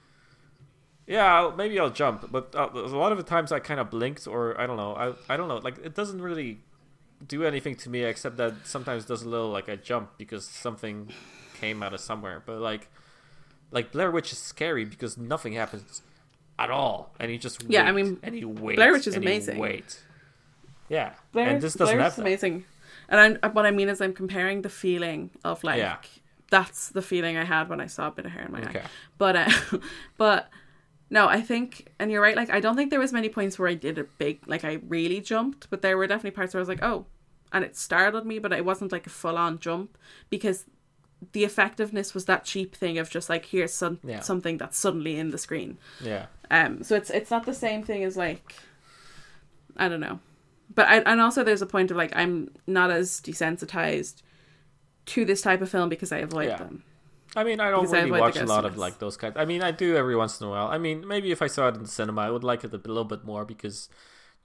yeah, 1.07 1.25
I'll, 1.35 1.55
maybe 1.55 1.79
I'll 1.79 1.91
jump, 1.91 2.31
but 2.31 2.55
uh, 2.55 2.69
a 2.73 2.97
lot 2.97 3.11
of 3.11 3.17
the 3.17 3.23
times 3.23 3.51
I 3.51 3.59
kind 3.59 3.79
of 3.79 3.91
blinked 3.91 4.27
or 4.27 4.59
I 4.59 4.65
don't 4.65 4.77
know. 4.77 4.95
I 4.95 5.33
I 5.33 5.37
don't 5.37 5.47
know. 5.47 5.57
Like 5.57 5.77
it 5.83 5.93
doesn't 5.93 6.21
really 6.21 6.59
do 7.25 7.43
anything 7.43 7.75
to 7.75 7.89
me 7.89 8.03
except 8.03 8.37
that 8.37 8.53
sometimes 8.65 9.05
does 9.05 9.21
a 9.21 9.29
little 9.29 9.49
like 9.49 9.69
I 9.69 9.75
jump 9.75 10.17
because 10.17 10.45
something 10.45 11.11
came 11.59 11.83
out 11.83 11.93
of 11.93 11.99
somewhere. 11.99 12.41
But 12.43 12.59
like 12.59 12.89
like 13.71 13.91
Blair 13.91 14.09
Witch 14.09 14.31
is 14.31 14.39
scary 14.39 14.83
because 14.83 15.15
nothing 15.15 15.53
happens 15.53 16.01
at 16.57 16.71
all, 16.71 17.13
and 17.19 17.31
you 17.31 17.37
just 17.37 17.63
Yeah, 17.67 17.83
I 17.83 17.91
mean, 17.91 18.19
and 18.23 18.35
you 18.35 18.49
wait. 18.49 18.75
Blair 18.75 18.91
Witch 18.91 19.05
is 19.05 19.15
amazing. 19.15 19.59
Wait. 19.59 20.01
Yeah, 20.89 21.13
Blair, 21.33 21.49
and 21.49 21.61
this 21.61 21.73
doesn't 21.73 21.95
Blair 21.95 22.03
have 22.03 22.17
amazing. 22.17 22.65
And 23.09 23.39
I'm, 23.43 23.51
what 23.53 23.65
I 23.65 23.71
mean 23.71 23.89
is, 23.89 24.01
I'm 24.01 24.13
comparing 24.13 24.61
the 24.61 24.69
feeling 24.69 25.29
of 25.43 25.63
like 25.63 25.77
Yeah. 25.79 25.97
that's 26.49 26.89
the 26.89 27.01
feeling 27.01 27.37
I 27.37 27.43
had 27.43 27.69
when 27.69 27.79
I 27.81 27.87
saw 27.87 28.07
a 28.07 28.11
bit 28.11 28.25
of 28.25 28.31
hair 28.31 28.45
in 28.45 28.51
my 28.51 28.61
Okay. 28.63 28.79
eye. 28.79 28.89
But 29.17 29.35
uh, 29.35 29.49
but 30.17 30.49
no, 31.09 31.27
I 31.27 31.41
think, 31.41 31.91
and 31.99 32.11
you're 32.11 32.21
right. 32.21 32.35
Like 32.35 32.49
I 32.49 32.59
don't 32.59 32.75
think 32.75 32.89
there 32.89 32.99
was 32.99 33.13
many 33.13 33.29
points 33.29 33.59
where 33.59 33.67
I 33.69 33.75
did 33.75 33.97
a 33.97 34.03
big 34.03 34.39
like 34.47 34.63
I 34.65 34.79
really 34.87 35.21
jumped, 35.21 35.69
but 35.69 35.81
there 35.81 35.97
were 35.97 36.07
definitely 36.07 36.31
parts 36.31 36.53
where 36.53 36.59
I 36.59 36.63
was 36.63 36.69
like, 36.69 36.83
oh, 36.83 37.05
and 37.53 37.63
it 37.63 37.77
startled 37.77 38.25
me, 38.25 38.39
but 38.39 38.51
it 38.51 38.65
wasn't 38.65 38.91
like 38.91 39.05
a 39.07 39.09
full 39.11 39.37
on 39.37 39.59
jump 39.59 39.97
because 40.29 40.65
the 41.31 41.43
effectiveness 41.45 42.13
was 42.13 42.25
that 42.25 42.43
cheap 42.43 42.75
thing 42.75 42.97
of 42.97 43.09
just 43.09 43.29
like 43.29 43.45
here's 43.45 43.73
some, 43.73 43.99
Yeah. 44.03 44.19
something 44.19 44.57
that's 44.57 44.77
suddenly 44.77 45.17
in 45.17 45.29
the 45.31 45.37
screen. 45.37 45.77
Yeah, 46.01 46.25
Um, 46.51 46.83
so 46.83 46.95
it's 46.95 47.09
it's 47.09 47.31
not 47.31 47.45
the 47.45 47.53
same 47.53 47.81
thing 47.83 48.03
as 48.03 48.17
like, 48.17 48.53
I 49.77 49.87
don't 49.87 50.01
know, 50.01 50.19
but 50.73 50.87
I 50.87 50.97
and 50.99 51.21
also 51.21 51.43
there's 51.43 51.61
a 51.61 51.65
point 51.65 51.91
of 51.91 51.97
like 51.97 52.15
I'm 52.15 52.49
not 52.67 52.91
as 52.91 53.21
desensitized 53.21 54.21
to 55.07 55.25
this 55.25 55.41
type 55.41 55.61
of 55.61 55.69
film 55.69 55.89
because 55.89 56.11
I 56.11 56.17
avoid 56.17 56.47
Yeah. 56.49 56.57
them. 56.57 56.83
I 57.35 57.43
mean, 57.43 57.59
I 57.59 57.69
don't 57.69 57.81
Because 57.81 57.93
I 57.93 57.97
really 57.99 58.11
the 58.11 58.19
watch 58.21 58.37
a 58.37 58.45
lot 58.45 58.65
of 58.65 58.77
like 58.77 58.99
those 58.99 59.17
kinds. 59.17 59.35
I 59.37 59.45
mean, 59.45 59.61
I 59.61 59.71
do 59.71 59.95
every 59.97 60.15
once 60.15 60.39
in 60.39 60.47
a 60.47 60.49
while. 60.49 60.67
I 60.67 60.77
mean, 60.77 61.05
maybe 61.07 61.31
if 61.31 61.41
I 61.41 61.47
saw 61.47 61.67
it 61.67 61.75
in 61.75 61.81
the 61.83 61.87
cinema, 61.89 62.21
I 62.21 62.29
would 62.29 62.43
like 62.45 62.63
it 62.63 62.73
a 62.73 62.77
little 62.77 63.03
bit 63.03 63.25
more 63.25 63.43
because 63.43 63.89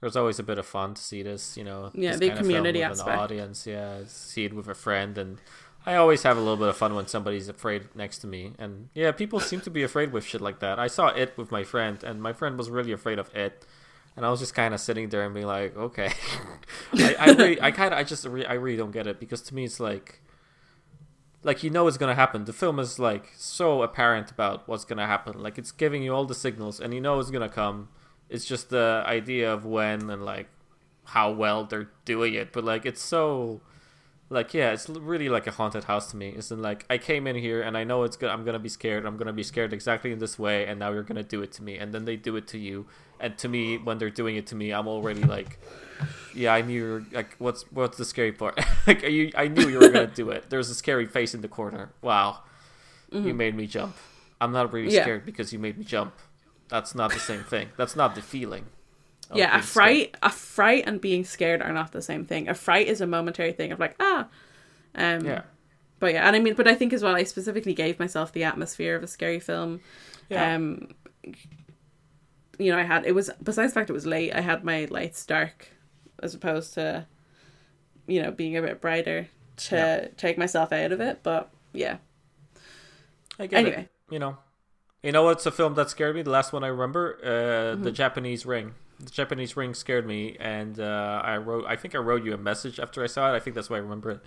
there's 0.01 0.15
always 0.17 0.39
a 0.39 0.43
bit 0.43 0.57
of 0.57 0.65
fun 0.65 0.93
to 0.95 1.01
see 1.01 1.23
this. 1.23 1.55
You 1.57 1.63
know, 1.63 1.91
Yeah, 1.93 2.17
the 2.17 2.27
kind 2.27 2.31
of 2.31 2.37
film 2.37 2.47
community 2.49 2.83
aspect. 2.83 3.09
an 3.09 3.19
audience. 3.19 3.65
Yeah, 3.65 3.99
see 4.07 4.43
it 4.45 4.53
with 4.53 4.67
a 4.67 4.75
friend, 4.75 5.17
and 5.17 5.39
I 5.85 5.95
always 5.95 6.23
have 6.23 6.35
a 6.37 6.41
little 6.41 6.57
bit 6.57 6.67
of 6.67 6.75
fun 6.77 6.93
when 6.93 7.07
somebody's 7.07 7.47
afraid 7.47 7.87
next 7.95 8.17
to 8.19 8.27
me. 8.27 8.53
And 8.59 8.89
yeah, 8.93 9.11
people 9.13 9.39
seem 9.39 9.61
to 9.61 9.69
be 9.69 9.83
afraid 9.83 10.11
with 10.11 10.25
shit 10.25 10.41
like 10.41 10.59
that. 10.59 10.77
I 10.77 10.87
saw 10.87 11.07
it 11.07 11.37
with 11.37 11.49
my 11.49 11.63
friend, 11.63 12.03
and 12.03 12.21
my 12.21 12.33
friend 12.33 12.57
was 12.57 12.69
really 12.69 12.91
afraid 12.91 13.19
of 13.19 13.33
it. 13.33 13.65
And 14.15 14.25
I 14.25 14.29
was 14.29 14.39
just 14.39 14.53
kind 14.53 14.73
of 14.73 14.79
sitting 14.79 15.09
there 15.09 15.23
and 15.23 15.33
being 15.33 15.47
like, 15.47 15.75
okay, 15.75 16.11
I, 16.93 17.15
I 17.17 17.25
really, 17.31 17.61
I 17.61 17.71
kind 17.71 17.93
of, 17.93 17.99
I 17.99 18.03
just, 18.03 18.25
re- 18.25 18.45
I 18.45 18.53
really 18.53 18.77
don't 18.77 18.91
get 18.91 19.07
it 19.07 19.19
because 19.19 19.41
to 19.43 19.55
me 19.55 19.63
it's 19.63 19.79
like, 19.79 20.21
like 21.43 21.63
you 21.63 21.69
know 21.69 21.87
it's 21.87 21.97
gonna 21.97 22.15
happen. 22.15 22.45
The 22.45 22.53
film 22.53 22.79
is 22.79 22.99
like 22.99 23.31
so 23.35 23.81
apparent 23.81 24.31
about 24.31 24.67
what's 24.67 24.85
gonna 24.85 25.07
happen. 25.07 25.41
Like 25.41 25.57
it's 25.57 25.71
giving 25.71 26.03
you 26.03 26.13
all 26.13 26.25
the 26.25 26.35
signals, 26.35 26.79
and 26.79 26.93
you 26.93 27.01
know 27.01 27.19
it's 27.19 27.31
gonna 27.31 27.49
come. 27.49 27.89
It's 28.29 28.45
just 28.45 28.69
the 28.69 29.03
idea 29.05 29.51
of 29.51 29.65
when 29.65 30.09
and 30.09 30.23
like 30.23 30.47
how 31.05 31.31
well 31.31 31.65
they're 31.65 31.89
doing 32.05 32.33
it. 32.33 32.53
But 32.53 32.63
like 32.63 32.85
it's 32.85 33.01
so, 33.01 33.61
like 34.31 34.53
yeah, 34.53 34.71
it's 34.71 34.87
really 34.87 35.27
like 35.27 35.45
a 35.45 35.51
haunted 35.51 35.83
house 35.83 36.09
to 36.11 36.17
me. 36.17 36.29
It's 36.29 36.51
in 36.51 36.61
like 36.61 36.85
I 36.89 36.97
came 36.97 37.27
in 37.27 37.35
here 37.35 37.61
and 37.61 37.77
I 37.77 37.83
know 37.83 38.03
it's 38.03 38.15
gonna 38.15 38.31
I'm 38.31 38.45
gonna 38.45 38.59
be 38.59 38.69
scared. 38.69 39.05
I'm 39.05 39.17
gonna 39.17 39.33
be 39.33 39.43
scared 39.43 39.73
exactly 39.73 40.13
in 40.13 40.19
this 40.19 40.39
way, 40.39 40.65
and 40.65 40.79
now 40.79 40.91
you're 40.93 41.03
gonna 41.03 41.21
do 41.21 41.41
it 41.41 41.51
to 41.53 41.63
me, 41.63 41.77
and 41.77 41.93
then 41.93 42.05
they 42.05 42.15
do 42.15 42.37
it 42.37 42.47
to 42.47 42.57
you, 42.57 42.87
and 43.19 43.37
to 43.39 43.49
me 43.49 43.77
when 43.77 43.97
they're 43.97 44.09
doing 44.09 44.37
it 44.37 44.47
to 44.47 44.55
me, 44.55 44.71
I'm 44.71 44.87
already 44.87 45.21
like, 45.21 45.59
yeah, 46.33 46.53
I 46.53 46.61
knew 46.61 46.73
you 46.73 46.91
were, 46.91 47.05
like 47.11 47.35
what's 47.39 47.63
what's 47.73 47.97
the 47.97 48.05
scary 48.05 48.31
part? 48.31 48.57
like 48.87 49.03
you, 49.03 49.31
I 49.35 49.49
knew 49.49 49.67
you 49.67 49.79
were 49.79 49.89
gonna 49.89 50.07
do 50.07 50.29
it. 50.29 50.49
There's 50.49 50.69
a 50.69 50.75
scary 50.75 51.07
face 51.07 51.33
in 51.33 51.41
the 51.41 51.49
corner. 51.49 51.91
Wow, 52.01 52.39
you 53.11 53.19
mm-hmm. 53.19 53.37
made 53.37 53.55
me 53.55 53.67
jump. 53.67 53.97
I'm 54.39 54.53
not 54.53 54.71
really 54.71 54.93
Yeah. 54.93 55.03
scared 55.03 55.25
because 55.25 55.51
you 55.51 55.59
made 55.59 55.77
me 55.77 55.83
jump. 55.83 56.13
That's 56.69 56.95
not 56.95 57.11
the 57.11 57.19
same 57.19 57.43
thing. 57.43 57.69
That's 57.75 57.97
not 57.97 58.15
the 58.15 58.21
feeling. 58.21 58.67
Yeah, 59.37 59.49
a 59.49 59.51
being 59.51 59.61
scared. 59.61 59.65
fright, 59.73 60.17
a 60.23 60.29
fright, 60.29 60.83
and 60.87 61.01
being 61.01 61.23
scared 61.25 61.61
are 61.61 61.71
not 61.73 61.91
the 61.91 62.01
same 62.01 62.25
thing. 62.25 62.47
A 62.49 62.53
fright 62.53 62.87
is 62.87 63.01
a 63.01 63.07
momentary 63.07 63.51
thing 63.53 63.71
of 63.71 63.79
like 63.79 63.95
ah, 63.99 64.27
um, 64.95 65.25
Yeah. 65.25 65.41
But 65.99 66.13
yeah, 66.13 66.25
and 66.25 66.35
I 66.35 66.39
mean, 66.39 66.55
but 66.55 66.67
I 66.67 66.73
think 66.73 66.93
as 66.93 67.03
well, 67.03 67.15
I 67.15 67.23
specifically 67.23 67.73
gave 67.75 67.99
myself 67.99 68.31
the 68.31 68.43
atmosphere 68.43 68.95
of 68.95 69.03
a 69.03 69.07
scary 69.07 69.39
film. 69.39 69.81
Yeah. 70.29 70.55
Um, 70.55 70.89
you 72.57 72.71
know, 72.71 72.77
I 72.77 72.83
had 72.83 73.05
it 73.05 73.13
was 73.13 73.29
besides 73.43 73.73
the 73.73 73.79
fact 73.79 73.89
it 73.89 73.93
was 73.93 74.05
late. 74.05 74.33
I 74.33 74.41
had 74.41 74.63
my 74.63 74.85
lights 74.89 75.25
dark, 75.25 75.67
as 76.21 76.33
opposed 76.33 76.73
to, 76.75 77.05
you 78.07 78.21
know, 78.21 78.31
being 78.31 78.57
a 78.57 78.61
bit 78.61 78.81
brighter 78.81 79.27
to 79.57 79.75
Yeah. 79.75 80.07
take 80.17 80.37
myself 80.37 80.71
out 80.71 80.91
of 80.91 81.01
it. 81.01 81.19
But 81.23 81.49
yeah, 81.73 81.97
I 83.39 83.47
get 83.47 83.59
Anyway. 83.59 83.81
it. 83.81 84.13
You 84.13 84.19
know, 84.19 84.37
you 85.03 85.11
know 85.11 85.23
what's 85.23 85.45
a 85.45 85.51
film 85.51 85.75
that 85.75 85.89
scared 85.89 86.15
me? 86.15 86.21
The 86.23 86.29
last 86.31 86.51
one 86.53 86.63
I 86.63 86.67
remember, 86.67 87.17
uh, 87.23 87.81
the 87.81 87.91
Japanese 87.91 88.45
Ring. 88.45 88.73
The 89.03 89.11
Japanese 89.11 89.57
Ring 89.57 89.73
scared 89.73 90.05
me, 90.05 90.37
and 90.39 90.79
uh, 90.79 91.21
I 91.23 91.37
wrote. 91.37 91.65
I 91.67 91.75
think 91.75 91.95
I 91.95 91.97
wrote 91.99 92.23
you 92.23 92.33
a 92.33 92.37
message 92.37 92.79
after 92.79 93.03
I 93.03 93.07
saw 93.07 93.31
it. 93.33 93.35
I 93.35 93.39
think 93.39 93.55
that's 93.55 93.69
why 93.69 93.77
I 93.77 93.79
remember 93.79 94.11
it, 94.11 94.19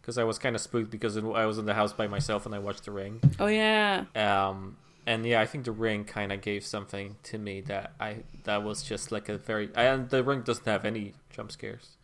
because 0.00 0.18
I 0.18 0.24
was 0.24 0.38
kind 0.38 0.54
of 0.54 0.60
spooked 0.62 0.90
because 0.90 1.16
I 1.16 1.46
was 1.46 1.58
in 1.58 1.66
the 1.66 1.74
house 1.74 1.92
by 1.92 2.06
myself 2.06 2.46
and 2.46 2.54
I 2.54 2.58
watched 2.58 2.84
The 2.84 2.90
Ring. 2.92 3.20
oh 3.40 3.46
yeah, 3.46 4.04
Um, 4.14 4.76
and 5.06 5.24
yeah, 5.24 5.40
I 5.40 5.46
think 5.46 5.64
The 5.64 5.72
Ring 5.72 6.04
kind 6.04 6.32
of 6.32 6.40
gave 6.42 6.64
something 6.64 7.16
to 7.24 7.38
me 7.38 7.60
that 7.62 7.92
I 7.98 8.18
that 8.44 8.62
was 8.62 8.82
just 8.82 9.10
like 9.12 9.28
a 9.28 9.38
very. 9.38 9.70
And 9.74 10.08
The 10.10 10.22
Ring 10.22 10.42
doesn't 10.42 10.66
have 10.66 10.84
any 10.84 11.14
jump 11.30 11.52
scares. 11.52 11.96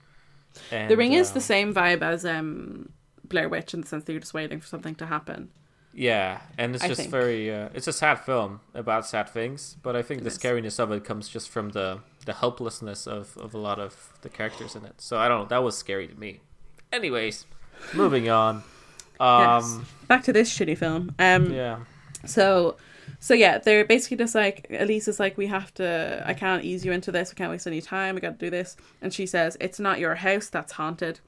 And, 0.70 0.89
the 0.89 0.97
ring 0.97 1.12
is 1.14 1.33
the 1.33 1.39
um, 1.39 1.43
same 1.43 1.75
vibe 1.75 2.03
as 2.03 2.25
um 2.25 2.91
Blair 3.25 3.49
Witch 3.49 3.75
in 3.75 3.81
the 3.81 3.87
sense 3.89 4.05
that 4.05 4.12
you're 4.12 4.20
just 4.20 4.35
waiting 4.35 4.61
for 4.61 4.68
something 4.68 4.95
to 4.97 5.07
happen. 5.07 5.51
Yeah, 5.97 6.41
and 6.59 6.75
it's 6.75 6.85
I 6.85 6.89
just 6.89 7.01
think. 7.03 7.11
very. 7.11 7.53
Uh, 7.55 7.68
it's 7.75 7.87
a 7.87 7.93
sad 7.93 8.16
film 8.20 8.61
about 8.75 9.07
sad 9.07 9.29
things, 9.29 9.77
but 9.83 9.95
I 9.97 10.03
think 10.03 10.22
the 10.22 10.29
is. 10.29 10.39
scariness 10.39 10.79
of 10.81 10.91
it 10.93 11.05
comes 11.05 11.29
just 11.29 11.49
from 11.51 11.70
the 11.70 12.01
the 12.25 12.33
helplessness 12.35 13.07
of 13.07 13.37
of 13.39 13.55
a 13.55 13.59
lot 13.59 13.79
of 13.79 14.12
the 14.22 14.29
characters 14.29 14.75
in 14.77 14.85
it. 14.85 15.01
So 15.01 15.18
I 15.18 15.29
don't 15.29 15.43
know. 15.43 15.49
That 15.49 15.62
was 15.62 15.77
scary 15.77 16.09
to 16.09 16.14
me. 16.18 16.41
Anyways, 16.93 17.47
moving 17.93 18.29
on. 18.29 18.62
Yes. 19.20 19.64
Um, 19.64 19.87
Back 20.09 20.25
to 20.25 20.33
this 20.33 20.57
shitty 20.57 20.77
film. 20.77 21.14
Um, 21.18 21.53
yeah, 21.53 21.79
So, 22.27 22.77
so 23.20 23.33
yeah, 23.35 23.59
they're 23.59 23.85
basically 23.85 24.16
just 24.16 24.35
like 24.35 24.66
Elise 24.70 25.09
is 25.09 25.20
like, 25.20 25.37
we 25.37 25.47
have 25.47 25.72
to. 25.75 26.22
I 26.27 26.35
can't 26.35 26.64
ease 26.64 26.85
you 26.85 26.93
into 26.93 27.12
this. 27.12 27.31
We 27.31 27.37
can't 27.37 27.51
waste 27.51 27.66
any 27.66 27.81
time. 27.81 28.14
We 28.14 28.20
got 28.20 28.39
to 28.39 28.47
do 28.47 28.51
this. 28.51 28.77
And 29.03 29.12
she 29.12 29.27
says, 29.27 29.57
"It's 29.61 29.79
not 29.79 29.99
your 29.99 30.16
house 30.16 30.49
that's 30.49 30.72
haunted. 30.72 31.20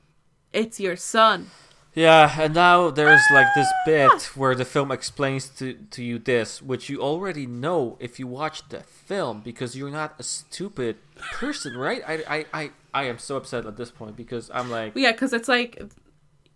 It's 0.53 0.81
your 0.81 0.97
son." 0.97 1.51
Yeah, 1.97 2.31
and 2.39 2.55
now 2.55 2.91
there's 2.91 3.23
like 3.33 3.47
this 3.55 3.73
bit 3.87 4.37
where 4.37 4.55
the 4.55 4.67
film 4.67 4.93
explains 4.93 5.49
to 5.59 5.73
to 5.91 6.05
you 6.05 6.19
this, 6.19 6.61
which 6.61 6.91
you 6.91 7.01
already 7.01 7.47
know 7.47 7.97
if 7.99 8.21
you 8.21 8.27
watch 8.27 8.69
the 8.69 8.81
film 8.81 9.41
because 9.41 9.75
you're 9.75 9.91
not 9.91 10.15
a 10.19 10.23
stupid 10.23 10.99
person, 11.33 11.75
right? 11.75 12.03
I 12.07 12.15
I 12.29 12.47
I, 12.53 12.71
I 12.93 13.05
am 13.05 13.19
so 13.19 13.39
upset 13.39 13.65
at 13.65 13.79
this 13.79 13.91
point 13.91 14.15
because 14.15 14.51
I'm 14.53 14.71
like. 14.71 14.93
Yeah, 14.95 15.13
because 15.13 15.33
it's 15.33 15.49
like, 15.49 15.83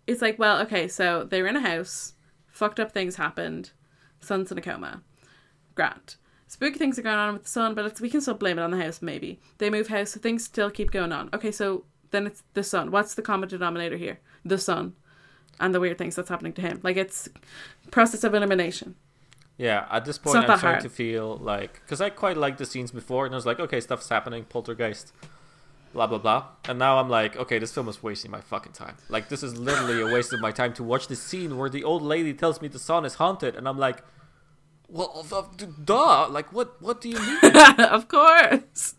it's 0.05 0.21
like, 0.21 0.37
well, 0.37 0.61
okay, 0.61 0.87
so 0.87 1.23
they 1.23 1.41
were 1.41 1.47
in 1.47 1.55
a 1.55 1.67
house, 1.67 2.13
fucked 2.47 2.79
up 2.79 2.91
things 2.91 3.15
happened, 3.15 3.71
son's 4.19 4.51
in 4.51 4.59
a 4.59 4.61
coma, 4.61 5.01
Grant. 5.73 6.17
Spooky 6.45 6.77
things 6.77 6.99
are 6.99 7.01
going 7.01 7.17
on 7.17 7.33
with 7.33 7.43
the 7.43 7.49
son, 7.49 7.73
but 7.73 7.99
we 7.99 8.09
can 8.09 8.21
still 8.21 8.35
blame 8.35 8.59
it 8.59 8.61
on 8.61 8.71
the 8.71 8.83
house. 8.83 9.01
Maybe 9.01 9.39
they 9.57 9.71
move 9.71 9.87
house, 9.87 10.11
so 10.11 10.19
things 10.19 10.43
still 10.43 10.69
keep 10.69 10.91
going 10.91 11.11
on. 11.11 11.29
Okay, 11.33 11.51
so 11.51 11.85
then 12.11 12.27
it's 12.27 12.43
the 12.53 12.61
son. 12.61 12.91
What's 12.91 13.15
the 13.15 13.21
common 13.21 13.49
denominator 13.49 13.97
here? 13.97 14.19
The 14.43 14.57
son, 14.57 14.93
and 15.59 15.73
the 15.73 15.79
weird 15.79 15.97
things 15.97 16.15
that's 16.15 16.29
happening 16.29 16.53
to 16.53 16.61
him. 16.61 16.79
Like 16.83 16.97
it's 16.97 17.29
process 17.91 18.23
of 18.23 18.33
elimination. 18.33 18.95
Yeah, 19.57 19.85
at 19.91 20.05
this 20.05 20.17
point, 20.17 20.37
I'm 20.37 20.43
starting 20.45 20.59
hard. 20.59 20.81
to 20.81 20.89
feel 20.89 21.37
like 21.37 21.73
because 21.73 22.01
I 22.01 22.09
quite 22.09 22.37
liked 22.37 22.57
the 22.57 22.65
scenes 22.65 22.91
before, 22.91 23.25
and 23.25 23.35
I 23.35 23.37
was 23.37 23.45
like, 23.45 23.59
okay, 23.59 23.79
stuff's 23.79 24.09
happening, 24.09 24.45
poltergeist, 24.45 25.13
blah 25.93 26.07
blah 26.07 26.17
blah, 26.17 26.45
and 26.67 26.79
now 26.79 26.97
I'm 26.97 27.09
like, 27.09 27.35
okay, 27.35 27.59
this 27.59 27.71
film 27.71 27.87
is 27.87 28.01
wasting 28.01 28.31
my 28.31 28.41
fucking 28.41 28.71
time. 28.71 28.95
Like, 29.07 29.29
this 29.29 29.43
is 29.43 29.57
literally 29.59 30.01
a 30.01 30.11
waste 30.11 30.33
of 30.33 30.39
my 30.39 30.51
time 30.51 30.73
to 30.73 30.83
watch 30.83 31.07
this 31.07 31.21
scene 31.21 31.57
where 31.57 31.69
the 31.69 31.83
old 31.83 32.01
lady 32.01 32.33
tells 32.33 32.59
me 32.61 32.69
the 32.69 32.79
son 32.79 33.05
is 33.05 33.15
haunted, 33.15 33.55
and 33.55 33.67
I'm 33.67 33.77
like, 33.77 34.03
well, 34.91 35.25
uh, 35.31 35.43
duh, 35.83 36.27
like, 36.29 36.51
what, 36.51 36.81
what 36.81 36.99
do 36.99 37.09
you 37.09 37.19
mean? 37.19 37.55
of 37.79 38.07
course. 38.07 38.95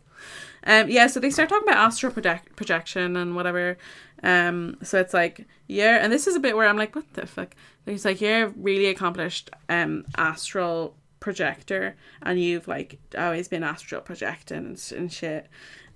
Um, 0.64 0.88
yeah, 0.88 1.06
so 1.08 1.20
they 1.20 1.30
start 1.30 1.48
talking 1.48 1.68
about 1.68 1.84
astral 1.84 2.12
project- 2.12 2.54
projection 2.56 3.16
and 3.16 3.34
whatever. 3.34 3.76
Um, 4.22 4.76
so 4.82 5.00
it's 5.00 5.14
like, 5.14 5.46
yeah, 5.66 5.98
and 6.02 6.12
this 6.12 6.26
is 6.26 6.36
a 6.36 6.40
bit 6.40 6.56
where 6.56 6.68
I'm 6.68 6.76
like, 6.76 6.94
what 6.94 7.12
the 7.14 7.26
fuck? 7.26 7.54
He's 7.86 8.04
like, 8.04 8.20
you're 8.20 8.46
a 8.46 8.48
really 8.50 8.86
accomplished 8.86 9.50
um, 9.68 10.04
astral 10.16 10.96
projector, 11.20 11.96
and 12.22 12.40
you've 12.40 12.68
like 12.68 12.98
always 13.18 13.48
been 13.48 13.64
astral 13.64 14.00
projecting 14.00 14.58
and, 14.58 14.92
and 14.96 15.12
shit, 15.12 15.48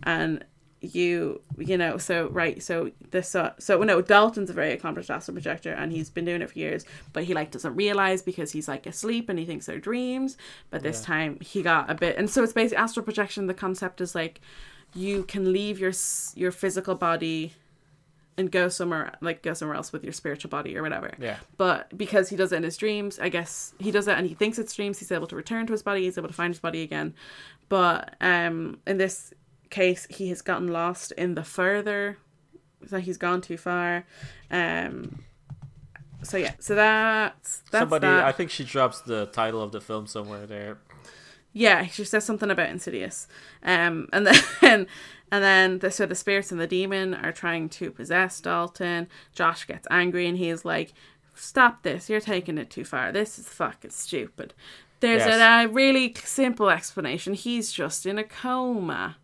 and 0.02 0.44
you, 0.80 1.40
you 1.56 1.76
know, 1.76 1.96
so 1.98 2.28
right, 2.28 2.62
so 2.62 2.90
this, 3.10 3.34
uh, 3.34 3.52
so 3.58 3.82
no, 3.82 4.02
Dalton's 4.02 4.50
a 4.50 4.52
very 4.52 4.72
accomplished 4.72 5.10
astral 5.10 5.34
projector, 5.34 5.72
and 5.72 5.92
he's 5.92 6.10
been 6.10 6.24
doing 6.24 6.42
it 6.42 6.50
for 6.50 6.58
years, 6.58 6.84
but 7.12 7.24
he 7.24 7.34
like 7.34 7.50
doesn't 7.50 7.74
realize 7.74 8.22
because 8.22 8.52
he's 8.52 8.68
like 8.68 8.86
asleep 8.86 9.28
and 9.28 9.38
he 9.38 9.44
thinks 9.44 9.66
they're 9.66 9.78
dreams. 9.78 10.36
But 10.70 10.82
this 10.82 11.00
time 11.00 11.38
he 11.40 11.62
got 11.62 11.90
a 11.90 11.94
bit, 11.94 12.16
and 12.16 12.28
so 12.28 12.42
it's 12.42 12.52
basically 12.52 12.78
astral 12.78 13.04
projection. 13.04 13.46
The 13.46 13.54
concept 13.54 14.00
is 14.00 14.14
like 14.14 14.40
you 14.94 15.24
can 15.24 15.52
leave 15.52 15.78
your 15.78 15.92
your 16.34 16.52
physical 16.52 16.94
body 16.94 17.54
and 18.38 18.50
go 18.50 18.68
somewhere 18.68 19.14
like 19.20 19.42
go 19.42 19.54
somewhere 19.54 19.76
else 19.76 19.92
with 19.92 20.04
your 20.04 20.12
spiritual 20.12 20.50
body 20.50 20.76
or 20.76 20.82
whatever. 20.82 21.12
Yeah. 21.18 21.36
But 21.56 21.96
because 21.96 22.28
he 22.28 22.36
does 22.36 22.52
it 22.52 22.56
in 22.56 22.62
his 22.62 22.76
dreams, 22.76 23.18
I 23.18 23.28
guess 23.28 23.74
he 23.78 23.90
does 23.90 24.08
it 24.08 24.18
and 24.18 24.26
he 24.26 24.34
thinks 24.34 24.58
it's 24.58 24.74
dreams, 24.74 24.98
he's 24.98 25.12
able 25.12 25.26
to 25.28 25.36
return 25.36 25.66
to 25.66 25.72
his 25.72 25.82
body, 25.82 26.02
he's 26.02 26.18
able 26.18 26.28
to 26.28 26.34
find 26.34 26.52
his 26.52 26.60
body 26.60 26.82
again. 26.82 27.14
But 27.68 28.14
um 28.20 28.78
in 28.86 28.98
this 28.98 29.32
case 29.70 30.06
he 30.10 30.28
has 30.28 30.42
gotten 30.42 30.68
lost 30.68 31.12
in 31.12 31.34
the 31.34 31.44
further 31.44 32.18
so 32.86 32.98
he's 32.98 33.16
gone 33.16 33.40
too 33.40 33.56
far. 33.56 34.04
Um 34.50 35.24
so 36.22 36.36
yeah, 36.36 36.52
so 36.58 36.74
that's 36.74 37.62
that's 37.70 37.82
Somebody, 37.82 38.06
that. 38.06 38.24
I 38.24 38.32
think 38.32 38.50
she 38.50 38.64
drops 38.64 39.00
the 39.00 39.26
title 39.26 39.62
of 39.62 39.70
the 39.72 39.80
film 39.80 40.06
somewhere 40.06 40.46
there. 40.46 40.78
Yeah, 41.58 41.86
she 41.86 42.04
says 42.04 42.22
something 42.24 42.50
about 42.50 42.68
Insidious. 42.68 43.26
Um, 43.62 44.08
and 44.12 44.26
then 44.60 44.86
and 45.32 45.42
then 45.42 45.78
the, 45.78 45.90
so 45.90 46.04
the 46.04 46.14
spirits 46.14 46.52
and 46.52 46.60
the 46.60 46.66
demon 46.66 47.14
are 47.14 47.32
trying 47.32 47.70
to 47.70 47.90
possess 47.90 48.40
Dalton. 48.40 49.08
Josh 49.32 49.66
gets 49.66 49.86
angry 49.90 50.26
and 50.26 50.36
he's 50.36 50.64
like, 50.66 50.92
"Stop 51.34 51.82
this! 51.82 52.10
You're 52.10 52.20
taking 52.20 52.58
it 52.58 52.68
too 52.68 52.84
far. 52.84 53.10
This 53.10 53.38
is 53.38 53.48
fucking 53.48 53.90
stupid." 53.92 54.52
There's 55.00 55.24
Yes. 55.26 55.40
a, 55.40 55.64
a 55.68 55.72
really 55.72 56.14
simple 56.24 56.68
explanation. 56.70 57.32
He's 57.34 57.72
just 57.72 58.06
in 58.06 58.18
a 58.18 58.24
coma, 58.24 59.16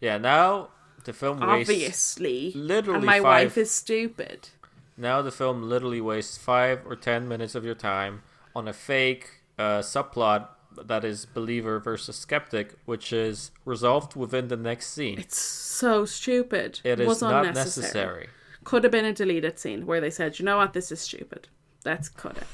Yeah, 0.00 0.18
now 0.18 0.68
the 1.04 1.12
film 1.12 1.42
obviously. 1.42 2.52
literally 2.54 2.96
and 2.98 3.06
my 3.06 3.18
five- 3.20 3.22
wife 3.46 3.58
is 3.58 3.70
stupid. 3.70 4.48
Now 4.96 5.22
the 5.22 5.30
film 5.30 5.62
literally 5.62 6.00
wastes 6.00 6.36
five 6.38 6.80
or 6.86 6.96
ten 6.96 7.28
minutes 7.28 7.54
of 7.54 7.64
your 7.64 7.74
time 7.74 8.22
on 8.56 8.68
a 8.68 8.72
fake 8.72 9.28
uh, 9.58 9.80
subplot 9.80 10.48
that 10.86 11.04
is 11.04 11.26
believer 11.26 11.78
versus 11.78 12.16
skeptic, 12.16 12.74
which 12.84 13.12
is 13.12 13.50
resolved 13.64 14.16
within 14.16 14.48
the 14.48 14.56
next 14.56 14.92
scene. 14.92 15.18
It's 15.18 15.38
so 15.38 16.04
stupid. 16.04 16.80
It 16.84 17.00
is 17.00 17.06
was 17.06 17.22
not 17.22 17.46
unnecessary. 17.46 17.82
necessary. 17.82 18.28
Could 18.64 18.84
have 18.84 18.92
been 18.92 19.04
a 19.04 19.12
deleted 19.12 19.58
scene 19.58 19.86
where 19.86 20.00
they 20.00 20.10
said, 20.10 20.38
"You 20.38 20.44
know 20.44 20.58
what? 20.58 20.72
This 20.72 20.92
is 20.92 21.00
stupid. 21.00 21.48
Let's 21.84 22.08
cut 22.08 22.36
it." 22.36 22.46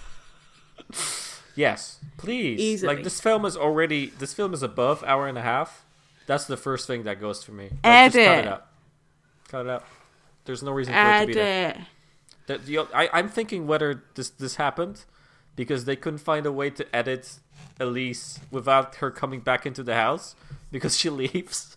Yes, 1.57 2.01
please. 2.17 2.59
Easily. 2.61 2.95
Like 2.95 3.05
this 3.05 3.21
film 3.21 3.45
is 3.45 3.57
already 3.57 4.07
this 4.19 4.35
film 4.35 4.55
is 4.55 4.63
above 4.63 5.05
hour 5.05 5.29
and 5.29 5.39
a 5.39 5.43
half. 5.43 5.85
That's 6.27 6.47
the 6.47 6.57
first 6.57 6.87
thing 6.87 7.05
that 7.05 7.21
goes 7.21 7.43
for 7.45 7.53
me. 7.53 7.71
Like, 7.85 8.13
just 8.13 8.17
cut 8.17 8.23
Edit. 8.23 8.45
it 8.45 8.49
out. 8.49 8.67
Cut 9.49 9.67
it 9.67 9.71
out. 9.71 9.85
There's 10.47 10.63
no 10.63 10.73
reason 10.73 10.95
for 10.95 10.99
it 10.99 11.21
to 11.21 11.27
be 11.27 11.35
there. 11.35 11.69
Edit. 11.69 11.83
The, 12.47 12.59
the, 12.59 12.79
I, 12.95 13.09
I'm 13.13 13.29
thinking 13.29 13.67
whether 13.67 14.03
this 14.15 14.31
this 14.31 14.57
happened 14.57 15.05
because 15.57 15.85
they 15.85 15.97
couldn't 15.97 16.19
find 16.19 16.47
a 16.47 16.53
way 16.53 16.71
to 16.71 16.97
edit 16.97 17.39
Elise 17.81 18.41
without 18.51 18.97
her 18.97 19.11
coming 19.11 19.41
back 19.41 19.67
into 19.67 19.83
the 19.83 19.95
house 19.95 20.37
because 20.71 20.97
she 20.97 21.11
leaves. 21.23 21.77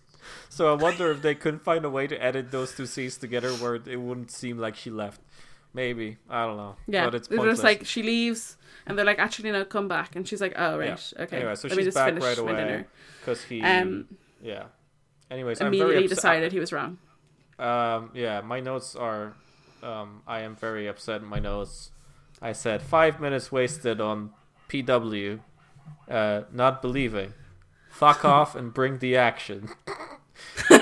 So 0.49 0.71
I 0.71 0.75
wonder 0.75 1.11
if 1.11 1.21
they 1.21 1.35
couldn't 1.35 1.63
find 1.63 1.85
a 1.85 1.89
way 1.89 2.07
to 2.07 2.21
edit 2.23 2.51
those 2.51 2.75
two 2.75 2.85
scenes 2.85 3.17
together 3.17 3.51
where 3.53 3.75
it 3.75 3.99
wouldn't 3.99 4.31
seem 4.31 4.57
like 4.57 4.75
she 4.75 4.89
left. 4.89 5.21
Maybe 5.73 6.17
I 6.29 6.45
don't 6.45 6.57
know. 6.57 6.75
Yeah, 6.87 7.05
but 7.05 7.15
it's 7.15 7.27
pointless. 7.27 7.57
just 7.57 7.63
like 7.63 7.85
she 7.85 8.01
leaves, 8.01 8.57
and 8.85 8.97
they're 8.97 9.05
like, 9.05 9.19
"Actually, 9.19 9.51
no, 9.51 9.63
come 9.65 9.87
back." 9.87 10.15
And 10.15 10.27
she's 10.27 10.41
like, 10.41 10.53
"Oh, 10.55 10.77
right, 10.77 10.87
Yeah. 10.87 11.23
okay." 11.23 11.37
Anyway, 11.37 11.55
so 11.55 11.67
Let 11.67 11.77
me 11.77 11.83
she's 11.83 11.93
just 11.93 11.95
back 11.95 12.19
right 12.19 12.37
away 12.37 12.85
because 13.19 13.43
he. 13.43 13.61
Um, 13.61 14.07
yeah. 14.41 14.63
Anyways, 15.29 15.61
I'm 15.61 15.71
very 15.71 15.77
immediately 15.81 16.07
decided 16.07 16.51
he 16.51 16.59
was 16.59 16.71
wrong. 16.71 16.97
Um, 17.59 18.11
yeah, 18.13 18.41
my 18.41 18.59
notes 18.59 18.95
are 18.95 19.33
um, 19.83 20.21
I 20.27 20.41
am 20.41 20.55
very 20.55 20.87
upset 20.87 21.21
in 21.21 21.27
my 21.27 21.39
notes. 21.39 21.91
I 22.41 22.53
said 22.53 22.81
five 22.81 23.19
minutes 23.19 23.51
wasted 23.51 23.99
on 23.99 24.31
PW, 24.69 25.39
uh, 26.09 26.41
not 26.51 26.81
believing. 26.81 27.33
Fuck 27.89 28.23
off 28.37 28.55
and 28.55 28.73
bring 28.73 28.99
the 28.99 29.17
action. 29.17 29.69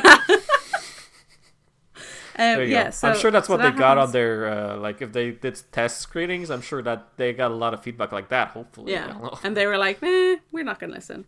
Um, 2.38 2.64
yeah, 2.64 2.90
so 2.90 3.10
I'm 3.10 3.18
sure 3.18 3.32
that's 3.32 3.48
so 3.48 3.54
what 3.54 3.64
that 3.64 3.74
they 3.74 3.80
got 3.80 3.98
on 3.98 4.12
their 4.12 4.48
uh, 4.48 4.78
like 4.78 5.02
if 5.02 5.14
they 5.14 5.32
did 5.32 5.62
test 5.72 6.02
screenings. 6.02 6.52
I'm 6.52 6.62
sure 6.62 6.82
that 6.82 7.16
they 7.16 7.32
got 7.32 7.52
a 7.52 7.56
lot 7.56 7.74
of 7.74 7.82
feedback 7.82 8.12
like 8.12 8.28
that. 8.28 8.50
Hopefully, 8.50 8.92
Yeah, 8.92 9.30
and 9.44 9.56
they 9.56 9.66
were 9.66 9.78
like, 9.78 10.02
"Nah, 10.02 10.36
we're 10.52 10.66
not 10.66 10.80
gonna 10.80 10.94
listen." 10.94 11.26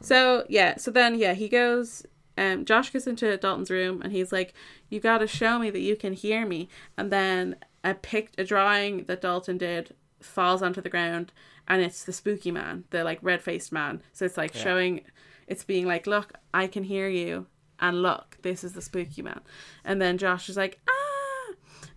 So 0.00 0.46
yeah, 0.48 0.76
so 0.78 0.90
then 0.90 1.14
yeah, 1.18 1.34
he 1.34 1.48
goes. 1.48 2.06
Um, 2.38 2.64
Josh 2.64 2.90
goes 2.90 3.06
into 3.06 3.36
Dalton's 3.36 3.70
room 3.70 4.00
and 4.02 4.12
he's 4.12 4.32
like, 4.32 4.54
"You 4.88 4.98
got 4.98 5.18
to 5.18 5.26
show 5.26 5.58
me 5.58 5.68
that 5.70 5.80
you 5.80 5.94
can 5.94 6.14
hear 6.14 6.46
me." 6.46 6.70
And 6.96 7.12
then 7.12 7.56
a 7.84 7.92
pic, 7.92 8.32
a 8.38 8.44
drawing 8.44 9.04
that 9.04 9.20
Dalton 9.20 9.58
did 9.58 9.94
falls 10.20 10.62
onto 10.62 10.80
the 10.80 10.88
ground, 10.88 11.32
and 11.68 11.82
it's 11.82 12.04
the 12.04 12.12
spooky 12.12 12.50
man, 12.50 12.84
the 12.90 13.04
like 13.04 13.18
red 13.22 13.42
faced 13.42 13.72
man. 13.72 14.02
So 14.12 14.24
it's 14.24 14.36
like 14.36 14.54
Yeah. 14.54 14.62
showing, 14.62 15.00
it's 15.46 15.64
being 15.64 15.86
like, 15.86 16.06
"Look, 16.06 16.32
I 16.54 16.66
can 16.66 16.84
hear 16.84 17.08
you." 17.08 17.46
And 17.78 18.02
look, 18.02 18.38
this 18.42 18.64
is 18.64 18.72
the 18.72 18.80
spooky 18.82 19.20
man. 19.22 19.40
And 19.84 20.00
then 20.00 20.16
Josh 20.18 20.48
is 20.48 20.56
like, 20.56 20.80
ah. 20.88 21.54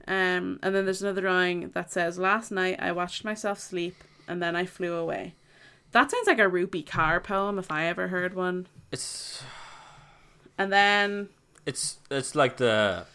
Um, 0.07 0.59
and 0.63 0.73
then 0.75 0.85
there's 0.85 1.01
another 1.01 1.21
drawing 1.21 1.69
that 1.69 1.91
says, 1.91 2.17
Last 2.17 2.51
night 2.51 2.77
I 2.81 2.91
watched 2.91 3.23
myself 3.23 3.59
sleep 3.59 3.95
and 4.27 4.41
then 4.41 4.55
I 4.55 4.65
flew 4.65 4.93
away. 4.95 5.35
That 5.91 6.11
sounds 6.11 6.27
like 6.27 6.39
a 6.39 6.49
Rupi 6.49 6.83
Kaur 6.85 7.23
poem 7.23 7.57
if 7.59 7.71
I 7.71 7.85
ever 7.85 8.07
heard 8.09 8.33
one. 8.33 8.67
It's 8.91 9.41
And 10.57 10.71
then, 10.73 11.29
it's 11.65 11.99
it's 12.11 12.35
like 12.35 12.57
the 12.57 13.05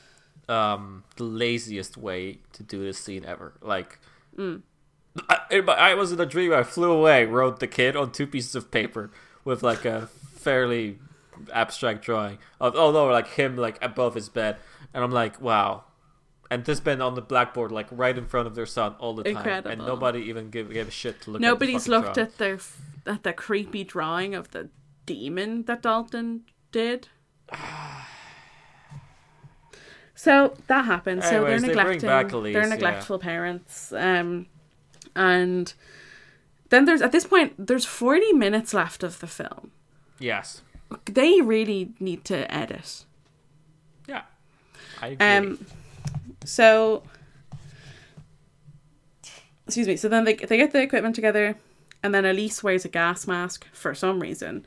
um 0.48 1.04
the 1.16 1.24
laziest 1.24 1.96
way 1.96 2.38
to 2.52 2.62
do 2.62 2.82
this 2.82 2.98
scene 2.98 3.24
ever. 3.24 3.54
Like, 3.60 3.98
Mm. 4.38 4.62
I, 5.28 5.38
it- 5.50 5.68
I 5.68 5.94
was 5.94 6.12
in 6.12 6.20
a 6.20 6.26
dream. 6.26 6.52
I 6.52 6.62
flew 6.62 6.90
away. 6.90 7.24
Wrote 7.24 7.60
the 7.60 7.66
kid 7.66 7.96
on 7.96 8.12
two 8.12 8.26
pieces 8.26 8.54
of 8.54 8.70
paper 8.70 9.10
with 9.44 9.62
like 9.62 9.84
a 9.84 10.08
fairly 10.34 10.98
abstract 11.52 12.04
drawing 12.04 12.38
of 12.60 12.74
oh 12.76 12.90
no, 12.92 13.06
like 13.06 13.28
him 13.28 13.56
like 13.56 13.82
above 13.82 14.14
his 14.14 14.28
bed, 14.28 14.56
and 14.92 15.04
I'm 15.04 15.10
like, 15.10 15.40
wow. 15.40 15.84
And 16.50 16.64
this 16.64 16.78
been 16.78 17.00
on 17.00 17.14
the 17.14 17.22
blackboard 17.22 17.72
like 17.72 17.86
right 17.90 18.16
in 18.16 18.26
front 18.26 18.46
of 18.46 18.54
their 18.54 18.66
son 18.66 18.94
all 18.98 19.14
the 19.14 19.24
time, 19.24 19.66
and 19.66 19.78
nobody 19.80 20.20
even 20.22 20.50
give 20.50 20.72
gave 20.72 20.88
a 20.88 20.90
shit 20.90 21.20
to 21.22 21.32
look. 21.32 21.40
nobody's 21.40 21.84
at 21.84 21.90
looked 21.90 22.14
drawing. 22.14 22.28
at 22.28 22.38
their 22.38 22.58
at 23.06 23.22
the 23.22 23.32
creepy 23.32 23.82
drawing 23.84 24.34
of 24.34 24.50
the 24.50 24.68
demon 25.06 25.64
that 25.64 25.82
Dalton 25.82 26.44
did. 26.72 27.08
So 30.16 30.54
that 30.68 30.84
happens. 30.84 31.24
so 31.24 31.44
they're 31.44 31.58
they 31.60 31.66
neglecting. 31.68 32.08
Elise, 32.08 32.54
they're 32.54 32.62
yeah. 32.62 32.68
neglectful 32.68 33.18
parents. 33.18 33.92
Um, 33.92 34.46
and 35.14 35.72
then 36.70 36.84
there's 36.84 37.02
at 37.02 37.12
this 37.12 37.26
point 37.26 37.54
there's 37.58 37.84
40 37.84 38.32
minutes 38.32 38.74
left 38.74 39.02
of 39.02 39.20
the 39.20 39.26
film. 39.26 39.70
Yes. 40.18 40.62
They 41.06 41.40
really 41.40 41.92
need 42.00 42.24
to 42.26 42.52
edit. 42.52 43.04
Yeah. 44.08 44.22
I 45.00 45.08
agree. 45.08 45.26
Um, 45.26 45.66
so 46.44 47.02
excuse 49.66 49.86
me. 49.86 49.96
So 49.96 50.08
then 50.08 50.24
they 50.24 50.34
they 50.34 50.56
get 50.56 50.72
the 50.72 50.82
equipment 50.82 51.14
together, 51.14 51.56
and 52.02 52.14
then 52.14 52.24
Elise 52.24 52.62
wears 52.62 52.84
a 52.84 52.88
gas 52.88 53.26
mask 53.26 53.66
for 53.72 53.94
some 53.94 54.20
reason. 54.20 54.66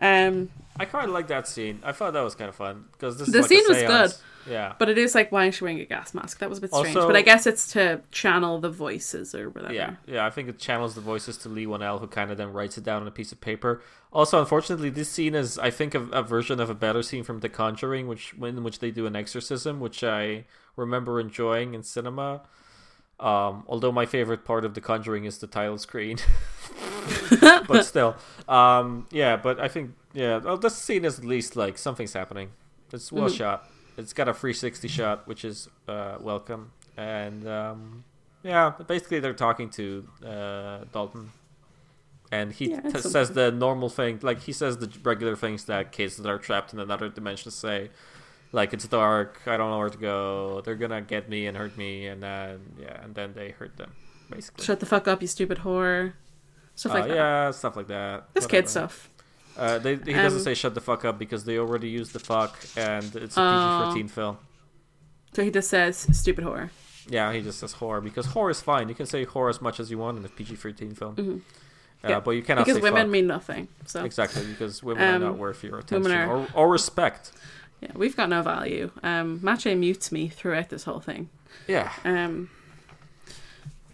Um, 0.00 0.50
I 0.78 0.84
kind 0.84 1.06
of 1.06 1.10
like 1.12 1.28
that 1.28 1.46
scene. 1.48 1.80
I 1.84 1.92
thought 1.92 2.12
that 2.12 2.22
was 2.22 2.34
kind 2.34 2.48
of 2.48 2.54
fun 2.54 2.84
because 2.92 3.18
this 3.18 3.28
The 3.28 3.38
is 3.38 3.42
like 3.42 3.48
scene 3.48 3.64
was 3.68 3.78
seance. 3.78 4.22
Yeah. 4.48 4.74
but 4.78 4.88
it 4.88 4.96
is 4.96 5.14
like 5.14 5.32
why 5.32 5.46
is 5.46 5.56
she 5.56 5.64
wearing 5.64 5.80
a 5.80 5.84
gas 5.84 6.14
mask? 6.14 6.38
That 6.38 6.48
was 6.48 6.58
a 6.58 6.60
bit 6.60 6.72
strange. 6.72 6.94
Also- 6.96 7.08
but 7.08 7.16
I 7.16 7.22
guess 7.22 7.46
it's 7.46 7.72
to 7.72 8.00
channel 8.12 8.60
the 8.60 8.70
voices 8.70 9.34
or 9.34 9.48
whatever. 9.50 9.74
Yeah, 9.74 9.96
yeah, 10.06 10.24
I 10.24 10.30
think 10.30 10.48
it 10.48 10.58
channels 10.58 10.94
the 10.94 11.00
voices 11.00 11.36
to 11.38 11.48
Leigh 11.48 11.66
Whannell, 11.66 11.98
who 11.98 12.06
kind 12.06 12.30
of 12.30 12.36
then 12.36 12.52
writes 12.52 12.78
it 12.78 12.84
down 12.84 13.02
on 13.02 13.08
a 13.08 13.10
piece 13.10 13.32
of 13.32 13.40
paper. 13.40 13.82
Also, 14.12 14.38
unfortunately, 14.38 14.88
this 14.88 15.10
scene 15.10 15.34
is, 15.34 15.58
I 15.58 15.70
think, 15.70 15.94
a, 15.94 16.02
a 16.10 16.22
version 16.22 16.60
of 16.60 16.70
a 16.70 16.74
better 16.74 17.02
scene 17.02 17.24
from 17.24 17.40
The 17.40 17.48
Conjuring, 17.48 18.06
which 18.06 18.34
in 18.40 18.62
which 18.62 18.78
they 18.78 18.90
do 18.92 19.06
an 19.06 19.16
exorcism, 19.16 19.80
which 19.80 20.04
I 20.04 20.44
remember 20.76 21.18
enjoying 21.18 21.74
in 21.74 21.82
cinema. 21.82 22.42
Um, 23.18 23.64
although 23.66 23.92
my 23.92 24.04
favorite 24.04 24.44
part 24.44 24.64
of 24.64 24.74
The 24.74 24.80
Conjuring 24.80 25.24
is 25.24 25.38
the 25.38 25.46
title 25.46 25.78
screen, 25.78 26.18
but 27.66 27.84
still, 27.84 28.16
um, 28.48 29.06
yeah. 29.10 29.36
But 29.36 29.58
I 29.58 29.68
think, 29.68 29.92
yeah, 30.12 30.38
well, 30.38 30.56
this 30.58 30.76
scene 30.76 31.04
is 31.04 31.18
at 31.18 31.24
least 31.24 31.56
like 31.56 31.78
something's 31.78 32.12
happening. 32.12 32.50
It's 32.92 33.10
well 33.10 33.28
Mhm. 33.28 33.36
shot. 33.36 33.70
It's 33.96 34.12
got 34.12 34.28
a 34.28 34.34
360 34.34 34.88
shot, 34.88 35.26
which 35.26 35.44
is 35.44 35.68
uh, 35.88 36.16
welcome, 36.20 36.72
and 36.98 37.48
um, 37.48 38.04
yeah, 38.42 38.72
basically 38.86 39.20
they're 39.20 39.32
talking 39.32 39.70
to 39.70 40.06
uh, 40.24 40.78
Dalton, 40.92 41.32
and 42.30 42.52
he 42.52 42.72
Yeah, 42.72 42.80
t- 42.82 43.00
says 43.00 43.30
the 43.30 43.50
normal 43.50 43.88
thing, 43.88 44.18
like 44.22 44.40
he 44.42 44.52
says 44.52 44.76
the 44.76 44.92
regular 45.02 45.36
things 45.36 45.64
that 45.64 45.90
kids 45.90 46.18
that 46.18 46.28
are 46.28 46.38
trapped 46.38 46.74
in 46.74 46.80
another 46.80 47.08
dimension 47.08 47.50
say, 47.50 47.88
like 48.56 48.72
it's 48.72 48.88
dark, 48.88 49.40
I 49.46 49.56
don't 49.56 49.70
know 49.70 49.78
where 49.78 49.90
to 49.90 49.98
go, 49.98 50.60
they're 50.64 50.74
gonna 50.74 51.02
get 51.02 51.28
me 51.28 51.46
and 51.46 51.56
hurt 51.56 51.76
me, 51.76 52.06
and 52.08 52.22
then 52.22 52.60
yeah, 52.80 53.02
and 53.04 53.14
then 53.14 53.32
they 53.34 53.50
hurt 53.50 53.76
them, 53.76 53.92
basically. 54.30 54.64
Shut 54.64 54.80
the 54.80 54.86
fuck 54.86 55.06
up, 55.06 55.20
you 55.22 55.28
stupid 55.28 55.58
whore. 55.58 56.14
Stuff 56.74 56.92
Uh, 56.92 56.94
like 56.98 57.08
that. 57.08 57.14
yeah, 57.14 57.50
stuff 57.52 57.76
like 57.76 57.86
that. 57.88 58.34
This 58.34 58.44
whatever. 58.44 58.62
kid 58.62 58.68
stuff. 58.68 59.10
Uh, 59.56 59.78
they, 59.78 59.92
he 59.96 60.12
doesn't 60.12 60.40
Um, 60.40 60.44
say 60.44 60.54
shut 60.54 60.74
the 60.74 60.80
fuck 60.82 61.04
up 61.04 61.18
because 61.18 61.44
they 61.44 61.56
already 61.58 61.88
used 61.88 62.12
the 62.12 62.18
fuck, 62.18 62.58
and 62.76 63.04
it's 63.16 63.36
a 63.36 63.40
Oh. 63.40 63.92
PG-13 63.94 64.10
film. 64.10 64.36
So 65.34 65.42
he 65.44 65.50
just 65.50 65.70
says 65.70 65.96
stupid 66.12 66.44
whore. 66.44 66.70
Yeah, 67.08 67.32
he 67.32 67.40
just 67.40 67.60
says 67.60 67.74
whore 67.74 68.02
because 68.02 68.26
whore 68.28 68.50
is 68.50 68.60
fine. 68.60 68.88
You 68.88 68.94
can 68.94 69.06
say 69.06 69.24
whore 69.24 69.48
as 69.48 69.60
much 69.62 69.80
as 69.80 69.90
you 69.90 69.98
want 69.98 70.18
in 70.18 70.24
a 70.24 70.28
PG-13 70.28 70.94
film, 70.96 71.14
Mhm. 71.16 71.38
uh, 72.04 72.08
Yeah, 72.08 72.20
but 72.20 72.32
you 72.32 72.42
cannot 72.42 72.66
Because 72.66 72.82
women 72.82 73.02
fuck. 73.04 73.10
mean 73.10 73.26
nothing. 73.26 73.68
So 73.86 74.04
exactly 74.04 74.44
because 74.46 74.82
women 74.82 75.02
Um, 75.14 75.22
are 75.22 75.26
not 75.30 75.38
worth 75.38 75.62
your 75.64 75.78
attention 75.78 76.12
are- 76.12 76.28
or, 76.36 76.48
or 76.54 76.68
respect. 76.70 77.32
Yeah, 77.80 77.90
we've 77.94 78.16
got 78.16 78.28
no 78.28 78.42
value. 78.42 78.90
Um, 79.02 79.40
Mache 79.42 79.66
mutes 79.66 80.10
me 80.12 80.28
throughout 80.28 80.68
this 80.68 80.84
whole 80.84 81.00
thing. 81.00 81.28
Yeah. 81.68 81.92
Um, 82.04 82.50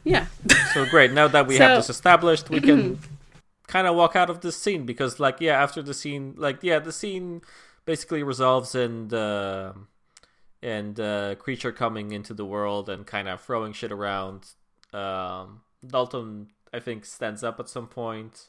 yeah. 0.04 0.26
So 0.74 0.86
great. 0.86 1.12
Now 1.12 1.28
that 1.28 1.46
we 1.46 1.56
So- 1.56 1.64
have 1.66 1.78
this 1.78 1.90
established, 1.90 2.50
we 2.50 2.60
can 2.60 2.98
kind 3.66 3.86
of 3.86 3.94
walk 3.96 4.16
out 4.16 4.30
of 4.30 4.40
this 4.40 4.56
scene 4.56 4.84
because, 4.86 5.20
like, 5.20 5.40
yeah, 5.40 5.62
after 5.62 5.82
the 5.82 5.94
scene, 5.94 6.34
like, 6.36 6.58
yeah, 6.62 6.78
the 6.78 6.92
scene 6.92 7.42
basically 7.84 8.22
resolves 8.22 8.74
in 8.74 9.08
the 9.08 9.74
and 10.64 11.00
uh, 11.00 11.34
creature 11.36 11.72
coming 11.72 12.12
into 12.12 12.32
the 12.32 12.44
world 12.44 12.88
and 12.88 13.04
kind 13.04 13.28
of 13.28 13.40
throwing 13.40 13.72
shit 13.72 13.90
around. 13.90 14.46
Um, 14.92 15.62
Dalton, 15.84 16.48
I 16.72 16.78
think, 16.78 17.04
stands 17.04 17.42
up 17.42 17.58
at 17.58 17.68
some 17.68 17.88
point 17.88 18.48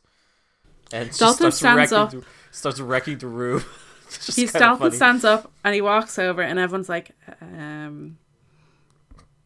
and 0.91 1.07
just 1.07 1.19
Dalton 1.19 1.37
starts 1.51 1.57
stands 1.57 1.91
wrecking 1.91 1.97
up. 1.97 2.11
The, 2.11 2.23
starts 2.51 2.79
wrecking 2.79 3.17
the 3.17 3.27
room. 3.27 3.63
He 4.35 4.45
Dalton 4.45 4.77
funny. 4.79 4.95
stands 4.95 5.23
up 5.25 5.51
and 5.63 5.73
he 5.75 5.81
walks 5.81 6.17
over 6.19 6.41
and 6.41 6.57
everyone's 6.59 6.89
like, 6.89 7.11
um, 7.41 8.17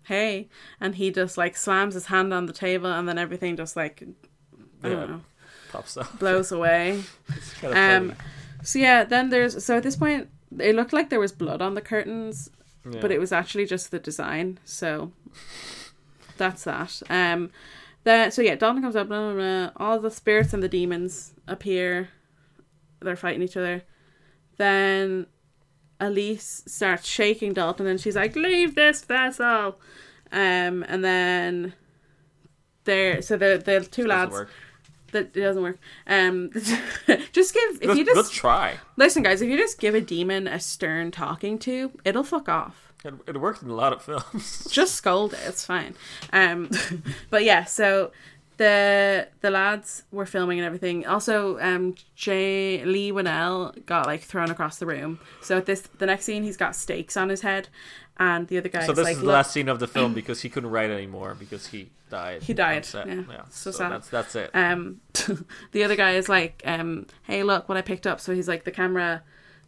hey. 0.04 0.48
And 0.80 0.96
he 0.96 1.12
just 1.12 1.38
like 1.38 1.56
slams 1.58 1.94
his 1.94 2.08
hand 2.08 2.34
on 2.34 2.46
the 2.46 2.54
table 2.54 2.88
and 2.92 3.08
then 3.08 3.18
everything 3.18 3.56
just 3.58 3.76
like, 3.76 4.04
I 4.84 4.88
Yeah. 4.90 4.96
don't 4.96 5.10
know, 5.10 5.22
pops 5.72 5.98
up. 5.98 6.20
blows 6.20 6.52
away. 6.58 7.04
It's 7.30 7.54
kind 7.56 7.74
of 7.74 8.10
Um, 8.12 8.18
so 8.64 8.80
yeah, 8.80 9.04
then 9.04 9.30
there's, 9.30 9.64
so 9.64 9.78
at 9.78 9.84
this 9.84 9.96
point, 9.96 10.30
it 10.60 10.76
looked 10.76 10.94
like 10.94 11.10
there 11.10 11.20
was 11.20 11.32
blood 11.32 11.62
on 11.62 11.74
the 11.74 11.82
curtains, 11.82 12.50
funny. 12.84 13.00
but 13.00 13.12
it 13.12 13.20
was 13.20 13.32
actually 13.32 13.66
just 13.66 13.92
the 13.92 14.00
design. 14.00 14.60
So 14.66 15.12
that's 16.38 16.64
that. 16.66 17.02
Um, 17.10 17.52
the, 18.04 18.30
so 18.30 18.42
yeah, 18.42 18.56
Dalton 18.56 18.82
comes 18.82 18.96
up, 18.96 19.08
blah, 19.08 19.34
blah, 19.34 19.36
blah, 19.36 19.72
all 19.78 20.00
the 20.00 20.12
spirits 20.12 20.54
and 20.54 20.64
the 20.64 20.70
demons 20.70 21.34
appear. 21.48 22.10
They're 23.02 23.16
fighting 23.16 23.42
each 23.44 23.58
other. 23.58 23.84
Then 24.58 25.28
Elise 26.00 26.64
starts 26.68 27.08
shaking 27.08 27.54
Dalton 27.54 27.88
and 27.88 28.00
she's 28.00 28.16
like, 28.16 28.36
Leave 28.36 28.76
this 28.76 29.04
vessel. 29.04 29.80
Um, 30.32 30.84
and 30.88 31.04
then 31.04 31.74
there, 32.84 33.22
so 33.22 33.38
the 33.38 33.62
the 33.64 33.86
two 33.86 34.06
lads 34.06 34.32
work. 34.32 34.50
that 35.12 35.36
it 35.36 35.42
doesn't 35.42 35.62
work. 35.62 35.78
Um, 36.08 36.50
just 37.32 37.54
give 37.54 37.82
if 37.82 37.98
you 37.98 38.06
let's 38.16 38.30
try. 38.32 38.76
listen, 38.98 39.24
guys. 39.24 39.42
If 39.42 39.50
you 39.50 39.58
just 39.58 39.80
give 39.80 39.94
a 39.96 40.02
demon 40.02 40.48
a 40.48 40.60
stern 40.60 41.12
talking 41.12 41.60
to, 41.60 41.92
it'll 42.04 42.24
fuck 42.24 42.50
off. 42.50 42.94
It, 43.06 43.14
it 43.28 43.40
worked 43.40 43.62
in 43.62 43.70
a 43.70 43.76
lot 43.76 43.94
of 43.94 44.02
films. 44.04 44.68
Just 44.72 44.96
scold 44.96 45.34
it. 45.34 45.40
It's 45.46 45.66
fine. 45.66 45.96
Um, 46.34 46.70
but 47.30 47.44
yeah. 47.44 47.64
So 47.66 48.12
the 48.58 49.28
the 49.42 49.50
lads 49.52 50.04
were 50.12 50.26
filming 50.26 50.60
and 50.60 50.66
everything. 50.66 51.06
Also, 51.06 51.60
um, 51.60 51.96
Jay 52.16 52.84
Leigh 52.84 53.12
Whannell 53.12 53.86
got 53.86 54.06
like 54.06 54.22
thrown 54.22 54.50
across 54.52 54.78
the 54.78 54.86
room. 54.86 55.20
So 55.42 55.58
at 55.58 55.66
this 55.66 55.82
the 55.82 56.06
next 56.06 56.26
scene, 56.26 56.44
he's 56.44 56.58
got 56.58 56.76
stakes 56.76 57.16
on 57.16 57.30
his 57.30 57.42
head, 57.42 57.70
and 58.18 58.48
the 58.48 58.58
other 58.58 58.70
guy 58.70 58.86
so 58.86 58.94
this 58.94 59.04
like, 59.06 59.16
is 59.16 59.22
the 59.22 59.28
last 59.28 59.52
scene 59.52 59.70
of 59.70 59.80
the 59.80 59.88
film 59.88 60.14
because 60.22 60.42
he 60.42 60.50
couldn't 60.50 60.72
write 60.72 60.90
anymore 60.90 61.36
because 61.38 61.68
he 61.68 61.90
died. 62.10 62.44
He 62.44 62.54
died, 62.54 62.86
set. 62.86 63.08
yeah. 63.08 63.44
So 63.50 63.72
So, 63.72 63.78
sad. 63.78 63.92
that's 63.92 64.10
that's 64.10 64.36
it. 64.36 64.52
um 64.54 65.02
the 65.72 65.84
other 65.84 65.96
guy 65.96 66.12
is 66.12 66.30
like 66.30 66.62
um 66.66 67.06
hey 67.24 67.44
look 67.44 67.68
what 67.68 67.78
i 67.78 67.82
picked 67.82 68.08
up 68.08 68.22
so 68.22 68.34
he's 68.34 68.48
like 68.48 68.64
the 68.64 68.72
camera 68.72 69.24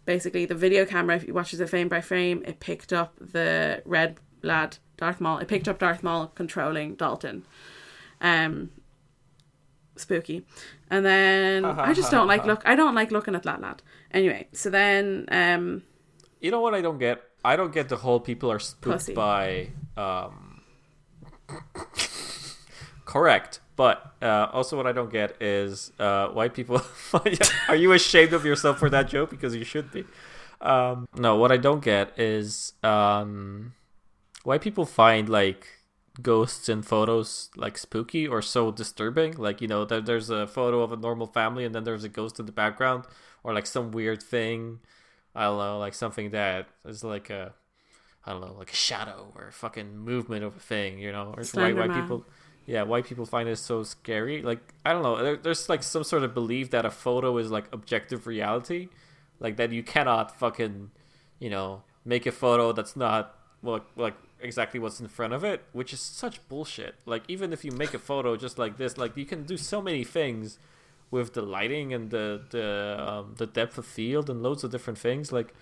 basically 0.06 0.46
the 0.46 0.56
video 0.56 0.86
camera 0.86 1.18
if 1.18 1.28
you 1.28 1.34
watches 1.34 1.60
it 1.60 1.68
frame 1.70 1.90
by 1.90 2.00
frame 2.00 2.42
it 2.48 2.62
picked 2.62 2.94
up 2.94 3.14
the 3.20 3.82
red 3.86 4.18
lad, 4.42 4.78
Darth 4.98 5.20
Maul. 5.22 5.40
It 5.40 5.48
picked 5.48 5.68
up 5.68 5.80
Darth 5.80 6.04
Maul 6.04 6.28
controlling 6.28 6.96
Dalton. 6.96 7.46
Um, 8.22 8.72
spooky. 10.00 10.46
And 10.90 11.06
then 11.06 11.66
I 11.66 11.94
just 11.94 12.12
don't 12.12 12.28
like 12.28 12.46
look. 12.46 12.62
I 12.66 12.76
don't 12.76 12.96
like 12.96 13.12
looking 13.12 13.36
at 13.36 13.44
that 13.44 13.62
lad. 13.62 13.82
Anyway, 14.12 14.48
so 14.54 14.70
then 14.70 15.26
um, 15.32 15.84
You 16.40 16.52
know 16.52 16.62
what 16.62 16.74
I 16.74 16.82
don't 16.82 16.98
get? 16.98 17.22
I 17.44 17.56
don't 17.56 17.72
get 17.72 17.90
the 17.90 17.98
whole 17.98 18.20
people 18.20 18.52
are 18.52 18.60
spooked 18.60 19.00
Pussy. 19.00 19.14
by. 19.14 19.70
Um, 19.96 20.62
correct, 23.06 23.60
but 23.76 24.14
uh, 24.22 24.48
also 24.52 24.76
what 24.78 24.88
I 24.88 24.92
don't 24.92 25.12
get 25.12 25.42
is 25.42 25.92
uh, 26.00 26.28
white 26.30 26.54
people. 26.54 26.82
are 27.68 27.76
you 27.76 27.94
ashamed 27.94 28.34
of 28.34 28.46
yourself 28.46 28.80
for 28.80 28.90
that 28.90 29.08
joke? 29.08 29.30
Because 29.30 29.56
you 29.56 29.64
should 29.64 29.92
be. 29.92 30.06
Um, 30.62 31.08
no, 31.16 31.38
what 31.38 31.52
I 31.52 31.58
don't 31.58 31.84
get 31.84 32.20
is 32.20 32.74
um, 32.84 33.74
white 34.44 34.62
people 34.62 34.86
find 34.86 35.30
like 35.30 35.68
ghosts 36.22 36.70
in 36.70 36.82
photos 36.82 37.50
like 37.56 37.78
spooky 37.78 38.28
or 38.28 38.42
so 38.42 38.72
disturbing. 38.72 39.34
Like 39.38 39.62
you 39.62 39.68
know, 39.68 39.86
there, 39.86 40.02
there's 40.02 40.30
a 40.30 40.48
photo 40.48 40.82
of 40.82 40.92
a 40.92 40.98
normal 40.98 41.28
family 41.28 41.66
and 41.66 41.74
then 41.74 41.84
there's 41.84 42.04
a 42.04 42.10
ghost 42.10 42.40
in 42.40 42.46
the 42.46 42.52
background, 42.52 43.06
or 43.44 43.54
like 43.54 43.66
some 43.66 43.92
weird 43.92 44.22
thing. 44.22 44.80
I 45.36 45.46
don't 45.46 45.58
know, 45.58 45.80
like 45.80 45.94
something 45.94 46.32
that 46.32 46.68
is 46.86 47.04
like 47.04 47.30
a, 47.30 47.54
I 48.26 48.32
don't 48.32 48.42
know, 48.42 48.56
like 48.58 48.72
a 48.72 48.76
shadow 48.76 49.32
or 49.36 49.48
a 49.48 49.54
fucking 49.54 49.98
movement 49.98 50.44
of 50.44 50.56
a 50.58 50.60
thing, 50.60 51.00
you 51.00 51.12
know, 51.12 51.34
or 51.38 51.44
white 51.44 51.76
white 51.76 51.94
people. 51.94 52.26
Yeah, 52.66 52.84
white 52.84 53.06
people 53.06 53.26
find 53.26 53.50
it 53.50 53.58
so 53.58 53.84
scary. 53.84 54.42
Like 54.42 54.60
I 54.86 54.94
don't 54.94 55.04
know, 55.04 55.24
there, 55.24 55.38
there's 55.38 55.70
like 55.70 55.84
some 55.84 56.04
sort 56.04 56.24
of 56.24 56.34
belief 56.34 56.72
that 56.72 56.86
a 56.86 56.92
photo 56.92 57.38
is 57.38 57.52
like 57.52 57.66
objective 57.72 58.28
reality, 58.28 58.90
like 59.40 59.58
that 59.58 59.72
you 59.72 59.84
cannot 59.84 60.38
fucking, 60.38 60.92
you 61.40 61.50
know, 61.50 61.84
make 62.06 62.26
a 62.26 62.32
photo 62.32 62.72
that's 62.72 62.96
not 62.96 63.36
well, 63.62 63.82
like 63.96 64.16
exactly 64.42 64.80
what's 64.80 65.00
in 65.00 65.08
front 65.08 65.34
of 65.34 65.44
it, 65.44 65.64
which 65.74 65.94
is 65.94 66.00
such 66.00 66.48
bullshit. 66.48 66.96
Like 67.06 67.24
even 67.28 67.54
if 67.54 67.64
you 67.64 67.72
make 67.72 67.94
a 67.94 68.00
photo 68.00 68.36
just 68.36 68.58
like 68.58 68.78
this, 68.78 68.98
like 68.98 69.16
you 69.18 69.26
can 69.26 69.44
do 69.44 69.58
so 69.58 69.82
many 69.82 70.04
things 70.04 70.60
with 71.12 71.34
the 71.34 71.42
lighting 71.42 71.94
and 71.94 72.12
the 72.12 72.42
the 72.50 72.98
um, 73.00 73.36
the 73.38 73.48
depth 73.48 73.78
of 73.78 73.86
field 73.86 74.30
and 74.30 74.44
loads 74.44 74.64
of 74.64 74.72
different 74.72 75.00
things. 75.00 75.32
Like 75.32 75.54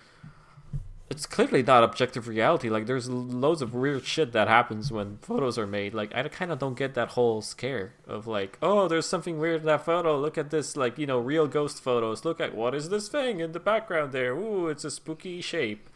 it's 1.10 1.24
clearly 1.24 1.62
not 1.62 1.82
objective 1.82 2.28
reality. 2.28 2.68
Like 2.68 2.86
there's 2.86 3.08
loads 3.08 3.62
of 3.62 3.74
weird 3.74 4.04
shit 4.04 4.32
that 4.32 4.46
happens 4.46 4.92
when 4.92 5.18
photos 5.22 5.58
are 5.58 5.66
made. 5.66 5.94
Like 5.94 6.14
I 6.14 6.26
kind 6.28 6.52
of 6.52 6.58
don't 6.58 6.76
get 6.76 6.94
that 6.94 7.10
whole 7.10 7.40
scare 7.40 7.94
of 8.06 8.26
like, 8.26 8.58
oh, 8.60 8.88
there's 8.88 9.06
something 9.06 9.38
weird 9.38 9.60
in 9.60 9.66
that 9.66 9.84
photo. 9.84 10.18
Look 10.18 10.36
at 10.36 10.50
this, 10.50 10.76
like 10.76 10.98
you 10.98 11.06
know, 11.06 11.18
real 11.18 11.46
ghost 11.46 11.82
photos. 11.82 12.24
Look 12.24 12.40
at 12.40 12.54
what 12.54 12.74
is 12.74 12.90
this 12.90 13.08
thing 13.08 13.40
in 13.40 13.52
the 13.52 13.60
background 13.60 14.12
there? 14.12 14.34
Ooh, 14.34 14.68
it's 14.68 14.84
a 14.84 14.90
spooky 14.90 15.40
shape. 15.40 15.88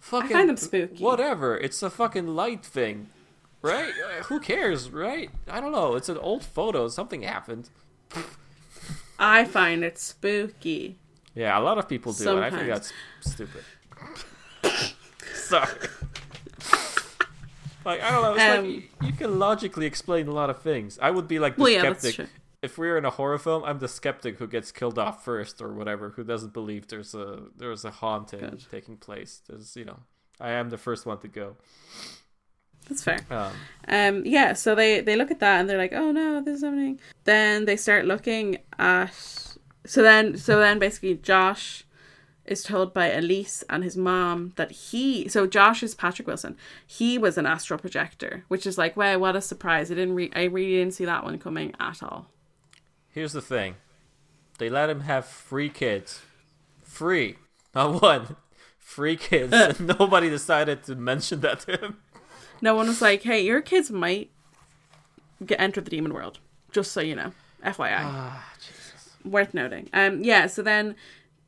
Fucking 0.00 0.30
find 0.30 0.48
them 0.48 0.56
spooky. 0.56 1.02
Whatever. 1.04 1.56
It's 1.56 1.82
a 1.82 1.90
fucking 1.90 2.26
light 2.34 2.64
thing, 2.64 3.08
right? 3.62 3.92
Who 4.24 4.40
cares, 4.40 4.90
right? 4.90 5.30
I 5.48 5.60
don't 5.60 5.72
know. 5.72 5.94
It's 5.94 6.08
an 6.08 6.18
old 6.18 6.44
photo. 6.44 6.88
Something 6.88 7.22
happened. 7.22 7.68
I 9.18 9.44
find 9.44 9.84
it 9.84 9.98
spooky. 9.98 10.96
Yeah, 11.34 11.58
a 11.58 11.60
lot 11.60 11.78
of 11.78 11.88
people 11.88 12.12
do, 12.12 12.28
and 12.36 12.44
I 12.44 12.50
think 12.50 12.66
that's 12.66 12.92
stupid. 13.20 13.62
Sorry. 15.34 15.68
like 17.84 18.00
I 18.02 18.10
don't 18.10 18.22
know. 18.22 18.34
It's 18.34 18.42
Um, 18.42 18.64
like 18.64 18.74
you, 18.74 18.82
you 19.08 19.12
can 19.12 19.38
logically 19.38 19.86
explain 19.86 20.26
a 20.28 20.32
lot 20.32 20.50
of 20.50 20.60
things. 20.62 20.98
I 21.00 21.10
would 21.10 21.28
be 21.28 21.38
like 21.38 21.56
the 21.56 21.62
Well, 21.62 21.70
yeah, 21.72 21.80
skeptic. 21.92 22.28
If 22.62 22.76
we're 22.76 22.98
in 22.98 23.04
a 23.06 23.10
horror 23.10 23.38
film, 23.38 23.64
I'm 23.64 23.78
the 23.78 23.88
skeptic 23.88 24.38
who 24.38 24.46
gets 24.46 24.70
killed 24.70 24.98
off 24.98 25.24
first, 25.24 25.62
or 25.62 25.72
whatever, 25.72 26.10
who 26.10 26.24
doesn't 26.24 26.52
believe 26.52 26.88
there's 26.88 27.14
a 27.14 27.44
there's 27.56 27.84
a 27.84 27.90
haunting 27.90 28.58
taking 28.70 28.96
place. 28.96 29.40
There's 29.48 29.76
you 29.76 29.86
know, 29.86 30.00
I 30.38 30.50
am 30.50 30.68
the 30.70 30.78
first 30.78 31.06
one 31.06 31.18
to 31.18 31.28
go. 31.28 31.56
That's 32.88 33.04
fair. 33.04 33.20
Um, 33.30 33.52
Um, 33.88 34.22
yeah, 34.26 34.52
so 34.52 34.74
they 34.74 35.00
they 35.00 35.16
look 35.16 35.30
at 35.30 35.40
that 35.40 35.60
and 35.60 35.68
they're 35.70 35.78
like, 35.78 35.92
"Oh 35.92 36.12
no, 36.12 36.42
this 36.42 36.56
is 36.56 36.64
happening." 36.64 37.00
Then 37.24 37.64
they 37.64 37.76
start 37.76 38.04
looking 38.04 38.58
at. 38.78 39.14
So 39.86 40.02
then, 40.02 40.36
so 40.36 40.58
then, 40.58 40.78
basically, 40.78 41.14
Josh 41.14 41.84
is 42.44 42.62
told 42.62 42.92
by 42.92 43.10
Elise 43.10 43.64
and 43.70 43.82
his 43.82 43.96
mom 43.96 44.52
that 44.56 44.70
he. 44.70 45.28
So 45.28 45.46
Josh 45.46 45.82
is 45.82 45.94
Patrick 45.94 46.28
Wilson. 46.28 46.56
He 46.86 47.16
was 47.16 47.38
an 47.38 47.46
astral 47.46 47.78
projector, 47.78 48.44
which 48.48 48.66
is 48.66 48.76
like, 48.76 48.96
wow, 48.96 49.16
what 49.18 49.36
a 49.36 49.40
surprise! 49.40 49.90
I 49.90 49.94
didn't. 49.94 50.14
Re- 50.14 50.32
I 50.34 50.44
really 50.44 50.72
didn't 50.72 50.94
see 50.94 51.06
that 51.06 51.24
one 51.24 51.38
coming 51.38 51.74
at 51.80 52.02
all. 52.02 52.26
Here's 53.12 53.32
the 53.32 53.42
thing: 53.42 53.76
they 54.58 54.68
let 54.68 54.90
him 54.90 55.00
have 55.00 55.24
free 55.24 55.68
kids, 55.68 56.20
free, 56.82 57.36
not 57.74 58.02
one, 58.02 58.36
free 58.78 59.16
kids, 59.16 59.52
and 59.52 59.80
nobody 59.98 60.28
decided 60.28 60.82
to 60.84 60.94
mention 60.94 61.40
that 61.40 61.60
to 61.60 61.76
him. 61.76 61.96
No 62.60 62.74
one 62.74 62.88
was 62.88 63.02
like, 63.02 63.22
"Hey, 63.22 63.44
your 63.44 63.60
kids 63.60 63.90
might 63.90 64.30
get 65.44 65.60
enter 65.60 65.80
the 65.80 65.90
demon 65.90 66.12
world." 66.14 66.38
Just 66.72 66.92
so 66.92 67.00
you 67.00 67.16
know, 67.16 67.32
FYI. 67.64 67.98
Ah, 68.00 68.52
Jesus. 68.58 69.10
worth 69.24 69.54
noting. 69.54 69.88
Um, 69.92 70.22
yeah. 70.22 70.46
So 70.46 70.62
then 70.62 70.94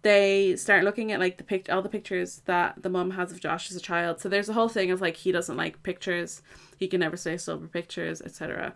they 0.02 0.56
start 0.56 0.82
looking 0.84 1.12
at 1.12 1.20
like 1.20 1.38
the 1.38 1.44
pic, 1.44 1.70
all 1.70 1.82
the 1.82 1.88
pictures 1.88 2.42
that 2.46 2.82
the 2.82 2.88
mom 2.88 3.12
has 3.12 3.30
of 3.30 3.40
Josh 3.40 3.70
as 3.70 3.76
a 3.76 3.80
child. 3.80 4.20
So 4.20 4.28
there's 4.28 4.48
a 4.48 4.52
whole 4.52 4.68
thing 4.68 4.90
of 4.90 5.00
like 5.00 5.16
he 5.16 5.32
doesn't 5.32 5.56
like 5.56 5.82
pictures. 5.82 6.42
He 6.76 6.88
can 6.88 7.00
never 7.00 7.16
stay 7.16 7.36
still 7.36 7.60
for 7.60 7.68
pictures, 7.68 8.20
etc. 8.20 8.74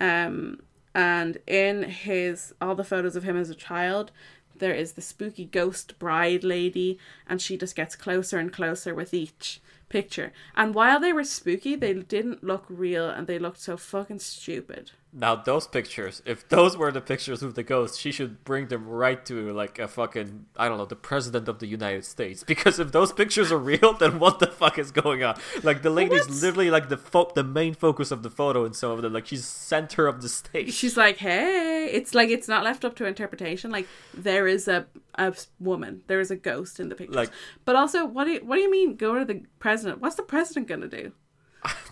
Um, 0.00 0.60
and 0.96 1.36
in 1.46 1.82
his 1.82 2.54
all 2.58 2.74
the 2.74 2.82
photos 2.82 3.16
of 3.16 3.22
him 3.22 3.36
as 3.36 3.50
a 3.50 3.54
child, 3.54 4.10
there 4.56 4.72
is 4.72 4.94
the 4.94 5.02
spooky 5.02 5.44
ghost 5.44 5.98
bride 5.98 6.42
lady, 6.42 6.98
and 7.28 7.42
she 7.42 7.58
just 7.58 7.76
gets 7.76 7.94
closer 7.94 8.38
and 8.38 8.50
closer 8.50 8.94
with 8.94 9.12
each 9.12 9.60
picture. 9.90 10.32
And 10.56 10.74
while 10.74 10.98
they 10.98 11.12
were 11.12 11.22
spooky, 11.22 11.76
they 11.76 11.92
didn't 11.92 12.42
look 12.42 12.64
real, 12.70 13.10
and 13.10 13.26
they 13.26 13.38
looked 13.38 13.60
so 13.60 13.76
fucking 13.76 14.20
stupid. 14.20 14.92
Now 15.18 15.34
those 15.34 15.66
pictures, 15.66 16.20
if 16.26 16.46
those 16.50 16.76
were 16.76 16.92
the 16.92 17.00
pictures 17.00 17.42
of 17.42 17.54
the 17.54 17.62
ghost, 17.62 17.98
she 17.98 18.12
should 18.12 18.44
bring 18.44 18.68
them 18.68 18.86
right 18.86 19.24
to 19.24 19.50
like 19.54 19.78
a 19.78 19.88
fucking 19.88 20.44
I 20.58 20.68
don't 20.68 20.76
know, 20.76 20.84
the 20.84 20.94
president 20.94 21.48
of 21.48 21.58
the 21.58 21.66
United 21.66 22.04
States. 22.04 22.44
Because 22.52 22.78
if 22.78 22.92
those 22.92 23.12
pictures 23.12 23.50
are 23.50 23.58
real, 23.58 23.94
then 23.94 24.18
what 24.18 24.40
the 24.40 24.46
fuck 24.48 24.78
is 24.78 24.90
going 24.90 25.22
on? 25.24 25.38
Like 25.62 25.80
the 25.80 25.88
lady's 25.88 26.28
What? 26.28 26.42
literally 26.42 26.70
like 26.70 26.90
the 26.90 26.98
fo- 26.98 27.32
the 27.34 27.42
main 27.44 27.72
focus 27.72 28.10
of 28.10 28.22
the 28.22 28.28
photo 28.30 28.66
in 28.66 28.74
some 28.74 28.90
of 28.90 29.00
them. 29.00 29.14
Like 29.14 29.26
she's 29.26 29.46
center 29.46 30.06
of 30.06 30.20
the 30.20 30.28
stage. 30.28 30.74
she's 30.74 30.96
like, 30.98 31.16
"Hey, 31.16 31.88
it's 31.92 32.14
like 32.14 32.28
it's 32.28 32.46
not 32.48 32.62
left 32.62 32.84
up 32.84 32.94
to 32.96 33.06
interpretation. 33.06 33.70
Like 33.70 33.88
there 34.12 34.46
is 34.46 34.68
a 34.68 34.86
a 35.18 35.34
woman, 35.58 36.02
there 36.08 36.20
is 36.20 36.30
a 36.30 36.36
ghost 36.36 36.78
in 36.78 36.90
the 36.90 36.94
pictures. 36.94 37.16
Like- 37.16 37.30
but 37.64 37.74
also, 37.74 38.04
what 38.04 38.24
do 38.24 38.32
you, 38.32 38.40
what 38.44 38.56
do 38.56 38.60
you 38.62 38.70
mean? 38.70 38.96
Go 38.96 39.18
to 39.18 39.24
the 39.24 39.44
president? 39.60 40.02
What's 40.02 40.16
the 40.16 40.22
president 40.34 40.68
gonna 40.68 40.88
do? 40.88 41.12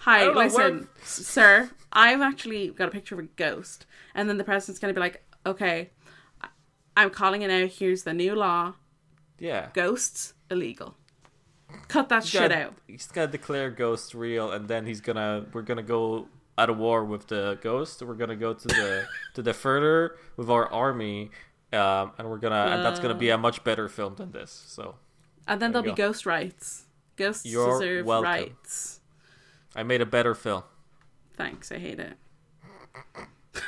Hi, 0.00 0.28
listen, 0.28 0.88
sir. 1.02 1.70
I've 1.92 2.20
actually 2.20 2.68
got 2.68 2.88
a 2.88 2.90
picture 2.90 3.14
of 3.14 3.18
a 3.20 3.28
ghost, 3.36 3.86
and 4.14 4.28
then 4.28 4.38
the 4.38 4.44
president's 4.44 4.78
gonna 4.80 4.94
be 4.94 5.00
like, 5.00 5.24
"Okay, 5.46 5.90
I'm 6.96 7.10
calling 7.10 7.42
it 7.42 7.50
out. 7.50 7.70
Here's 7.70 8.02
the 8.04 8.12
new 8.14 8.34
law: 8.34 8.74
yeah. 9.38 9.68
ghosts 9.72 10.34
illegal. 10.50 10.96
Cut 11.88 12.08
that 12.08 12.22
He's 12.22 12.30
shit 12.30 12.50
gonna- 12.50 12.54
out." 12.66 12.74
He's 12.86 13.06
gonna 13.08 13.28
declare 13.30 13.70
ghosts 13.70 14.14
real, 14.14 14.50
and 14.52 14.68
then 14.68 14.86
he's 14.86 15.00
gonna 15.00 15.46
we're 15.52 15.62
gonna 15.62 15.82
go 15.82 16.28
at 16.58 16.68
a 16.68 16.72
war 16.72 17.04
with 17.04 17.26
the 17.28 17.58
ghost. 17.62 18.02
We're 18.02 18.14
gonna 18.14 18.36
go 18.36 18.54
to 18.54 18.68
the 18.68 19.06
to 19.34 19.42
the 19.42 19.54
further 19.54 20.16
with 20.36 20.50
our 20.50 20.70
army, 20.72 21.30
um, 21.72 22.12
and 22.18 22.28
we're 22.30 22.38
gonna 22.38 22.66
and 22.74 22.84
that's 22.84 23.00
gonna 23.00 23.14
be 23.14 23.30
a 23.30 23.38
much 23.38 23.64
better 23.64 23.88
film 23.88 24.14
than 24.16 24.32
this. 24.32 24.50
So 24.68 24.96
And 25.46 25.60
then 25.60 25.72
There 25.72 25.82
there'll 25.82 25.94
be 25.94 26.00
go. 26.02 26.08
ghost 26.08 26.26
rights. 26.26 26.84
Ghosts 27.16 27.44
You're 27.46 27.78
deserve 27.78 28.06
welcome. 28.06 28.24
rights. 28.30 29.00
I 29.74 29.82
made 29.82 30.00
a 30.00 30.06
better 30.06 30.34
film. 30.34 30.62
Thanks, 31.36 31.72
I 31.72 31.78
hate 31.78 32.00
it. 32.00 32.16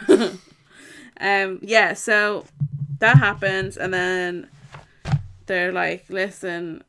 um, 1.20 1.59
yeah, 1.62 1.95
so 1.95 2.45
that 2.99 3.19
happens, 3.19 3.77
and 3.77 3.93
then 3.93 4.49
they're 5.47 5.73
like, 5.73 6.05
"Listen, 6.09 6.85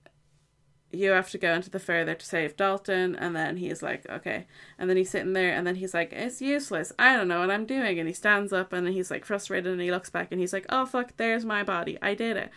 you 0.92 1.12
have 1.12 1.30
to 1.32 1.38
go 1.38 1.54
into 1.54 1.70
the 1.70 1.80
further 1.80 2.14
to 2.16 2.26
save 2.26 2.56
Dalton." 2.56 3.16
And 3.16 3.36
then 3.36 3.58
he's 3.58 3.82
like, 3.82 4.08
"Okay." 4.10 4.46
And 4.78 4.90
then 4.90 4.98
he's 4.98 5.10
sitting 5.10 5.34
there, 5.34 5.52
and 5.54 5.66
then 5.66 5.76
he's 5.76 5.94
like, 5.94 6.14
"It's 6.14 6.42
useless. 6.42 6.92
I 7.00 7.16
don't 7.16 7.28
know 7.28 7.40
what 7.40 7.52
I'm 7.52 7.66
doing." 7.66 7.98
And 8.00 8.08
he 8.08 8.14
stands 8.14 8.54
up, 8.54 8.72
and 8.74 8.86
then 8.86 8.94
he's 8.94 9.10
like 9.10 9.26
frustrated, 9.26 9.72
and 9.72 9.82
he 9.82 9.92
looks 9.92 10.10
back, 10.10 10.28
and 10.32 10.40
he's 10.40 10.54
like, 10.54 10.66
"Oh 10.70 10.86
fuck, 10.86 11.18
there's 11.18 11.46
my 11.46 11.64
body. 11.64 11.98
I 12.02 12.14
did 12.14 12.38
it." 12.38 12.52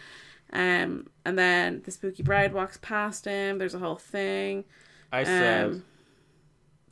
Um, 0.53 1.09
and 1.25 1.39
then 1.39 1.83
the 1.85 1.91
spooky 1.91 2.23
bride 2.23 2.53
walks 2.53 2.79
past 2.83 3.25
him. 3.25 3.59
There's 3.59 3.75
a 3.75 3.79
whole 3.79 3.97
thing. 3.97 4.65
I 5.13 5.25
said 5.25 5.65
Um, 5.67 5.85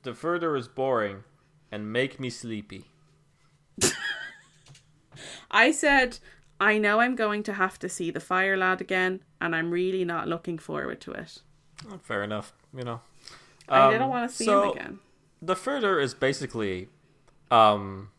the 0.03 0.15
further 0.15 0.57
is 0.57 0.69
boring 0.69 1.25
and 1.71 1.93
make 1.93 2.19
me 2.19 2.31
sleepy. 2.31 2.85
I 5.51 5.73
said, 5.73 6.19
I 6.61 6.79
know 6.79 7.01
I'm 7.01 7.17
going 7.17 7.43
to 7.45 7.55
have 7.55 7.79
to 7.81 7.89
see 7.89 8.11
the 8.11 8.21
fire 8.21 8.57
lad 8.57 8.81
again, 8.81 9.21
and 9.41 9.55
I'm 9.55 9.71
really 9.71 10.05
not 10.05 10.29
looking 10.29 10.59
forward 10.59 11.01
to 11.03 11.13
it. 11.13 11.39
Oh, 11.91 11.99
Fair 12.03 12.23
enough, 12.23 12.53
you 12.75 12.83
know. 12.85 13.01
I 13.69 13.87
Um, 13.87 13.93
didn't 13.93 14.09
want 14.09 14.31
to 14.31 14.37
see 14.37 14.45
so 14.47 14.63
him 14.65 14.79
again. 14.79 14.99
The 15.41 15.57
further 15.57 16.01
is 16.01 16.15
basically 16.15 16.89
um, 17.51 18.11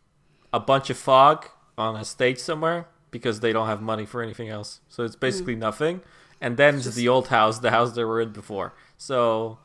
a 0.53 0.60
bunch 0.60 0.89
of 0.89 0.97
fog 0.97 1.47
on 1.77 1.95
a 1.95 2.06
stage 2.06 2.39
somewhere 2.39 2.88
because 3.11 3.39
they 3.39 3.51
don't 3.51 3.68
have 3.68 3.81
money 3.81 4.06
for 4.06 4.22
anything 4.22 4.49
else. 4.49 4.80
So 4.88 5.03
it's 5.03 5.15
basically 5.15 5.56
nothing. 5.56 6.01
And 6.39 6.56
then 6.56 6.76
it's 6.76 6.95
the 6.95 7.10
old 7.10 7.27
house, 7.27 7.60
the 7.60 7.72
house 7.72 7.93
they 7.93 8.03
were 8.06 8.22
in 8.22 8.31
before. 8.31 8.73
So 8.97 9.60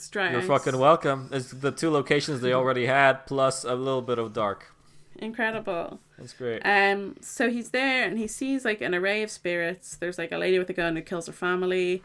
Strikes. 0.00 0.32
You're 0.32 0.42
fucking 0.42 0.78
welcome. 0.78 1.28
It's 1.32 1.50
the 1.50 1.70
two 1.72 1.90
locations 1.90 2.40
they 2.40 2.52
already 2.52 2.86
had, 2.86 3.26
plus 3.26 3.64
a 3.64 3.74
little 3.74 4.02
bit 4.02 4.18
of 4.18 4.32
dark. 4.32 4.72
incredible. 5.16 6.00
That's 6.16 6.32
great. 6.32 6.62
Um, 6.64 7.16
so 7.20 7.50
he's 7.50 7.70
there 7.70 8.04
and 8.04 8.18
he 8.18 8.26
sees 8.26 8.64
like 8.64 8.80
an 8.80 8.94
array 8.94 9.22
of 9.22 9.30
spirits. 9.30 9.96
There's 9.96 10.18
like 10.18 10.32
a 10.32 10.38
lady 10.38 10.58
with 10.58 10.68
a 10.70 10.72
gun 10.72 10.96
who 10.96 11.02
kills 11.02 11.26
her 11.26 11.32
family, 11.32 12.02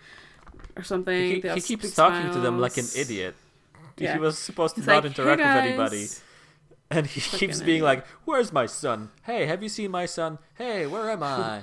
or 0.75 0.83
something. 0.83 1.41
he, 1.41 1.49
he 1.49 1.61
keeps 1.61 1.93
talking 1.95 2.31
to 2.31 2.39
them 2.39 2.59
like 2.59 2.77
an 2.77 2.85
idiot. 2.95 3.35
Yeah. 3.97 4.13
He 4.13 4.19
was 4.19 4.37
supposed 4.37 4.75
to 4.75 4.81
He's 4.81 4.87
not 4.87 5.03
like, 5.03 5.05
interact 5.05 5.41
"Hey, 5.41 5.55
with 5.55 5.65
anybody. 5.65 6.07
And 6.89 7.07
he 7.07 7.21
keeps 7.21 7.59
being 7.59 7.77
idiot. 7.77 7.83
like, 7.83 8.07
"Where's 8.25 8.51
my 8.51 8.65
son? 8.65 9.09
Hey, 9.23 9.45
have 9.45 9.61
you 9.63 9.69
seen 9.69 9.91
my 9.91 10.05
son? 10.07 10.39
Hey, 10.55 10.85
where 10.87 11.09
am 11.11 11.21
I?" 11.23 11.61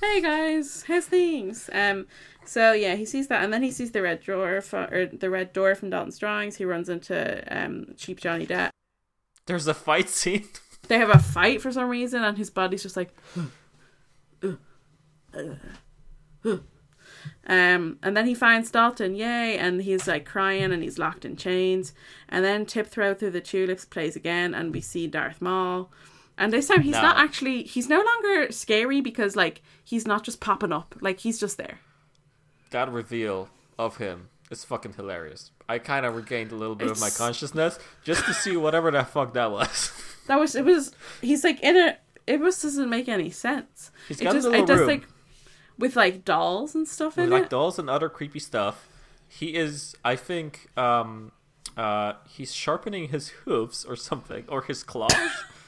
hey 0.00 0.20
guys, 0.20 0.84
how's 0.88 1.06
things? 1.06 1.70
Um, 1.72 2.06
so 2.44 2.72
yeah, 2.72 2.94
he 2.96 3.04
sees 3.04 3.28
that, 3.28 3.42
and 3.44 3.52
then 3.52 3.62
he 3.62 3.70
sees 3.70 3.92
the 3.92 4.02
red 4.02 4.20
drawer 4.20 4.62
or 4.72 5.06
the 5.06 5.30
red 5.30 5.52
door 5.52 5.74
from 5.74 5.90
Dalton's 5.90 6.18
drawings. 6.18 6.56
He 6.56 6.64
runs 6.64 6.88
into 6.88 7.42
um 7.54 7.94
cheap 7.96 8.20
Johnny 8.20 8.46
Depp. 8.46 8.70
There's 9.46 9.66
a 9.66 9.74
fight 9.74 10.08
scene. 10.08 10.46
They 10.88 10.98
have 10.98 11.10
a 11.10 11.18
fight 11.20 11.62
for 11.62 11.70
some 11.70 11.88
reason, 11.88 12.24
and 12.24 12.36
his 12.36 12.50
body's 12.50 12.82
just 12.82 12.96
like. 12.96 13.14
Um, 17.46 17.98
and 18.02 18.16
then 18.16 18.26
he 18.26 18.34
finds 18.34 18.70
Dalton, 18.70 19.14
yay, 19.14 19.58
and 19.58 19.82
he's 19.82 20.06
like 20.08 20.24
crying 20.26 20.72
and 20.72 20.82
he's 20.82 20.98
locked 20.98 21.24
in 21.24 21.36
chains. 21.36 21.92
And 22.28 22.44
then 22.44 22.66
Tiptoe 22.66 23.14
Through 23.14 23.30
the 23.30 23.40
Tulips 23.40 23.84
plays 23.84 24.16
again, 24.16 24.54
and 24.54 24.72
we 24.74 24.80
see 24.80 25.06
Darth 25.06 25.40
Maul. 25.40 25.90
And 26.38 26.52
this 26.52 26.68
time 26.68 26.82
he's 26.82 26.92
No. 26.94 27.02
not 27.02 27.18
actually, 27.18 27.62
he's 27.64 27.88
no 27.88 28.02
longer 28.02 28.50
scary 28.52 29.00
because 29.00 29.36
like 29.36 29.62
he's 29.84 30.06
not 30.06 30.24
just 30.24 30.40
popping 30.40 30.72
up, 30.72 30.94
like 31.00 31.20
he's 31.20 31.38
just 31.38 31.58
there. 31.58 31.78
That 32.72 32.90
reveal 32.90 33.48
of 33.78 33.96
him 33.96 34.28
is 34.50 34.64
fucking 34.64 34.94
hilarious. 34.94 35.50
I 35.68 35.78
kind 35.78 36.04
of 36.04 36.14
regained 36.14 36.52
a 36.52 36.56
little 36.56 36.74
bit 36.74 36.90
of 36.90 37.00
my 37.00 37.10
consciousness 37.10 37.78
just 38.04 38.24
to 38.26 38.34
see 38.34 38.56
whatever 38.56 38.90
the 38.90 39.04
fuck 39.04 39.32
that 39.34 39.50
was. 39.50 39.92
That 40.28 40.38
was, 40.38 40.54
it 40.54 40.64
was, 40.64 40.94
he's 41.20 41.42
like 41.42 41.60
in 41.64 41.76
a, 41.76 41.96
it 42.28 42.38
was 42.38 42.62
doesn't 42.62 42.88
make 42.88 43.08
any 43.08 43.28
sense. 43.30 43.90
He's 44.06 44.20
it 44.20 44.24
got 44.24 44.30
a 44.30 44.34
just, 44.34 44.46
little 44.46 44.62
it 44.62 44.66
does 44.68 44.78
room. 44.78 44.88
like, 44.88 45.08
with 45.78 45.96
like 45.96 46.24
dolls 46.24 46.76
and 46.76 46.86
stuff 46.86 47.16
With 47.16 47.24
in 47.24 47.30
like 47.30 47.42
it. 47.44 47.50
dolls 47.50 47.76
and 47.76 47.90
other 47.90 48.08
creepy 48.08 48.38
stuff. 48.38 48.88
He 49.26 49.56
is, 49.56 49.96
I 50.04 50.14
think, 50.14 50.68
um, 50.76 51.32
uh, 51.76 52.12
he's 52.28 52.54
sharpening 52.54 53.08
his 53.08 53.30
hooves 53.30 53.84
or 53.84 53.96
something, 53.96 54.44
or 54.46 54.62
his 54.62 54.84
claws. 54.84 55.12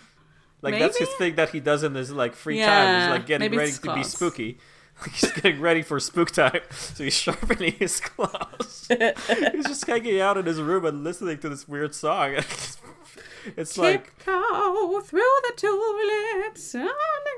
like 0.62 0.78
that's 0.78 0.98
his 0.98 1.08
thing 1.14 1.34
that 1.34 1.50
he 1.50 1.58
does 1.58 1.82
in 1.82 1.96
his 1.96 2.12
like 2.12 2.36
free 2.36 2.60
time. 2.60 2.68
Yeah, 2.68 3.00
He's 3.00 3.10
like 3.10 3.26
getting 3.26 3.46
maybe 3.46 3.56
ready 3.56 3.72
to 3.72 3.94
be 3.94 4.04
spooky. 4.04 4.58
He's 5.12 5.32
getting 5.32 5.60
ready 5.60 5.82
for 5.82 5.98
spook 6.00 6.30
time, 6.30 6.60
so 6.70 7.04
he's 7.04 7.14
sharpening 7.14 7.72
his 7.72 8.00
claws. 8.00 8.86
he's 9.52 9.66
just 9.66 9.86
hanging 9.86 10.20
out 10.20 10.38
in 10.38 10.46
his 10.46 10.60
room 10.60 10.84
and 10.84 11.04
listening 11.04 11.38
to 11.38 11.48
this 11.48 11.68
weird 11.68 11.94
song. 11.94 12.34
it's 13.56 13.76
like 13.76 14.16
Tiptoe 14.18 15.00
through 15.00 15.20
the 15.20 15.52
tulips 15.56 16.74
on 16.74 16.84
the 16.84 17.34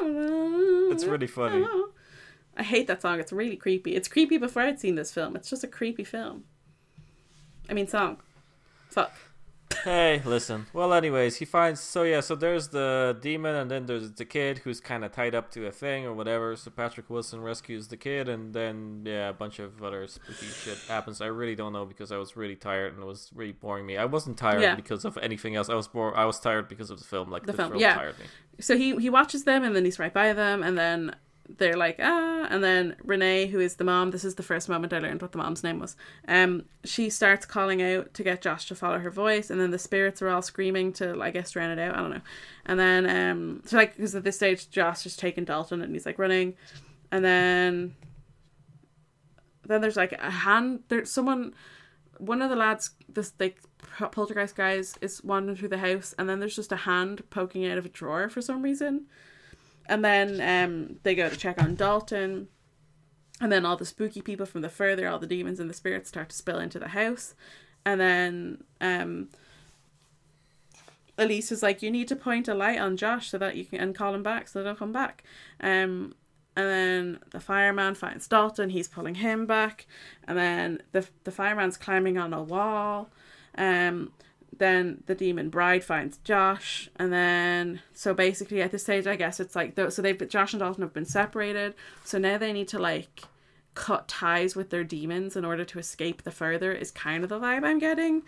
garden. 0.00 0.92
It's 0.92 1.04
really 1.04 1.26
funny. 1.26 1.64
I 2.56 2.62
hate 2.62 2.86
that 2.86 3.02
song. 3.02 3.20
It's 3.20 3.32
really 3.32 3.56
creepy. 3.56 3.94
It's 3.94 4.08
creepy 4.08 4.38
before 4.38 4.62
I'd 4.62 4.80
seen 4.80 4.94
this 4.94 5.12
film. 5.12 5.36
It's 5.36 5.50
just 5.50 5.64
a 5.64 5.68
creepy 5.68 6.04
film. 6.04 6.44
I 7.68 7.74
mean, 7.74 7.88
song. 7.88 8.18
Fuck. 8.90 9.12
Hey, 9.84 10.22
listen. 10.24 10.66
Well, 10.72 10.94
anyways, 10.94 11.36
he 11.36 11.44
finds 11.44 11.80
so 11.80 12.02
yeah. 12.04 12.20
So 12.20 12.34
there's 12.34 12.68
the 12.68 13.16
demon, 13.20 13.54
and 13.56 13.70
then 13.70 13.86
there's 13.86 14.12
the 14.12 14.24
kid 14.24 14.58
who's 14.58 14.80
kind 14.80 15.04
of 15.04 15.12
tied 15.12 15.34
up 15.34 15.50
to 15.52 15.66
a 15.66 15.70
thing 15.72 16.06
or 16.06 16.12
whatever. 16.14 16.54
So 16.56 16.70
Patrick 16.70 17.10
Wilson 17.10 17.40
rescues 17.40 17.88
the 17.88 17.96
kid, 17.96 18.28
and 18.28 18.54
then 18.54 19.02
yeah, 19.04 19.28
a 19.30 19.32
bunch 19.32 19.58
of 19.58 19.82
other 19.82 20.06
spooky 20.06 20.46
shit 20.46 20.78
happens. 20.88 21.20
I 21.20 21.26
really 21.26 21.54
don't 21.54 21.72
know 21.72 21.84
because 21.84 22.12
I 22.12 22.16
was 22.16 22.36
really 22.36 22.56
tired 22.56 22.94
and 22.94 23.02
it 23.02 23.06
was 23.06 23.30
really 23.34 23.52
boring 23.52 23.86
me. 23.86 23.96
I 23.96 24.04
wasn't 24.04 24.36
tired 24.38 24.62
Yeah. 24.62 24.74
because 24.74 25.04
of 25.04 25.18
anything 25.18 25.56
else. 25.56 25.68
I 25.68 25.74
was 25.74 25.88
bored. 25.88 26.14
I 26.16 26.24
was 26.24 26.38
tired 26.40 26.68
because 26.68 26.90
of 26.90 26.98
the 26.98 27.04
film. 27.04 27.30
Like 27.30 27.42
The 27.46 27.52
the, 27.52 27.56
film, 27.58 27.70
film 27.70 27.80
yeah. 27.80 27.94
tired 27.94 28.18
me. 28.18 28.26
So 28.60 28.76
he 28.76 28.96
he 28.96 29.10
watches 29.10 29.44
them 29.44 29.64
and 29.64 29.74
then 29.74 29.84
he's 29.84 29.98
right 29.98 30.12
by 30.14 30.32
them 30.32 30.62
and 30.62 30.78
then 30.78 31.16
they're 31.48 31.76
like 31.76 31.96
ah 32.00 32.46
and 32.50 32.64
then 32.64 32.96
Renee 33.04 33.46
who 33.46 33.60
is 33.60 33.76
the 33.76 33.84
mom 33.84 34.10
this 34.10 34.24
is 34.24 34.34
the 34.36 34.42
first 34.42 34.68
moment 34.68 34.92
I 34.92 34.98
learned 34.98 35.20
what 35.20 35.32
the 35.32 35.38
mom's 35.38 35.62
name 35.62 35.78
was 35.78 35.94
um 36.26 36.64
she 36.84 37.10
starts 37.10 37.44
calling 37.44 37.82
out 37.82 38.14
to 38.14 38.22
get 38.22 38.40
Josh 38.40 38.66
to 38.66 38.74
follow 38.74 38.98
her 38.98 39.10
voice 39.10 39.50
and 39.50 39.60
then 39.60 39.70
the 39.70 39.78
spirits 39.78 40.22
are 40.22 40.28
all 40.28 40.42
screaming 40.42 40.92
to 40.94 41.20
I 41.20 41.30
guess 41.30 41.50
drown 41.50 41.70
it 41.70 41.78
out 41.78 41.94
I 41.94 42.00
don't 42.00 42.10
know. 42.10 42.20
And 42.66 42.80
then 42.80 43.08
um 43.08 43.62
so 43.66 43.76
like 43.76 43.96
because 43.96 44.14
at 44.14 44.24
this 44.24 44.36
stage 44.36 44.70
Josh 44.70 45.04
is 45.06 45.16
taking 45.16 45.44
Dalton 45.44 45.82
and 45.82 45.92
he's 45.92 46.06
like 46.06 46.18
running. 46.18 46.54
And 47.12 47.24
then 47.24 47.94
then 49.66 49.80
there's 49.80 49.96
like 49.96 50.12
a 50.12 50.30
hand 50.30 50.80
there's 50.88 51.10
someone 51.10 51.54
one 52.18 52.42
of 52.42 52.50
the 52.50 52.56
lads 52.56 52.90
this 53.08 53.32
like 53.38 53.58
poltergeist 54.12 54.56
guys 54.56 54.94
is 55.00 55.22
wandering 55.22 55.56
through 55.56 55.68
the 55.68 55.78
house 55.78 56.14
and 56.18 56.28
then 56.28 56.40
there's 56.40 56.56
just 56.56 56.72
a 56.72 56.76
hand 56.76 57.22
poking 57.30 57.66
out 57.66 57.78
of 57.78 57.84
a 57.84 57.88
drawer 57.88 58.28
for 58.28 58.40
some 58.40 58.62
reason 58.62 59.06
and 59.86 60.04
then 60.04 60.40
um 60.40 60.96
they 61.02 61.14
go 61.14 61.28
to 61.28 61.36
check 61.36 61.60
on 61.60 61.74
dalton 61.74 62.48
and 63.40 63.50
then 63.50 63.66
all 63.66 63.76
the 63.76 63.84
spooky 63.84 64.22
people 64.22 64.46
from 64.46 64.60
the 64.60 64.68
further 64.68 65.08
all 65.08 65.18
the 65.18 65.26
demons 65.26 65.60
and 65.60 65.68
the 65.68 65.74
spirits 65.74 66.08
start 66.08 66.28
to 66.28 66.36
spill 66.36 66.58
into 66.58 66.78
the 66.78 66.88
house 66.88 67.34
and 67.84 68.00
then 68.00 68.64
um 68.80 69.28
elise 71.16 71.52
is 71.52 71.62
like 71.62 71.82
you 71.82 71.90
need 71.90 72.08
to 72.08 72.16
point 72.16 72.48
a 72.48 72.54
light 72.54 72.78
on 72.78 72.96
josh 72.96 73.28
so 73.28 73.38
that 73.38 73.56
you 73.56 73.64
can 73.64 73.80
and 73.80 73.94
call 73.94 74.14
him 74.14 74.22
back 74.22 74.48
so 74.48 74.62
they'll 74.62 74.74
come 74.74 74.92
back 74.92 75.22
um 75.60 76.14
and 76.56 76.66
then 76.68 77.18
the 77.30 77.40
fireman 77.40 77.94
finds 77.94 78.28
Dalton. 78.28 78.70
He's 78.70 78.88
pulling 78.88 79.16
him 79.16 79.46
back, 79.46 79.86
and 80.26 80.38
then 80.38 80.82
the 80.92 81.06
the 81.24 81.32
fireman's 81.32 81.76
climbing 81.76 82.16
on 82.16 82.32
a 82.32 82.42
wall. 82.42 83.10
Um, 83.56 84.12
then 84.58 85.02
the 85.06 85.14
demon 85.14 85.48
bride 85.50 85.84
finds 85.84 86.18
Josh, 86.18 86.88
and 86.96 87.12
then 87.12 87.80
so 87.92 88.14
basically 88.14 88.62
at 88.62 88.70
this 88.70 88.82
stage, 88.82 89.06
I 89.06 89.16
guess 89.16 89.40
it's 89.40 89.56
like 89.56 89.78
so 89.90 90.02
they've 90.02 90.28
Josh 90.28 90.52
and 90.52 90.60
Dalton 90.60 90.82
have 90.82 90.92
been 90.92 91.04
separated. 91.04 91.74
So 92.04 92.18
now 92.18 92.38
they 92.38 92.52
need 92.52 92.68
to 92.68 92.78
like 92.78 93.24
cut 93.74 94.06
ties 94.06 94.54
with 94.54 94.70
their 94.70 94.84
demons 94.84 95.34
in 95.36 95.44
order 95.44 95.64
to 95.64 95.78
escape 95.78 96.22
the 96.22 96.30
further. 96.30 96.72
Is 96.72 96.90
kind 96.90 97.24
of 97.24 97.30
the 97.30 97.40
vibe 97.40 97.64
I'm 97.64 97.78
getting. 97.78 98.22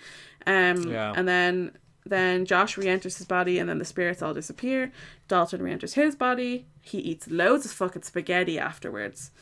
Um, 0.47 0.89
Yeah. 0.89 1.13
and 1.17 1.27
then 1.29 1.73
then 2.05 2.45
Josh 2.45 2.77
re-enters 2.79 3.17
his 3.17 3.27
body, 3.27 3.59
and 3.59 3.69
then 3.69 3.79
the 3.79 3.85
spirits 3.85 4.23
all 4.23 4.33
disappear. 4.33 4.93
Dalton 5.27 5.61
re-enters 5.61 5.95
his 5.95 6.15
body. 6.15 6.67
He 6.81 6.99
eats 6.99 7.29
loads 7.29 7.65
of 7.65 7.73
fucking 7.73 8.03
spaghetti 8.03 8.59
afterwards. 8.61 9.33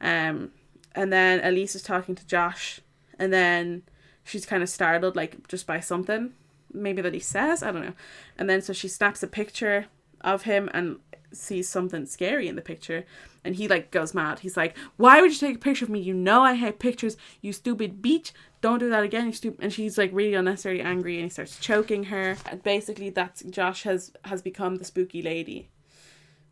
Um, 0.00 0.52
and 0.94 1.12
then 1.12 1.40
Elise 1.44 1.74
is 1.74 1.82
talking 1.82 2.14
to 2.14 2.26
Josh, 2.26 2.80
and 3.18 3.32
then 3.32 3.82
she's 4.26 4.44
kind 4.44 4.62
of 4.62 4.68
startled, 4.68 5.16
like 5.16 5.48
just 5.48 5.66
by 5.66 5.80
something, 5.80 6.32
maybe 6.72 7.00
that 7.00 7.14
he 7.14 7.20
says. 7.20 7.62
I 7.62 7.72
don't 7.72 7.84
know. 7.84 7.94
And 8.36 8.50
then 8.50 8.60
so 8.60 8.72
she 8.72 8.88
snaps 8.88 9.22
a 9.22 9.26
picture 9.26 9.86
of 10.20 10.42
him 10.42 10.68
and 10.74 10.98
sees 11.32 11.68
something 11.68 12.06
scary 12.06 12.48
in 12.48 12.56
the 12.56 12.62
picture, 12.62 13.04
and 13.44 13.56
he 13.56 13.68
like 13.68 13.90
goes 13.90 14.14
mad. 14.14 14.40
He's 14.40 14.56
like, 14.56 14.76
"Why 14.96 15.20
would 15.20 15.32
you 15.32 15.38
take 15.38 15.56
a 15.56 15.60
picture 15.60 15.84
of 15.84 15.90
me? 15.90 16.00
You 16.00 16.14
know 16.14 16.42
I 16.42 16.54
hate 16.54 16.78
pictures. 16.78 17.16
You 17.40 17.52
stupid 17.52 18.02
beach. 18.02 18.32
Don't 18.60 18.78
do 18.78 18.90
that 18.90 19.04
again. 19.04 19.26
You 19.26 19.32
stupid." 19.32 19.62
And 19.62 19.72
she's 19.72 19.98
like 19.98 20.10
really 20.12 20.34
unnecessarily 20.34 20.82
angry, 20.82 21.16
and 21.16 21.24
he 21.24 21.30
starts 21.30 21.58
choking 21.58 22.04
her. 22.04 22.36
And 22.46 22.62
basically, 22.62 23.10
that's 23.10 23.42
Josh 23.42 23.82
has 23.84 24.12
has 24.24 24.42
become 24.42 24.76
the 24.76 24.84
spooky 24.84 25.22
lady. 25.22 25.68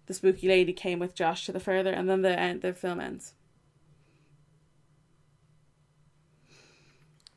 The 0.07 0.15
spooky 0.15 0.49
lady 0.49 0.73
came 0.73 0.99
with 0.99 1.15
Josh 1.15 1.47
to 1.47 1.53
the 1.53 1.61
further, 1.61 1.93
and 1.93 2.09
then 2.09 2.23
the 2.23 2.39
end, 2.39 2.61
the 2.61 2.75
film 2.75 3.01
ends. 3.01 3.33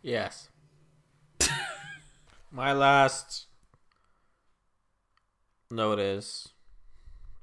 Yes. 0.07 0.47
My 2.51 2.71
last 2.71 3.47
note 5.69 5.99
is 5.99 6.47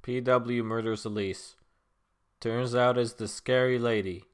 PW 0.02 0.64
murders 0.64 1.04
Elise. 1.04 1.56
Turns 2.40 2.74
out 2.74 2.96
it's 2.96 3.12
the 3.12 3.28
scary 3.28 3.78
lady. 3.78 4.24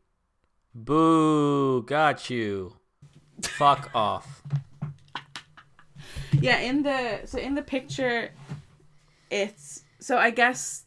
Boo! 0.73 1.83
Got 1.83 2.31
you. 2.31 2.77
Fuck 3.43 3.91
off. 3.97 4.45
Yeah, 6.41 6.61
in 6.61 6.85
the 6.85 7.23
so 7.25 7.37
in 7.37 7.57
the 7.57 7.63
picture, 7.63 8.31
it's 9.29 9.83
so 9.99 10.19
I 10.19 10.31
guess, 10.31 10.85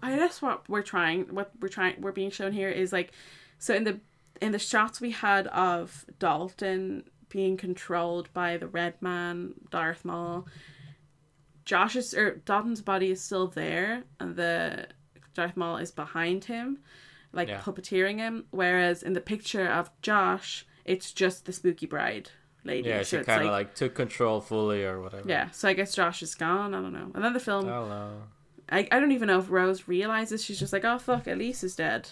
I 0.00 0.14
guess 0.14 0.40
what 0.40 0.68
we're 0.68 0.82
trying, 0.82 1.24
what 1.34 1.50
we're 1.60 1.66
trying, 1.66 2.00
we're 2.00 2.12
being 2.12 2.30
shown 2.30 2.52
here 2.52 2.70
is 2.70 2.92
like, 2.92 3.10
so 3.58 3.74
in 3.74 3.82
the 3.82 3.98
in 4.40 4.52
the 4.52 4.58
shots 4.58 5.00
we 5.00 5.10
had 5.12 5.46
of 5.48 6.04
Dalton 6.18 7.04
being 7.28 7.56
controlled 7.56 8.32
by 8.32 8.56
the 8.56 8.66
Red 8.68 9.00
Man, 9.02 9.54
Darth 9.70 10.04
Maul, 10.04 10.46
Josh's 11.64 12.14
or 12.14 12.36
Dalton's 12.44 12.82
body 12.82 13.10
is 13.10 13.22
still 13.22 13.48
there, 13.48 14.04
and 14.20 14.36
the 14.36 14.86
Darth 15.34 15.56
Maul 15.56 15.78
is 15.78 15.90
behind 15.90 16.44
him, 16.44 16.78
like 17.32 17.48
Yeah. 17.48 17.60
puppeteering 17.60 18.18
him. 18.18 18.44
Whereas 18.50 19.02
in 19.02 19.14
the 19.14 19.20
picture 19.20 19.66
of 19.66 19.90
Josh, 20.02 20.66
it's 20.84 21.12
just 21.12 21.46
the 21.46 21.52
spooky 21.52 21.86
bride 21.86 22.30
lady. 22.64 22.88
Yeah, 22.90 23.02
so 23.02 23.18
she 23.20 23.24
kind 23.24 23.42
of 23.42 23.50
like, 23.50 23.74
took 23.74 23.94
control 23.94 24.40
fully 24.40 24.84
or 24.84 25.00
whatever. 25.00 25.28
yeah, 25.28 25.50
so 25.50 25.68
I 25.68 25.72
guess 25.72 25.94
Josh 25.94 26.22
is 26.22 26.34
gone. 26.34 26.74
I 26.74 26.80
don't 26.80 26.92
know. 26.92 27.10
And 27.14 27.24
then 27.24 27.32
the 27.32 27.40
film, 27.40 27.68
I. 27.68 28.10
I, 28.70 28.88
I 28.92 28.98
don't 28.98 29.12
even 29.12 29.26
know 29.28 29.38
if 29.38 29.50
Rose 29.50 29.88
realizes. 29.88 30.42
She's 30.44 30.58
just 30.58 30.72
like, 30.72 30.84
oh 30.84 30.98
fuck, 30.98 31.26
Elise 31.26 31.62
is 31.64 31.76
dead. 31.76 32.08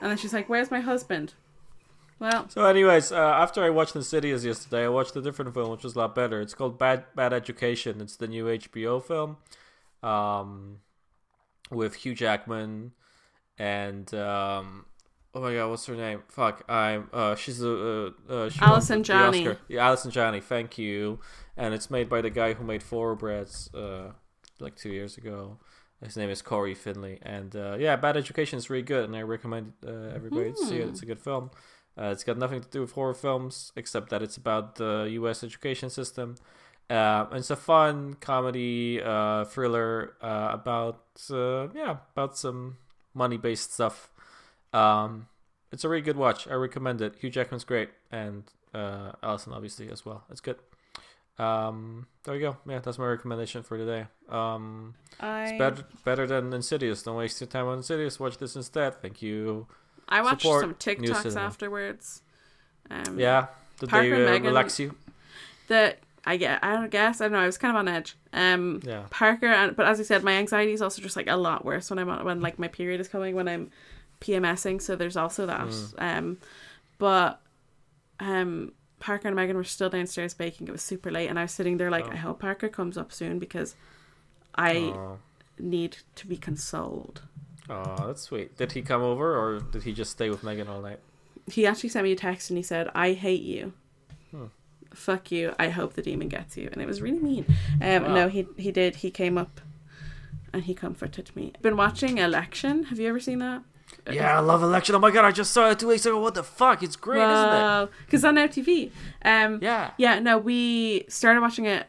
And 0.00 0.10
then 0.10 0.16
she's 0.18 0.32
like, 0.32 0.48
"Where's 0.48 0.70
my 0.70 0.80
husband?" 0.80 1.34
Well, 2.18 2.48
So, 2.48 2.64
anyways, 2.64 3.12
uh, 3.12 3.16
after 3.16 3.62
I 3.62 3.68
watched 3.70 3.94
Insidious 3.94 4.42
yesterday, 4.44 4.84
I 4.84 4.88
watched 4.88 5.14
a 5.16 5.20
different 5.20 5.52
film, 5.52 5.70
which 5.70 5.84
was 5.84 5.94
a 5.96 5.98
lot 5.98 6.14
better. 6.14 6.40
It's 6.40 6.54
called 6.54 6.78
Bad 6.78 7.04
Bad 7.14 7.32
Education. 7.32 8.00
It's 8.00 8.16
the 8.16 8.26
new 8.26 8.46
HBO 8.48 9.00
film, 9.02 9.36
um, 10.02 10.78
with 11.70 11.94
Hugh 11.96 12.14
Jackman 12.14 12.92
and 13.58 14.12
um, 14.14 14.84
oh 15.34 15.40
my 15.40 15.54
god, 15.54 15.70
what's 15.70 15.86
her 15.86 15.94
name? 15.94 16.22
Fuck, 16.28 16.64
I'm 16.70 17.08
uh, 17.12 17.34
she's 17.34 17.62
a 17.62 17.70
uh, 17.70 18.10
uh, 18.28 18.48
she 18.50 18.60
won 18.60 18.70
Allison 18.70 18.98
the 18.98 19.04
Janney. 19.04 19.48
Oscar. 19.48 19.60
Yeah, 19.68 19.86
Allison 19.86 20.10
Janney. 20.10 20.40
Thank 20.40 20.78
you. 20.78 21.20
And 21.56 21.72
it's 21.74 21.90
made 21.90 22.08
by 22.08 22.20
the 22.20 22.30
guy 22.30 22.52
who 22.52 22.64
made 22.64 22.82
Thoroughbreds, 22.82 23.70
uh, 23.74 24.12
like 24.60 24.76
two 24.76 24.90
years 24.90 25.16
ago. 25.16 25.58
His 26.04 26.16
name 26.16 26.28
is 26.28 26.42
Cory 26.42 26.74
Finley, 26.74 27.18
and 27.22 27.56
uh, 27.56 27.76
yeah, 27.78 27.96
Bad 27.96 28.16
Education 28.16 28.58
is 28.58 28.68
really 28.68 28.82
good, 28.82 29.04
and 29.04 29.16
I 29.16 29.22
recommend 29.22 29.72
uh, 29.86 30.14
everybody 30.14 30.52
to 30.52 30.56
see 30.56 30.76
it. 30.76 30.88
It's 30.88 31.02
a 31.02 31.06
good 31.06 31.20
film. 31.20 31.50
Uh, 31.98 32.10
it's 32.12 32.22
got 32.22 32.36
nothing 32.36 32.60
to 32.60 32.68
do 32.68 32.82
with 32.82 32.92
horror 32.92 33.14
films, 33.14 33.72
except 33.76 34.10
that 34.10 34.22
it's 34.22 34.36
about 34.36 34.74
the 34.74 35.08
U.S. 35.12 35.42
education 35.42 35.88
system. 35.88 36.36
Uh, 36.90 37.26
and 37.30 37.38
it's 37.38 37.50
a 37.50 37.56
fun 37.56 38.14
comedy 38.20 39.00
uh, 39.02 39.44
thriller 39.46 40.12
uh, 40.20 40.50
about 40.52 41.00
yeah 41.74 41.96
about 42.12 42.36
some 42.36 42.76
money-based 43.14 43.72
stuff. 43.72 44.10
Um, 44.74 45.28
it's 45.72 45.82
a 45.82 45.88
really 45.88 46.02
good 46.02 46.16
watch. 46.18 46.46
I 46.46 46.54
recommend 46.54 47.00
it. 47.00 47.16
Hugh 47.18 47.30
Jackman's 47.30 47.64
great, 47.64 47.88
and 48.12 48.44
Allison 48.74 49.54
obviously 49.54 49.90
as 49.90 50.04
well. 50.04 50.24
It's 50.30 50.42
good. 50.42 50.58
Um, 51.38 52.06
there 52.24 52.34
you 52.34 52.40
go. 52.40 52.56
Yeah, 52.68 52.78
that's 52.78 52.98
my 52.98 53.06
recommendation 53.06 53.62
for 53.62 53.76
today. 53.76 54.06
Um, 54.28 54.94
I 55.20 55.42
it's 55.44 55.58
better 55.58 55.84
better 56.04 56.26
than 56.26 56.52
Insidious. 56.52 57.02
Don't 57.02 57.16
waste 57.16 57.40
your 57.40 57.48
time 57.48 57.66
on 57.66 57.78
Insidious. 57.78 58.18
Watch 58.18 58.38
this 58.38 58.56
instead. 58.56 59.00
Thank 59.02 59.20
you. 59.22 59.66
I 60.08 60.22
watched 60.22 60.42
support 60.42 60.62
some 60.62 60.74
TikToks 60.74 61.36
afterwards. 61.36 62.22
Um, 62.90 63.18
Yeah, 63.18 63.46
did 63.80 63.88
Parker 63.90 64.08
they 64.16 64.26
uh, 64.26 64.30
Megan- 64.30 64.46
relax 64.46 64.78
you? 64.78 64.94
that 65.68 65.98
I 66.24 66.36
get. 66.36 66.62
I 66.64 66.72
don't 66.74 66.90
guess. 66.90 67.20
I 67.20 67.24
don't 67.24 67.32
know. 67.32 67.38
I 67.40 67.46
was 67.46 67.58
kind 67.58 67.76
of 67.76 67.80
on 67.80 67.88
edge. 67.88 68.16
Um, 68.32 68.80
Yeah. 68.84 69.04
Parker, 69.10 69.46
and 69.46 69.76
but 69.76 69.86
as 69.86 70.00
I 70.00 70.04
said, 70.04 70.22
my 70.24 70.32
anxiety 70.32 70.72
is 70.72 70.80
also 70.82 71.02
just 71.02 71.16
like 71.16 71.26
a 71.28 71.36
lot 71.36 71.64
worse 71.64 71.90
when 71.90 71.98
I'm 71.98 72.08
on, 72.08 72.24
when 72.24 72.40
like 72.40 72.58
my 72.58 72.68
period 72.68 73.00
is 73.00 73.08
coming 73.08 73.34
when 73.34 73.46
I'm 73.48 73.70
PMSing. 74.20 74.80
So 74.80 74.96
there's 74.96 75.16
also 75.16 75.46
that. 75.46 75.66
Mm. 75.66 75.94
Um, 76.18 76.38
but 76.98 77.40
um, 78.20 78.72
Parker 78.98 79.28
and 79.28 79.36
Megan 79.36 79.56
were 79.56 79.64
still 79.64 79.90
downstairs 79.90 80.34
baking. 80.34 80.68
It 80.68 80.72
was 80.72 80.82
super 80.82 81.10
late, 81.10 81.28
and 81.28 81.38
I 81.38 81.42
was 81.42 81.52
sitting 81.52 81.76
there 81.76 81.90
like, 81.90 82.06
Oh. 82.06 82.12
I 82.12 82.16
hope 82.16 82.40
Parker 82.40 82.68
comes 82.68 82.96
up 82.96 83.12
soon 83.12 83.38
because 83.38 83.74
I 84.54 84.76
Oh, 84.76 85.18
need 85.58 85.98
to 86.16 86.26
be 86.26 86.36
consoled. 86.36 87.22
oh, 87.68 88.06
that's 88.06 88.22
sweet. 88.22 88.56
Did 88.56 88.72
he 88.72 88.82
come 88.82 89.02
over 89.02 89.36
or 89.36 89.60
did 89.60 89.82
he 89.82 89.92
just 89.92 90.10
stay 90.12 90.30
with 90.30 90.42
Megan 90.42 90.68
all 90.68 90.80
night? 90.80 91.00
He 91.50 91.66
actually 91.66 91.90
sent 91.90 92.04
me 92.04 92.12
a 92.12 92.16
text 92.16 92.50
and 92.50 92.56
he 92.56 92.62
said, 92.62 92.90
"I 92.94 93.12
hate 93.12 93.42
you." 93.42 93.72
Hmm. 94.30 94.46
Fuck 94.92 95.30
you. 95.30 95.54
I 95.58 95.68
hope 95.68 95.92
the 95.92 96.02
demon 96.02 96.28
gets 96.28 96.56
you. 96.56 96.68
And 96.72 96.80
it 96.80 96.86
was 96.86 97.00
really 97.02 97.18
mean. 97.20 97.44
Um, 97.82 98.02
Wow. 98.04 98.14
No, 98.14 98.28
he 98.28 98.46
he 98.56 98.72
did. 98.72 98.96
He 98.96 99.10
came 99.10 99.36
up 99.38 99.60
and 100.52 100.64
he 100.64 100.74
comforted 100.74 101.30
me. 101.36 101.52
Been 101.62 101.76
watching 101.76 102.18
Election. 102.18 102.84
Have 102.84 102.98
you 102.98 103.08
ever 103.08 103.20
seen 103.20 103.38
that? 103.40 103.62
Yeah, 104.10 104.36
I 104.36 104.40
love 104.40 104.62
Election. 104.62 104.94
Oh 104.94 104.98
my 104.98 105.10
god, 105.10 105.24
I 105.24 105.32
just 105.32 105.52
saw 105.52 105.70
it 105.70 105.78
two 105.78 105.88
weeks 105.88 106.06
ago. 106.06 106.20
What 106.20 106.34
the 106.34 106.42
fuck? 106.42 106.82
It's 106.82 106.96
great, 106.96 107.22
isn't 107.22 107.52
it? 107.54 107.90
Because 108.06 108.24
on 108.24 108.34
now 108.36 108.46
TV. 108.46 108.90
Um. 109.24 109.58
Yeah. 109.62 109.90
yeah, 109.98 110.18
no, 110.18 110.38
we 110.38 111.04
started 111.08 111.40
watching 111.40 111.66
it 111.66 111.86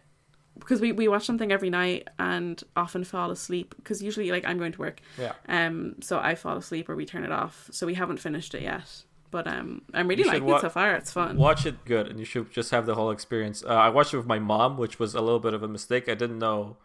because 0.59 0.81
we, 0.81 0.91
we 0.91 1.07
watch 1.07 1.23
something 1.25 1.51
every 1.51 1.69
night 1.69 2.07
and 2.19 2.61
often 2.75 3.03
fall 3.03 3.29
asleep 3.31 3.75
because 3.77 4.01
usually 4.01 4.31
like 4.31 4.43
I'm 4.45 4.57
going 4.57 4.71
to 4.73 4.79
work 4.79 4.99
Yeah. 5.17 5.33
um 5.47 5.95
so 6.01 6.17
I 6.19 6.33
fall 6.35 6.57
asleep 6.57 6.89
or 6.89 6.95
we 6.95 7.05
turn 7.05 7.23
it 7.23 7.31
off 7.31 7.69
so 7.71 7.85
we 7.85 7.93
haven't 7.93 8.17
finished 8.17 8.55
it 8.55 8.63
yet 8.63 9.03
but 9.29 9.47
um 9.47 9.83
I'm 9.93 10.07
really 10.07 10.23
liking 10.23 10.45
wa- 10.45 10.57
it 10.57 10.61
so 10.61 10.69
far 10.69 10.95
it's 10.95 11.11
fun 11.13 11.37
Watch 11.37 11.65
it 11.67 11.85
good, 11.85 12.07
and 12.07 12.17
you 12.19 12.25
should 12.25 12.51
just 12.51 12.71
have 12.71 12.85
the 12.87 12.95
whole 12.95 13.11
experience. 13.11 13.63
Uh, 13.63 13.67
I 13.67 13.89
watched 13.89 14.13
it 14.13 14.17
with 14.17 14.25
my 14.25 14.39
mom, 14.39 14.77
which 14.77 14.97
was 14.99 15.13
a 15.13 15.21
little 15.21 15.39
bit 15.39 15.53
of 15.53 15.61
a 15.61 15.67
mistake. 15.67 16.09
I 16.09 16.15
didn't 16.15 16.39
know 16.39 16.77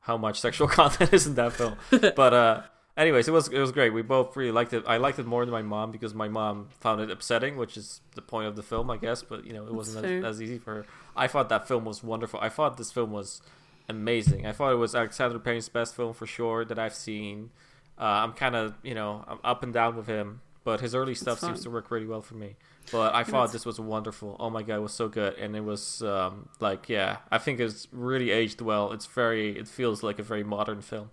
how 0.00 0.16
much 0.18 0.38
sexual 0.38 0.68
content 0.80 1.12
is 1.14 1.26
in 1.26 1.34
that 1.36 1.52
film, 1.54 1.76
but 1.90 2.34
uh, 2.34 2.62
anyways, 2.96 3.28
it 3.28 3.32
was 3.32 3.48
it 3.48 3.58
was 3.58 3.72
great. 3.72 3.90
We 3.90 4.02
both 4.02 4.36
really 4.36 4.52
liked 4.52 4.72
it. 4.72 4.84
I 4.86 4.96
liked 4.96 5.18
it 5.18 5.26
more 5.26 5.44
than 5.44 5.52
my 5.52 5.62
mom 5.62 5.92
because 5.92 6.14
my 6.14 6.28
mom 6.28 6.68
found 6.80 7.00
it 7.00 7.10
upsetting, 7.10 7.56
which 7.56 7.76
is 7.76 8.00
the 8.14 8.22
point 8.22 8.46
of 8.48 8.56
the 8.56 8.62
film, 8.62 8.90
I 8.90 8.96
guess. 8.96 9.22
But 9.22 9.46
you 9.46 9.52
know, 9.52 9.66
it 9.66 9.74
wasn't 9.74 10.04
as, 10.04 10.24
as 10.24 10.42
easy 10.42 10.58
for 10.58 10.74
her. 10.74 10.86
I 11.14 11.26
thought 11.26 11.48
that 11.48 11.68
film 11.68 11.84
was 11.84 12.02
wonderful. 12.02 12.40
I 12.40 12.48
thought 12.48 12.76
this 12.76 12.92
film 12.92 13.12
was 13.12 13.42
amazing. 13.88 14.46
I 14.46 14.52
thought 14.52 14.72
it 14.72 14.76
was 14.76 14.94
Alexander 14.94 15.38
Payne's 15.38 15.68
best 15.68 15.94
film 15.94 16.14
for 16.14 16.26
sure 16.26 16.64
that 16.64 16.78
I've 16.78 16.94
seen. 16.94 17.50
Uh, 17.98 18.04
I'm 18.04 18.32
kind 18.32 18.54
of 18.54 18.74
you 18.82 18.94
know 18.94 19.24
I'm 19.26 19.38
up 19.44 19.62
and 19.62 19.72
down 19.72 19.96
with 19.96 20.06
him, 20.06 20.40
but 20.64 20.80
his 20.80 20.94
early 20.94 21.14
stuff 21.14 21.40
seems 21.40 21.62
to 21.62 21.70
work 21.70 21.90
really 21.90 22.06
well 22.06 22.22
for 22.22 22.34
me. 22.34 22.56
But 22.92 23.14
I 23.14 23.24
thought 23.24 23.52
this 23.52 23.66
was 23.66 23.80
wonderful. 23.80 24.36
Oh 24.38 24.48
my 24.50 24.62
god, 24.62 24.76
it 24.76 24.82
was 24.82 24.92
so 24.92 25.08
good, 25.08 25.34
and 25.38 25.56
it 25.56 25.64
was 25.64 26.02
um, 26.02 26.48
like 26.60 26.88
yeah, 26.88 27.18
I 27.30 27.38
think 27.38 27.58
it's 27.58 27.88
really 27.90 28.30
aged 28.30 28.60
well. 28.60 28.92
It's 28.92 29.06
very, 29.06 29.58
it 29.58 29.66
feels 29.66 30.02
like 30.02 30.18
a 30.18 30.22
very 30.22 30.44
modern 30.44 30.82
film. 30.82 31.10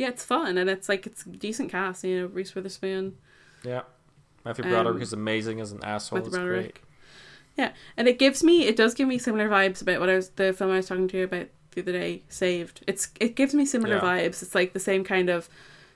Yeah 0.00 0.08
it's 0.08 0.24
fun 0.24 0.56
and 0.58 0.68
it's 0.70 0.88
like 0.88 1.06
it's 1.06 1.22
decent 1.24 1.70
cast 1.70 2.02
you 2.04 2.20
know 2.20 2.26
Reese 2.26 2.54
Witherspoon 2.54 3.16
Yeah, 3.62 3.82
Matthew 4.44 4.64
Um, 4.64 4.70
Broderick 4.70 5.02
is 5.02 5.12
amazing 5.12 5.60
as 5.60 5.70
an 5.72 5.80
asshole. 5.84 6.18
Matthew 6.20 6.28
It's 6.28 6.38
great. 6.38 6.46
Broderick. 6.48 6.82
Yeah, 7.58 7.72
and 7.96 8.08
it 8.08 8.18
gives 8.18 8.42
me 8.42 8.66
it 8.66 8.76
does 8.76 8.94
give 8.94 9.06
me 9.06 9.18
similar 9.18 9.48
vibes 9.48 9.82
about 9.82 10.00
what 10.00 10.08
I 10.08 10.14
was 10.16 10.30
the 10.30 10.52
film 10.54 10.70
I 10.70 10.76
was 10.76 10.88
talking 10.88 11.08
to 11.08 11.18
you 11.18 11.24
about 11.24 11.48
the 11.72 11.82
other 11.82 11.92
day, 11.92 12.22
Saved. 12.30 12.82
It's 12.86 13.08
it 13.20 13.36
gives 13.36 13.54
me 13.54 13.66
similar 13.66 13.96
Yeah. 13.96 14.00
vibes. 14.00 14.42
It's 14.42 14.54
like 14.54 14.72
the 14.72 14.80
same 14.80 15.04
kind 15.04 15.28
of 15.28 15.48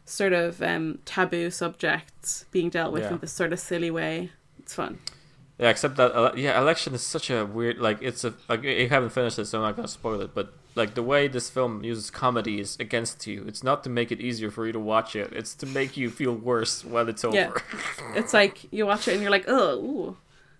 sort 0.04 0.34
of 0.34 0.60
um, 0.60 0.98
taboo 1.06 1.50
subjects 1.50 2.44
being 2.50 2.68
dealt 2.68 2.92
with 2.92 3.04
Yeah. 3.04 3.12
in 3.14 3.18
this 3.18 3.32
sort 3.32 3.52
of 3.54 3.58
silly 3.60 3.90
way. 3.90 4.30
It's 4.58 4.74
fun. 4.74 4.98
Yeah, 5.58 5.70
except 5.70 5.96
that 5.96 6.36
yeah, 6.36 6.60
election 6.60 6.92
is 6.94 7.02
such 7.02 7.30
a 7.30 7.46
weird 7.46 7.78
like 7.78 8.02
it's 8.02 8.24
a 8.24 8.34
like 8.48 8.62
you 8.64 8.88
haven't 8.90 9.10
finished 9.10 9.38
it, 9.38 9.46
so 9.46 9.58
I'm 9.58 9.64
not 9.64 9.76
gonna 9.76 9.88
spoil 9.88 10.20
it. 10.20 10.34
But 10.34 10.52
like 10.76 10.94
the 10.94 11.02
way 11.02 11.28
this 11.28 11.48
film 11.50 11.84
uses 11.84 12.10
comedy 12.10 12.60
is 12.60 12.76
against 12.80 13.26
you. 13.26 13.44
It's 13.46 13.62
not 13.62 13.84
to 13.84 13.90
make 13.90 14.10
it 14.10 14.20
easier 14.20 14.50
for 14.50 14.66
you 14.66 14.72
to 14.72 14.80
watch 14.80 15.14
it. 15.16 15.32
It's 15.32 15.54
to 15.56 15.66
make 15.66 15.96
you 15.96 16.10
feel 16.10 16.32
worse 16.34 16.84
while 16.84 17.08
it's 17.08 17.24
over. 17.24 17.36
Yeah. 17.36 17.52
It's 18.16 18.34
like 18.34 18.72
you 18.72 18.86
watch 18.86 19.06
it 19.08 19.12
and 19.12 19.22
you're 19.22 19.30
like, 19.30 19.44
oh, 19.48 20.16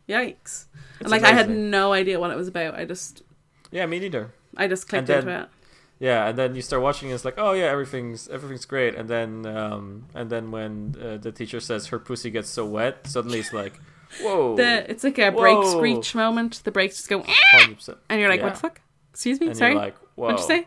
yikes! 0.08 0.66
and 1.00 1.10
like 1.10 1.22
I 1.22 1.32
had 1.32 1.50
no 1.50 1.92
idea 1.92 2.18
what 2.20 2.30
it 2.30 2.36
was 2.36 2.48
about. 2.48 2.74
I 2.74 2.84
just 2.84 3.22
yeah, 3.70 3.86
me 3.86 3.98
neither. 3.98 4.32
I 4.56 4.68
just 4.68 4.88
clicked 4.88 5.08
And 5.10 5.18
into 5.28 5.40
it. 5.42 5.48
Yeah, 6.00 6.28
and 6.28 6.36
then 6.36 6.54
you 6.54 6.62
start 6.62 6.82
watching, 6.82 7.08
and 7.08 7.14
it's 7.14 7.24
like, 7.24 7.38
oh 7.38 7.52
yeah, 7.52 7.66
everything's 7.66 8.28
everything's 8.28 8.64
great. 8.66 8.94
And 8.94 9.08
then 9.08 9.46
um, 9.46 10.06
and 10.14 10.28
then 10.30 10.50
when 10.50 10.96
uh, 11.00 11.16
the 11.16 11.32
teacher 11.32 11.60
says 11.60 11.86
her 11.88 11.98
pussy 11.98 12.30
gets 12.30 12.48
so 12.48 12.66
wet, 12.66 13.06
suddenly 13.06 13.38
it's 13.38 13.52
like, 13.52 13.74
whoa, 14.22 14.56
The 14.56 14.88
it's 14.90 15.04
like 15.04 15.18
a 15.18 15.30
break 15.30 15.56
Whoa. 15.56 15.70
screech 15.78 16.14
moment. 16.14 16.62
The 16.64 16.72
brakes 16.72 16.96
just 16.96 17.08
go, 17.08 17.20
"Eh," 17.20 17.32
100%. 17.58 17.96
and 18.08 18.20
you're 18.20 18.28
like, 18.28 18.40
Yeah. 18.40 18.46
what 18.46 18.54
the 18.54 18.60
fuck? 18.60 18.80
Excuse 19.14 19.40
me, 19.40 19.46
And 19.48 19.56
sorry. 19.56 19.72
you're 19.72 19.80
like, 19.80 19.96
whoa, 20.16 20.26
What'd 20.26 20.40
you 20.40 20.46
say? 20.46 20.66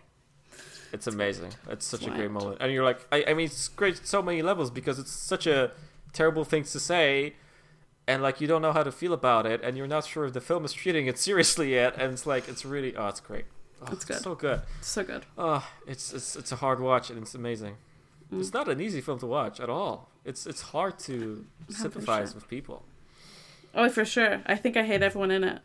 it's 0.94 1.06
amazing. 1.06 1.52
It's 1.70 1.86
such 1.86 2.08
a 2.08 2.10
great 2.10 2.32
moment, 2.32 2.58
and 2.62 2.72
you're 2.72 2.84
like, 2.86 3.06
I, 3.12 3.26
I 3.28 3.34
mean, 3.34 3.48
it's 3.48 3.68
great 3.68 3.98
at 3.98 4.08
so 4.08 4.22
many 4.22 4.42
levels 4.42 4.72
because 4.72 4.98
it's 5.00 5.12
such 5.12 5.46
a 5.46 5.72
terrible 6.14 6.46
thing 6.46 6.64
to 6.64 6.80
say. 6.80 7.34
And 8.08 8.24
like 8.24 8.40
you 8.40 8.48
don't 8.48 8.62
know 8.62 8.72
how 8.72 8.84
to 8.84 8.92
feel 8.92 9.12
about 9.12 9.46
it, 9.46 9.62
and 9.64 9.76
you're 9.76 9.86
not 9.86 10.06
sure 10.06 10.24
if 10.26 10.32
the 10.32 10.40
film 10.40 10.64
is 10.64 10.72
treating 10.72 11.08
it 11.08 11.20
seriously 11.28 11.74
yet, 11.74 11.96
and 12.02 12.14
it's 12.14 12.26
like 12.26 12.48
it's 12.48 12.64
really 12.64 12.96
oh, 12.96 13.10
it's 13.10 13.20
great, 13.20 13.44
oh, 13.82 13.88
It's 13.92 14.06
good. 14.06 14.22
so 14.22 14.34
good. 14.34 14.62
It's 14.80 14.88
so 14.88 15.04
good. 15.04 15.26
Oh, 15.38 15.68
it's 15.86 16.14
it's 16.14 16.38
it's 16.38 16.54
a 16.54 16.56
hard 16.56 16.80
watch 16.80 17.10
and 17.10 17.22
it's 17.22 17.36
amazing. 17.36 17.76
Mm. 18.34 18.40
It's 18.40 18.54
not 18.54 18.70
an 18.70 18.80
easy 18.80 19.02
film 19.02 19.20
to 19.20 19.26
watch 19.28 19.60
at 19.60 19.70
all. 19.70 20.10
It's 20.24 20.48
it's 20.48 20.62
hard 20.62 20.98
to 21.00 21.46
sympathize 21.70 22.30
sure. 22.30 22.36
with 22.36 22.48
people. 22.48 22.84
Oh, 23.76 23.90
for 23.90 24.06
sure. 24.06 24.42
I 24.46 24.56
think 24.56 24.78
I 24.78 24.84
hate 24.84 25.04
everyone 25.04 25.32
in 25.32 25.44
it 25.44 25.60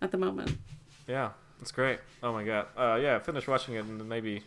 at 0.00 0.12
the 0.12 0.18
moment. 0.18 0.56
Yeah, 1.08 1.30
it's 1.60 1.72
great. 1.72 1.98
Oh 2.22 2.32
my 2.32 2.44
god. 2.44 2.66
Uh, 2.76 2.98
yeah, 3.00 3.18
finish 3.18 3.46
watching 3.46 3.74
it 3.74 3.84
and 3.84 4.00
then 4.00 4.08
maybe 4.08 4.42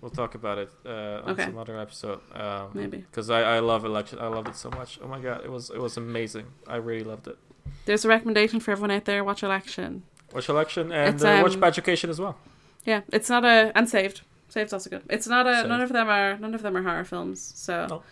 we'll 0.00 0.10
talk 0.10 0.34
about 0.34 0.58
it 0.58 0.70
uh, 0.84 1.22
on 1.24 1.30
Okay. 1.30 1.44
some 1.44 1.58
other 1.58 1.78
episode. 1.78 2.20
Um, 2.34 2.70
Maybe. 2.74 2.98
because 2.98 3.30
I, 3.30 3.56
I 3.56 3.58
love 3.60 3.84
election. 3.84 4.18
I 4.18 4.26
loved 4.28 4.48
it 4.48 4.56
so 4.56 4.70
much. 4.70 4.98
Oh 5.02 5.08
my 5.08 5.20
god, 5.20 5.44
it 5.44 5.50
was 5.50 5.70
it 5.70 5.80
was 5.80 5.96
amazing. 5.96 6.46
I 6.66 6.76
really 6.76 7.04
loved 7.04 7.28
it. 7.28 7.38
There's 7.86 8.04
a 8.04 8.08
recommendation 8.08 8.60
for 8.60 8.72
everyone 8.72 8.90
out 8.90 9.04
there: 9.04 9.22
watch 9.24 9.42
Election. 9.42 10.02
Watch 10.34 10.48
election 10.48 10.92
and 10.92 11.14
It's, 11.14 11.24
uh, 11.24 11.40
watch 11.42 11.54
um, 11.54 11.60
Bad 11.60 11.68
Education 11.68 12.10
as 12.10 12.20
well. 12.20 12.36
Yeah, 12.84 13.02
it's 13.12 13.30
not 13.30 13.44
a 13.44 13.72
and 13.74 13.88
Saved. 13.88 14.22
Saved's 14.48 14.72
also 14.72 14.90
good. 14.90 15.02
It's 15.08 15.26
not 15.26 15.46
a. 15.46 15.54
Saved. 15.56 15.68
None 15.68 15.80
of 15.80 15.92
them 15.92 16.08
are. 16.08 16.36
None 16.38 16.54
of 16.54 16.62
them 16.62 16.76
are 16.76 16.82
horror 16.82 17.04
films. 17.04 17.40
So 17.56 17.86
No. 17.88 18.02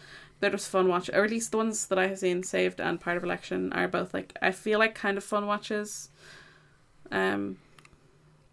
they're 0.40 0.50
just 0.50 0.68
fun 0.70 0.88
watch. 0.88 1.10
Or 1.10 1.24
at 1.24 1.30
least 1.30 1.50
the 1.50 1.56
ones 1.58 1.86
that 1.86 1.98
I 1.98 2.06
have 2.06 2.18
seen, 2.20 2.42
Saved 2.44 2.80
and 2.80 3.00
Part 3.00 3.16
of 3.16 3.24
Election, 3.24 3.72
are 3.72 3.88
both 3.88 4.14
like 4.14 4.36
I 4.40 4.52
feel 4.52 4.78
like 4.78 4.94
kind 4.94 5.18
of 5.18 5.24
fun 5.24 5.46
watches. 5.46 6.08
Um. 7.10 7.58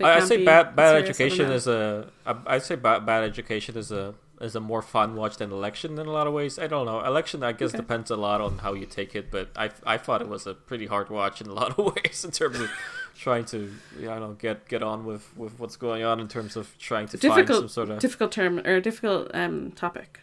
I, 0.04 0.18
I 0.18 0.20
say 0.22 0.44
bad 0.46 0.76
bad 0.76 0.96
I 0.96 1.00
education 1.00 1.52
is 1.52 1.68
a. 1.68 2.08
I 2.26 2.36
I'd 2.48 2.64
say 2.64 2.76
bad 2.76 3.06
bad 3.06 3.24
education 3.24 3.78
is 3.78 3.92
a 3.92 4.14
is 4.40 4.56
a 4.56 4.60
more 4.60 4.82
fun 4.82 5.16
watch 5.16 5.38
than 5.38 5.52
election 5.52 6.00
in 6.00 6.08
a 6.08 6.12
lot 6.12 6.26
of 6.26 6.34
ways. 6.34 6.58
I 6.58 6.68
don't 6.68 6.86
know. 6.88 7.00
Election 7.06 7.44
I 7.44 7.52
guess 7.52 7.70
Okay. 7.70 7.78
depends 7.78 8.10
a 8.10 8.16
lot 8.16 8.42
on 8.42 8.58
how 8.60 8.74
you 8.74 8.86
take 8.86 9.16
it, 9.16 9.30
but 9.32 9.50
I 9.56 9.70
I 9.86 9.98
thought 9.98 10.22
it 10.22 10.28
was 10.30 10.48
a 10.48 10.54
pretty 10.54 10.88
hard 10.88 11.10
watch 11.10 11.42
in 11.42 11.48
a 11.48 11.54
lot 11.54 11.78
of 11.78 11.86
ways 11.96 12.26
in 12.26 12.32
terms 12.32 12.60
of 12.60 12.70
trying 13.18 13.46
to 13.46 13.72
you 14.00 14.06
know 14.08 14.36
get 14.40 14.68
get 14.68 14.82
on 14.82 15.06
with 15.06 15.36
with 15.38 15.60
what's 15.60 15.76
going 15.76 16.04
on 16.04 16.20
in 16.20 16.28
terms 16.28 16.56
of 16.56 16.76
trying 16.80 17.08
to 17.10 17.18
find 17.18 17.22
some 17.34 17.36
difficult 17.46 17.72
sort 17.72 17.90
of 17.90 18.00
difficult 18.00 18.32
term 18.32 18.60
or 18.66 18.80
difficult 18.82 19.30
um 19.34 19.72
topic. 19.72 20.22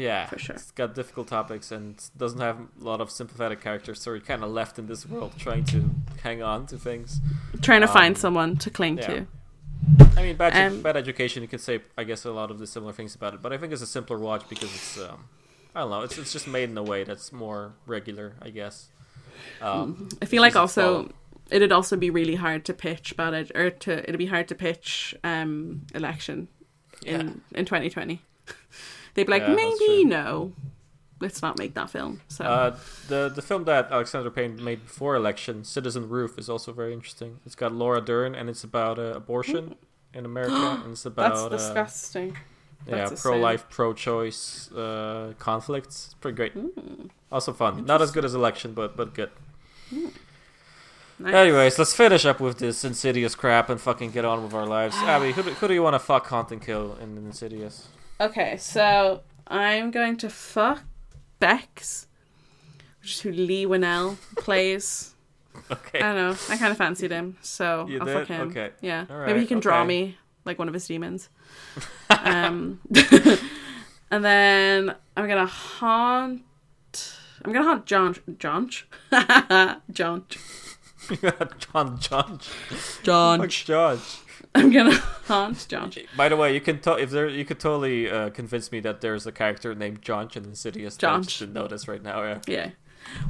Yeah, 0.00 0.26
For 0.26 0.38
sure. 0.38 0.56
It's 0.56 0.70
got 0.70 0.94
difficult 0.94 1.28
topics 1.28 1.70
and 1.72 2.02
doesn't 2.16 2.40
have 2.40 2.58
a 2.80 2.84
lot 2.84 3.00
of 3.00 3.10
sympathetic 3.10 3.60
characters, 3.60 4.00
so 4.02 4.10
you're 4.12 4.20
kind 4.20 4.42
of 4.44 4.50
left 4.50 4.78
in 4.78 4.86
this 4.86 5.04
world 5.06 5.32
trying 5.38 5.64
to 5.74 5.78
hang 6.22 6.42
on 6.42 6.66
to 6.68 6.76
things. 6.78 7.20
Trying 7.60 7.82
to 7.82 7.88
find 7.88 8.14
Um, 8.16 8.20
someone 8.24 8.56
to 8.58 8.70
cling 8.70 8.98
yeah. 8.98 9.06
to. 9.06 9.26
I 10.16 10.22
mean, 10.22 10.36
bad, 10.36 10.52
Um, 10.56 10.80
bad 10.82 10.96
education. 10.96 11.42
You 11.42 11.48
could 11.48 11.60
say, 11.60 11.80
I 11.98 12.04
guess, 12.04 12.24
a 12.24 12.30
lot 12.32 12.50
of 12.50 12.58
the 12.58 12.66
similar 12.66 12.92
things 12.92 13.14
about 13.14 13.34
it, 13.34 13.42
but 13.42 13.52
I 13.52 13.58
think 13.58 13.72
it's 13.72 13.82
a 13.82 13.86
simpler 13.86 14.18
watch 14.18 14.48
because 14.48 14.70
it's, 14.74 14.98
um, 15.00 15.24
I 15.74 15.80
don't 15.80 15.90
know, 15.90 16.02
it's 16.02 16.16
it's 16.18 16.32
just 16.32 16.46
made 16.48 16.68
in 16.70 16.78
a 16.78 16.82
way 16.82 17.04
that's 17.04 17.32
more 17.32 17.74
regular, 17.86 18.34
I 18.42 18.50
guess. 18.50 18.88
Um, 19.62 20.08
I 20.22 20.26
feel 20.26 20.42
like 20.42 20.56
also 20.56 20.82
follow. 21.04 21.12
it'd 21.50 21.72
also 21.72 21.96
be 21.96 22.10
really 22.10 22.34
hard 22.36 22.64
to 22.66 22.74
pitch 22.74 23.16
bad 23.16 23.34
ed- 23.34 23.52
or 23.54 23.70
to 23.70 23.92
it'd 24.04 24.18
be 24.18 24.26
hard 24.26 24.48
to 24.48 24.54
pitch 24.54 25.14
um 25.24 25.82
election 25.94 26.48
in 27.06 27.40
in 27.54 27.64
2020. 27.64 28.20
They'd 29.14 29.26
be 29.26 29.32
like, 29.32 29.42
Yeah, 29.42 29.54
maybe 29.54 30.04
no, 30.04 30.52
let's 31.20 31.42
not 31.42 31.58
make 31.58 31.74
that 31.74 31.90
film. 31.90 32.20
So 32.28 32.44
Uh, 32.44 32.76
the 33.08 33.28
the 33.28 33.42
film 33.42 33.64
that 33.64 33.90
Alexander 33.90 34.30
Payne 34.30 34.62
made 34.62 34.84
before 34.84 35.14
election, 35.16 35.64
Citizen 35.64 36.08
Ruth, 36.08 36.38
is 36.38 36.48
also 36.48 36.72
very 36.72 36.92
interesting. 36.92 37.40
It's 37.46 37.54
got 37.54 37.72
Laura 37.72 38.00
Dern, 38.00 38.34
and 38.34 38.48
it's 38.48 38.64
about 38.64 38.98
uh, 38.98 39.12
abortion 39.14 39.74
in 40.14 40.24
America, 40.24 40.54
and 40.84 40.92
it's 40.92 41.02
that's 41.02 41.06
about 41.06 41.52
uh, 41.52 41.56
disgusting. 41.56 42.36
yeah 42.86 42.96
That's 42.96 43.12
a 43.12 43.16
pro-life, 43.28 43.64
pro-choice 43.68 44.72
uh, 44.72 45.34
conflicts. 45.38 46.06
It's 46.06 46.14
pretty 46.14 46.36
great. 46.36 46.54
Mm, 46.56 47.10
Also 47.30 47.52
fun. 47.52 47.84
Not 47.84 48.00
as 48.02 48.10
good 48.10 48.24
as 48.24 48.34
election, 48.34 48.72
but 48.74 48.96
but 48.96 49.14
good. 49.14 49.30
nice. 51.18 51.34
Anyways, 51.34 51.78
let's 51.78 51.94
finish 51.94 52.24
up 52.24 52.40
with 52.40 52.58
this 52.58 52.84
Insidious 52.84 53.34
crap 53.34 53.68
and 53.70 53.80
fucking 53.80 54.10
get 54.12 54.24
on 54.24 54.42
with 54.42 54.54
our 54.54 54.66
lives. 54.66 54.96
Abby, 55.14 55.32
who 55.32 55.42
do, 55.42 55.50
who 55.50 55.68
do 55.68 55.74
you 55.74 55.82
want 55.82 55.94
to 55.94 55.98
fuck, 55.98 56.26
haunt, 56.28 56.50
and 56.52 56.62
kill 56.62 56.96
in 57.02 57.16
Insidious? 57.18 57.88
Okay, 58.20 58.56
so 58.58 59.22
I'm 59.46 59.90
going 59.90 60.16
to 60.18 60.28
fuck 60.28 60.82
Bex, 61.38 62.06
which 63.00 63.12
is 63.12 63.20
who 63.20 63.32
Leigh 63.32 63.66
Whannell 63.66 64.16
plays. 64.36 65.14
Okay. 65.70 65.98
I 66.00 66.12
don't 66.12 66.16
know. 66.16 66.36
I 66.48 66.56
kind 66.56 66.70
of 66.72 66.78
fancied 66.78 67.10
him, 67.10 67.36
so 67.42 67.86
You 67.88 68.00
I'll 68.00 68.06
did? 68.06 68.18
fuck 68.18 68.26
him. 68.28 68.48
Okay. 68.48 68.70
Yeah. 68.80 69.04
All 69.10 69.18
Maybe 69.18 69.32
he 69.34 69.38
right, 69.40 69.48
can 69.48 69.60
draw 69.60 69.84
me 69.84 70.16
like 70.44 70.58
one 70.58 70.66
of 70.68 70.74
his 70.74 70.86
demons. 70.86 71.28
um, 72.24 72.80
and 74.10 74.24
then 74.24 74.94
I'm 75.16 75.28
gonna 75.28 75.46
haunt. 75.46 76.42
I'm 77.44 77.52
gonna 77.52 77.64
haunt 77.64 77.86
John. 77.86 78.16
John. 78.38 78.70
John. 79.92 80.24
John 81.58 81.98
Judge. 82.00 82.48
John. 83.02 83.40
Fuck 83.40 83.50
Judge. 83.50 84.18
I'm 84.54 84.70
gonna 84.72 84.92
haunt 85.26 85.66
John. 85.68 85.92
By 86.16 86.28
the 86.28 86.36
way, 86.36 86.52
you 86.54 86.60
can 86.60 86.80
to- 86.80 86.96
if 86.98 87.10
there 87.10 87.28
you 87.28 87.44
could 87.44 87.60
totally 87.60 88.10
uh, 88.10 88.30
convince 88.30 88.72
me 88.72 88.80
that 88.80 89.00
there's 89.00 89.26
a 89.26 89.32
character 89.32 89.74
named 89.74 90.02
John 90.02 90.28
in 90.34 90.44
Insidious. 90.44 90.96
I 91.02 91.06
Jonch. 91.06 91.24
just 91.24 91.38
didn't 91.38 91.54
notice 91.54 91.86
right 91.88 92.02
now. 92.02 92.22
Yeah. 92.22 92.38
Yeah. 92.48 92.70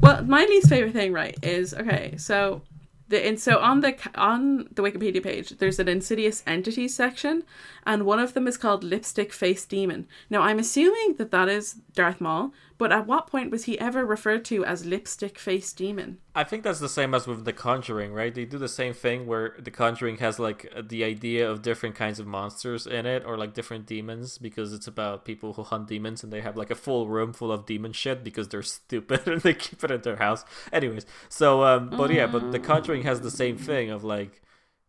Well, 0.01 0.25
my 0.25 0.45
least 0.47 0.69
favorite 0.69 0.93
thing, 0.95 1.13
right, 1.13 1.39
is 1.43 1.75
okay. 1.75 2.15
So 2.17 2.63
the 3.09 3.25
and 3.27 3.39
so 3.39 3.59
on 3.59 3.81
the 3.81 3.97
on 4.15 4.69
the 4.75 4.83
Wikipedia 4.83 5.23
page, 5.23 5.51
there's 5.59 5.79
an 5.79 5.89
Insidious 5.89 6.43
entities 6.47 6.95
section, 6.95 7.45
and 7.85 8.05
one 8.05 8.19
of 8.19 8.35
them 8.35 8.47
is 8.47 8.57
called 8.57 8.85
Lipstick 8.85 9.33
Face 9.33 9.65
Demon. 9.65 10.07
Now, 10.29 10.43
I'm 10.43 10.59
assuming 10.59 11.15
that 11.17 11.31
that 11.31 11.49
is 11.49 11.75
Darth 11.95 12.21
Maul, 12.21 12.53
but 12.79 12.93
at 12.93 13.07
what 13.07 13.27
point 13.27 13.51
was 13.51 13.65
he 13.65 13.79
ever 13.79 14.07
referred 14.07 14.45
to 14.47 14.65
as 14.65 14.87
Lipstick 14.87 15.39
Face 15.39 15.73
Demon? 15.73 16.19
I 16.35 16.45
think 16.45 16.63
that's 16.63 16.81
the 16.81 16.89
same 16.89 17.15
as 17.15 17.27
with 17.27 17.45
The 17.45 17.53
Conjuring, 17.53 18.13
right? 18.15 18.35
They 18.35 18.45
do 18.45 18.57
the 18.57 18.69
same 18.69 18.95
thing 18.95 19.27
where 19.27 19.55
The 19.59 19.71
Conjuring 19.71 20.19
has 20.19 20.39
like 20.39 20.73
the 20.89 21.05
idea 21.05 21.51
of 21.51 21.63
different 21.63 21.95
kinds 21.95 22.19
of 22.19 22.27
monsters 22.27 22.87
in 22.87 23.05
it, 23.05 23.25
or 23.27 23.37
like 23.37 23.53
different 23.53 23.87
demons, 23.87 24.39
because 24.39 24.73
it's 24.73 24.87
about 24.87 25.25
people 25.25 25.53
who 25.53 25.63
hunt 25.63 25.89
demons 25.89 26.25
and 26.25 26.33
they 26.33 26.41
have 26.41 26.57
like 26.57 26.71
a 26.71 26.75
full 26.75 27.09
room 27.09 27.33
full 27.33 27.53
of 27.53 27.67
demon 27.67 27.93
shit 27.93 28.25
because 28.25 28.49
they're 28.49 28.63
stupid 28.81 29.27
and 29.29 29.43
they 29.43 29.55
keep 29.55 29.85
it 29.85 29.91
in 29.91 30.01
their 30.01 30.17
house. 30.17 30.45
Anyways, 30.73 31.05
so 31.29 31.65
um, 31.65 31.91
but 31.91 32.11
yeah, 32.11 32.27
but 32.27 32.51
The 32.53 32.59
Conjuring 32.59 33.03
has 33.03 33.21
the 33.21 33.31
same 33.31 33.59
thing 33.59 33.91
of 33.91 34.05
like, 34.05 34.41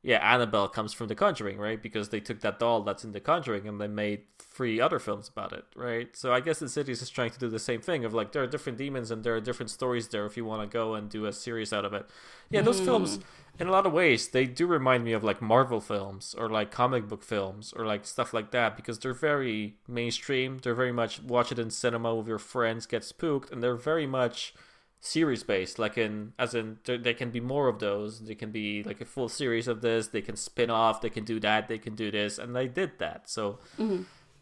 yeah, 0.04 0.18
Annabelle 0.18 0.68
comes 0.68 0.94
from 0.94 1.10
The 1.10 1.16
Conjuring, 1.16 1.60
right? 1.60 1.82
Because 1.82 2.10
they 2.10 2.20
took 2.20 2.42
that 2.42 2.58
doll 2.58 2.82
that's 2.82 3.04
in 3.04 3.12
The 3.12 3.20
Conjuring 3.20 3.68
and 3.68 3.80
they 3.80 3.88
made 3.88 4.24
three 4.40 4.82
other 4.82 4.98
films 4.98 5.30
about 5.30 5.54
it, 5.54 5.64
right? 5.76 6.16
So 6.16 6.34
I 6.34 6.40
guess 6.40 6.60
the 6.60 6.66
Insidious 6.66 6.98
is 6.98 7.02
just 7.04 7.16
trying 7.16 7.30
to 7.30 7.40
do 7.40 7.50
the 7.50 7.60
same 7.60 7.82
thing 7.82 8.04
of 8.04 8.14
like 8.14 8.32
there 8.32 8.42
are 8.42 8.48
different 8.48 8.80
demons 8.80 9.12
and 9.12 9.24
there 9.24 9.36
are 9.36 9.42
different 9.42 9.70
stories 9.70 10.08
there 10.08 10.26
if 10.26 10.36
you 10.36 10.44
want 10.44 10.64
to 10.64 10.74
go 10.74 10.96
and 10.96 11.08
do 11.08 11.26
a 11.26 11.34
series 11.34 11.72
out 11.72 11.86
of 11.86 11.94
it. 11.94 12.10
Yeah, 12.50 12.62
those 12.62 12.80
hmm. 12.80 12.86
films 12.86 13.20
in 13.60 13.68
a 13.68 13.72
lot 13.72 13.86
of 13.86 13.94
ways 13.94 14.30
they 14.30 14.46
do 14.46 14.66
remind 14.66 15.04
me 15.04 15.14
of 15.14 15.24
like 15.24 15.40
Marvel 15.40 15.80
films 15.80 16.34
or 16.36 16.50
like 16.50 16.72
comic 16.72 17.08
book 17.08 17.22
films 17.24 17.72
or 17.76 17.86
like 17.86 18.06
stuff 18.06 18.34
like 18.34 18.50
that 18.52 18.76
because 18.76 18.98
they're 18.98 19.14
very 19.14 19.76
mainstream. 19.88 20.58
They're 20.64 20.74
very 20.74 20.92
much 20.92 21.22
watch 21.22 21.52
it 21.52 21.60
in 21.60 21.70
cinema 21.70 22.16
with 22.16 22.28
your 22.28 22.40
friends, 22.40 22.88
get 22.88 23.04
spooked, 23.04 23.52
and 23.52 23.62
they're 23.62 23.76
very 23.76 24.08
much 24.08 24.56
series 25.04 25.42
based 25.44 25.80
like 25.80 25.98
in 25.98 26.32
as 26.38 26.54
in 26.54 26.78
there, 26.86 26.98
there 26.98 27.14
can 27.16 27.32
be 27.32 27.40
more 27.40 27.68
of 27.68 27.80
those. 27.80 28.20
They 28.22 28.36
can 28.36 28.52
be 28.52 28.84
like 28.84 29.02
a 29.02 29.06
full 29.06 29.28
series 29.30 29.68
of 29.68 29.82
this. 29.82 30.08
They 30.08 30.22
can 30.22 30.36
spin 30.36 30.70
off. 30.70 31.02
They 31.02 31.10
can 31.10 31.26
do 31.26 31.40
that. 31.40 31.68
They 31.68 31.80
can 31.80 31.96
do 31.96 32.12
this. 32.12 32.38
And 32.38 32.56
they 32.56 32.68
did 32.68 32.92
that. 33.00 33.30
So 33.30 33.58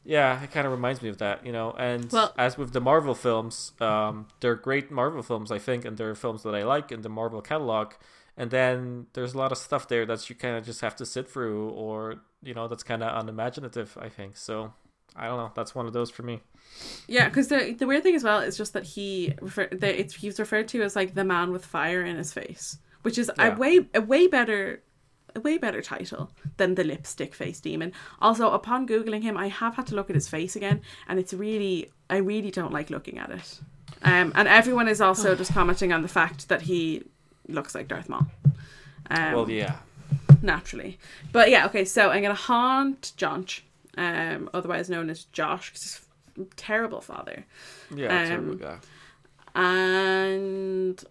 yeah 0.06 0.42
it 0.44 0.52
kind 0.52 0.66
of 0.66 0.72
reminds 0.72 1.02
me 1.02 1.10
of 1.10 1.18
that 1.18 1.46
you 1.46 1.52
know? 1.52 1.72
And 1.78 2.12
Well- 2.12 2.34
as 2.38 2.58
with 2.58 2.72
the 2.74 2.82
marvel 2.82 3.16
films 3.16 3.74
um 3.82 4.28
they're 4.40 4.56
great 4.56 4.90
marvel 4.92 5.22
films 5.24 5.52
i 5.52 5.60
think 5.60 5.84
and 5.86 5.98
they're 5.98 6.16
films 6.16 6.44
that 6.44 6.56
i 6.56 6.64
like 6.64 6.92
in 6.92 7.02
the 7.02 7.10
marvel 7.10 7.42
catalog. 7.42 7.94
And 8.38 8.52
then 8.52 9.08
there's 9.14 9.34
a 9.34 9.38
lot 9.38 9.52
of 9.52 9.58
stuff 9.58 9.88
there 9.90 10.06
that 10.06 10.30
you 10.30 10.36
kind 10.36 10.56
of 10.58 10.64
just 10.66 10.80
have 10.82 10.96
to 10.98 11.06
sit 11.06 11.30
through 11.30 11.70
or 11.72 12.22
you 12.42 12.54
know 12.54 12.68
that's 12.70 12.84
kind 12.84 13.02
of 13.04 13.10
unimaginative 13.22 13.98
i 14.02 14.10
think. 14.10 14.36
So 14.38 14.74
i 15.16 15.26
don't 15.28 15.38
know 15.38 15.52
that's 15.56 15.74
one 15.76 15.86
of 15.86 15.94
those 15.94 16.10
for 16.10 16.24
me 16.24 16.40
Yeah, 17.08 17.28
because 17.28 17.48
the 17.50 17.74
the 17.78 17.86
weird 17.88 18.04
thing 18.04 18.16
as 18.16 18.24
well 18.24 18.40
is 18.40 18.56
just 18.58 18.74
that 18.74 18.84
he 18.84 19.34
refer 19.42 19.68
that 19.72 20.00
it's 20.00 20.14
he's 20.16 20.40
referred 20.40 20.68
to 20.70 20.82
as 20.84 20.96
like 20.96 21.14
the 21.14 21.24
man 21.26 21.52
with 21.52 21.66
fire 21.66 22.04
in 22.06 22.16
his 22.16 22.32
face, 22.32 22.78
which 23.02 23.18
is 23.18 23.30
Yeah. 23.38 23.56
a 23.56 23.58
way 23.58 23.74
a 23.94 24.02
way 24.02 24.28
better 24.28 24.82
a 25.36 25.40
way 25.42 25.58
better 25.58 25.82
title 25.82 26.32
than 26.58 26.76
the 26.76 26.84
lipstick 26.84 27.34
face 27.36 27.60
demon. 27.60 27.92
Also, 28.22 28.52
upon 28.52 28.88
googling 28.88 29.24
him, 29.24 29.36
I 29.36 29.48
have 29.50 29.76
had 29.76 29.88
to 29.88 29.96
look 29.96 30.10
at 30.10 30.16
his 30.16 30.30
face 30.30 30.56
again, 30.56 30.82
and 31.08 31.20
it's 31.20 31.34
really 31.34 31.90
I 32.10 32.18
really 32.18 32.52
don't 32.52 32.72
like 32.72 32.90
looking 32.90 33.18
at 33.18 33.30
it. 33.32 33.60
Um, 34.04 34.32
and 34.36 34.48
everyone 34.48 34.88
is 34.88 35.02
also 35.02 35.36
just 35.42 35.52
commenting 35.54 35.92
on 35.92 36.02
the 36.02 36.08
fact 36.20 36.48
that 36.50 36.62
he 36.62 37.04
looks 37.48 37.74
like 37.76 37.88
Darth 37.90 38.08
Maul. 38.10 38.28
Um, 39.10 39.34
well 39.34 39.50
yeah 39.50 39.76
naturally. 40.42 40.98
But 41.32 41.50
yeah, 41.50 41.66
okay, 41.68 41.84
so 41.86 42.10
I'm 42.12 42.22
gonna 42.22 42.34
haunt 42.36 43.12
Jonch, 43.18 43.62
um, 43.98 44.50
otherwise 44.54 44.90
known 44.90 45.10
as 45.10 45.26
Josh, 45.26 45.72
'cause 45.72 46.02
he's 46.36 46.46
a 46.46 46.50
terrible 46.56 47.02
father, 47.02 47.46
yeah 47.94 48.22
Um, 48.22 48.28
terrible 48.28 48.56
guy 48.56 48.78
and 49.56 51.04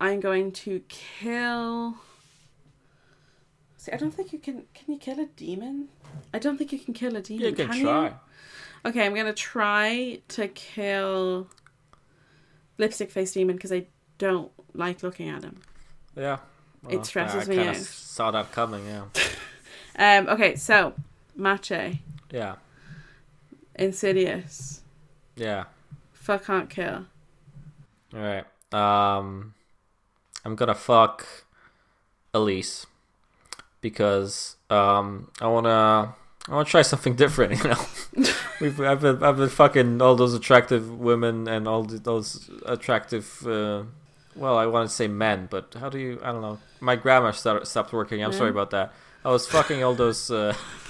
I'm 0.00 0.20
going 0.20 0.52
to 0.52 0.80
kill. 0.88 1.96
See, 3.78 3.92
I 3.92 3.96
don't 3.96 4.12
think 4.12 4.32
you 4.32 4.38
can. 4.38 4.64
Can 4.74 4.92
you 4.94 4.98
kill 4.98 5.20
a 5.20 5.26
demon? 5.26 5.88
I 6.34 6.38
don't 6.38 6.58
think 6.58 6.72
you 6.72 6.78
can 6.78 6.92
kill 6.94 7.16
a 7.16 7.22
demon. 7.22 7.42
yeah 7.42 7.48
you 7.50 7.54
can 7.56 7.68
can 7.68 7.80
try 7.80 8.12
Okay, 8.84 9.04
I'm 9.04 9.14
gonna 9.14 9.32
try 9.32 10.20
to 10.28 10.48
kill 10.48 11.48
lipstick 12.78 13.10
face 13.10 13.32
demon 13.32 13.56
because 13.56 13.72
I 13.72 13.86
don't 14.18 14.52
like 14.74 15.02
looking 15.02 15.28
at 15.28 15.42
him. 15.42 15.60
Yeah. 16.14 16.38
It 16.88 17.04
stresses 17.04 17.48
I 17.48 17.52
me 17.52 17.66
out. 17.66 17.76
Saw 17.76 18.30
that 18.30 18.52
coming, 18.52 18.84
yeah. 18.86 19.04
Um. 19.98 20.28
Okay, 20.28 20.56
so 20.56 20.92
Mache, 21.36 21.98
Yeah. 22.30 22.56
Insidious, 23.74 24.80
Yeah. 25.36 25.64
fuck 26.12 26.44
can't 26.46 26.70
kill. 26.70 27.04
All 28.14 28.20
right. 28.20 28.44
Um, 28.72 29.54
I'm 30.44 30.56
gonna 30.56 30.74
fuck 30.74 31.26
Elise 32.32 32.86
because 33.80 34.56
um 34.70 35.30
I 35.40 35.46
wanna 35.46 36.14
I 36.48 36.52
wanna 36.52 36.64
try 36.64 36.82
something 36.82 37.14
different. 37.14 37.62
You 37.64 37.70
know, 37.70 38.32
we've 38.60 38.80
I've 38.80 39.00
been 39.02 39.22
I've 39.22 39.36
been 39.36 39.48
fucking 39.50 40.00
all 40.00 40.16
those 40.16 40.32
attractive 40.34 40.98
women 40.98 41.46
and 41.48 41.68
all 41.68 41.82
those 41.84 42.48
attractive. 42.64 43.46
Uh, 43.46 43.84
well, 44.34 44.56
I 44.58 44.66
want 44.66 44.88
to 44.88 44.94
say 44.94 45.06
men, 45.08 45.48
but 45.50 45.74
how 45.78 45.88
do 45.88 45.98
you? 45.98 46.18
I 46.22 46.32
don't 46.32 46.42
know. 46.42 46.58
My 46.80 46.96
grammar 46.96 47.32
start, 47.32 47.66
stopped 47.66 47.92
working. 47.92 48.22
I'm 48.22 48.32
sorry 48.32 48.50
about 48.50 48.70
that. 48.70 48.92
I 49.24 49.30
was 49.30 49.46
fucking 49.46 49.82
all 49.84 49.94
those. 49.94 50.30
Uh, 50.30 50.54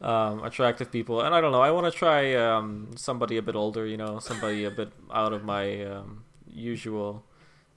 um, 0.00 0.42
attractive 0.44 0.90
people, 0.90 1.20
and 1.20 1.34
I 1.34 1.40
don't 1.40 1.52
know. 1.52 1.60
I 1.62 1.70
want 1.70 1.92
to 1.92 1.96
try 1.98 2.34
um, 2.34 2.90
somebody 2.96 3.36
a 3.36 3.42
bit 3.42 3.54
older, 3.54 3.86
you 3.86 3.96
know, 3.96 4.18
somebody 4.18 4.64
a 4.64 4.70
bit 4.70 4.90
out 5.12 5.32
of 5.32 5.44
my 5.44 5.84
um, 5.84 6.24
usual 6.46 7.24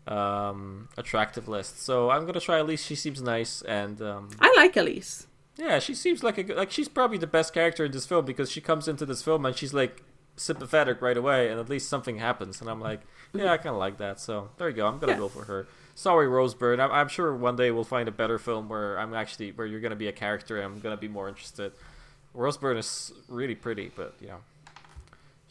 um, 0.07 0.89
attractive 0.97 1.47
list. 1.47 1.81
So 1.81 2.09
I'm 2.09 2.25
gonna 2.25 2.39
try. 2.39 2.59
At 2.59 2.67
least 2.67 2.85
she 2.85 2.95
seems 2.95 3.21
nice, 3.21 3.61
and 3.63 4.01
um, 4.01 4.29
I 4.39 4.53
like 4.57 4.75
Elise. 4.77 5.27
yeah, 5.57 5.79
she 5.79 5.93
seems 5.95 6.23
like 6.23 6.37
a 6.37 6.43
good- 6.43 6.57
like 6.57 6.71
she's 6.71 6.87
probably 6.89 7.17
the 7.17 7.27
best 7.27 7.53
character 7.53 7.85
in 7.85 7.91
this 7.91 8.05
film 8.05 8.25
because 8.25 8.51
she 8.51 8.61
comes 8.61 8.87
into 8.87 9.05
this 9.05 9.21
film 9.21 9.45
and 9.45 9.55
she's 9.55 9.73
like 9.73 10.03
sympathetic 10.35 11.01
right 11.01 11.17
away, 11.17 11.49
and 11.49 11.59
at 11.59 11.69
least 11.69 11.89
something 11.89 12.17
happens, 12.17 12.59
and 12.61 12.69
I'm 12.69 12.81
like, 12.81 13.01
yeah, 13.33 13.51
I 13.51 13.57
kind 13.57 13.69
of 13.75 13.77
like 13.77 13.97
that. 13.97 14.19
So 14.19 14.49
there 14.57 14.69
you 14.69 14.75
go. 14.75 14.87
I'm 14.87 14.99
gonna 14.99 15.13
Yeah. 15.13 15.19
go 15.19 15.29
for 15.29 15.45
her. 15.45 15.67
Sorry, 15.95 16.27
Rose 16.27 16.55
Byrne. 16.55 16.79
I'm, 16.79 16.91
I'm 16.91 17.07
sure 17.07 17.35
one 17.35 17.55
day 17.55 17.69
we'll 17.69 17.83
find 17.83 18.07
a 18.09 18.11
better 18.11 18.39
film 18.39 18.67
where 18.67 18.97
I'm 18.97 19.13
actually 19.13 19.51
where 19.51 19.67
you're 19.67 19.79
gonna 19.79 19.95
be 19.95 20.07
a 20.07 20.11
character 20.11 20.57
and 20.57 20.65
I'm 20.65 20.79
gonna 20.79 20.97
be 20.97 21.07
more 21.07 21.29
interested. 21.29 21.71
Rose 22.33 22.57
Byrne 22.57 22.77
is 22.77 23.11
really 23.27 23.55
pretty, 23.55 23.91
but 23.95 24.15
yeah, 24.19 24.37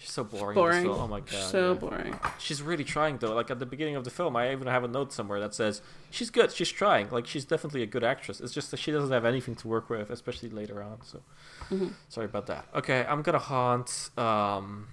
She's 0.02 0.10
so 0.10 0.24
boring. 0.24 0.56
Boring. 0.56 0.88
Oh 0.88 1.06
my 1.06 1.20
god. 1.20 1.28
so 1.30 1.72
yeah. 1.74 1.78
boring. 1.78 2.20
She's 2.36 2.60
really 2.60 2.82
trying 2.82 3.18
though. 3.18 3.34
Like 3.34 3.52
at 3.52 3.60
the 3.60 3.66
beginning 3.66 3.94
of 3.94 4.02
the 4.02 4.10
film, 4.10 4.34
I 4.34 4.50
even 4.50 4.66
have 4.66 4.82
a 4.82 4.88
note 4.88 5.12
somewhere 5.12 5.38
that 5.38 5.54
says 5.54 5.80
she's 6.10 6.28
good. 6.28 6.50
She's 6.50 6.70
trying. 6.70 7.08
Like 7.10 7.24
she's 7.28 7.44
definitely 7.44 7.82
a 7.84 7.86
good 7.86 8.02
actress. 8.02 8.40
It's 8.40 8.52
just 8.52 8.72
that 8.72 8.78
she 8.78 8.90
doesn't 8.90 9.12
have 9.12 9.24
anything 9.24 9.54
to 9.56 9.68
work 9.68 9.88
with, 9.88 10.10
especially 10.10 10.48
later 10.48 10.82
on. 10.82 10.98
So 11.04 11.20
Mhm. 11.70 11.92
sorry 12.08 12.24
about 12.26 12.46
that. 12.48 12.66
Okay, 12.74 13.06
I'm 13.08 13.22
gonna 13.22 13.38
haunt 13.38 14.10
um, 14.18 14.88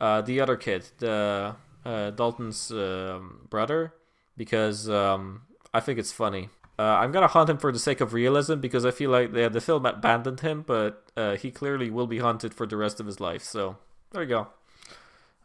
uh, 0.00 0.20
the 0.22 0.40
other 0.40 0.56
kid, 0.56 0.88
the 0.98 1.54
uh, 1.84 2.10
Dalton's 2.10 2.72
um, 2.72 3.46
brother, 3.50 3.94
because 4.36 4.88
um, 4.90 5.42
I 5.72 5.78
think 5.78 6.00
it's 6.00 6.12
funny. 6.12 6.48
Uh, 6.80 6.96
I'm 7.00 7.12
gonna 7.12 7.26
haunt 7.26 7.50
him 7.50 7.58
for 7.58 7.70
the 7.72 7.78
sake 7.78 8.00
of 8.00 8.14
realism 8.14 8.54
because 8.66 8.86
I 8.86 8.90
feel 8.90 9.10
like 9.10 9.32
the 9.32 9.50
the 9.50 9.60
film 9.60 9.84
abandoned 9.84 10.40
him, 10.40 10.62
but 10.66 10.92
uh, 11.14 11.36
he 11.36 11.50
clearly 11.50 11.90
will 11.90 12.06
be 12.06 12.20
haunted 12.20 12.54
for 12.54 12.66
the 12.66 12.78
rest 12.78 13.00
of 13.00 13.06
his 13.06 13.20
life. 13.20 13.42
So 13.42 13.76
there 14.12 14.22
you 14.22 14.28
go. 14.28 14.46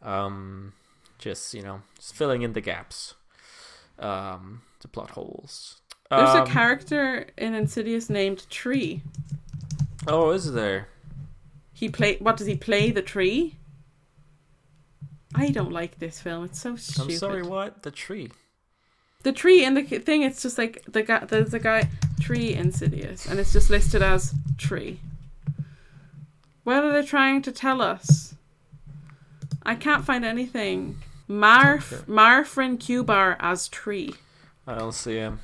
Um, 0.02 0.72
just 1.18 1.52
you 1.52 1.60
know, 1.60 1.82
just 1.96 2.14
filling 2.14 2.40
in 2.40 2.54
the 2.54 2.62
gaps, 2.62 3.14
um, 3.98 4.62
the 4.80 4.88
plot 4.88 5.10
holes. 5.10 5.82
There's 6.08 6.30
Um, 6.30 6.44
a 6.44 6.46
character 6.46 7.26
in 7.36 7.52
Insidious 7.54 8.08
named 8.08 8.48
Tree. 8.48 9.02
Oh, 10.06 10.30
is 10.30 10.52
there? 10.52 10.88
He 11.74 11.90
play. 11.90 12.16
What 12.16 12.38
does 12.38 12.46
he 12.46 12.56
play? 12.56 12.90
The 12.92 13.02
tree. 13.02 13.56
I 15.34 15.50
don't 15.50 15.72
like 15.72 15.98
this 15.98 16.18
film. 16.18 16.44
It's 16.44 16.60
so 16.60 16.76
stupid. 16.76 17.10
I'm 17.12 17.18
sorry. 17.18 17.42
What 17.42 17.82
the 17.82 17.90
tree? 17.90 18.30
The 19.26 19.32
tree 19.32 19.64
in 19.64 19.74
the 19.74 19.82
thing. 19.82 20.22
It's 20.22 20.40
just 20.40 20.56
like 20.56 20.84
the 20.86 21.02
guy. 21.02 21.24
There's 21.24 21.52
a 21.52 21.58
guy. 21.58 21.88
Tree 22.20 22.54
Insidious, 22.54 23.26
and 23.26 23.40
it's 23.40 23.52
just 23.52 23.70
listed 23.70 24.00
as 24.00 24.32
tree. 24.56 25.00
What 26.62 26.84
are 26.84 26.92
they 26.92 27.04
trying 27.04 27.42
to 27.42 27.50
tell 27.50 27.82
us? 27.82 28.36
I 29.64 29.74
can't 29.74 30.04
find 30.04 30.24
anything. 30.24 30.98
Marf 31.28 31.92
Okay. 31.92 32.02
Marfrin 32.04 32.78
Cubar 32.78 33.34
as 33.40 33.66
tree. 33.66 34.14
I 34.64 34.76
don't 34.76 34.92
see 34.94 35.16
him. 35.16 35.40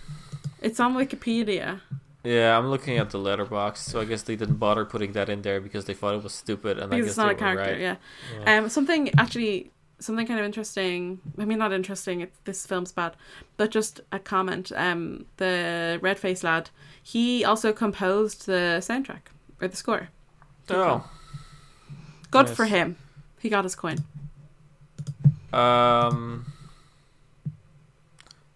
It's 0.60 0.78
on 0.78 0.94
Wikipedia. 0.94 1.80
Yeah, 2.22 2.56
I'm 2.56 2.68
looking 2.68 2.98
at 2.98 3.10
the 3.10 3.18
Letterboxd, 3.18 3.78
so 3.78 4.00
I 4.00 4.04
guess 4.04 4.22
they 4.22 4.36
didn't 4.36 4.58
bother 4.58 4.84
putting 4.84 5.10
that 5.14 5.28
in 5.28 5.42
there 5.42 5.60
because 5.60 5.86
they 5.86 5.94
thought 5.94 6.14
it 6.14 6.22
was 6.22 6.32
stupid, 6.32 6.78
and 6.78 6.94
I 6.94 7.00
guess 7.00 7.08
it's 7.08 7.16
not 7.16 7.26
they 7.26 7.34
a 7.34 7.36
character. 7.36 7.72
right. 7.72 7.80
Yeah. 7.80 7.96
Yeah. 8.44 8.58
Um, 8.58 8.68
something 8.68 9.10
actually, 9.18 9.71
something 10.02 10.26
kind 10.26 10.38
of 10.40 10.44
interesting. 10.46 11.20
I 11.38 11.44
mean, 11.44 11.58
not 11.58 11.72
interesting. 11.72 12.20
It, 12.20 12.32
this 12.44 12.66
film's 12.66 12.92
bad, 12.92 13.16
but 13.56 13.70
just 13.70 14.00
a 14.10 14.18
comment. 14.18 14.70
Um, 14.74 15.26
the 15.38 15.98
red 16.02 16.18
face 16.18 16.42
lad, 16.44 16.70
he 17.02 17.44
also 17.44 17.72
composed 17.72 18.46
the 18.46 18.78
soundtrack 18.80 19.30
or 19.60 19.68
the 19.68 19.76
score. 19.76 20.08
oh, 20.70 21.08
Good 22.30 22.46
Nice. 22.46 22.56
for 22.56 22.64
him. 22.66 22.96
He 23.40 23.48
got 23.48 23.64
his 23.64 23.74
coin. 23.74 23.98
um, 25.52 26.46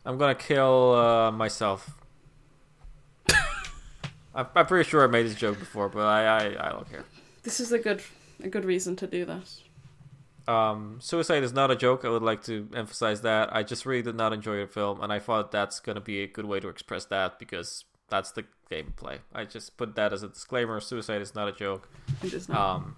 I'm 0.05 0.19
gonna 0.19 0.35
kill 0.35 0.93
uh, 0.95 1.31
myself. 1.33 1.91
I'm, 4.35 4.47
I'm 4.55 4.67
pretty 4.67 4.89
sure 4.89 5.03
I 5.03 5.07
made 5.09 5.27
this 5.27 5.35
joke 5.35 5.59
before, 5.59 5.89
but 5.89 6.07
I, 6.07 6.25
I, 6.27 6.69
I 6.69 6.73
don't 6.73 6.89
care. 6.91 7.05
This 7.43 7.59
is 7.61 7.73
a 7.73 7.79
good, 7.79 8.03
a 8.43 8.49
good 8.49 8.65
reason 8.65 8.97
to 8.97 9.07
do 9.07 9.25
that. 9.25 9.51
Um, 10.49 10.99
suicide 11.01 11.43
is 11.43 11.53
not 11.53 11.71
a 11.71 11.77
joke. 11.77 12.05
I 12.05 12.09
would 12.09 12.23
like 12.23 12.43
to 12.45 12.69
emphasize 12.75 13.23
that. 13.23 13.55
I 13.55 13.63
just 13.63 13.85
really 13.85 14.03
did 14.03 14.15
not 14.15 14.33
enjoy 14.33 14.59
the 14.61 14.67
film, 14.67 15.01
and 15.03 15.13
I 15.13 15.19
thought 15.19 15.51
that's 15.51 15.81
gonna 15.81 16.01
be 16.01 16.23
a 16.23 16.27
good 16.27 16.45
way 16.45 16.61
to 16.61 16.69
express 16.69 17.05
that 17.07 17.39
because 17.39 17.85
that's 18.09 18.31
the 18.31 18.45
gameplay. 18.71 19.19
I 19.35 19.45
just 19.45 19.77
put 19.77 19.97
that 19.97 20.13
as 20.13 20.23
a 20.23 20.29
disclaimer. 20.29 20.81
Suicide 20.81 21.21
is 21.21 21.35
not 21.35 21.49
a 21.49 21.53
joke. 21.53 21.89
It 22.23 22.33
is 22.33 22.49
not. 22.49 22.59
Um, 22.59 22.97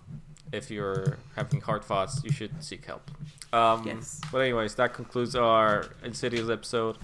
if 0.53 0.71
you're 0.71 1.19
having 1.37 1.61
hard 1.61 1.85
thoughts, 1.85 2.23
you 2.25 2.33
should 2.33 2.63
seek 2.63 2.85
help. 2.87 3.11
Um, 3.53 3.87
Yes. 3.87 4.21
But 4.33 4.39
anyways, 4.39 4.75
that 4.77 4.95
concludes 4.95 5.35
our 5.35 5.87
Insidious 6.03 6.49
episode. 6.49 6.97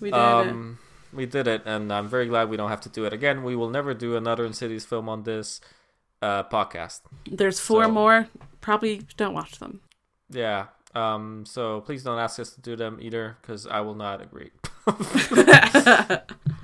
we 0.00 0.10
did 0.10 0.16
Um, 0.18 0.78
we 1.12 1.24
did 1.26 1.46
it, 1.46 1.62
and 1.64 1.92
I'm 1.92 2.08
very 2.08 2.26
glad 2.26 2.50
we 2.50 2.56
don't 2.56 2.68
have 2.70 2.80
to 2.82 2.88
do 2.88 3.04
it 3.04 3.12
again. 3.12 3.42
We 3.42 3.56
will 3.56 3.70
never 3.70 3.94
do 3.94 4.16
another 4.16 4.44
Insidious 4.44 4.84
film 4.84 5.08
on 5.08 5.22
this 5.22 5.60
uh, 6.22 6.44
podcast. 6.44 7.00
There's 7.30 7.60
four 7.60 7.84
so- 7.84 7.90
more. 7.90 8.28
Probably 8.60 9.02
don't 9.16 9.34
watch 9.34 9.58
them. 9.58 9.80
Yeah. 10.30 10.66
Um. 10.94 11.44
So 11.46 11.80
please 11.82 12.02
don't 12.02 12.18
ask 12.18 12.38
us 12.40 12.50
to 12.54 12.60
do 12.60 12.74
them 12.76 12.98
either, 13.00 13.36
because 13.40 13.66
I 13.66 13.80
will 13.80 13.94
not 13.94 14.20
agree. 14.22 14.50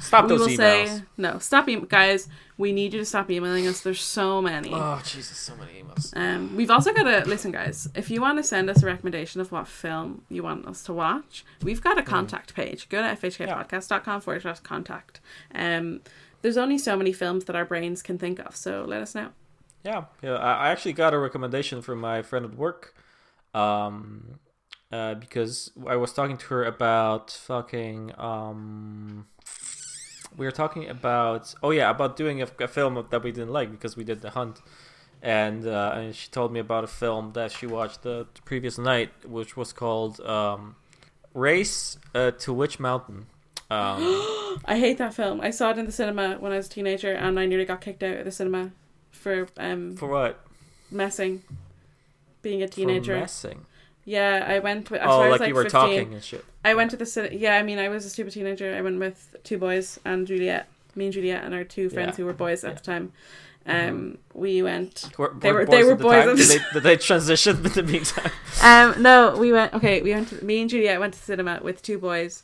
Stop 0.01 0.25
we 0.25 0.29
those 0.31 0.41
will 0.41 0.49
emails. 0.49 0.57
say 0.57 1.03
no. 1.17 1.39
Stop, 1.39 1.69
em- 1.69 1.85
guys. 1.87 2.29
We 2.57 2.73
need 2.73 2.93
you 2.95 3.01
to 3.01 3.05
stop 3.05 3.31
emailing 3.31 3.67
us. 3.67 3.81
There's 3.81 4.01
so 4.01 4.41
many. 4.43 4.71
Oh 4.73 5.01
Jesus, 5.05 5.37
so 5.39 5.55
many 5.57 5.83
emails. 5.83 6.17
Um, 6.17 6.55
we've 6.57 6.71
also 6.71 6.93
got 6.93 7.05
to 7.05 7.29
listen, 7.29 7.51
guys. 7.53 7.89
If 7.95 8.11
you 8.11 8.21
want 8.21 8.39
to 8.39 8.43
send 8.43 8.69
us 8.71 8.83
a 8.83 8.87
recommendation 8.87 9.41
of 9.41 9.51
what 9.53 9.67
film 9.69 10.23
you 10.29 10.43
want 10.43 10.67
us 10.67 10.83
to 10.85 10.93
watch, 10.93 11.45
we've 11.63 11.83
got 11.83 11.99
a 11.99 12.03
contact 12.03 12.55
page. 12.55 12.89
Go 12.89 13.03
to 13.03 13.09
fhkpodcast.com 13.17 14.21
forward 14.21 14.43
slash 14.43 14.61
contact. 14.61 15.21
Um, 15.55 16.01
there's 16.43 16.57
only 16.57 16.79
so 16.79 16.97
many 16.97 17.13
films 17.13 17.45
that 17.47 17.57
our 17.57 17.65
brains 17.65 18.03
can 18.03 18.19
think 18.19 18.39
of, 18.39 18.55
so 18.57 18.85
let 18.87 19.01
us 19.03 19.15
know. 19.15 19.31
Yeah, 19.85 20.05
yeah. 20.23 20.37
I 20.37 20.71
actually 20.71 20.95
got 20.95 21.13
a 21.13 21.19
recommendation 21.19 21.83
from 21.83 22.01
my 22.01 22.23
friend 22.23 22.45
at 22.47 22.55
work, 22.55 22.95
um, 23.53 24.39
uh, 24.91 25.15
because 25.15 25.71
I 25.87 25.97
was 25.97 26.13
talking 26.13 26.39
to 26.39 26.47
her 26.47 26.65
about 26.65 27.31
fucking 27.31 28.13
um, 28.17 29.27
we 30.37 30.47
were 30.47 30.53
talking 30.53 30.89
about 30.89 31.55
oh 31.63 31.71
yeah 31.71 31.91
about 31.91 32.17
doing 32.17 32.43
a, 32.43 32.49
a 32.61 32.69
film 32.69 33.05
that 33.11 33.23
we 33.23 33.31
didn't 33.31 33.53
like 33.53 33.71
because 33.71 33.97
we 33.97 34.05
did 34.05 34.23
the 34.23 34.31
hunt, 34.31 34.61
and 35.23 35.67
uh, 35.67 35.93
and 35.95 36.15
she 36.15 36.31
told 36.31 36.53
me 36.53 36.61
about 36.61 36.85
a 36.85 36.89
film 36.89 37.33
that 37.35 37.53
she 37.53 37.67
watched 37.67 38.03
the, 38.03 38.27
the 38.35 38.43
previous 38.43 38.79
night, 38.79 39.11
which 39.27 39.57
was 39.57 39.73
called 39.73 40.21
um, 40.21 40.77
Race 41.35 41.99
uh, 42.15 42.31
to 42.33 42.53
Witch 42.53 42.79
Mountain. 42.81 43.27
Um, 43.71 44.61
I 44.67 44.79
hate 44.79 44.99
that 44.99 45.15
film. 45.15 45.41
I 45.41 45.51
saw 45.51 45.71
it 45.71 45.79
in 45.79 45.87
the 45.87 45.91
cinema 45.91 46.37
when 46.39 46.53
I 46.53 46.59
was 46.59 46.67
a 46.67 46.71
teenager, 46.71 47.13
and 47.13 47.41
I 47.41 47.47
nearly 47.47 47.65
got 47.65 47.81
kicked 47.81 48.03
out 48.05 48.19
of 48.19 48.25
the 48.25 48.31
cinema 48.31 48.73
for 49.25 49.49
um 49.57 49.97
for 49.97 50.07
what? 50.09 50.39
messing, 50.91 51.43
being 52.43 52.63
a 52.63 52.69
For 52.69 52.75
teenager. 52.75 53.17
messing. 53.19 53.65
yeah, 54.05 54.45
I 54.47 54.59
went. 54.61 54.91
With, 54.91 55.01
I 55.01 55.07
Oh, 55.07 55.31
was 55.31 55.41
like, 55.41 55.49
you 55.49 55.55
were 55.55 55.63
15. 55.65 55.81
talking 55.81 56.13
and 56.15 56.23
shit. 56.23 56.45
I 56.65 56.75
went 56.75 56.91
to 56.93 56.97
the 56.97 57.07
cin- 57.07 57.37
yeah. 57.39 57.57
I 57.57 57.63
mean, 57.63 57.79
I 57.79 57.89
was 57.89 58.05
a 58.05 58.11
stupid 58.11 58.33
teenager. 58.33 58.75
I 58.75 58.81
went 58.83 58.99
with 59.01 59.35
two 59.45 59.59
boys 59.59 59.99
and 60.05 60.27
Juliet, 60.27 60.69
me 60.95 61.07
and 61.07 61.13
Juliet, 61.15 61.43
and 61.45 61.55
our 61.55 61.65
two 61.65 61.89
friends 61.91 62.11
Yeah. 62.11 62.17
who 62.23 62.27
were 62.27 62.33
boys 62.47 62.65
at 62.65 62.77
the 62.77 62.83
time. 62.83 63.13
Um, 63.67 64.19
we 64.35 64.63
went. 64.63 65.09
Were, 65.17 65.33
They 65.41 65.51
were 65.53 65.65
they 65.65 65.79
boys 65.83 65.85
were 65.87 65.93
at 65.93 65.99
the 65.99 66.05
boys 66.05 66.25
time? 66.25 66.29
at 66.31 66.37
Did 66.37 66.49
they, 66.49 66.59
did 66.75 66.83
they 66.83 66.97
transition 66.99 67.57
in 67.65 67.73
the 67.73 67.83
meantime? 67.83 68.31
Um, 68.63 69.03
no, 69.03 69.37
we 69.39 69.53
went. 69.53 69.73
Okay, 69.75 70.03
we 70.03 70.13
went. 70.13 70.29
To, 70.29 70.45
me 70.45 70.61
and 70.61 70.69
Juliet 70.71 71.01
went 71.01 71.15
to 71.15 71.21
cinema 71.21 71.61
with 71.63 71.81
two 71.83 71.99
boys. 71.99 72.43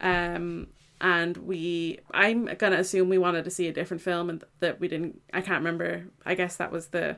Um, 0.00 0.68
and 1.00 1.36
we. 1.38 1.98
I'm 2.12 2.46
gonna 2.56 2.76
assume 2.78 3.08
we 3.08 3.18
wanted 3.18 3.44
to 3.44 3.50
see 3.50 3.66
a 3.68 3.72
different 3.72 4.02
film, 4.02 4.28
and 4.30 4.44
that 4.60 4.80
we 4.80 4.88
didn't. 4.88 5.20
I 5.32 5.40
can't 5.40 5.58
remember. 5.58 6.04
I 6.26 6.34
guess 6.34 6.56
that 6.56 6.70
was 6.72 6.88
the, 6.88 7.16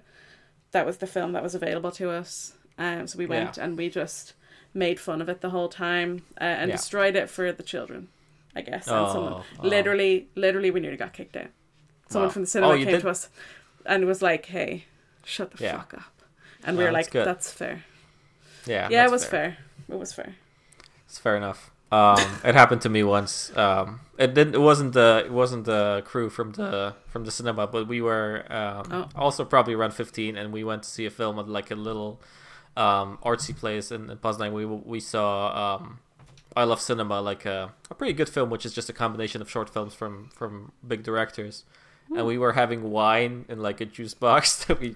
that 0.72 0.86
was 0.86 0.98
the 0.98 1.06
film 1.06 1.32
that 1.32 1.42
was 1.42 1.54
available 1.54 1.90
to 1.92 2.10
us. 2.10 2.54
Um, 2.78 3.06
so 3.06 3.18
we 3.18 3.26
went 3.26 3.58
and 3.58 3.76
we 3.76 3.90
just 3.90 4.32
made 4.74 4.98
fun 4.98 5.20
of 5.20 5.28
it 5.28 5.40
the 5.42 5.50
whole 5.50 5.68
time 5.68 6.22
uh, 6.40 6.44
and 6.44 6.68
Yeah. 6.70 6.76
destroyed 6.76 7.14
it 7.16 7.28
for 7.28 7.52
the 7.52 7.62
children. 7.62 8.08
I 8.56 8.62
guess. 8.62 8.86
And 8.86 8.96
Oh, 8.96 9.12
someone 9.12 9.32
oh. 9.34 9.44
literally, 9.66 10.28
literally, 10.34 10.70
we 10.70 10.80
nearly 10.80 10.96
got 10.96 11.12
kicked 11.12 11.36
out. 11.36 11.48
Someone 12.08 12.28
Wow. 12.28 12.32
from 12.32 12.42
the 12.42 12.48
cinema 12.48 12.72
Oh, 12.72 12.76
came 12.76 12.86
did- 12.86 13.00
to 13.02 13.08
us 13.08 13.28
and 13.86 14.04
was 14.06 14.22
like, 14.22 14.46
"Hey, 14.46 14.84
shut 15.24 15.52
the 15.52 15.64
Yeah. 15.64 15.76
fuck 15.78 15.94
up," 15.94 16.22
and 16.64 16.76
we 16.78 16.84
were 16.84 16.90
that's 16.92 17.06
like, 17.08 17.12
good. 17.12 17.26
"That's 17.26 17.50
fair." 17.52 17.84
Yeah, 18.66 18.88
yeah, 18.90 19.04
it 19.06 19.10
was 19.10 19.24
fair. 19.24 19.56
It 19.88 19.98
was 19.98 20.12
fair. 20.12 20.36
It's 21.06 21.18
fair 21.18 21.36
enough. 21.36 21.71
Um, 21.92 22.18
it 22.44 22.54
happened 22.54 22.80
to 22.82 22.88
me 22.88 23.02
once. 23.02 23.54
Um, 23.56 24.00
it 24.18 24.32
didn't. 24.34 24.54
It 24.54 24.60
wasn't 24.60 24.94
the. 24.94 25.22
It 25.26 25.32
wasn't 25.32 25.64
the 25.66 26.02
crew 26.06 26.30
from 26.30 26.52
the 26.52 26.94
from 27.08 27.24
the 27.24 27.30
cinema, 27.30 27.66
but 27.66 27.86
we 27.86 28.00
were 28.00 28.44
um, 28.50 28.84
Oh. 28.90 29.08
also 29.14 29.44
probably 29.44 29.74
around 29.74 29.92
fifteen, 29.92 30.36
and 30.36 30.52
we 30.52 30.64
went 30.64 30.82
to 30.84 30.88
see 30.88 31.04
a 31.06 31.10
film 31.10 31.38
at 31.38 31.48
like 31.48 31.70
a 31.70 31.74
little 31.74 32.20
um, 32.76 33.18
artsy 33.22 33.54
place 33.54 33.92
in, 33.92 34.08
in 34.10 34.16
Poznan. 34.18 34.52
We 34.52 34.64
we 34.64 35.00
saw 35.00 35.76
um, 35.76 35.98
I 36.56 36.64
Love 36.64 36.80
Cinema, 36.80 37.20
like 37.20 37.44
a, 37.44 37.72
a 37.90 37.94
pretty 37.94 38.14
good 38.14 38.28
film, 38.28 38.48
which 38.50 38.64
is 38.64 38.72
just 38.72 38.88
a 38.88 38.92
combination 38.94 39.42
of 39.42 39.50
short 39.50 39.68
films 39.68 39.92
from 39.94 40.30
from 40.34 40.72
big 40.86 41.02
directors. 41.02 41.64
And 42.16 42.26
we 42.26 42.38
were 42.38 42.52
having 42.52 42.90
wine 42.90 43.44
in 43.48 43.60
like 43.60 43.80
a 43.80 43.84
juice 43.84 44.14
box. 44.14 44.64
that 44.66 44.80
we 44.80 44.94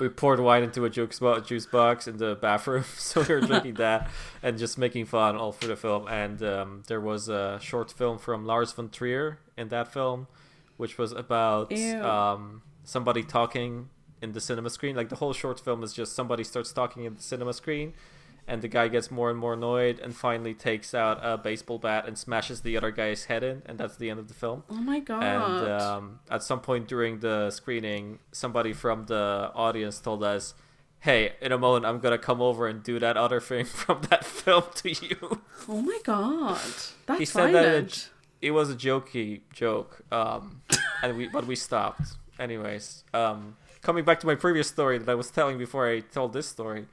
we 0.00 0.08
poured 0.08 0.40
wine 0.40 0.62
into 0.62 0.84
a 0.84 0.90
juice 0.90 1.18
box, 1.18 1.48
juice 1.48 1.66
box 1.66 2.06
in 2.06 2.18
the 2.18 2.34
bathroom. 2.34 2.84
So 2.96 3.22
we 3.22 3.34
were 3.34 3.40
drinking 3.40 3.74
that 3.86 4.10
and 4.42 4.58
just 4.58 4.78
making 4.78 5.06
fun 5.06 5.36
all 5.36 5.52
through 5.52 5.68
the 5.68 5.76
film. 5.76 6.06
And 6.08 6.42
um, 6.42 6.82
there 6.86 7.00
was 7.00 7.28
a 7.28 7.58
short 7.62 7.90
film 7.90 8.18
from 8.18 8.44
Lars 8.44 8.72
von 8.72 8.90
Trier 8.90 9.38
in 9.56 9.68
that 9.68 9.92
film, 9.92 10.26
which 10.76 10.98
was 10.98 11.12
about 11.12 11.72
um, 11.72 12.62
somebody 12.84 13.22
talking 13.22 13.88
in 14.20 14.32
the 14.32 14.40
cinema 14.40 14.70
screen. 14.70 14.96
Like 14.96 15.08
the 15.08 15.16
whole 15.16 15.32
short 15.32 15.60
film 15.60 15.82
is 15.82 15.92
just 15.92 16.14
somebody 16.14 16.44
starts 16.44 16.72
talking 16.72 17.04
in 17.04 17.14
the 17.14 17.22
cinema 17.22 17.52
screen, 17.52 17.94
and 18.48 18.62
the 18.62 18.68
guy 18.68 18.88
gets 18.88 19.10
more 19.10 19.28
and 19.30 19.38
more 19.38 19.54
annoyed, 19.54 19.98
and 19.98 20.14
finally 20.14 20.54
takes 20.54 20.94
out 20.94 21.18
a 21.22 21.36
baseball 21.36 21.78
bat 21.78 22.06
and 22.06 22.16
smashes 22.16 22.60
the 22.60 22.76
other 22.76 22.90
guy's 22.90 23.24
head 23.24 23.42
in, 23.42 23.62
and 23.66 23.78
that's 23.78 23.96
the 23.96 24.08
end 24.10 24.18
of 24.20 24.28
the 24.28 24.34
film. 24.34 24.62
Oh 24.70 24.74
my 24.74 25.00
god. 25.00 25.22
And 25.22 25.68
um, 25.70 26.20
at 26.30 26.42
some 26.42 26.60
point 26.60 26.86
during 26.88 27.20
the 27.20 27.50
screening, 27.50 28.18
somebody 28.32 28.72
from 28.72 29.06
the 29.06 29.50
audience 29.54 29.98
told 30.00 30.22
us, 30.22 30.54
hey, 31.00 31.32
in 31.40 31.52
a 31.52 31.58
moment 31.58 31.84
I'm 31.86 31.98
gonna 31.98 32.18
come 32.18 32.40
over 32.40 32.66
and 32.68 32.82
do 32.82 32.98
that 32.98 33.16
other 33.16 33.40
thing 33.40 33.64
from 33.82 34.02
that 34.10 34.24
film 34.24 34.64
to 34.76 34.90
you. 34.90 35.40
Oh 35.68 35.82
my 35.82 35.98
god, 36.04 36.60
that's 37.06 37.18
He 37.18 37.24
said 37.24 37.52
that 37.52 37.64
violent. 37.64 38.10
it 38.40 38.52
was 38.52 38.70
a 38.70 38.74
jokey 38.74 39.40
joke, 39.52 40.02
um, 40.12 40.62
and 41.02 41.16
we 41.16 41.26
but 41.28 41.46
we 41.46 41.56
stopped. 41.56 42.12
Anyways, 42.38 43.02
um, 43.14 43.56
coming 43.82 44.04
back 44.04 44.20
to 44.20 44.26
my 44.26 44.34
previous 44.34 44.68
story 44.68 44.98
that 44.98 45.08
I 45.08 45.14
was 45.14 45.30
telling 45.30 45.58
before 45.58 45.88
I 45.88 46.00
told 46.00 46.32
this 46.32 46.46
story. 46.46 46.86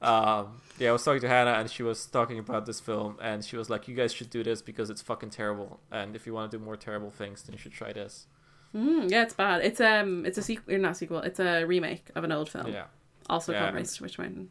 Um, 0.00 0.60
yeah, 0.78 0.90
I 0.90 0.92
was 0.92 1.02
talking 1.02 1.20
to 1.22 1.28
Hannah 1.28 1.52
and 1.54 1.68
she 1.70 1.82
was 1.82 2.06
talking 2.06 2.38
about 2.38 2.66
this 2.66 2.78
film 2.80 3.16
and 3.20 3.44
she 3.44 3.56
was 3.56 3.68
like, 3.68 3.88
"You 3.88 3.94
guys 3.96 4.12
should 4.12 4.30
do 4.30 4.42
this 4.44 4.62
because 4.62 4.90
it's 4.90 5.02
fucking 5.02 5.30
terrible. 5.30 5.80
And 5.90 6.14
if 6.14 6.26
you 6.26 6.34
want 6.34 6.50
to 6.50 6.58
do 6.58 6.64
more 6.64 6.76
terrible 6.76 7.10
things, 7.10 7.42
then 7.42 7.54
you 7.54 7.58
should 7.58 7.72
try 7.72 7.92
this." 7.92 8.26
Mm, 8.74 9.10
yeah, 9.10 9.22
it's 9.22 9.34
bad. 9.34 9.64
It's 9.64 9.80
um, 9.80 10.24
it's 10.26 10.38
a 10.38 10.42
sequel, 10.42 10.74
or 10.74 10.78
not 10.78 10.96
sequel. 10.96 11.20
It's 11.20 11.40
a 11.40 11.64
remake 11.64 12.10
of 12.14 12.22
an 12.24 12.30
old 12.32 12.48
film. 12.48 12.68
Yeah, 12.68 12.84
Also 13.28 13.52
Yeah, 13.52 13.60
called 13.62 13.74
Race 13.74 13.96
to 13.96 14.02
Witch 14.04 14.18
Mountain. 14.18 14.50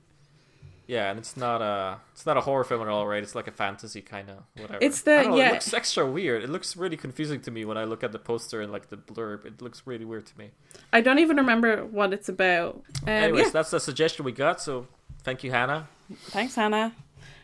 yeah, 0.87 1.09
and 1.11 1.19
it's 1.19 1.37
not 1.37 1.61
a 1.61 1.99
it's 2.13 2.25
not 2.25 2.35
a 2.35 2.41
horror 2.41 2.63
film 2.63 2.81
at 2.81 2.87
all, 2.87 3.05
right? 3.07 3.21
It's 3.23 3.35
like 3.35 3.47
a 3.47 3.51
fantasy 3.51 4.01
kind 4.01 4.29
of 4.29 4.37
whatever. 4.59 4.79
It's 4.81 5.01
the- 5.03 5.21
know, 5.23 5.35
yeah. 5.37 5.49
It 5.49 5.53
looks 5.53 5.73
extra 5.73 6.05
weird. 6.05 6.43
It 6.43 6.49
looks 6.49 6.75
really 6.75 6.97
confusing 6.97 7.39
to 7.41 7.51
me 7.51 7.63
when 7.63 7.77
I 7.77 7.83
look 7.85 8.03
at 8.03 8.11
the 8.11 8.19
poster 8.19 8.59
and 8.59 8.71
like 8.71 8.89
the 8.89 8.97
blurb. 8.97 9.45
It 9.45 9.61
looks 9.61 9.83
really 9.85 10.03
weird 10.05 10.25
to 10.25 10.37
me. 10.37 10.49
I 10.91 10.99
don't 11.01 11.19
even 11.19 11.37
remember 11.37 11.85
what 11.85 12.11
it's 12.11 12.27
about. 12.27 12.81
Um, 13.03 13.09
Anyways, 13.09 13.45
yeah. 13.45 13.51
that's 13.51 13.69
the 13.71 13.79
suggestion 13.79 14.25
we 14.25 14.31
got. 14.31 14.59
So 14.61 14.87
thank 15.27 15.43
you, 15.43 15.51
Hannah. 15.51 15.87
Thanks, 16.27 16.55
Hannah. 16.55 16.93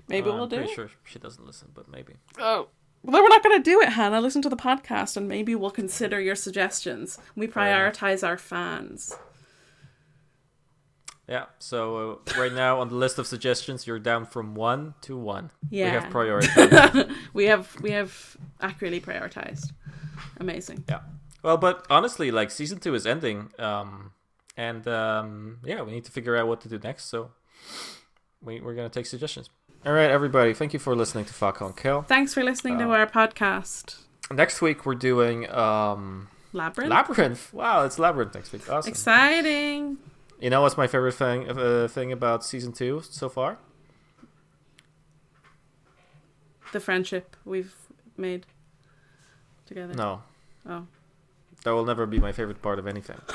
Maybe 0.08 0.30
Uh, 0.30 0.34
we'll 0.36 0.48
do 0.48 0.56
it. 0.56 0.60
I'm 0.60 0.66
do 0.68 0.74
pretty 0.74 0.82
it. 0.84 0.90
sure 0.90 0.98
she 1.04 1.20
doesn't 1.20 1.46
listen, 1.46 1.68
but 1.74 1.90
maybe. 1.92 2.14
Oh. 2.40 2.68
Well, 3.04 3.12
then 3.12 3.22
we're 3.24 3.28
not 3.30 3.44
going 3.44 3.62
to 3.62 3.64
do 3.72 3.82
it, 3.82 3.90
Hannah. 3.90 4.22
Listen 4.22 4.42
to 4.44 4.50
the 4.50 4.56
podcast 4.56 5.18
and 5.18 5.28
maybe 5.28 5.54
we'll 5.56 5.70
consider 5.72 6.22
your 6.22 6.36
suggestions. 6.36 7.18
We 7.36 7.48
prioritize 7.48 8.26
our 8.26 8.38
fans. 8.38 9.18
Yeah. 11.28 11.46
So 11.60 12.22
uh, 12.28 12.40
right 12.40 12.54
now 12.54 12.80
on 12.80 12.88
the 12.90 12.96
list 12.96 13.18
of 13.20 13.28
suggestions, 13.28 13.86
you're 13.88 14.00
down 14.00 14.26
from 14.26 14.56
one 14.56 14.94
to 15.02 15.18
one. 15.18 15.52
Yeah. 15.70 15.86
We 15.86 15.92
have 15.92 16.10
priority. 16.10 16.48
we 17.34 17.46
have 17.46 17.76
we 17.82 17.92
have 17.92 18.38
accurately 18.62 19.02
prioritized. 19.02 19.72
Amazing. 20.38 20.84
yeah. 20.90 21.02
Well, 21.44 21.58
but 21.58 21.86
honestly, 21.90 22.32
like 22.32 22.52
season 22.52 22.80
two 22.80 22.94
is 22.96 23.06
ending, 23.06 23.52
um, 23.60 24.12
and 24.56 24.88
um, 24.88 25.58
yeah, 25.66 25.82
we 25.82 25.92
need 25.92 26.06
to 26.06 26.12
figure 26.12 26.38
out 26.38 26.48
what 26.48 26.62
to 26.62 26.70
do 26.70 26.80
next. 26.80 27.06
So 27.06 27.32
we 28.42 28.60
we're 28.62 28.74
gonna 28.76 28.90
take 28.90 29.06
suggestions. 29.06 29.50
All 29.86 29.94
right, 29.94 30.10
everybody. 30.10 30.54
Thank 30.54 30.74
you 30.74 30.80
for 30.80 30.96
listening 30.96 31.26
to 31.26 31.34
Fuck 31.34 31.62
on 31.62 31.74
Kill. 31.74 32.04
Thanks 32.04 32.34
for 32.34 32.44
listening 32.44 32.78
to 32.80 32.86
Uh, 32.86 32.98
our 32.98 33.08
podcast. 33.08 33.98
Next 34.32 34.62
week 34.62 34.86
we're 34.86 34.96
doing 34.96 35.50
um, 35.52 36.30
Labyrinth. 36.54 36.90
Labyrinth. 36.92 37.54
Wow, 37.54 37.84
it's 37.86 38.00
Labyrinth 38.00 38.34
next 38.34 38.52
week. 38.54 38.70
Awesome. 38.70 38.90
Exciting. 38.90 39.98
You 40.40 40.50
know 40.50 40.62
what's 40.62 40.78
my 40.78 40.88
favorite 40.88 41.14
thing 41.14 41.50
uh, 41.50 41.88
thing 41.90 42.12
about 42.12 42.44
season 42.46 42.72
two 42.74 43.02
so 43.10 43.28
far? 43.30 43.58
The 46.72 46.80
friendship 46.80 47.36
we've 47.46 47.74
made 48.18 48.46
together. 49.66 49.94
No, 49.94 50.24
Oh. 50.68 50.88
that 51.64 51.72
will 51.72 51.86
never 51.86 52.06
be 52.06 52.20
my 52.20 52.32
favorite 52.32 52.62
part 52.62 52.80
of 52.80 52.88
anything. 52.88 53.20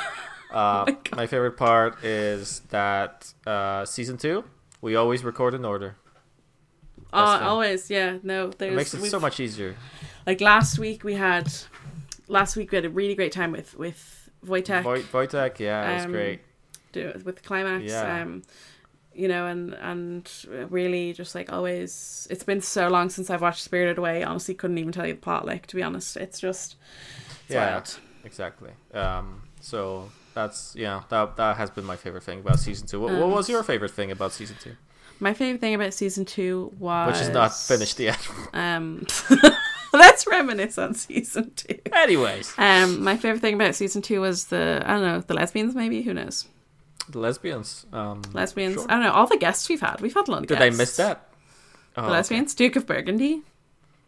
Uh, 0.50 0.84
my 1.12 1.16
my 1.16 1.26
favorite 1.26 1.56
part 1.56 2.02
is 2.04 2.60
that 2.70 3.32
uh, 3.46 3.84
season 3.84 4.16
two 4.16 4.44
we 4.80 4.96
always 4.96 5.24
record 5.24 5.54
in 5.54 5.64
order. 5.64 5.96
Oh, 7.12 7.38
thing. 7.38 7.46
always, 7.46 7.90
yeah. 7.90 8.18
No, 8.22 8.50
there's 8.50 8.72
It 8.72 8.76
makes 8.76 8.94
it 8.94 9.02
so 9.10 9.18
much 9.20 9.40
easier. 9.40 9.76
like 10.26 10.40
last 10.40 10.78
week 10.78 11.04
we 11.04 11.14
had 11.14 11.50
last 12.28 12.56
week 12.56 12.70
we 12.72 12.76
had 12.76 12.84
a 12.84 12.90
really 12.90 13.14
great 13.14 13.32
time 13.32 13.52
with 13.52 13.74
with 13.78 14.30
Wojtek. 14.46 14.82
Voy- 14.82 15.02
Wojtek, 15.02 15.58
yeah, 15.58 15.90
it 15.90 15.94
was 15.96 16.04
Um, 16.04 16.12
great. 16.12 16.40
do 16.92 17.08
it 17.08 17.24
with 17.24 17.42
climax 17.42 17.84
Yeah. 17.84 18.22
um 18.22 18.42
you 19.14 19.26
know 19.28 19.46
and 19.46 19.74
and 19.74 20.30
really 20.70 21.12
just 21.12 21.34
like 21.34 21.52
always 21.52 22.26
it's 22.30 22.44
been 22.44 22.60
so 22.60 22.88
long 22.88 23.10
since 23.10 23.30
i've 23.30 23.42
watched 23.42 23.62
spirited 23.64 23.98
away 23.98 24.22
honestly 24.22 24.54
couldn't 24.54 24.78
even 24.78 24.92
tell 24.92 25.04
you 25.06 25.14
the 25.14 25.20
plot 25.20 25.44
like 25.44 25.66
to 25.66 25.74
be 25.76 25.82
honest 25.82 26.16
it's 26.16 26.38
just 26.38 26.76
it's 27.44 27.54
Yeah. 27.54 27.72
wild. 27.72 27.98
Exactly. 28.24 28.70
Um, 28.94 29.42
so 29.60 30.10
that's 30.38 30.74
yeah, 30.76 31.02
that 31.08 31.36
that 31.36 31.56
has 31.56 31.70
been 31.70 31.84
my 31.84 31.96
favorite 31.96 32.22
thing 32.22 32.40
about 32.40 32.58
season 32.60 32.86
two. 32.86 33.00
What, 33.00 33.12
what 33.20 33.28
was 33.28 33.48
Um, 33.48 33.52
your 33.54 33.62
favorite 33.62 33.90
thing 33.92 34.10
about 34.10 34.32
season 34.32 34.56
two? 34.60 34.74
my 35.20 35.34
favorite 35.34 35.60
thing 35.60 35.74
about 35.74 35.92
season 35.94 36.24
two 36.24 36.72
was 36.78 37.08
Which 37.12 37.22
is 37.26 37.30
not 37.34 37.52
finished 37.54 37.98
yet. 37.98 38.20
um 38.52 39.04
let's 39.92 40.26
reminisce 40.28 40.78
on 40.78 40.94
season 40.94 41.50
two 41.56 41.78
Anyways, 41.92 42.54
um 42.58 43.02
my 43.02 43.16
favorite 43.16 43.40
thing 43.40 43.54
about 43.54 43.74
season 43.74 44.00
two 44.02 44.20
was 44.20 44.44
the 44.46 44.80
i 44.86 44.90
don't 44.92 45.02
know 45.02 45.20
the 45.20 45.34
lesbians 45.34 45.74
maybe 45.74 46.02
who 46.02 46.14
knows 46.14 46.46
the 47.08 47.18
lesbians. 47.18 47.84
Um, 47.92 48.22
lesbians 48.32 48.74
sure. 48.74 48.86
i 48.88 48.94
don't 48.94 49.02
know 49.02 49.12
all 49.12 49.26
the 49.26 49.38
guests 49.38 49.68
we've 49.68 49.80
had 49.80 50.00
we've 50.00 50.14
had 50.14 50.28
a 50.28 50.30
lot 50.30 50.42
of 50.42 50.46
guests. 50.48 50.60
Did 50.60 50.64
I 50.64 50.68
guests 50.68 50.78
miss 50.78 50.96
that? 50.98 51.16
Oh, 51.96 52.02
the 52.02 52.06
okay. 52.08 52.12
lesbians 52.18 52.54
duke 52.54 52.76
of 52.76 52.86
burgundy 52.86 53.42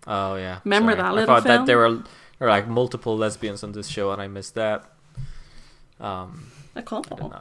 Oh 0.07 0.37
yeah. 0.37 0.61
Remember 0.65 0.93
Sorry. 0.93 1.03
that 1.03 1.07
I 1.09 1.13
little 1.13 1.27
thought 1.35 1.45
that 1.45 1.67
there 1.67 1.79
were 1.79 1.95
there 2.39 2.47
were 2.47 2.55
like 2.59 2.69
multiple 2.69 3.17
lesbians 3.19 3.63
on 3.63 3.73
this 3.73 3.87
show, 3.89 4.13
and 4.13 4.23
I 4.23 4.29
missed 4.29 4.55
that. 4.55 4.85
Um, 6.01 6.51
a 6.75 6.79
I 6.79 6.81
did 6.81 6.87
couple. 6.87 7.35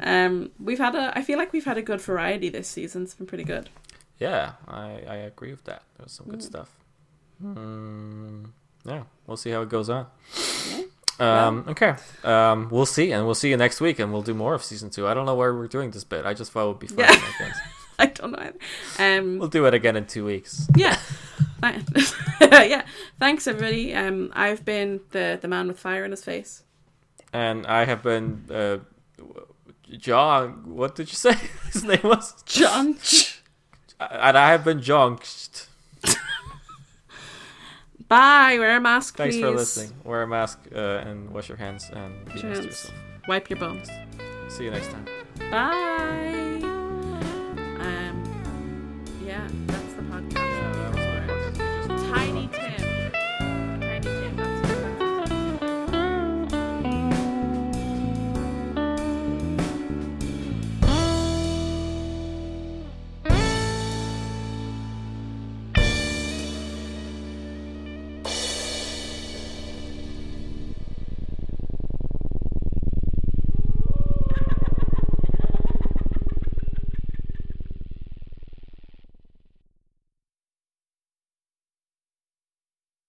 Um, 0.00 0.50
we've 0.60 0.78
had 0.78 0.94
a. 0.94 1.12
I 1.16 1.22
feel 1.22 1.38
like 1.38 1.52
we've 1.52 1.64
had 1.64 1.78
a 1.78 1.82
good 1.82 2.00
variety 2.00 2.48
this 2.48 2.68
season. 2.68 3.02
It's 3.02 3.14
been 3.14 3.26
pretty 3.26 3.44
good. 3.44 3.68
Yeah, 4.18 4.52
I 4.66 5.02
I 5.08 5.16
agree 5.16 5.50
with 5.50 5.64
that. 5.64 5.82
There 5.96 6.04
was 6.04 6.12
some 6.12 6.26
good 6.26 6.40
Mm. 6.40 6.42
stuff. 6.42 6.70
Mm, 7.44 8.50
yeah, 8.84 9.02
we'll 9.26 9.36
see 9.36 9.50
how 9.50 9.62
it 9.62 9.68
goes 9.68 9.88
on. 9.90 10.06
Yeah. 10.70 10.82
Um, 11.20 11.64
okay. 11.68 11.94
Um, 12.22 12.68
we'll 12.70 12.86
see, 12.86 13.10
and 13.12 13.24
we'll 13.26 13.34
see 13.34 13.50
you 13.50 13.56
next 13.56 13.80
week, 13.80 13.98
and 13.98 14.12
we'll 14.12 14.22
do 14.22 14.34
more 14.34 14.54
of 14.54 14.62
season 14.64 14.90
two. 14.90 15.06
I 15.08 15.14
don't 15.14 15.26
know 15.26 15.34
where 15.34 15.52
we're 15.54 15.66
doing 15.68 15.90
this 15.90 16.04
bit. 16.04 16.24
I 16.24 16.34
just 16.34 16.52
thought 16.52 16.64
it 16.64 16.68
would 16.68 16.78
be 16.78 16.86
fun. 16.86 16.98
Yeah. 16.98 17.10
I 17.10 17.32
guess. 17.38 17.58
I 18.00 18.06
don't 18.06 18.30
know. 18.30 18.38
Either. 18.38 19.18
Um, 19.18 19.38
We'll 19.40 19.48
do 19.48 19.66
it 19.66 19.74
again 19.74 19.96
in 19.96 20.06
two 20.06 20.24
weeks. 20.24 20.68
yeah, 20.76 20.96
yeah. 22.40 22.82
Thanks 23.18 23.48
everybody. 23.48 23.92
Um, 23.94 24.32
I've 24.34 24.64
been 24.64 25.00
the 25.10 25.38
the 25.40 25.48
man 25.48 25.66
with 25.68 25.80
fire 25.80 26.04
in 26.04 26.12
his 26.12 26.22
face 26.24 26.62
and 27.32 27.66
I 27.66 27.84
have 27.84 28.02
been 28.02 28.44
uh, 28.50 28.78
John. 29.96 30.74
What 30.74 30.94
did 30.94 31.08
you 31.10 31.16
say 31.16 31.34
his 31.72 31.84
name 31.84 32.00
was? 32.04 32.34
John. 32.44 32.98
And 34.00 34.38
I 34.38 34.52
have 34.52 34.62
been 34.62 34.80
jonked. 34.80 35.66
Bye. 38.08 38.54
Wear 38.56 38.76
a 38.76 38.80
mask. 38.80 39.16
Thanks 39.16 39.34
please. 39.34 39.42
for 39.42 39.50
listening. 39.50 39.92
Wear 40.04 40.22
a 40.22 40.26
mask 40.28 40.60
uh, 40.72 40.78
and 41.04 41.30
wash 41.32 41.48
your 41.48 41.58
hands 41.58 41.90
and 41.92 42.24
be 42.26 42.40
nice 42.40 42.60
to 42.60 42.64
yourself. 42.66 42.94
Wipe 43.26 43.50
your 43.50 43.58
bones. 43.58 43.88
See 44.46 44.66
you 44.66 44.70
next 44.70 44.92
time. 44.92 45.06
Bye. 45.50 46.60
Um. 47.80 48.22
Yeah. 49.26 49.48